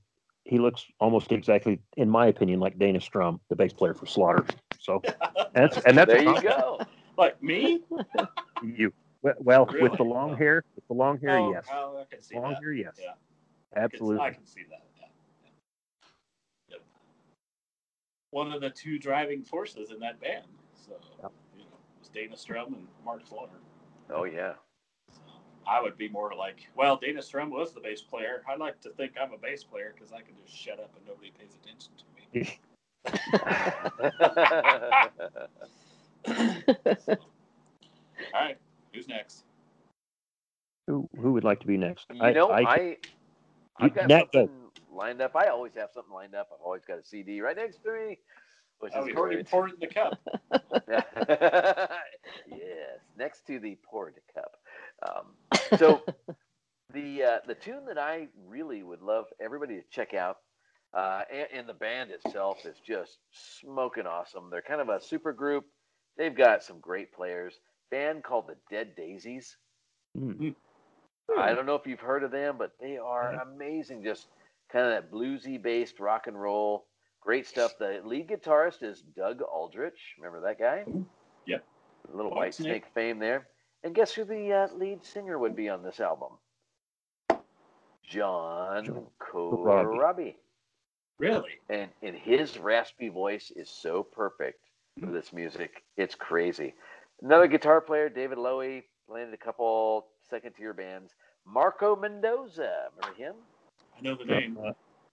he 0.45 0.59
looks 0.59 0.85
almost 1.01 1.33
exactly, 1.33 1.81
in 1.97 2.09
my 2.09 2.27
opinion, 2.27 2.61
like 2.61 2.79
Dana 2.79 3.01
Strum, 3.01 3.41
the 3.49 3.57
bass 3.57 3.73
player 3.73 3.95
for 3.95 4.07
Slaughter. 4.07 4.45
So 4.79 5.03
and 5.55 5.73
that's 5.73 5.79
and 5.79 5.99
that's 5.99 6.13
there 6.13 6.21
a 6.21 6.35
you 6.35 6.43
go. 6.43 6.81
Like 7.17 7.43
me? 7.43 7.83
You 8.63 8.91
well, 9.21 9.35
well 9.41 9.69
with 9.81 9.99
the 9.99 10.03
long 10.03 10.35
hair, 10.35 10.65
with 10.77 10.87
the 10.89 10.95
long 10.95 11.21
hair, 11.21 11.39
oh, 11.39 11.53
yes. 11.53 11.67
oh, 11.71 11.99
I 12.01 12.05
can 12.15 12.23
see 12.23 12.37
long 12.37 12.53
that. 12.53 12.63
hair, 12.63 12.73
yes. 12.73 12.95
Yeah. 12.99 13.13
Absolutely. 13.77 14.25
I 14.25 14.31
can 14.31 14.47
see 14.47 14.63
that. 14.71 14.81
Yeah. 14.99 15.07
yeah. 16.71 16.77
Yep. 16.77 16.81
One 18.37 18.53
of 18.53 18.61
the 18.61 18.69
two 18.69 18.99
driving 18.99 19.43
forces 19.43 19.91
in 19.91 19.99
that 20.01 20.21
band. 20.21 20.45
So, 20.75 21.01
Yep. 21.23 21.33
you 21.57 21.65
know, 21.65 21.71
it 21.71 22.01
was 22.01 22.11
Dana 22.11 22.37
Strum 22.37 22.75
and 22.75 22.87
Mark 23.03 23.27
Slaughter. 23.27 23.59
Oh 24.11 24.25
yeah. 24.25 24.57
So 25.11 25.23
I 25.67 25.81
would 25.81 25.97
be 25.97 26.11
more 26.11 26.35
like, 26.35 26.69
well, 26.75 26.99
Dana 26.99 27.23
Strum 27.23 27.49
was 27.49 27.73
the 27.73 27.81
bass 27.81 28.03
player. 28.03 28.45
I 28.47 28.57
like 28.57 28.79
to 28.83 28.91
think 28.91 29.15
I'm 29.19 29.33
a 29.33 29.39
bass 29.39 29.65
player 29.65 29.95
because 29.95 30.13
I 30.13 30.21
can 30.21 30.37
just 30.37 30.55
shut 30.55 30.79
up 30.79 30.95
and 30.99 31.07
nobody 31.07 31.31
pays 31.31 31.57
attention 31.63 31.95
to 31.97 32.05
me. 32.35 32.59
All 38.35 38.41
right, 38.43 38.59
who's 38.93 39.09
next? 39.09 39.45
Who 40.89 41.09
who 41.19 41.33
would 41.33 41.45
like 41.45 41.61
to 41.61 41.67
be 41.67 41.79
next? 41.79 42.05
You 42.13 42.35
know, 42.35 42.53
I, 42.53 42.61
I 42.61 42.99
have 43.79 43.95
got 43.95 44.09
Nat, 44.11 44.29
something 44.35 44.66
lined 44.97 45.21
up. 45.21 45.37
I 45.37 45.49
always 45.49 45.73
have 45.77 45.91
something 45.95 46.13
lined 46.13 46.35
up. 46.35 46.49
I've 46.53 46.65
always 46.65 46.85
got 46.87 46.99
a 46.99 47.05
CD 47.05 47.41
right 47.41 47.57
next 47.57 47.83
to 47.85 47.93
me, 47.93 48.19
which 48.81 48.93
Oh, 48.95 49.03
is 49.03 49.09
you've 49.09 49.17
great. 49.17 49.51
poured 49.51 49.73
in 49.73 49.81
the 49.81 49.87
cup. 49.87 50.19
yes, 52.49 53.01
next 53.19 53.47
to 53.47 53.59
the 53.59 53.77
poured 53.89 54.15
cup. 54.35 54.53
Um, 55.09 55.79
so 55.79 56.03
the 56.93 57.23
uh, 57.23 57.39
the 57.47 57.55
tune 57.55 57.85
that 57.87 57.99
I 57.99 58.29
really 58.47 58.83
would 58.83 59.03
love 59.03 59.27
everybody 59.41 59.77
to 59.77 59.83
check 59.91 60.15
out, 60.15 60.39
uh, 60.95 61.23
and, 61.33 61.47
and 61.53 61.69
the 61.69 61.75
band 61.75 62.11
itself 62.11 62.65
is 62.67 62.77
just 62.87 63.19
smoking 63.33 64.07
awesome. 64.07 64.49
They're 64.51 64.63
kind 64.63 64.81
of 64.81 64.89
a 64.89 65.01
super 65.01 65.33
group. 65.33 65.65
They've 66.17 66.37
got 66.37 66.63
some 66.63 66.81
great 66.81 67.13
players. 67.13 67.55
Band 67.91 68.25
called 68.25 68.47
the 68.49 68.57
Dead 68.71 68.95
Daisies. 68.97 69.57
Hmm. 70.19 70.51
I 71.39 71.55
don't 71.55 71.67
know 71.67 71.75
if 71.75 71.87
you've 71.87 72.01
heard 72.01 72.23
of 72.23 72.31
them, 72.31 72.57
but 72.57 72.73
they 72.81 72.99
are 72.99 73.33
amazing. 73.43 74.05
Just 74.05 74.29
kind 74.71 74.87
of 74.87 74.93
that 74.93 75.11
bluesy 75.11 75.61
based 75.63 76.01
rock 76.01 76.27
and 76.27 76.41
roll. 76.41 76.87
Great 77.21 77.47
stuff. 77.47 77.73
The 77.79 78.01
lead 78.05 78.29
guitarist 78.29 78.83
is 78.83 79.03
Doug 79.17 79.43
Aldrich. 79.43 80.15
Remember 80.19 80.41
that 80.47 80.59
guy? 80.59 80.85
Yep. 81.47 81.65
A 82.13 82.17
little 82.17 82.31
White 82.31 82.39
White 82.39 82.55
Snake. 82.55 82.67
Snake 82.67 82.85
fame 82.95 83.19
there. 83.19 83.49
And 83.83 83.95
guess 83.95 84.13
who 84.13 84.25
the 84.25 84.53
uh, 84.53 84.69
lead 84.75 85.05
singer 85.05 85.39
would 85.39 85.57
be 85.57 85.69
on 85.69 85.83
this 85.83 86.01
album? 86.01 86.31
John 88.09 88.85
John 88.85 89.07
Corabi. 89.21 90.35
Really? 91.19 91.61
And, 91.69 91.89
and 92.03 92.15
his 92.15 92.59
raspy 92.59 93.09
voice 93.09 93.51
is 93.55 93.71
so 93.71 94.03
perfect 94.03 94.61
for 95.01 95.07
this 95.07 95.33
music. 95.33 95.83
It's 95.97 96.15
crazy. 96.15 96.75
Another 97.23 97.47
guitar 97.49 97.81
player, 97.81 98.09
David 98.09 98.39
Lowy, 98.39 98.83
in 99.15 99.33
a 99.33 99.37
couple 99.37 100.07
second 100.29 100.53
tier 100.53 100.75
bands. 100.75 101.15
Marco 101.47 101.97
Mendoza. 101.97 102.89
Remember 102.97 103.17
him? 103.17 103.35
I 103.97 104.01
know 104.03 104.17
the 104.17 104.25
name. 104.25 104.59
Uh, 104.63 104.73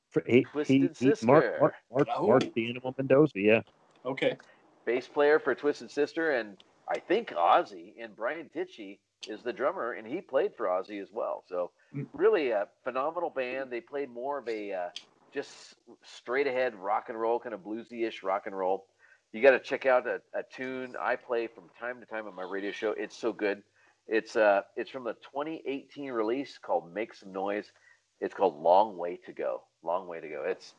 for- 0.09 0.23
he, 0.27 0.38
he, 0.38 0.43
Twisted 0.43 0.75
he, 0.99 1.25
Mark, 1.25 1.43
Sister. 1.43 1.57
Mark, 1.59 1.73
Mark, 1.91 2.07
Oh. 2.15 2.27
Mark 2.27 2.53
the 2.53 2.69
Animal 2.69 2.93
Mendoza, 2.97 3.39
yeah. 3.39 3.61
Okay. 4.05 4.38
bass 4.86 5.07
player 5.07 5.39
for 5.39 5.55
Twisted 5.55 5.89
Sister, 5.89 6.31
and 6.31 6.57
I 6.89 6.99
think 6.99 7.29
Ozzy 7.29 7.93
and 7.99 8.15
Brian 8.15 8.49
Tichy 8.53 8.99
is 9.29 9.41
the 9.41 9.53
drummer, 9.53 9.93
and 9.93 10.05
he 10.05 10.19
played 10.19 10.53
for 10.55 10.65
Ozzy 10.67 11.01
as 11.01 11.09
well. 11.11 11.43
So 11.47 11.71
Mm. 11.95 12.07
really 12.13 12.49
a 12.51 12.67
phenomenal 12.84 13.29
band. 13.29 13.71
They 13.71 13.79
played 13.81 14.09
more 14.09 14.39
of 14.39 14.47
a 14.49 14.73
uh, 14.73 14.89
just 15.34 15.75
straight 16.03 16.47
ahead 16.47 16.75
rock 16.75 17.05
and 17.09 17.19
roll, 17.19 17.39
kind 17.39 17.55
of 17.55 17.61
bluesy-ish 17.61 18.23
rock 18.23 18.45
and 18.45 18.57
roll. 18.57 18.86
You 19.31 19.41
got 19.41 19.51
to 19.51 19.59
check 19.59 19.86
out 19.86 20.05
a, 20.05 20.21
a 20.34 20.43
tune 20.43 20.95
I 20.99 21.15
play 21.15 21.47
from 21.47 21.69
time 21.79 21.99
to 22.01 22.05
time 22.05 22.27
on 22.27 22.36
my 22.36 22.43
radio 22.43 22.71
show. 22.71 22.91
It's 22.91 23.17
so 23.17 23.31
good. 23.31 23.63
It's 24.07 24.36
uh 24.36 24.63
it's 24.75 24.89
from 24.89 25.05
the 25.05 25.13
2018 25.13 26.11
release 26.11 26.57
called 26.57 26.93
Make 26.93 27.13
Some 27.13 27.31
Noise. 27.31 27.71
It's 28.24 28.34
called 28.34 28.57
Long 28.61 28.97
Way 28.97 29.19
to 29.26 29.34
Go. 29.34 29.63
Long 29.84 30.07
Way 30.07 30.21
to 30.21 30.30
Go. 30.30 30.45
It's 30.47 30.76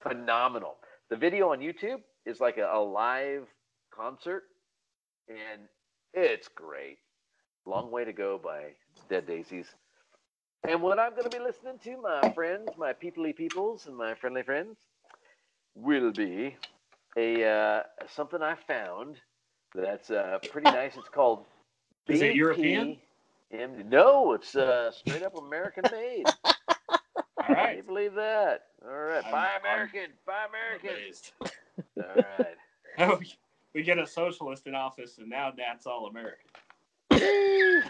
phenomenal. 0.00 0.76
The 1.10 1.16
video 1.16 1.50
on 1.50 1.58
YouTube 1.58 1.98
is 2.24 2.38
like 2.38 2.58
a, 2.58 2.70
a 2.72 2.78
live 2.78 3.48
concert, 3.92 4.44
and 5.28 5.62
it's 6.14 6.46
great. 6.46 6.98
Long 7.66 7.90
Way 7.90 8.04
to 8.04 8.12
Go 8.12 8.40
by 8.42 8.68
Dead 9.08 9.26
Daisies. 9.26 9.66
And 10.62 10.80
what 10.80 11.00
I'm 11.00 11.10
going 11.10 11.28
to 11.28 11.36
be 11.36 11.42
listening 11.42 11.80
to, 11.82 12.00
my 12.00 12.32
friends, 12.34 12.68
my 12.78 12.92
peoply 12.92 13.34
peoples, 13.34 13.88
and 13.88 13.96
my 13.96 14.14
friendly 14.14 14.44
friends, 14.44 14.76
will 15.74 16.12
be 16.12 16.54
a 17.16 17.44
uh, 17.48 17.82
something 18.06 18.42
I 18.42 18.54
found 18.54 19.16
that's 19.74 20.12
uh, 20.12 20.38
pretty 20.52 20.70
nice. 20.70 20.96
It's 20.96 21.08
called 21.08 21.46
Is 22.06 22.22
it 22.22 22.36
European? 22.36 22.96
BPM. 23.52 23.86
No, 23.86 24.34
it's 24.34 24.54
uh, 24.54 24.92
straight 24.92 25.24
up 25.24 25.36
American 25.36 25.82
made. 25.90 26.26
All 27.50 27.56
Can 27.66 27.76
you 27.76 27.82
believe 27.82 28.14
that? 28.14 28.62
All 28.84 28.94
right, 28.94 29.22
I'm- 29.24 29.32
buy 29.32 29.48
I'm 29.54 29.60
American, 29.60 30.06
buy 30.26 30.46
American. 30.48 30.90
Amazed. 30.90 31.32
All 31.42 32.14
right. 32.38 32.56
Oh, 32.98 33.18
we 33.72 33.82
get 33.84 33.98
a 33.98 34.06
socialist 34.06 34.66
in 34.66 34.74
office, 34.74 35.18
and 35.18 35.30
now 35.30 35.52
that's 35.56 35.86
all 35.86 36.06
American. 36.06 36.50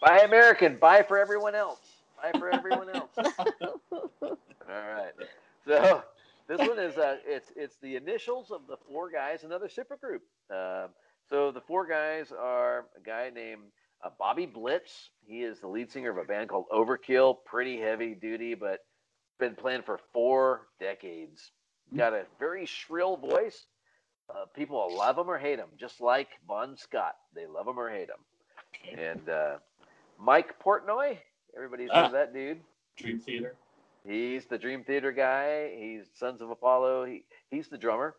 Buy 0.00 0.18
American, 0.20 0.76
buy 0.80 1.02
for 1.02 1.18
everyone 1.18 1.54
else. 1.54 1.78
Buy 2.20 2.36
for 2.38 2.50
everyone 2.52 2.88
else. 2.90 3.10
All 3.92 4.36
right. 4.68 5.12
So 5.66 6.02
this 6.48 6.58
one 6.58 6.78
is 6.78 6.96
uh, 6.98 7.18
it's 7.26 7.52
it's 7.54 7.76
the 7.82 7.94
initials 7.96 8.50
of 8.50 8.62
the 8.68 8.76
four 8.88 9.10
guys, 9.10 9.44
another 9.44 9.68
super 9.68 9.96
group. 9.96 10.22
Um, 10.50 10.88
so 11.28 11.52
the 11.52 11.60
four 11.60 11.86
guys 11.86 12.32
are 12.36 12.86
a 12.96 13.00
guy 13.04 13.30
named 13.32 13.62
uh, 14.02 14.10
Bobby 14.18 14.46
Blitz. 14.46 15.10
He 15.26 15.42
is 15.42 15.60
the 15.60 15.68
lead 15.68 15.90
singer 15.90 16.10
of 16.10 16.18
a 16.18 16.24
band 16.24 16.48
called 16.48 16.66
Overkill. 16.72 17.38
Pretty 17.44 17.78
heavy 17.80 18.14
duty, 18.14 18.54
but 18.54 18.80
been 19.38 19.54
playing 19.54 19.82
for 19.82 19.98
four 20.12 20.68
decades. 20.80 21.50
Got 21.96 22.12
a 22.14 22.24
very 22.38 22.66
shrill 22.66 23.16
voice. 23.16 23.66
Uh, 24.30 24.46
people 24.54 24.88
love 24.96 25.18
him 25.18 25.28
or 25.28 25.36
hate 25.38 25.58
him, 25.58 25.68
just 25.78 26.00
like 26.00 26.28
Bon 26.46 26.76
Scott. 26.76 27.16
They 27.34 27.46
love 27.46 27.66
him 27.68 27.78
or 27.78 27.90
hate 27.90 28.08
him. 28.08 28.98
And 28.98 29.28
uh, 29.28 29.56
Mike 30.18 30.54
Portnoy, 30.64 31.18
everybody's 31.56 31.90
heard 31.90 32.04
Ah. 32.04 32.06
of 32.06 32.12
that 32.12 32.32
dude. 32.32 32.60
Dream 32.96 33.18
Theater. 33.18 33.54
He's 34.06 34.46
the 34.46 34.58
Dream 34.58 34.84
Theater 34.84 35.12
guy. 35.12 35.70
He's 35.76 36.06
Sons 36.14 36.40
of 36.40 36.50
Apollo. 36.50 37.04
He 37.04 37.24
he's 37.50 37.68
the 37.68 37.78
drummer. 37.78 38.14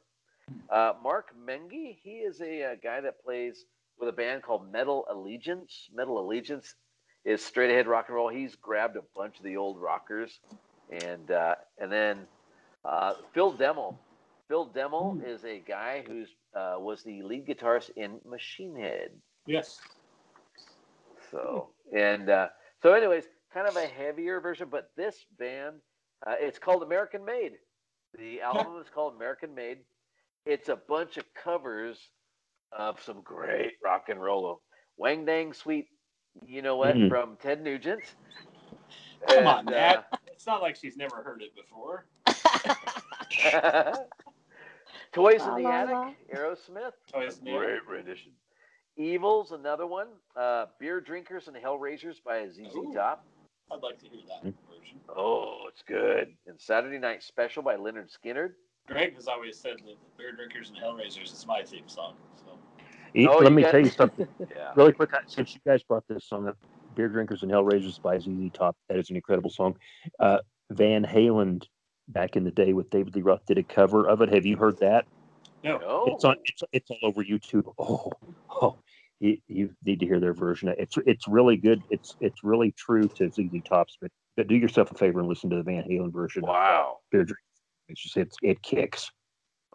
Uh, 0.69 0.93
Mark 1.01 1.33
Menghi, 1.47 1.97
he 2.03 2.17
is 2.19 2.41
a, 2.41 2.63
uh 2.63 2.75
guy 2.83 3.01
that 3.01 3.23
plays 3.23 3.65
with 3.99 4.09
a 4.09 4.13
band 4.13 4.43
called 4.43 4.71
Metal 4.71 5.05
Allegiance. 5.09 5.89
Metal 5.93 6.19
Allegiance 6.19 6.75
is 7.25 7.43
straight 7.43 7.71
ahead 7.71 7.87
rock 7.87 8.05
and 8.07 8.15
roll. 8.15 8.29
He's 8.29 8.55
grabbed 8.55 8.97
a 8.97 9.03
bunch 9.15 9.37
of 9.37 9.43
the 9.43 9.57
old 9.57 9.81
rockers, 9.81 10.39
and 10.91 11.31
uh, 11.31 11.55
and 11.79 11.91
then 11.91 12.19
uh, 12.85 13.13
Phil 13.33 13.53
Demmel. 13.53 13.95
Phil 14.47 14.69
Demmel 14.75 15.25
is 15.25 15.45
a 15.45 15.59
guy 15.59 16.03
who's 16.07 16.29
uh, 16.55 16.75
was 16.77 17.03
the 17.03 17.21
lead 17.21 17.47
guitarist 17.47 17.91
in 17.95 18.19
Machine 18.25 18.75
Head. 18.75 19.09
Yes. 19.45 19.79
So 21.31 21.69
and 21.95 22.29
uh, 22.29 22.47
so, 22.83 22.91
anyways, 22.91 23.23
kind 23.53 23.65
of 23.65 23.77
a 23.77 23.87
heavier 23.87 24.41
version, 24.41 24.67
but 24.69 24.91
this 24.97 25.15
band, 25.39 25.75
uh, 26.27 26.35
it's 26.37 26.59
called 26.59 26.83
American 26.83 27.23
Made. 27.23 27.53
The 28.17 28.41
album 28.41 28.81
is 28.81 28.87
called 28.93 29.15
American 29.15 29.55
Made. 29.55 29.79
It's 30.45 30.67
a 30.67 30.75
bunch 30.75 31.15
of 31.15 31.23
covers 31.33 31.97
of 32.77 33.01
some 33.01 33.21
great 33.21 33.73
rock 33.83 34.09
and 34.09 34.21
roll. 34.21 34.61
Wang 34.97 35.25
Dang 35.25 35.53
Sweet, 35.53 35.87
you 36.45 36.61
know 36.61 36.75
what, 36.77 36.95
Mhm. 36.95 37.09
from 37.09 37.37
Ted 37.37 37.61
Nugent. 37.63 38.15
Come 39.27 39.47
on, 39.47 39.59
And, 39.59 39.69
Nat. 39.69 40.05
It's 40.27 40.45
not 40.45 40.61
like 40.61 40.75
she's 40.75 40.97
never 40.97 41.23
heard 41.23 41.41
it 41.41 41.55
before. 41.55 42.05
uh, 42.27 43.97
Toys 45.13 45.41
La, 45.41 45.55
in 45.55 45.63
the 45.63 45.69
la, 45.69 45.75
Attic, 45.75 45.93
la. 45.93 46.13
Aerosmith. 46.33 46.93
Oh, 47.13 47.19
it's 47.21 47.41
new. 47.41 47.57
Great 47.57 47.85
rendition. 47.87 48.31
Evil's 48.95 49.51
another 49.51 49.87
one. 49.87 50.07
Uh, 50.35 50.67
Beer 50.79 50.99
Drinkers 51.01 51.47
and 51.47 51.57
Hellraisers 51.57 52.21
by 52.23 52.47
ZZ 52.47 52.75
Ooh. 52.75 52.91
Top. 52.93 53.25
I'd 53.71 53.81
like 53.81 53.97
to 53.99 54.07
hear 54.07 54.21
that 54.27 54.41
version. 54.69 54.99
Oh, 55.15 55.67
it's 55.67 55.81
good. 55.83 56.35
And 56.47 56.59
Saturday 56.59 56.99
Night 56.99 57.23
Special 57.23 57.63
by 57.63 57.75
Lynyrd 57.75 58.11
Skynyrd. 58.15 58.53
Greg 58.87 59.15
has 59.15 59.27
always 59.27 59.57
said 59.57 59.77
that 59.85 59.95
Beer 60.17 60.33
Drinkers 60.33 60.69
and 60.69 60.77
Hellraisers 60.77 61.31
is 61.31 61.45
my 61.47 61.63
theme 61.63 61.87
song. 61.87 62.15
So 62.35 62.52
He- 63.13 63.27
Oh, 63.27 63.37
let 63.37 63.49
you 63.49 63.55
me 63.55 63.61
got- 63.61 63.71
tell 63.71 63.79
you 63.81 63.89
something 63.89 64.27
Yeah. 64.55 64.71
really 64.75 64.91
quick. 64.93 65.11
Since 65.27 65.53
you 65.53 65.61
guys 65.65 65.83
brought 65.83 66.07
this 66.07 66.25
song 66.25 66.47
up, 66.47 66.57
Beer 66.95 67.09
Drinkers 67.09 67.43
and 67.43 67.51
Hellraisers 67.51 68.01
by 68.01 68.17
ZZ 68.19 68.51
Top, 68.53 68.75
that 68.89 68.97
is 68.97 69.09
an 69.09 69.15
incredible 69.15 69.49
song. 69.49 69.75
Uh, 70.19 70.39
Van 70.71 71.03
Halen, 71.05 71.63
back 72.07 72.35
in 72.35 72.43
the 72.43 72.51
day 72.51 72.73
with 72.73 72.89
David 72.89 73.15
Lee 73.15 73.21
Roth, 73.21 73.45
did 73.45 73.57
a 73.57 73.63
cover 73.63 74.07
of 74.07 74.21
it. 74.21 74.33
Have 74.33 74.45
you 74.45 74.57
heard 74.57 74.77
that? 74.79 75.05
no, 75.63 75.77
No. 75.77 76.03
It's 76.07 76.23
on. 76.25 76.35
It's, 76.45 76.63
it's 76.71 76.91
all 76.91 76.97
over 77.03 77.23
YouTube. 77.23 77.71
Oh, 77.79 78.11
oh, 78.49 78.77
you, 79.19 79.37
you 79.47 79.69
need 79.85 79.99
to 80.01 80.05
hear 80.05 80.19
their 80.19 80.33
version. 80.33 80.73
It's 80.77 80.97
it's 81.05 81.27
really 81.27 81.55
good. 81.57 81.81
It's 81.89 82.15
it's 82.19 82.43
really 82.43 82.71
true 82.73 83.07
to 83.15 83.29
ZZ 83.31 83.61
Tops, 83.63 83.97
but, 84.01 84.11
but 84.35 84.47
do 84.47 84.55
yourself 84.55 84.91
a 84.91 84.95
favor 84.95 85.19
and 85.19 85.29
listen 85.29 85.49
to 85.51 85.55
the 85.55 85.63
Van 85.63 85.83
Halen 85.83 86.11
version. 86.11 86.43
of, 86.43 86.49
Wow. 86.49 86.97
Beer 87.11 87.23
Drinkers. 87.23 87.37
It's 87.89 88.01
just 88.01 88.17
it's 88.17 88.35
it 88.41 88.61
kicks. 88.61 89.09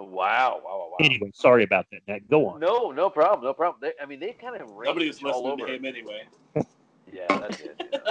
Wow. 0.00 0.60
Wow. 0.64 0.78
Wow. 0.78 0.88
wow. 0.90 0.96
Anyway, 1.00 1.30
sorry 1.34 1.64
about 1.64 1.86
that. 1.92 2.00
Nat, 2.06 2.28
go 2.28 2.48
on. 2.48 2.60
No, 2.60 2.90
no 2.90 3.10
problem. 3.10 3.44
No 3.44 3.52
problem. 3.52 3.80
They, 3.80 4.02
I 4.02 4.06
mean, 4.06 4.20
they 4.20 4.32
kind 4.32 4.60
of 4.60 4.68
nobody 4.68 5.06
range 5.06 5.22
was 5.22 5.32
all 5.32 5.44
listening 5.44 5.64
over. 5.64 5.66
to 5.66 5.74
him 5.76 5.84
anyway. 5.84 6.22
Yeah, 7.10 7.26
that's 7.38 7.60
it. 7.60 7.80
you 7.80 7.90
know. 7.94 8.10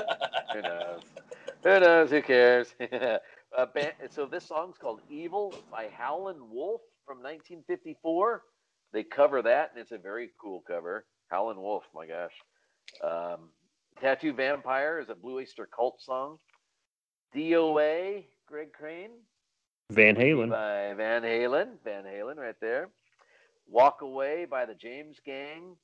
Who 0.56 0.62
knows? 0.62 1.02
Who 1.64 1.80
knows? 1.80 2.10
Who 2.10 2.22
cares? 2.24 2.74
uh, 2.92 3.66
ban- 3.74 3.92
so 4.10 4.26
this 4.26 4.48
song's 4.48 4.78
called 4.78 5.02
"Evil" 5.08 5.54
by 5.72 5.90
Howlin' 5.96 6.50
Wolf 6.50 6.82
from 7.06 7.18
1954. 7.18 8.42
They 8.94 9.04
cover 9.04 9.44
that, 9.44 9.72
and 9.72 9.80
it's 9.80 9.92
a 9.92 10.00
very 10.00 10.32
cool 10.42 10.64
cover. 10.68 11.06
Howlin' 11.28 11.62
Wolf, 11.62 11.84
my 11.94 12.08
gosh. 12.08 12.34
Um, 13.04 13.50
"Tattoo 14.02 14.34
Vampire" 14.34 15.00
is 15.00 15.10
a 15.10 15.16
Blue 15.16 15.38
Oyster 15.38 15.68
Cult 15.68 16.02
song. 16.02 16.40
DOA, 17.36 18.24
Greg 18.48 18.74
Crane. 18.74 19.12
Van 19.92 20.16
Halen. 20.16 20.50
by 20.50 20.94
Van 20.96 21.24
Halen. 21.24 21.68
Van 21.84 22.04
Halen, 22.04 22.36
right 22.36 22.60
there. 22.60 22.90
Walk 23.70 24.02
Away 24.02 24.46
by 24.46 24.66
the 24.66 24.76
James 24.76 25.18
Gang. 25.26 25.76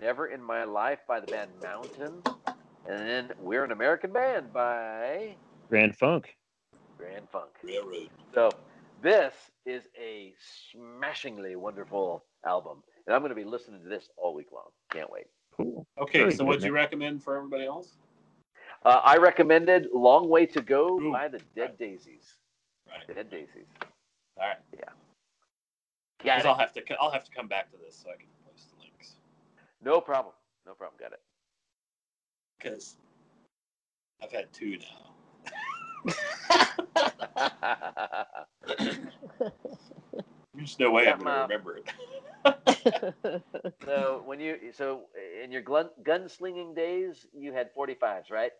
Never 0.00 0.26
in 0.26 0.42
My 0.42 0.64
Life 0.64 1.00
by 1.06 1.20
the 1.20 1.26
band 1.26 1.50
Mountain. 1.62 2.22
And 2.88 3.08
then 3.08 3.30
We're 3.40 3.64
an 3.64 3.70
American 3.72 4.12
Band 4.12 4.52
by 4.52 5.36
Grand 5.68 5.96
Funk. 5.96 6.36
Grand 6.98 7.28
Funk. 7.30 7.50
Railroad. 7.62 8.10
So 8.34 8.50
this 9.00 9.32
is 9.64 9.84
a 9.96 10.32
smashingly 10.72 11.54
wonderful 11.56 12.24
album. 12.44 12.82
And 13.06 13.14
I'm 13.14 13.22
going 13.22 13.30
to 13.30 13.36
be 13.36 13.44
listening 13.44 13.80
to 13.82 13.88
this 13.88 14.08
all 14.16 14.34
week 14.34 14.48
long. 14.52 14.70
Can't 14.92 15.10
wait. 15.10 15.26
Cool. 15.56 15.86
Okay, 16.00 16.18
Very 16.20 16.34
so 16.34 16.44
what'd 16.44 16.64
you 16.64 16.72
recommend 16.72 17.22
for 17.22 17.36
everybody 17.36 17.64
else? 17.64 17.96
Uh, 18.84 19.00
I 19.04 19.16
recommended 19.16 19.86
Long 19.94 20.28
Way 20.28 20.46
to 20.46 20.60
Go 20.60 21.00
Ooh. 21.00 21.12
by 21.12 21.28
the 21.28 21.40
Dead 21.54 21.78
Daisies. 21.78 22.35
Right. 22.96 23.16
Dead 23.16 23.30
Daisies. 23.30 23.66
All 24.38 24.46
right. 24.48 24.56
Yeah. 24.72 24.80
Yeah. 26.24 26.42
I'll 26.44 26.54
have 26.56 26.72
to 26.74 26.82
I'll 27.00 27.10
have 27.10 27.24
to 27.24 27.30
come 27.30 27.46
back 27.46 27.70
to 27.72 27.76
this 27.78 27.96
so 27.96 28.10
I 28.10 28.16
can 28.16 28.26
post 28.46 28.70
the 28.76 28.82
links 28.82 29.14
No 29.82 30.00
problem. 30.00 30.34
No 30.66 30.74
problem. 30.74 30.98
Got 31.00 31.12
it. 31.12 31.20
because 32.58 32.96
I've 34.22 34.32
had 34.32 34.52
two 34.52 34.78
now. 34.78 35.12
There's 40.54 40.78
no 40.78 40.90
way 40.90 41.08
I'm 41.08 41.18
going 41.18 41.26
to 41.32 41.40
up. 41.40 41.50
remember 41.50 41.78
it. 41.78 43.42
so 43.84 44.22
when 44.24 44.40
you 44.40 44.56
so 44.72 45.02
in 45.42 45.52
your 45.52 45.62
gun 45.62 45.90
gunslinging 46.02 46.74
days, 46.74 47.26
you 47.34 47.52
had 47.52 47.74
45s, 47.74 48.30
right? 48.30 48.52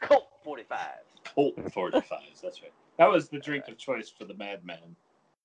Colt 0.00 0.28
45s. 0.46 1.21
Colt 1.34 1.56
45s. 1.56 2.40
That's 2.42 2.62
right. 2.62 2.72
That 2.98 3.10
was 3.10 3.28
the 3.28 3.38
drink 3.38 3.68
of 3.68 3.78
choice 3.78 4.08
for 4.10 4.24
the 4.24 4.34
madman. 4.34 4.96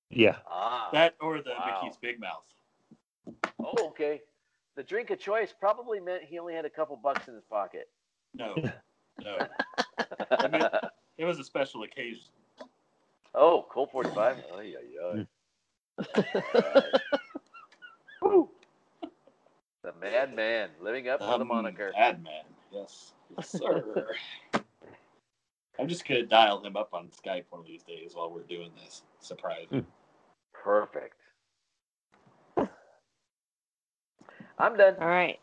Yeah. 0.10 0.38
Ah. 0.50 0.90
That 0.94 1.16
or 1.22 1.42
the 1.42 1.52
Wow. 1.58 1.82
Mickey's 1.82 1.98
Big 1.98 2.20
Mouth. 2.20 2.46
oh, 3.60 3.88
okay. 3.90 4.22
The 4.76 4.84
drink 4.84 5.10
of 5.10 5.20
choice 5.20 5.54
probably 5.60 6.00
meant 6.00 6.24
he 6.24 6.40
only 6.40 6.54
had 6.54 6.66
a 6.66 6.70
couple 6.70 6.96
bucks 6.98 7.28
in 7.28 7.34
his 7.34 7.44
pocket. 7.46 7.90
No, 8.36 8.54
no. 9.24 9.38
mean- 10.52 10.62
It 11.18 11.26
was 11.26 11.40
a 11.40 11.44
special 11.44 11.84
occasion. 11.84 12.22
oh, 13.34 13.66
Colt 13.70 13.92
45. 13.92 14.38
Oh, 14.54 14.60
yeah, 14.60 14.78
yeah. 14.94 16.82
Woo. 18.22 18.50
The 19.84 19.94
madman 20.02 20.70
living 20.82 21.08
up 21.10 21.20
to 21.20 21.26
the 21.26 21.32
Um, 21.42 21.48
moniker. 21.48 21.92
Madman. 21.98 22.44
Yes. 22.72 23.14
Yes, 23.36 23.50
sir. 23.50 24.08
I'm 25.80 25.88
just 25.88 26.08
going 26.08 26.22
to 26.22 26.28
dial 26.28 26.64
him 26.64 26.76
up 26.76 26.90
on 26.94 27.10
Skype 27.10 27.46
one 27.50 27.62
of 27.62 27.68
these 27.68 27.84
days 27.84 28.12
while 28.14 28.32
we're 28.32 28.44
doing 28.44 28.72
this. 28.84 29.04
Surprise. 29.20 29.68
Perfect. 30.54 31.16
I'm 34.58 34.76
done. 34.78 34.96
All 35.00 35.08
right. 35.08 35.40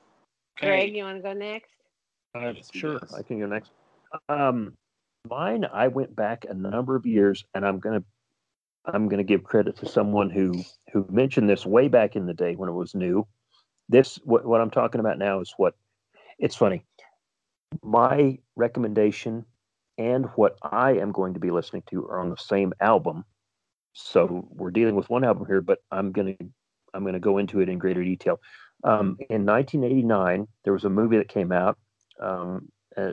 Okay. 0.59 0.67
Greg, 0.67 0.95
you 0.95 1.05
want 1.05 1.19
to 1.19 1.23
go 1.23 1.33
next? 1.33 1.71
Uh, 2.35 2.53
Yes, 2.57 2.71
sure, 2.73 2.99
does. 2.99 3.15
I 3.15 3.23
can 3.23 3.39
go 3.39 3.47
next. 3.47 3.71
Um, 4.29 4.77
mine, 5.29 5.65
I 5.73 5.89
went 5.89 6.15
back 6.15 6.47
a 6.49 6.55
number 6.55 6.97
of 6.97 7.07
years, 7.07 7.45
and 7.55 7.65
I'm 7.65 7.79
gonna, 7.79 8.03
I'm 8.85 9.09
gonna 9.09 9.25
give 9.25 9.45
credit 9.45 9.77
to 9.79 9.87
someone 9.87 10.31
who 10.31 10.65
who 10.93 11.07
mentioned 11.11 11.49
this 11.49 11.65
way 11.65 11.89
back 11.89 12.17
in 12.17 12.27
the 12.27 12.35
day 12.35 12.57
when 12.57 12.69
it 12.69 12.73
was 12.73 12.95
new. 12.95 13.27
This, 13.89 14.17
what, 14.25 14.45
what 14.45 14.61
I'm 14.61 14.71
talking 14.71 15.01
about 15.01 15.19
now, 15.19 15.41
is 15.41 15.55
what. 15.57 15.75
It's 16.39 16.57
funny. 16.57 16.85
My 17.83 18.39
recommendation 18.57 19.45
and 19.99 20.27
what 20.37 20.59
I 20.63 20.93
am 20.93 21.13
going 21.13 21.35
to 21.35 21.41
be 21.41 21.51
listening 21.51 21.83
to 21.91 22.05
are 22.07 22.21
on 22.21 22.31
the 22.31 22.37
same 22.37 22.73
album, 22.81 23.25
so 23.93 24.47
we're 24.51 24.71
dealing 24.71 24.97
with 24.97 25.09
one 25.09 25.25
album 25.25 25.47
here, 25.47 25.61
but 25.61 25.79
I'm 25.91 26.13
gonna, 26.13 26.35
I'm 26.93 27.05
gonna 27.05 27.21
go 27.21 27.39
into 27.39 27.61
it 27.61 27.69
in 27.69 27.79
greater 27.79 28.03
detail. 28.03 28.41
Um, 28.83 29.17
in 29.31 29.47
1989, 29.47 30.47
there 30.65 30.73
was 30.73 30.85
a 30.85 30.91
movie 30.91 31.17
that 31.19 31.29
came 31.29 31.53
out 31.53 31.79
um, 32.21 32.69
a 32.97 33.13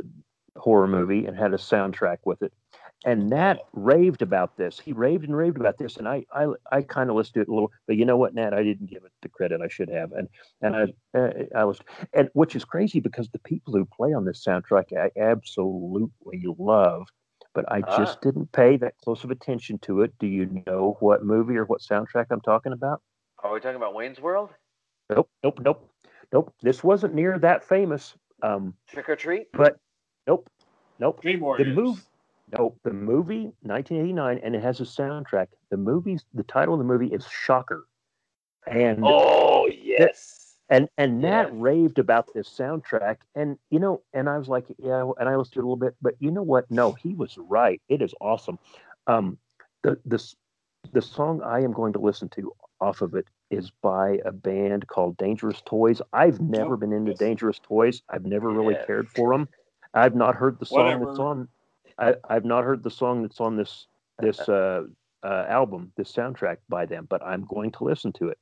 horror 0.58 0.88
movie 0.88 1.26
and 1.26 1.38
had 1.38 1.54
a 1.54 1.58
soundtrack 1.58 2.18
with 2.26 2.42
it. 2.42 2.54
And 3.04 3.30
Nat 3.32 3.58
raved 3.74 4.22
about 4.22 4.58
this. 4.58 4.80
He 4.80 4.94
raved 4.94 5.24
and 5.24 5.36
raved 5.36 5.58
about 5.58 5.80
this, 5.80 5.98
and 5.98 6.08
I 6.08 6.24
I, 6.32 6.48
I 6.72 6.82
kind 6.84 7.10
of 7.10 7.16
listened 7.16 7.34
to 7.36 7.42
it 7.42 7.48
a 7.48 7.54
little. 7.54 7.72
But 7.88 7.96
you 7.98 8.06
know 8.06 8.16
what, 8.18 8.36
Nat, 8.36 8.54
I 8.54 8.62
didn't 8.64 8.92
give 8.92 9.04
it 9.04 9.12
the 9.24 9.30
credit 9.30 9.60
I 9.60 9.70
should 9.70 9.90
have, 9.90 10.12
and 10.12 10.28
and 10.62 10.76
I 10.76 11.18
uh, 11.18 11.32
I 11.56 11.64
was 11.66 11.80
and 12.14 12.30
which 12.34 12.56
is 12.56 12.64
crazy 12.64 13.00
because 13.00 13.28
the 13.30 13.40
people 13.40 13.74
who 13.74 13.86
play 13.86 14.14
on 14.14 14.24
this 14.26 14.46
soundtrack 14.46 14.96
I 14.96 15.10
absolutely 15.20 16.46
love, 16.60 17.08
but 17.56 17.66
I 17.72 17.82
just 17.82 18.18
Ah. 18.18 18.20
didn't 18.22 18.52
pay 18.52 18.78
that 18.78 18.94
close 19.04 19.24
of 19.24 19.32
attention 19.32 19.80
to 19.80 20.02
it. 20.02 20.14
Do 20.20 20.28
you 20.28 20.62
know 20.68 20.96
what 21.00 21.24
movie 21.26 21.58
or 21.58 21.66
what 21.66 21.82
soundtrack 21.82 22.28
I'm 22.30 22.42
talking 22.42 22.72
about? 22.72 23.02
Are 23.44 23.52
we 23.54 23.60
talking 23.60 23.78
about 23.78 23.96
Wayne's 23.96 24.20
World? 24.20 24.52
Nope, 25.10 25.30
nope, 25.44 25.60
nope, 25.64 25.90
nope. 26.32 26.54
This 26.62 26.84
wasn't 26.84 27.16
near 27.16 27.40
that 27.40 27.64
famous. 27.64 28.14
Um, 28.44 28.76
Trick 28.88 29.10
or 29.10 29.16
Treat? 29.16 29.48
but 29.54 29.78
nope, 30.28 30.48
nope. 31.00 31.20
Dream 31.22 31.40
Warriors. 31.40 31.76
move- 31.76 32.06
No, 32.58 32.76
the 32.84 32.92
movie 32.94 33.54
1989, 33.62 34.40
and 34.44 34.56
it 34.56 34.62
has 34.62 34.80
a 34.80 34.84
soundtrack. 34.84 35.48
The 35.70 35.78
movie's 35.78 36.26
the 36.34 36.44
title 36.44 36.74
of 36.74 36.80
the 36.80 36.84
movie 36.86 37.08
is 37.08 37.26
Shocker, 37.28 37.88
and 38.68 39.00
Oh, 39.04 39.68
yes. 39.68 40.58
and 40.70 40.90
and 40.98 41.22
Nat 41.22 41.44
yes. 41.44 41.52
raved 41.54 42.00
about 42.00 42.34
this 42.34 42.50
soundtrack, 42.50 43.18
and 43.36 43.58
you 43.70 43.80
know, 43.80 44.02
and 44.14 44.28
I 44.30 44.38
was 44.38 44.50
like, 44.50 44.66
yeah, 44.78 45.10
and 45.20 45.30
I 45.30 45.36
listened 45.36 45.54
to 45.54 45.60
it 45.60 45.64
a 45.64 45.68
little 45.68 45.76
bit, 45.78 45.96
but 46.02 46.16
you 46.20 46.32
know 46.32 46.44
what? 46.44 46.70
No, 46.70 46.92
he 46.94 47.14
was 47.14 47.38
right. 47.38 47.82
It 47.90 48.02
is 48.02 48.14
awesome. 48.20 48.60
Um, 49.08 49.38
the 49.84 49.98
this 50.06 50.36
the 50.92 51.02
song 51.02 51.42
I 51.44 51.60
am 51.62 51.72
going 51.74 51.94
to 51.94 52.00
listen 52.00 52.28
to 52.30 52.52
off 52.82 53.02
of 53.02 53.14
it 53.16 53.28
is 53.52 53.72
by 53.82 54.20
a 54.26 54.32
band 54.32 54.88
called 54.88 55.16
Dangerous 55.18 55.62
Toys. 55.66 56.02
I've 56.14 56.40
never 56.42 56.74
Oh, 56.74 56.78
been 56.78 56.94
into 56.94 57.12
yes. 57.12 57.20
Dangerous 57.20 57.60
Toys. 57.60 58.02
I've 58.10 58.26
never 58.26 58.50
really 58.50 58.74
Yes. 58.74 58.86
cared 58.88 59.10
for 59.10 59.32
them. 59.34 59.48
I've 59.94 60.16
not 60.16 60.36
heard 60.36 60.58
the 60.58 60.66
song 60.66 61.04
that's 61.06 61.20
on. 61.20 61.48
I, 62.02 62.16
I've 62.30 62.46
not 62.46 62.64
heard 62.64 62.84
the 62.84 62.92
song 62.92 63.22
that's 63.22 63.40
on 63.40 63.56
this 63.56 63.88
this 64.20 64.40
uh, 64.50 64.84
uh, 65.24 65.46
album, 65.48 65.92
this 65.98 66.12
soundtrack 66.12 66.58
by 66.68 66.86
them, 66.86 67.08
but 67.10 67.24
I'm 67.24 67.46
going 67.46 67.72
to 67.74 67.84
listen 67.84 68.12
to 68.14 68.30
it. 68.30 68.38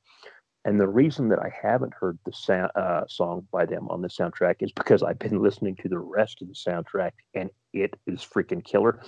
And 0.64 0.78
the 0.78 0.88
reason 0.88 1.28
that 1.30 1.38
I 1.38 1.50
haven't 1.62 1.94
heard 1.98 2.18
the 2.26 2.70
uh, 2.74 3.04
song 3.08 3.46
by 3.50 3.64
them 3.64 3.88
on 3.88 4.02
the 4.02 4.08
soundtrack 4.08 4.56
is 4.60 4.72
because 4.72 5.02
I've 5.02 5.18
been 5.18 5.42
listening 5.42 5.76
to 5.76 5.88
the 5.88 5.98
rest 5.98 6.42
of 6.42 6.48
the 6.48 6.54
soundtrack, 6.54 7.12
and 7.34 7.48
it 7.72 7.94
is 8.06 8.20
freaking 8.20 8.62
killer. 8.62 9.00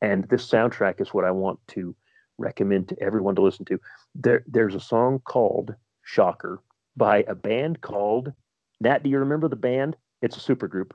And 0.00 0.28
this 0.28 0.48
soundtrack 0.48 1.00
is 1.00 1.12
what 1.12 1.24
I 1.24 1.32
want 1.32 1.58
to 1.68 1.96
recommend 2.38 2.88
to 2.88 3.02
everyone 3.02 3.34
to 3.34 3.42
listen 3.42 3.64
to. 3.66 3.80
There, 4.14 4.44
there's 4.46 4.76
a 4.76 4.80
song 4.80 5.20
called 5.24 5.74
"Shocker" 6.02 6.62
by 6.96 7.24
a 7.26 7.34
band 7.34 7.80
called 7.80 8.32
Nat. 8.80 9.02
Do 9.02 9.10
you 9.10 9.18
remember 9.18 9.48
the 9.48 9.56
band? 9.56 9.96
It's 10.22 10.36
a 10.36 10.40
supergroup. 10.40 10.92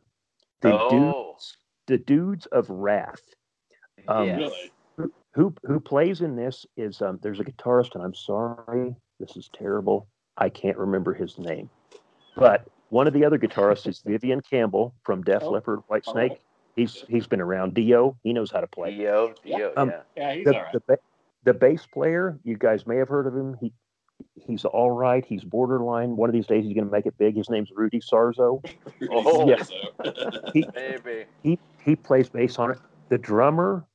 The 0.61 0.73
Oh. 0.79 0.89
dudes, 0.89 1.24
the 1.87 1.97
dudes 1.97 2.45
of 2.47 2.69
Wrath 2.69 3.21
um, 4.07 4.27
yes. 4.27 4.51
Who 4.97 5.11
who 5.33 5.53
who 5.63 5.79
plays 5.79 6.21
in 6.21 6.35
this 6.35 6.65
is 6.77 7.01
um 7.01 7.19
there's 7.21 7.39
a 7.39 7.43
guitarist 7.43 7.95
and 7.95 8.03
I'm 8.03 8.13
sorry 8.13 8.95
this 9.19 9.35
is 9.35 9.49
terrible 9.53 10.07
I 10.37 10.49
can't 10.49 10.77
remember 10.77 11.13
his 11.13 11.37
name 11.37 11.69
but 12.35 12.65
one 12.89 13.07
of 13.07 13.13
the 13.13 13.25
other 13.25 13.37
guitarists 13.39 13.87
is 13.87 14.01
Vivian 14.05 14.41
Campbell 14.41 14.93
from 15.03 15.23
Def 15.23 15.43
Oh. 15.43 15.49
Leppard 15.51 15.79
White 15.87 16.03
Oh. 16.07 16.11
Snake 16.13 16.39
he's 16.75 17.03
he's 17.09 17.27
been 17.27 17.41
around 17.41 17.73
Dio 17.73 18.15
he 18.23 18.31
knows 18.33 18.51
how 18.51 18.61
to 18.61 18.67
play 18.67 18.95
Dio, 18.95 19.33
Dio, 19.43 19.73
Um, 19.75 19.89
yeah. 19.89 20.01
Yeah, 20.15 20.33
he's 20.35 20.45
the, 20.45 20.55
all 20.55 20.63
right. 20.63 20.87
the, 20.87 20.99
the 21.45 21.53
bass 21.53 21.85
player 21.85 22.37
you 22.43 22.57
guys 22.57 22.85
may 22.87 22.97
have 22.97 23.09
heard 23.09 23.27
of 23.27 23.35
him 23.35 23.57
he 23.59 23.73
he's 24.35 24.63
all 24.65 24.91
right 24.91 25.25
he's 25.25 25.43
borderline 25.43 26.15
one 26.15 26.29
of 26.29 26.33
these 26.33 26.45
days 26.47 26.63
he's 26.63 26.73
going 26.73 26.85
to 26.85 26.91
make 26.91 27.05
it 27.05 27.17
big 27.17 27.35
his 27.35 27.49
name's 27.49 27.69
Rudy 27.75 27.99
Sarzo 27.99 28.63
Oh. 29.11 29.47
Yeah. 29.49 29.63
He- 30.53 30.65
Maybe. 30.75 31.25
he 31.43 31.59
he 31.83 31.95
plays 31.95 32.29
bass 32.29 32.57
on 32.59 32.71
it. 32.71 32.79
The 33.09 33.17
drummer, 33.17 33.85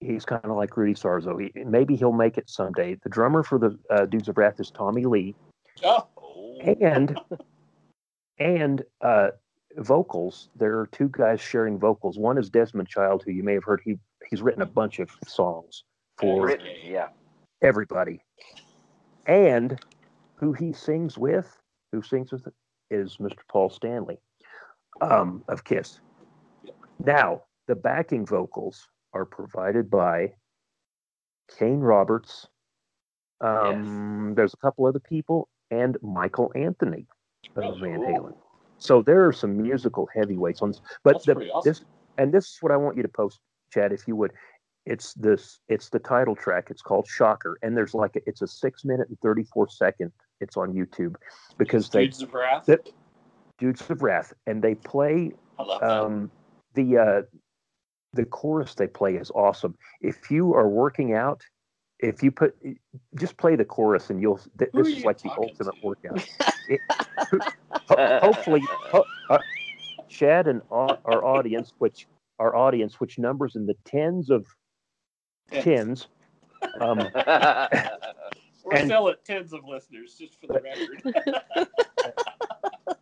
he's 0.00 0.24
kind 0.24 0.44
of 0.44 0.56
like 0.56 0.76
Rudy 0.76 0.94
Sarzo. 0.94 1.40
He, 1.40 1.64
maybe 1.64 1.96
he'll 1.96 2.12
make 2.12 2.38
it 2.38 2.48
someday. 2.48 2.96
The 3.02 3.08
drummer 3.08 3.42
for 3.42 3.58
the 3.58 3.76
uh, 3.90 4.06
Dudes 4.06 4.28
of 4.28 4.36
Wrath 4.38 4.60
is 4.60 4.70
Tommy 4.70 5.04
Lee, 5.04 5.34
oh, 5.82 6.06
Oh. 6.16 6.58
and 6.80 7.18
and 8.38 8.82
uh, 9.00 9.28
vocals. 9.78 10.48
There 10.56 10.78
are 10.78 10.86
two 10.88 11.08
guys 11.10 11.40
sharing 11.40 11.78
vocals. 11.78 12.18
One 12.18 12.38
is 12.38 12.50
Desmond 12.50 12.88
Child, 12.88 13.22
who 13.24 13.32
you 13.32 13.42
may 13.42 13.54
have 13.54 13.64
heard. 13.64 13.80
He 13.84 13.96
he's 14.30 14.42
written 14.42 14.62
a 14.62 14.66
bunch 14.66 14.98
of 15.00 15.10
songs 15.26 15.82
for 16.18 16.46
Written, 16.46 16.66
yeah. 16.84 17.08
everybody, 17.62 18.20
and 19.26 19.78
who 20.36 20.52
he 20.52 20.72
sings 20.72 21.18
with, 21.18 21.60
who 21.92 22.02
sings 22.02 22.32
with, 22.32 22.48
is 22.90 23.16
Mr. 23.18 23.38
Paul 23.48 23.70
Stanley 23.70 24.18
um, 25.00 25.42
of 25.48 25.64
Kiss. 25.64 26.00
Now, 27.04 27.42
the 27.66 27.74
backing 27.74 28.24
vocals 28.24 28.88
are 29.12 29.24
provided 29.24 29.90
by 29.90 30.34
Kane 31.58 31.80
Roberts. 31.80 32.46
Um, 33.40 34.34
There's 34.36 34.54
a 34.54 34.58
couple 34.58 34.86
other 34.86 35.00
people 35.00 35.48
and 35.70 35.96
Michael 36.02 36.52
Anthony 36.54 37.06
of 37.56 37.80
Van. 37.80 38.00
Halen. 38.00 38.34
So 38.78 39.02
there 39.02 39.26
are 39.26 39.32
some 39.32 39.60
musical 39.60 40.08
heavyweights 40.14 40.62
on 40.62 40.70
this. 40.70 40.80
But 41.02 41.24
the, 41.24 41.50
awesome. 41.50 41.70
this 41.70 41.84
and 42.18 42.32
this 42.32 42.46
is 42.46 42.58
what 42.60 42.72
I 42.72 42.76
want 42.76 42.96
you 42.96 43.02
to 43.02 43.08
post, 43.08 43.40
Chad, 43.72 43.92
if 43.92 44.06
you 44.06 44.16
would. 44.16 44.32
It's 44.86 45.12
this 45.14 45.58
it's 45.68 45.88
the 45.90 45.98
title 45.98 46.36
track. 46.36 46.68
It's 46.70 46.82
called 46.82 47.06
Shocker, 47.08 47.58
and 47.62 47.76
there's 47.76 47.92
like 47.94 48.16
a, 48.16 48.20
it's 48.26 48.42
a 48.42 48.46
six 48.46 48.84
minute 48.84 49.08
and 49.08 49.18
thirty 49.20 49.44
four 49.52 49.68
second. 49.68 50.12
It's 50.40 50.56
on 50.56 50.72
YouTube 50.72 51.16
because 51.58 51.88
they 51.90 52.04
Dudes 52.04 52.22
of 52.22 52.32
Wrath. 52.34 52.66
that- 52.66 52.88
Dudes 53.58 53.88
of 53.90 54.02
Wrath, 54.02 54.32
and 54.46 54.62
they 54.62 54.74
play 54.74 55.32
I 55.58 55.62
love 55.62 55.80
that. 55.80 55.90
um, 55.90 56.30
the 56.74 56.98
uh, 56.98 57.22
the 58.12 58.24
chorus 58.26 58.74
they 58.74 58.86
play 58.86 59.16
is 59.16 59.30
awesome. 59.32 59.74
If 60.00 60.30
you 60.30 60.54
are 60.54 60.68
working 60.68 61.14
out, 61.14 61.40
if 61.98 62.22
you 62.22 62.30
put 62.30 62.54
just 63.14 63.36
play 63.38 63.56
the 63.56 63.64
chorus, 63.64 64.10
and 64.10 64.20
you'll 64.20 64.40
th- 64.58 64.70
this 64.72 64.88
is 64.88 64.98
you 64.98 65.04
like 65.04 65.20
the 65.22 65.30
ultimate 65.38 65.74
to? 65.74 65.86
workout. 65.86 66.28
It- 66.68 66.80
ho- 67.88 68.18
hopefully, 68.20 68.60
ho- 68.90 69.04
uh, 69.30 69.38
Chad 70.08 70.48
and 70.48 70.62
au- 70.70 70.98
our 71.04 71.24
audience, 71.24 71.72
which 71.78 72.08
our 72.40 72.56
audience, 72.56 73.00
which 73.00 73.18
numbers 73.20 73.54
in 73.54 73.66
the 73.66 73.76
tens 73.84 74.30
of 74.30 74.44
Tens. 75.50 75.64
tens. 75.64 76.06
Um, 76.80 76.98
We're 78.64 78.78
and- 78.78 78.86
still 78.88 79.08
at 79.08 79.24
tens 79.24 79.52
of 79.52 79.64
listeners, 79.64 80.16
just 80.18 80.40
for 80.40 80.48
the 80.48 80.60
record. 80.60 81.02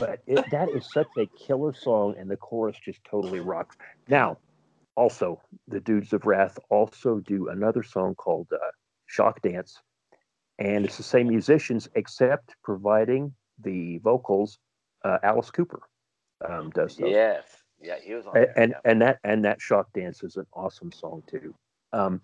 but 0.00 0.20
it, 0.26 0.44
that 0.50 0.68
is 0.70 0.90
such 0.92 1.06
a 1.16 1.26
killer 1.26 1.72
song, 1.72 2.14
and 2.18 2.28
the 2.30 2.36
chorus 2.36 2.76
just 2.84 2.98
totally 3.04 3.40
rocks. 3.40 3.76
Now, 4.08 4.38
also, 4.96 5.40
the 5.68 5.80
Dudes 5.80 6.12
of 6.12 6.26
Wrath 6.26 6.58
also 6.70 7.20
do 7.20 7.48
another 7.48 7.84
song 7.84 8.16
called 8.16 8.48
uh, 8.52 8.58
Shock 9.06 9.42
Dance, 9.42 9.80
and 10.58 10.84
it's 10.84 10.96
the 10.96 11.04
same 11.04 11.28
musicians 11.28 11.88
except 11.94 12.56
providing 12.64 13.32
the 13.62 13.98
vocals. 13.98 14.58
Uh, 15.04 15.18
Alice 15.22 15.52
Cooper 15.52 15.82
um, 16.48 16.70
does 16.70 16.96
those. 16.96 17.10
yes. 17.10 17.44
Yeah, 17.80 17.96
he 18.02 18.14
was 18.14 18.26
on 18.26 18.36
and 18.36 18.46
there. 18.46 18.58
and, 18.58 18.70
yeah. 18.72 18.90
and 18.90 19.02
that 19.02 19.18
and 19.24 19.44
that 19.44 19.60
shock 19.60 19.92
dance 19.92 20.22
is 20.22 20.36
an 20.36 20.46
awesome 20.52 20.92
song 20.92 21.22
too. 21.28 21.54
Um, 21.92 22.20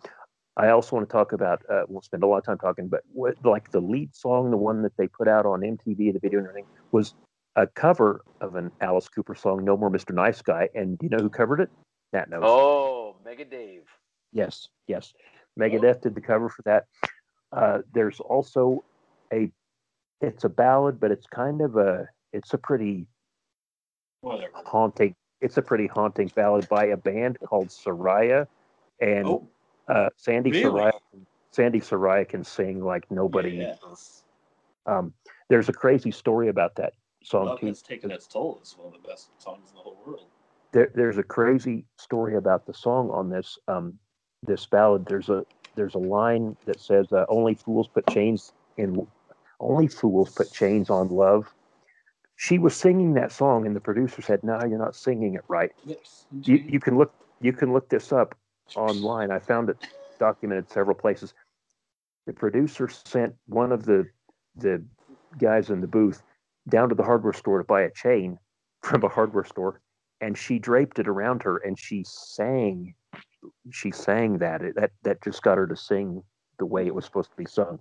I 0.57 0.69
also 0.71 0.97
want 0.97 1.09
to 1.09 1.13
talk 1.13 1.33
about. 1.33 1.63
Uh, 1.71 1.83
we'll 1.89 2.03
spend 2.03 2.23
a 2.23 2.27
lot 2.27 2.39
of 2.39 2.45
time 2.45 2.59
talking, 2.59 2.89
but 2.89 3.03
what, 3.13 3.35
like 3.45 3.71
the 3.71 3.81
lead 3.81 4.15
song, 4.15 4.51
the 4.51 4.57
one 4.57 4.83
that 4.83 4.97
they 4.97 5.09
put 5.09 5.27
out 5.29 5.47
on 5.47 5.61
MTV, 5.61 6.13
the 6.13 6.19
video 6.21 6.39
and 6.39 6.49
everything, 6.49 6.69
was 6.93 7.15
a 7.57 7.67
cover 7.67 8.25
of 8.41 8.55
an 8.57 8.71
Alice 8.81 9.09
Cooper 9.09 9.35
song, 9.35 9.65
"No 9.65 9.77
More 9.77 9.91
Mr. 9.91 10.15
Nice 10.15 10.43
Guy." 10.43 10.69
And 10.75 10.99
do 10.99 11.07
you 11.07 11.11
know 11.11 11.23
who 11.23 11.31
covered 11.31 11.61
it? 11.61 11.71
Nat 12.13 12.31
knows. 12.31 12.43
Oh, 12.45 13.17
Mega 13.25 13.45
Dave. 13.45 13.83
Yes, 14.33 14.69
yes. 14.87 15.13
Megadeth 15.59 16.03
did 16.03 16.15
the 16.15 16.21
cover 16.21 16.49
for 16.49 16.63
that. 16.63 16.87
Uh, 17.53 17.79
there's 17.93 18.21
also 18.21 18.85
a. 19.33 19.51
It's 20.21 20.45
a 20.45 20.49
ballad, 20.49 21.01
but 21.01 21.11
it's 21.11 21.27
kind 21.27 21.61
of 21.61 21.77
a. 21.77 22.09
It's 22.33 22.53
a 22.55 22.59
pretty 22.59 23.07
Whatever. 24.21 24.51
haunting. 24.65 25.15
It's 25.45 25.59
a 25.59 25.63
pretty 25.63 25.87
haunting 25.87 26.29
ballad 26.35 26.67
by 26.71 26.87
a 26.87 26.97
band 26.97 27.39
called 27.45 27.69
Saraya, 27.69 28.47
and 28.99 29.27
Oh, 29.27 29.49
uh, 29.89 30.09
Sandy 30.17 30.51
really? 30.53 30.65
Saraya. 30.65 30.93
Sandi 31.53 31.81
Saraya 31.81 32.27
can 32.27 32.45
sing 32.45 32.83
like 32.83 33.05
nobody. 33.11 33.51
yes. 33.51 34.25
Um, 34.87 35.13
there's 35.51 35.69
a 35.69 35.73
crazy 35.75 36.11
story 36.11 36.49
about 36.49 36.77
that 36.77 36.95
song 37.23 37.45
Love 37.45 37.61
too. 37.61 37.67
has 37.67 37.83
taken 37.83 38.11
its 38.11 38.27
toll. 38.27 38.57
It's 38.63 38.75
one 38.79 38.87
of 38.87 38.95
the 38.95 39.07
best 39.07 39.29
songs 39.37 39.69
in 39.69 39.77
the 39.77 39.83
whole 39.83 39.99
world. 40.07 40.29
There, 40.73 40.91
there's 40.95 41.19
a 41.19 41.23
crazy 41.23 41.85
story 41.99 42.37
about 42.37 42.65
the 42.65 42.73
song 42.73 43.11
on 43.11 43.29
this 43.29 43.59
um, 43.69 43.99
this 44.45 44.65
ballad. 44.65 45.05
There's 45.05 45.29
a 45.29 45.45
there's 45.77 45.95
a 45.95 45.99
line 45.99 46.57
that 46.65 46.81
says, 46.81 47.13
uh, 47.13 47.27
"Only 47.29 47.55
fools 47.55 47.89
put 47.89 48.07
chains 48.07 48.51
in, 48.79 49.07
only 49.61 49.89
fools 49.89 50.35
put 50.35 50.51
chains 50.55 50.89
on 50.89 51.09
love." 51.09 51.53
She 52.37 52.59
was 52.59 52.75
singing 52.75 53.15
that 53.15 53.33
song, 53.33 53.67
and 53.67 53.75
the 53.77 53.81
producer 53.81 54.23
said, 54.23 54.43
"No, 54.43 54.59
you're 54.65 54.79
not 54.79 54.97
singing 54.97 55.35
it 55.35 55.45
right." 55.49 55.73
Yes. 55.85 56.27
you, 56.43 56.57
you 56.57 56.81
can 56.81 56.99
look 56.99 57.13
you 57.41 57.53
can 57.53 57.73
look 57.73 57.89
this 57.89 58.13
up 58.13 58.35
online. 58.77 59.31
I 59.31 59.39
found 59.39 59.71
it 59.71 59.77
documented 60.19 60.71
several 60.71 60.97
places. 60.97 61.35
The 62.27 62.33
producer 62.33 62.89
sent 62.89 63.35
one 63.47 63.73
of 63.73 63.85
the 63.85 64.07
the 64.57 64.85
guys 65.39 65.71
in 65.71 65.81
the 65.81 65.87
booth 65.87 66.23
down 66.69 66.89
to 66.89 66.95
the 66.95 67.03
hardware 67.03 67.33
store 67.33 67.59
to 67.59 67.65
buy 67.65 67.83
a 67.83 67.91
chain 67.91 68.39
from 68.83 69.03
a 69.05 69.09
hardware 69.09 69.45
store, 69.45 69.81
and 70.21 70.37
she 70.37 70.59
draped 70.59 70.99
it 70.99 71.09
around 71.09 71.43
her 71.43 71.59
and 71.59 71.79
she 71.79 72.05
sang. 72.07 72.95
She 73.71 73.91
sang 73.91 74.39
that 74.39 74.63
it, 74.63 74.75
that 74.77 74.91
that 75.03 75.23
just 75.23 75.43
got 75.43 75.59
her 75.59 75.67
to 75.67 75.77
sing 75.77 76.23
the 76.59 76.67
way 76.67 76.87
it 76.87 76.95
was 76.95 77.05
supposed 77.05 77.31
to 77.31 77.37
be 77.37 77.47
sung. 77.47 77.79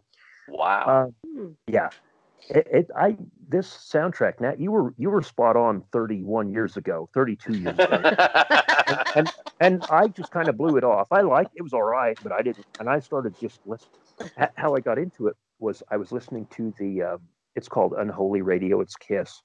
Wow. 0.47 0.83
Uh, 0.85 1.11
Hmm. 1.25 1.51
yeah, 1.67 1.89
it, 2.49 2.67
it. 2.71 2.87
I 2.97 3.17
this 3.47 3.67
soundtrack. 3.67 4.41
Nat, 4.41 4.59
you 4.59 4.71
were 4.71 4.93
you 4.97 5.09
were 5.09 5.21
spot 5.21 5.55
on. 5.55 5.83
Thirty 5.91 6.23
one 6.23 6.51
years 6.51 6.77
ago, 6.77 7.09
thirty 7.13 7.35
two 7.35 7.57
years 7.57 7.77
ago 7.77 8.01
and 9.15 9.31
and 9.59 9.83
I 9.89 10.07
just 10.07 10.31
kind 10.31 10.49
of 10.49 10.57
blew 10.57 10.77
it 10.77 10.83
off. 10.83 11.07
I 11.11 11.21
liked 11.21 11.51
it 11.55 11.61
was 11.61 11.73
all 11.73 11.83
right, 11.83 12.17
but 12.21 12.31
I 12.31 12.41
didn't. 12.41 12.65
And 12.79 12.89
I 12.89 12.99
started 12.99 13.35
just 13.39 13.59
listening. 13.65 13.91
How 14.55 14.75
I 14.75 14.79
got 14.79 14.97
into 14.97 15.27
it 15.27 15.35
was 15.59 15.83
I 15.91 15.97
was 15.97 16.11
listening 16.11 16.47
to 16.51 16.73
the. 16.77 17.01
Uh, 17.01 17.17
it's 17.55 17.67
called 17.67 17.93
Unholy 17.97 18.41
Radio. 18.41 18.81
It's 18.81 18.95
Kiss, 18.95 19.41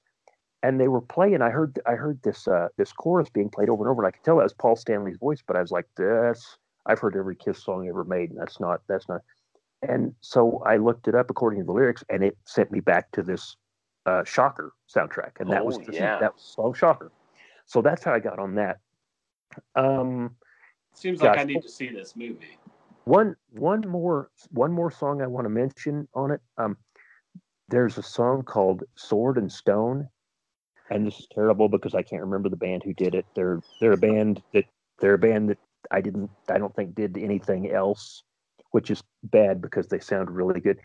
and 0.63 0.79
they 0.79 0.87
were 0.87 1.01
playing. 1.01 1.41
I 1.41 1.49
heard 1.49 1.79
I 1.85 1.93
heard 1.93 2.19
this 2.23 2.47
uh, 2.47 2.67
this 2.77 2.91
chorus 2.91 3.29
being 3.29 3.49
played 3.49 3.69
over 3.69 3.83
and 3.83 3.91
over, 3.91 4.01
and 4.03 4.07
I 4.07 4.11
could 4.11 4.23
tell 4.23 4.37
that 4.37 4.43
was 4.43 4.53
Paul 4.53 4.75
Stanley's 4.75 5.17
voice. 5.17 5.43
But 5.45 5.55
I 5.55 5.61
was 5.61 5.71
like, 5.71 5.85
"This 5.95 6.57
I've 6.85 6.99
heard 6.99 7.15
every 7.15 7.35
Kiss 7.35 7.63
song 7.63 7.87
ever 7.87 8.03
made, 8.03 8.31
and 8.31 8.39
that's 8.39 8.59
not 8.59 8.81
that's 8.87 9.07
not." 9.07 9.21
And 9.81 10.13
so 10.21 10.61
I 10.65 10.77
looked 10.77 11.07
it 11.07 11.15
up 11.15 11.29
according 11.29 11.59
to 11.59 11.65
the 11.65 11.71
lyrics, 11.71 12.03
and 12.09 12.23
it 12.23 12.37
sent 12.45 12.71
me 12.71 12.79
back 12.81 13.11
to 13.11 13.23
this 13.23 13.55
uh, 14.05 14.23
Shocker 14.23 14.73
soundtrack, 14.93 15.39
and 15.39 15.49
that 15.51 15.65
was 15.65 15.77
Oh, 15.77 15.83
the, 15.85 15.93
yeah. 15.93 16.19
that 16.19 16.33
was 16.33 16.43
song 16.43 16.73
Shocker. 16.73 17.11
So 17.65 17.81
that's 17.81 18.03
how 18.03 18.13
I 18.13 18.19
got 18.19 18.39
on 18.39 18.55
that. 18.55 18.79
Um, 19.75 20.35
Seems 20.93 21.21
like 21.21 21.37
I 21.37 21.43
need 21.43 21.61
to 21.61 21.69
see 21.69 21.89
this 21.89 22.15
movie. 22.15 22.57
one 23.05 23.35
one 23.51 23.81
more 23.87 24.31
one 24.51 24.71
more 24.71 24.91
song 24.91 25.21
I 25.21 25.27
want 25.27 25.45
to 25.45 25.49
mention 25.49 26.07
on 26.13 26.31
it. 26.31 26.41
Um, 26.57 26.77
there's 27.69 27.97
a 27.97 28.03
song 28.03 28.43
called 28.43 28.83
"Sword 28.95 29.37
and 29.37 29.51
Stone," 29.51 30.09
and 30.89 31.05
this 31.07 31.19
is 31.19 31.27
terrible 31.33 31.69
because 31.69 31.95
I 31.95 32.01
can't 32.01 32.21
remember 32.21 32.49
the 32.49 32.57
band 32.57 32.83
who 32.83 32.93
did 32.93 33.15
it. 33.15 33.25
They're 33.35 33.61
they're 33.79 33.93
a 33.93 33.97
band 33.97 34.41
that 34.53 34.65
they're 34.99 35.13
a 35.13 35.19
band 35.19 35.49
that 35.49 35.59
I 35.91 36.01
didn't 36.01 36.29
I 36.49 36.57
don't 36.57 36.75
think 36.75 36.95
did 36.95 37.17
anything 37.17 37.71
else, 37.71 38.23
which 38.71 38.89
is 38.91 39.03
bad 39.23 39.61
because 39.61 39.87
they 39.87 39.99
sound 39.99 40.29
really 40.29 40.59
good. 40.59 40.79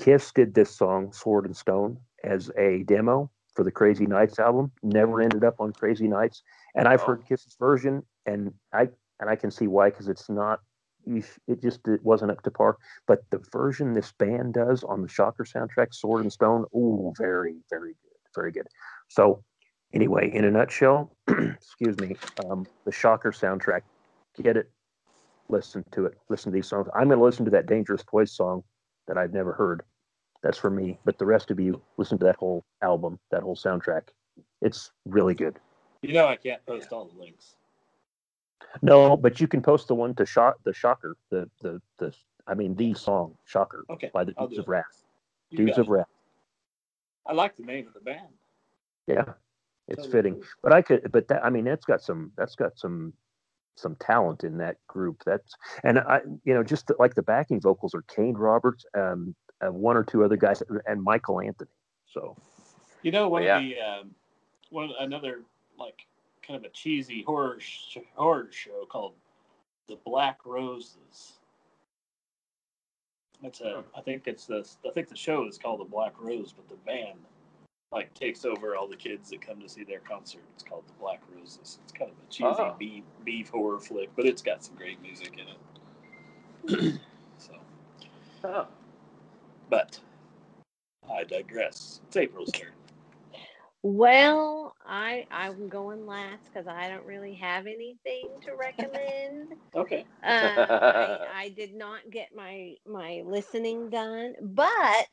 Kiss 0.00 0.32
did 0.32 0.54
this 0.54 0.76
song 0.76 1.12
"Sword 1.12 1.46
and 1.46 1.56
Stone" 1.56 1.98
as 2.24 2.50
a 2.58 2.82
demo 2.84 3.30
for 3.54 3.64
the 3.64 3.70
Crazy 3.70 4.06
Nights 4.06 4.38
album. 4.38 4.72
Never 4.82 5.20
ended 5.20 5.44
up 5.44 5.60
on 5.60 5.72
Crazy 5.72 6.08
Nights, 6.08 6.42
and 6.74 6.88
I've 6.88 7.02
Oh. 7.02 7.06
heard 7.06 7.26
Kiss's 7.26 7.56
version, 7.58 8.04
and 8.26 8.52
I 8.72 8.88
and 9.20 9.30
I 9.30 9.36
can 9.36 9.50
see 9.50 9.68
why 9.68 9.90
because 9.90 10.08
it's 10.08 10.28
not 10.28 10.60
it 11.06 11.60
just 11.62 11.86
it 11.86 12.02
wasn't 12.02 12.30
up 12.30 12.42
to 12.42 12.50
par. 12.50 12.78
But 13.06 13.24
the 13.30 13.38
version 13.52 13.92
this 13.92 14.12
band 14.12 14.54
does 14.54 14.82
on 14.84 15.02
the 15.02 15.08
Shocker 15.08 15.44
soundtrack, 15.44 15.94
Sword 15.94 16.22
and 16.22 16.32
Stone, 16.32 16.64
oh, 16.74 17.12
very, 17.18 17.56
very 17.70 17.90
good, 18.02 18.18
very 18.34 18.50
good. 18.50 18.66
So, 19.08 19.44
anyway, 19.92 20.30
in 20.32 20.44
a 20.44 20.50
nutshell, 20.50 21.14
excuse 21.28 21.98
me, 21.98 22.16
um, 22.48 22.66
the 22.86 22.92
Shocker 22.92 23.32
soundtrack, 23.32 23.82
get 24.42 24.56
it, 24.56 24.70
listen 25.48 25.84
to 25.92 26.06
it, 26.06 26.18
listen 26.28 26.52
to 26.52 26.54
these 26.56 26.66
songs. 26.68 26.88
I'm 26.94 27.08
going 27.08 27.18
to 27.18 27.24
listen 27.24 27.44
to 27.44 27.50
that 27.52 27.66
Dangerous 27.66 28.02
Toys 28.04 28.32
song 28.32 28.62
that 29.06 29.18
I've 29.18 29.32
never 29.32 29.52
heard. 29.52 29.82
That's 30.42 30.58
for 30.58 30.70
me. 30.70 30.98
But 31.04 31.18
the 31.18 31.26
rest 31.26 31.50
of 31.50 31.58
you, 31.58 31.80
listen 31.96 32.18
to 32.18 32.24
that 32.24 32.36
whole 32.36 32.64
album, 32.82 33.18
that 33.30 33.42
whole 33.42 33.56
soundtrack. 33.56 34.02
It's 34.60 34.90
really 35.06 35.34
good. 35.34 35.58
You 36.02 36.12
know 36.12 36.26
I 36.26 36.36
can't 36.36 36.64
post 36.66 36.92
all 36.92 37.06
the 37.06 37.18
links. 37.18 37.56
No, 38.82 39.16
but 39.16 39.40
you 39.40 39.46
can 39.48 39.62
post 39.62 39.88
the 39.88 39.94
one 39.94 40.14
to 40.16 40.26
shock 40.26 40.56
the 40.64 40.72
Shocker, 40.74 41.16
the 41.30 41.48
the 41.62 41.80
the. 41.98 42.12
I 42.46 42.54
mean, 42.54 42.74
the 42.74 42.92
song 42.92 43.36
Shocker 43.46 43.84
Okay, 43.88 44.10
by 44.12 44.24
the 44.24 44.32
Dudes 44.32 44.58
of. 44.58 44.68
Wrath. 44.68 45.04
You 45.50 45.58
Dudes 45.58 45.78
of. 45.78 45.88
Wrath. 45.88 46.08
I 47.26 47.32
like 47.32 47.56
the 47.56 47.62
name 47.62 47.86
of 47.86 47.94
the 47.94 48.00
band. 48.00 48.28
Yeah, 49.06 49.24
it's 49.88 49.98
Totally 50.02 50.12
fitting. 50.12 50.34
cool. 50.34 50.44
But 50.62 50.72
I 50.72 50.82
could, 50.82 51.10
but 51.12 51.28
that 51.28 51.44
I 51.44 51.50
mean, 51.50 51.64
that's 51.64 51.84
got 51.86 52.02
some 52.02 52.32
that's 52.36 52.54
got 52.54 52.76
some 52.78 53.14
some 53.76 53.96
talent 53.96 54.44
in 54.44 54.58
that 54.58 54.76
group. 54.86 55.22
That's 55.24 55.54
and 55.82 55.98
I, 55.98 56.20
you 56.44 56.54
know, 56.54 56.62
just 56.62 56.86
the, 56.86 56.96
like 56.98 57.14
the 57.14 57.22
backing 57.22 57.60
vocals 57.60 57.94
are 57.94 58.02
Kane 58.02 58.34
Roberts, 58.34 58.84
um, 58.96 59.34
uh, 59.64 59.72
one 59.72 59.96
or 59.96 60.04
two 60.04 60.24
other 60.24 60.36
guys, 60.36 60.62
and 60.86 61.02
Michael 61.02 61.40
Anthony. 61.40 61.70
So 62.06 62.36
You 63.02 63.12
know, 63.12 63.28
one 63.28 63.42
Yeah. 63.42 63.58
of 63.58 63.62
the 63.62 63.80
um, 63.80 64.14
one 64.70 64.90
another 65.00 65.42
like 65.78 66.06
kind 66.46 66.56
of 66.56 66.64
a 66.64 66.72
cheesy 66.72 67.22
horror 67.22 67.58
sh- 67.60 67.98
horror 68.14 68.48
show 68.50 68.86
called 68.86 69.14
The 69.88 69.96
Black 70.04 70.44
Roses. 70.44 71.38
That's 73.42 73.60
a. 73.60 73.82
I 73.96 74.00
think 74.00 74.26
it's 74.26 74.46
the. 74.46 74.66
I 74.86 74.90
think 74.90 75.08
the 75.08 75.16
show 75.16 75.46
is 75.46 75.58
called 75.58 75.80
The 75.80 75.84
Black 75.84 76.14
Rose, 76.20 76.52
but 76.52 76.68
the 76.68 76.76
band 76.86 77.18
like 77.94 78.12
takes 78.12 78.44
over 78.44 78.74
all 78.76 78.88
the 78.88 78.96
kids 78.96 79.30
that 79.30 79.40
come 79.40 79.60
to 79.60 79.68
see 79.68 79.84
their 79.84 80.00
concert. 80.00 80.42
It's 80.54 80.64
called 80.64 80.82
The 80.88 80.92
Black 81.00 81.22
Roses. 81.34 81.78
It's 81.84 81.92
kind 81.92 82.10
of 82.10 82.16
a 82.16 82.30
cheesy 82.30 82.44
Oh. 82.58 82.74
beef, 82.78 83.04
beef 83.24 83.48
horror 83.50 83.78
flick, 83.78 84.10
but 84.16 84.26
it's 84.26 84.42
got 84.42 84.64
some 84.64 84.74
great 84.74 85.00
music 85.00 85.38
in 85.38 85.46
it. 86.76 87.00
so, 87.38 87.52
Oh. 88.42 88.66
but 89.70 90.00
I 91.08 91.22
digress. 91.24 92.00
It's 92.08 92.16
April's 92.16 92.50
turn. 92.52 92.72
Well, 93.82 94.74
I 94.86 95.26
I'm 95.30 95.68
going 95.68 96.06
last 96.06 96.44
because 96.52 96.66
I 96.66 96.88
don't 96.88 97.04
really 97.04 97.34
have 97.34 97.66
anything 97.66 98.28
to 98.42 98.56
recommend. 98.56 99.52
Okay. 99.76 100.04
Uh, 100.22 100.28
I, 100.30 101.18
I 101.34 101.48
did 101.50 101.74
not 101.74 102.08
get 102.10 102.28
my 102.34 102.74
my 102.86 103.22
listening 103.26 103.90
done, 103.90 104.34
but 104.40 105.06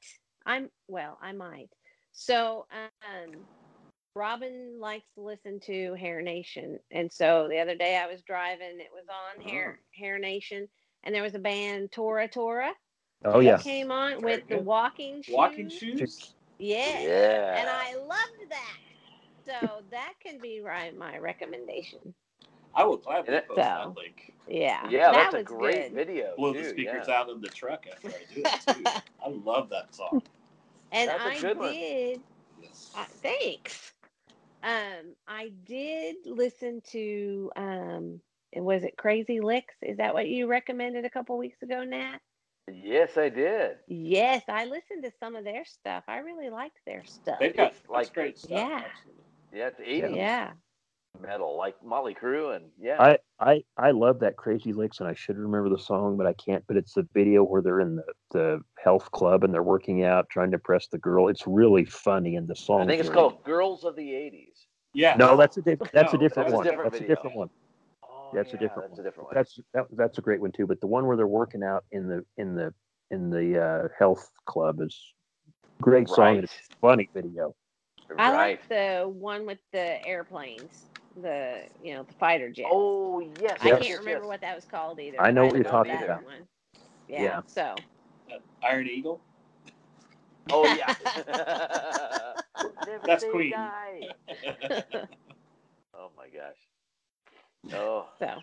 I'm 0.45 0.70
well. 0.88 1.18
I 1.22 1.32
might. 1.32 1.70
So 2.11 2.65
um, 2.71 3.31
Robin 4.15 4.79
likes 4.79 5.05
to 5.15 5.21
listen 5.21 5.59
to 5.61 5.93
Hair 5.95 6.21
Nation, 6.21 6.79
and 6.91 7.11
so 7.11 7.47
the 7.49 7.59
other 7.59 7.75
day 7.75 7.97
I 7.97 8.07
was 8.07 8.21
driving. 8.21 8.79
It 8.79 8.89
was 8.93 9.05
on 9.09 9.41
Hair 9.41 9.79
Hair 9.95 10.19
Nation, 10.19 10.67
and 11.03 11.15
there 11.15 11.23
was 11.23 11.35
a 11.35 11.39
band 11.39 11.91
Tora 11.91 12.27
Tora. 12.27 12.71
Oh 13.23 13.39
yeah. 13.39 13.57
came 13.57 13.91
on 13.91 14.21
Very 14.21 14.38
with 14.38 14.47
the 14.47 14.59
walking 14.59 15.21
shoes. 15.21 15.35
Walking 15.35 15.69
shoes. 15.69 16.33
Yes. 16.57 17.03
Yeah. 17.03 17.59
And 17.59 17.69
I 17.69 17.95
loved 17.95 18.49
that. 18.49 18.77
So 19.45 19.83
that 19.89 20.13
can 20.23 20.39
be 20.39 20.61
right, 20.61 20.95
my 20.95 21.17
recommendation. 21.17 22.13
I 22.75 22.83
will 22.83 22.97
gladly 22.97 23.35
And 23.35 23.47
post 23.47 23.57
So. 23.57 23.61
that 23.61 23.95
link. 23.95 24.33
Yeah. 24.47 24.88
Yeah, 24.89 25.11
that 25.11 25.13
that's 25.13 25.33
a 25.33 25.38
was 25.38 25.45
great 25.47 25.93
good. 25.93 26.07
video. 26.07 26.33
Blow 26.38 26.53
too, 26.53 26.63
the 26.63 26.69
speakers 26.69 27.05
yeah. 27.07 27.19
out 27.19 27.29
of 27.29 27.41
the 27.41 27.49
truck 27.49 27.85
after 27.91 28.09
I 28.09 28.33
do 28.33 28.43
it 28.45 28.75
too. 28.75 28.83
I 29.25 29.29
love 29.29 29.69
that 29.69 29.93
song. 29.93 30.21
And 30.91 31.09
That's 31.09 31.23
a 31.23 31.27
I 31.30 31.41
good 31.41 31.57
one. 31.57 31.73
did. 31.73 32.22
Yes. 32.61 32.91
Uh, 32.95 33.05
thanks. 33.22 33.93
Um, 34.63 35.15
I 35.27 35.51
did 35.65 36.18
listen 36.26 36.81
to. 36.91 37.51
Um, 37.55 38.22
was 38.55 38.84
it 38.84 38.97
Crazy 38.97 39.39
Lixx? 39.39 39.63
Is 39.81 39.97
that 39.97 40.13
what 40.13 40.27
you 40.27 40.47
recommended 40.47 41.05
a 41.05 41.09
couple 41.09 41.38
weeks 41.38 41.61
ago, 41.63 41.84
Nat? 41.84 42.19
Yes, 42.72 43.18
I 43.18 43.30
did. 43.30 43.77
Yes, 43.88 44.43
I 44.47 44.65
listened 44.65 45.03
to 45.03 45.11
some 45.19 45.35
of 45.35 45.43
their 45.43 45.65
stuff. 45.65 46.03
I 46.07 46.18
really 46.18 46.49
liked 46.49 46.77
their 46.85 47.03
stuff. 47.05 47.38
They've 47.39 47.55
got 47.55 47.73
like 47.89 48.05
like- 48.07 48.13
great 48.13 48.38
stuff. 48.38 48.51
Yeah. 48.51 48.84
Absolutely. 48.85 49.23
Yeah, 49.53 49.68
it's 49.68 49.80
80s 49.80 50.15
Yeah. 50.15 50.51
Metal, 51.19 51.57
like 51.57 51.75
Mötley 51.85 52.17
Crüe, 52.17 52.55
and 52.55 52.65
yeah. 52.79 52.97
I, 52.99 53.17
I 53.39 53.63
I 53.77 53.91
love 53.91 54.19
that 54.19 54.38
Crazy 54.38 54.73
Lixx, 54.73 54.99
and 54.99 55.09
I 55.09 55.13
should 55.13 55.38
remember 55.38 55.69
the 55.69 55.77
song, 55.77 56.17
but 56.17 56.25
I 56.25 56.33
can't. 56.33 56.63
But 56.67 56.77
it's 56.77 56.93
the 56.93 57.07
video 57.13 57.43
where 57.43 57.61
they're 57.61 57.81
in 57.81 57.97
the, 57.97 58.03
the 58.31 58.61
health 58.81 59.11
club 59.11 59.43
and 59.43 59.53
they're 59.53 59.61
working 59.63 60.03
out, 60.03 60.29
trying 60.29 60.51
to 60.51 60.55
impress 60.55 60.88
the 60.88 60.97
girl. 60.97 61.27
It's 61.27 61.45
really 61.45 61.85
funny, 61.85 62.35
and 62.38 62.47
the 62.47 62.55
song. 62.55 62.81
I 62.81 62.85
think 62.88 63.01
it's 63.01 63.09
called 63.09 63.43
Girls 63.43 63.83
of 63.83 63.95
the 63.95 64.07
80s. 64.07 64.65
Yeah. 64.93 65.15
No, 65.17 65.38
that's 65.38 65.57
a 65.57 65.61
diff- 65.61 65.79
that's 65.93 66.13
No, 66.13 66.19
a 66.19 66.21
different 66.21 66.49
that's 66.49 66.53
a 66.53 66.55
one. 66.55 66.63
different 66.65 66.91
that's 66.91 67.03
a 67.03 67.07
different 67.07 67.35
one. 67.35 67.49
Oh, 68.03 68.29
That's 68.33 68.53
a 68.53 68.57
different 68.57 68.89
That's 68.89 68.97
one. 68.97 68.99
a 68.99 69.03
different 69.03 69.27
one. 69.27 69.35
That's 69.35 69.59
that, 69.73 69.85
that's 69.91 70.17
a 70.17 70.21
great 70.21 70.41
one 70.41 70.51
too. 70.51 70.65
But 70.67 70.81
the 70.81 70.88
one 70.88 71.05
where 71.05 71.17
they're 71.17 71.27
working 71.27 71.63
out 71.63 71.83
in 71.91 72.07
the 72.07 72.25
in 72.38 72.55
the 72.55 72.73
in 73.11 73.29
the 73.29 73.61
uh, 73.61 73.88
health 73.97 74.29
club 74.45 74.81
is 74.81 74.97
great 75.81 76.07
song. 76.09 76.17
Right. 76.25 76.35
and 76.35 76.43
It's 76.45 76.53
a 76.71 76.75
funny 76.81 77.09
video. 77.13 77.53
I 78.17 78.33
right. 78.33 78.35
like 78.59 78.67
the 78.69 79.07
one 79.07 79.45
with 79.45 79.59
the 79.71 80.05
airplanes, 80.05 80.85
the 81.15 81.63
you 81.81 81.93
know 81.93 82.03
the 82.03 82.13
fighter 82.13 82.49
jets. 82.49 82.69
Oh, 82.71 83.19
yes. 83.19 83.59
I 83.61 83.67
Yes. 83.67 83.83
can't 83.83 83.99
remember 83.99 84.27
what 84.27 84.41
that 84.41 84.55
was 84.55 84.65
called 84.65 84.99
either. 84.99 85.21
I 85.21 85.31
know 85.31 85.45
what 85.45 85.55
you're 85.55 85.63
talking 85.63 85.93
about. 86.01 86.23
Yeah, 87.07 87.21
Yeah. 87.23 87.41
So 87.47 87.75
Uh, 88.31 88.39
Iron 88.63 88.88
Eagle. 88.88 89.21
Oh, 90.51 90.65
yeah. 90.65 90.93
That's 93.05 93.23
say 93.23 93.29
Queen. 93.31 93.53
Oh, 95.93 96.09
my 96.17 96.27
gosh. 96.29 96.57
Oh. 97.73 98.07
so 98.19 98.39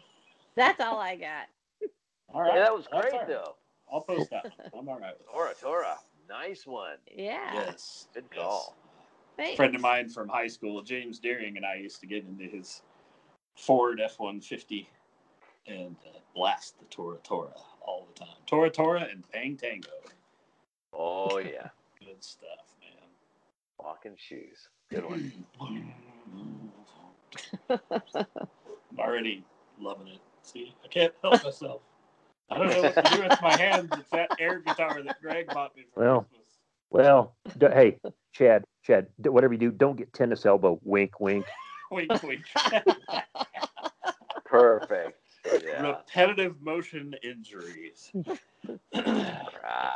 that's 0.56 0.80
all 0.80 0.98
I 0.98 1.16
got. 1.16 1.46
all 2.32 2.42
right. 2.42 2.54
Yeah, 2.54 2.60
that 2.60 2.74
was 2.74 2.86
great, 2.86 3.12
all 3.12 3.18
right. 3.20 3.28
though. 3.28 3.54
I'll 3.92 4.02
post 4.02 4.30
that. 4.30 4.46
I'm 4.78 4.88
all 4.88 4.98
right 4.98 5.14
with 5.18 5.26
Tora, 5.32 5.54
Tora. 5.60 5.98
Nice 6.28 6.66
one. 6.66 6.96
Yeah. 7.10 7.54
Yes. 7.54 8.06
Good 8.14 8.24
yes. 8.34 8.70
Call. 9.38 9.44
Thanks. 9.46 9.56
Friend 9.56 9.74
of 9.74 9.80
mine 9.80 10.08
from 10.08 10.28
high 10.28 10.48
school, 10.48 10.82
James 10.82 11.18
Deering, 11.18 11.56
and 11.56 11.64
I 11.64 11.76
used 11.76 12.00
to 12.00 12.06
get 12.06 12.24
into 12.24 12.44
his 12.44 12.82
Ford 13.56 14.00
F 14.00 14.18
150 14.18 14.88
and 15.66 15.96
uh, 16.06 16.18
blast 16.34 16.78
the 16.78 16.84
Tora 16.86 17.18
Tora 17.22 17.52
all 17.80 18.06
the 18.12 18.18
time. 18.18 18.36
Tora 18.46 18.70
Tora 18.70 19.06
and 19.10 19.24
Bang 19.32 19.56
Tango. 19.56 19.88
Oh, 20.92 21.38
yeah. 21.38 21.68
Good 22.00 22.22
stuff, 22.22 22.74
man. 22.80 23.08
Walking 23.78 24.14
shoes. 24.16 24.68
Good 24.90 25.04
one. 25.04 25.32
I'm 27.70 28.98
already 28.98 29.44
loving 29.78 30.08
it. 30.08 30.20
See, 30.42 30.74
I 30.84 30.88
can't 30.88 31.12
help 31.22 31.44
myself. 31.44 31.82
I 32.50 32.56
don't 32.56 32.70
know 32.70 32.82
what 32.82 32.94
to 32.94 33.02
do 33.16 33.22
with 33.22 33.38
my 33.42 33.54
hands. 33.54 33.90
It's 33.92 34.08
that 34.10 34.30
air 34.38 34.60
guitar 34.60 35.02
that 35.02 35.20
Greg 35.20 35.46
bought 35.48 35.76
me 35.76 35.84
for 35.92 36.00
Well. 36.00 36.20
Christmas. 36.22 36.44
Well, 36.90 37.36
d- 37.58 37.66
hey, 37.66 37.98
Chad, 38.32 38.64
Chad, 38.88 39.06
whatever 39.18 39.52
you 39.52 39.58
do, 39.58 39.70
don't 39.70 39.96
get 39.96 40.12
tennis 40.14 40.46
elbow. 40.46 40.80
Wink, 40.82 41.20
wink. 41.20 41.44
Wink, 41.90 42.22
wink. 42.22 42.42
Perfect. 44.44 45.18
Yeah. 45.64 45.86
Repetitive 45.86 46.60
motion 46.60 47.14
injuries. 47.22 48.12
Right. 48.94 49.92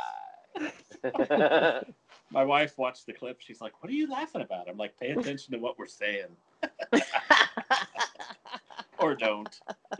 My 2.31 2.43
wife 2.43 2.79
watched 2.79 3.05
the 3.05 3.13
clip. 3.13 3.41
She's 3.41 3.61
like, 3.61 3.73
"What 3.83 3.91
are 3.91 3.95
you 3.95 4.09
laughing 4.09 4.41
about?" 4.41 4.67
I'm 4.67 4.77
like, 4.77 4.97
"Pay 4.99 5.11
attention 5.11 5.53
to 5.53 5.59
what 5.59 5.77
we're 5.77 5.85
saying, 5.85 6.29
or 9.03 9.15
don't." 9.15 9.59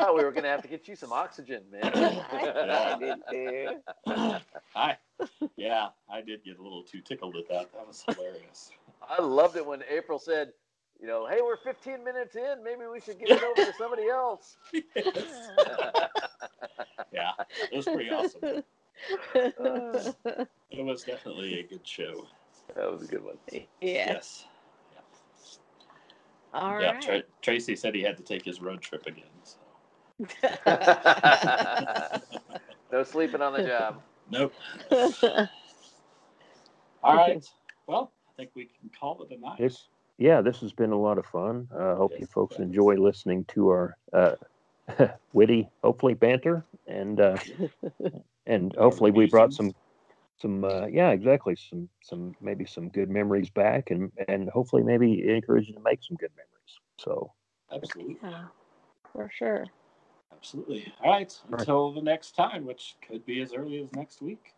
oh, 0.00 0.14
we 0.16 0.24
were 0.24 0.32
gonna 0.32 0.48
have 0.48 0.62
to 0.62 0.68
get 0.68 0.88
you 0.88 0.96
some 0.96 1.12
oxygen, 1.12 1.62
man. 1.70 1.82
I 1.94 2.96
did 2.98 3.18
too. 3.30 4.40
Hi. 4.74 4.96
Yeah, 5.56 5.88
I 6.10 6.20
did 6.20 6.44
get 6.44 6.58
a 6.58 6.62
little 6.62 6.82
too 6.82 7.00
tickled 7.00 7.36
at 7.36 7.48
that. 7.48 7.72
That 7.72 7.86
was 7.86 8.04
hilarious. 8.08 8.70
I 9.08 9.22
loved 9.22 9.56
it 9.56 9.64
when 9.64 9.82
April 9.88 10.18
said, 10.18 10.52
you 11.00 11.06
know, 11.06 11.26
hey, 11.26 11.38
we're 11.42 11.56
15 11.56 12.02
minutes 12.04 12.36
in. 12.36 12.62
Maybe 12.64 12.82
we 12.92 13.00
should 13.00 13.18
give 13.18 13.30
it 13.36 13.42
over 13.42 13.70
to 13.70 13.76
somebody 13.78 14.08
else. 14.08 14.56
yeah, 17.12 17.32
it 17.72 17.76
was 17.76 17.84
pretty 17.84 18.10
awesome. 18.10 18.62
Uh, 19.34 20.12
It 20.70 20.84
was 20.84 21.04
definitely 21.04 21.60
a 21.60 21.62
good 21.62 21.86
show. 21.86 22.26
that 22.74 22.90
was 22.90 23.02
a 23.02 23.06
good 23.06 23.24
one. 23.24 23.38
yes. 23.52 23.66
Yes. 23.80 24.44
All 26.52 26.80
yeah. 26.80 26.92
right. 26.92 27.02
Tra- 27.02 27.22
Tracy 27.42 27.76
said 27.76 27.94
he 27.94 28.02
had 28.02 28.16
to 28.16 28.22
take 28.22 28.44
his 28.44 28.60
road 28.60 28.80
trip 28.80 29.06
again. 29.06 29.24
So. 29.42 29.58
no 32.92 33.02
sleeping 33.04 33.42
on 33.42 33.52
the 33.52 33.66
job. 33.66 34.02
Nope. 34.30 34.54
All 37.02 37.16
right. 37.16 37.44
Well, 37.86 38.12
I 38.28 38.32
think 38.36 38.50
we 38.54 38.64
can 38.64 38.90
call 38.98 39.22
it 39.22 39.36
a 39.36 39.40
night. 39.40 39.58
This, 39.58 39.88
yeah, 40.18 40.40
this 40.40 40.60
has 40.60 40.72
been 40.72 40.92
a 40.92 40.98
lot 40.98 41.18
of 41.18 41.26
fun. 41.26 41.68
I 41.72 41.94
hope 41.94 42.12
Yes, 42.12 42.20
you 42.22 42.26
folks 42.26 42.56
it 42.56 42.62
enjoy 42.62 42.94
listening 42.94 43.44
to 43.48 43.68
our 43.68 43.96
uh, 44.12 44.32
witty, 45.32 45.68
hopefully 45.82 46.14
banter, 46.14 46.64
and 46.86 47.20
uh, 47.20 47.36
and 48.46 48.74
hopefully 48.76 49.10
we 49.10 49.26
brought 49.26 49.52
some 49.52 49.72
some 50.38 50.64
uh, 50.64 50.86
yeah, 50.86 51.10
exactly 51.10 51.56
some 51.56 51.88
some 52.02 52.34
maybe 52.40 52.66
some 52.66 52.88
good 52.88 53.10
memories 53.10 53.50
back, 53.50 53.90
and 53.90 54.10
and 54.28 54.48
hopefully 54.50 54.82
maybe 54.82 55.28
encourage 55.28 55.68
you 55.68 55.74
to 55.74 55.80
make 55.80 56.02
some 56.02 56.16
good 56.16 56.32
memories. 56.36 56.78
So 56.98 57.32
Absolutely. 57.72 58.18
Yeah, 58.22 58.44
for 59.12 59.30
sure. 59.34 59.66
Absolutely. 60.32 60.92
All 61.02 61.12
right. 61.12 61.40
right. 61.48 61.60
Until 61.60 61.92
the 61.92 62.02
next 62.02 62.36
time, 62.36 62.64
which 62.64 62.96
could 63.06 63.24
be 63.24 63.40
as 63.40 63.52
early 63.52 63.82
as 63.82 63.92
next 63.92 64.22
week. 64.22 64.52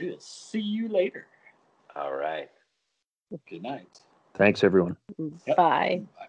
We'll 0.00 0.20
see 0.20 0.60
you 0.60 0.88
later. 0.88 1.26
All 1.96 2.14
right. 2.14 2.50
Good 3.48 3.62
night. 3.62 4.00
thanks 4.36 4.62
everyone. 4.62 4.96
Yep. 5.18 5.56
Bye. 5.56 6.02
Bye. 6.18 6.26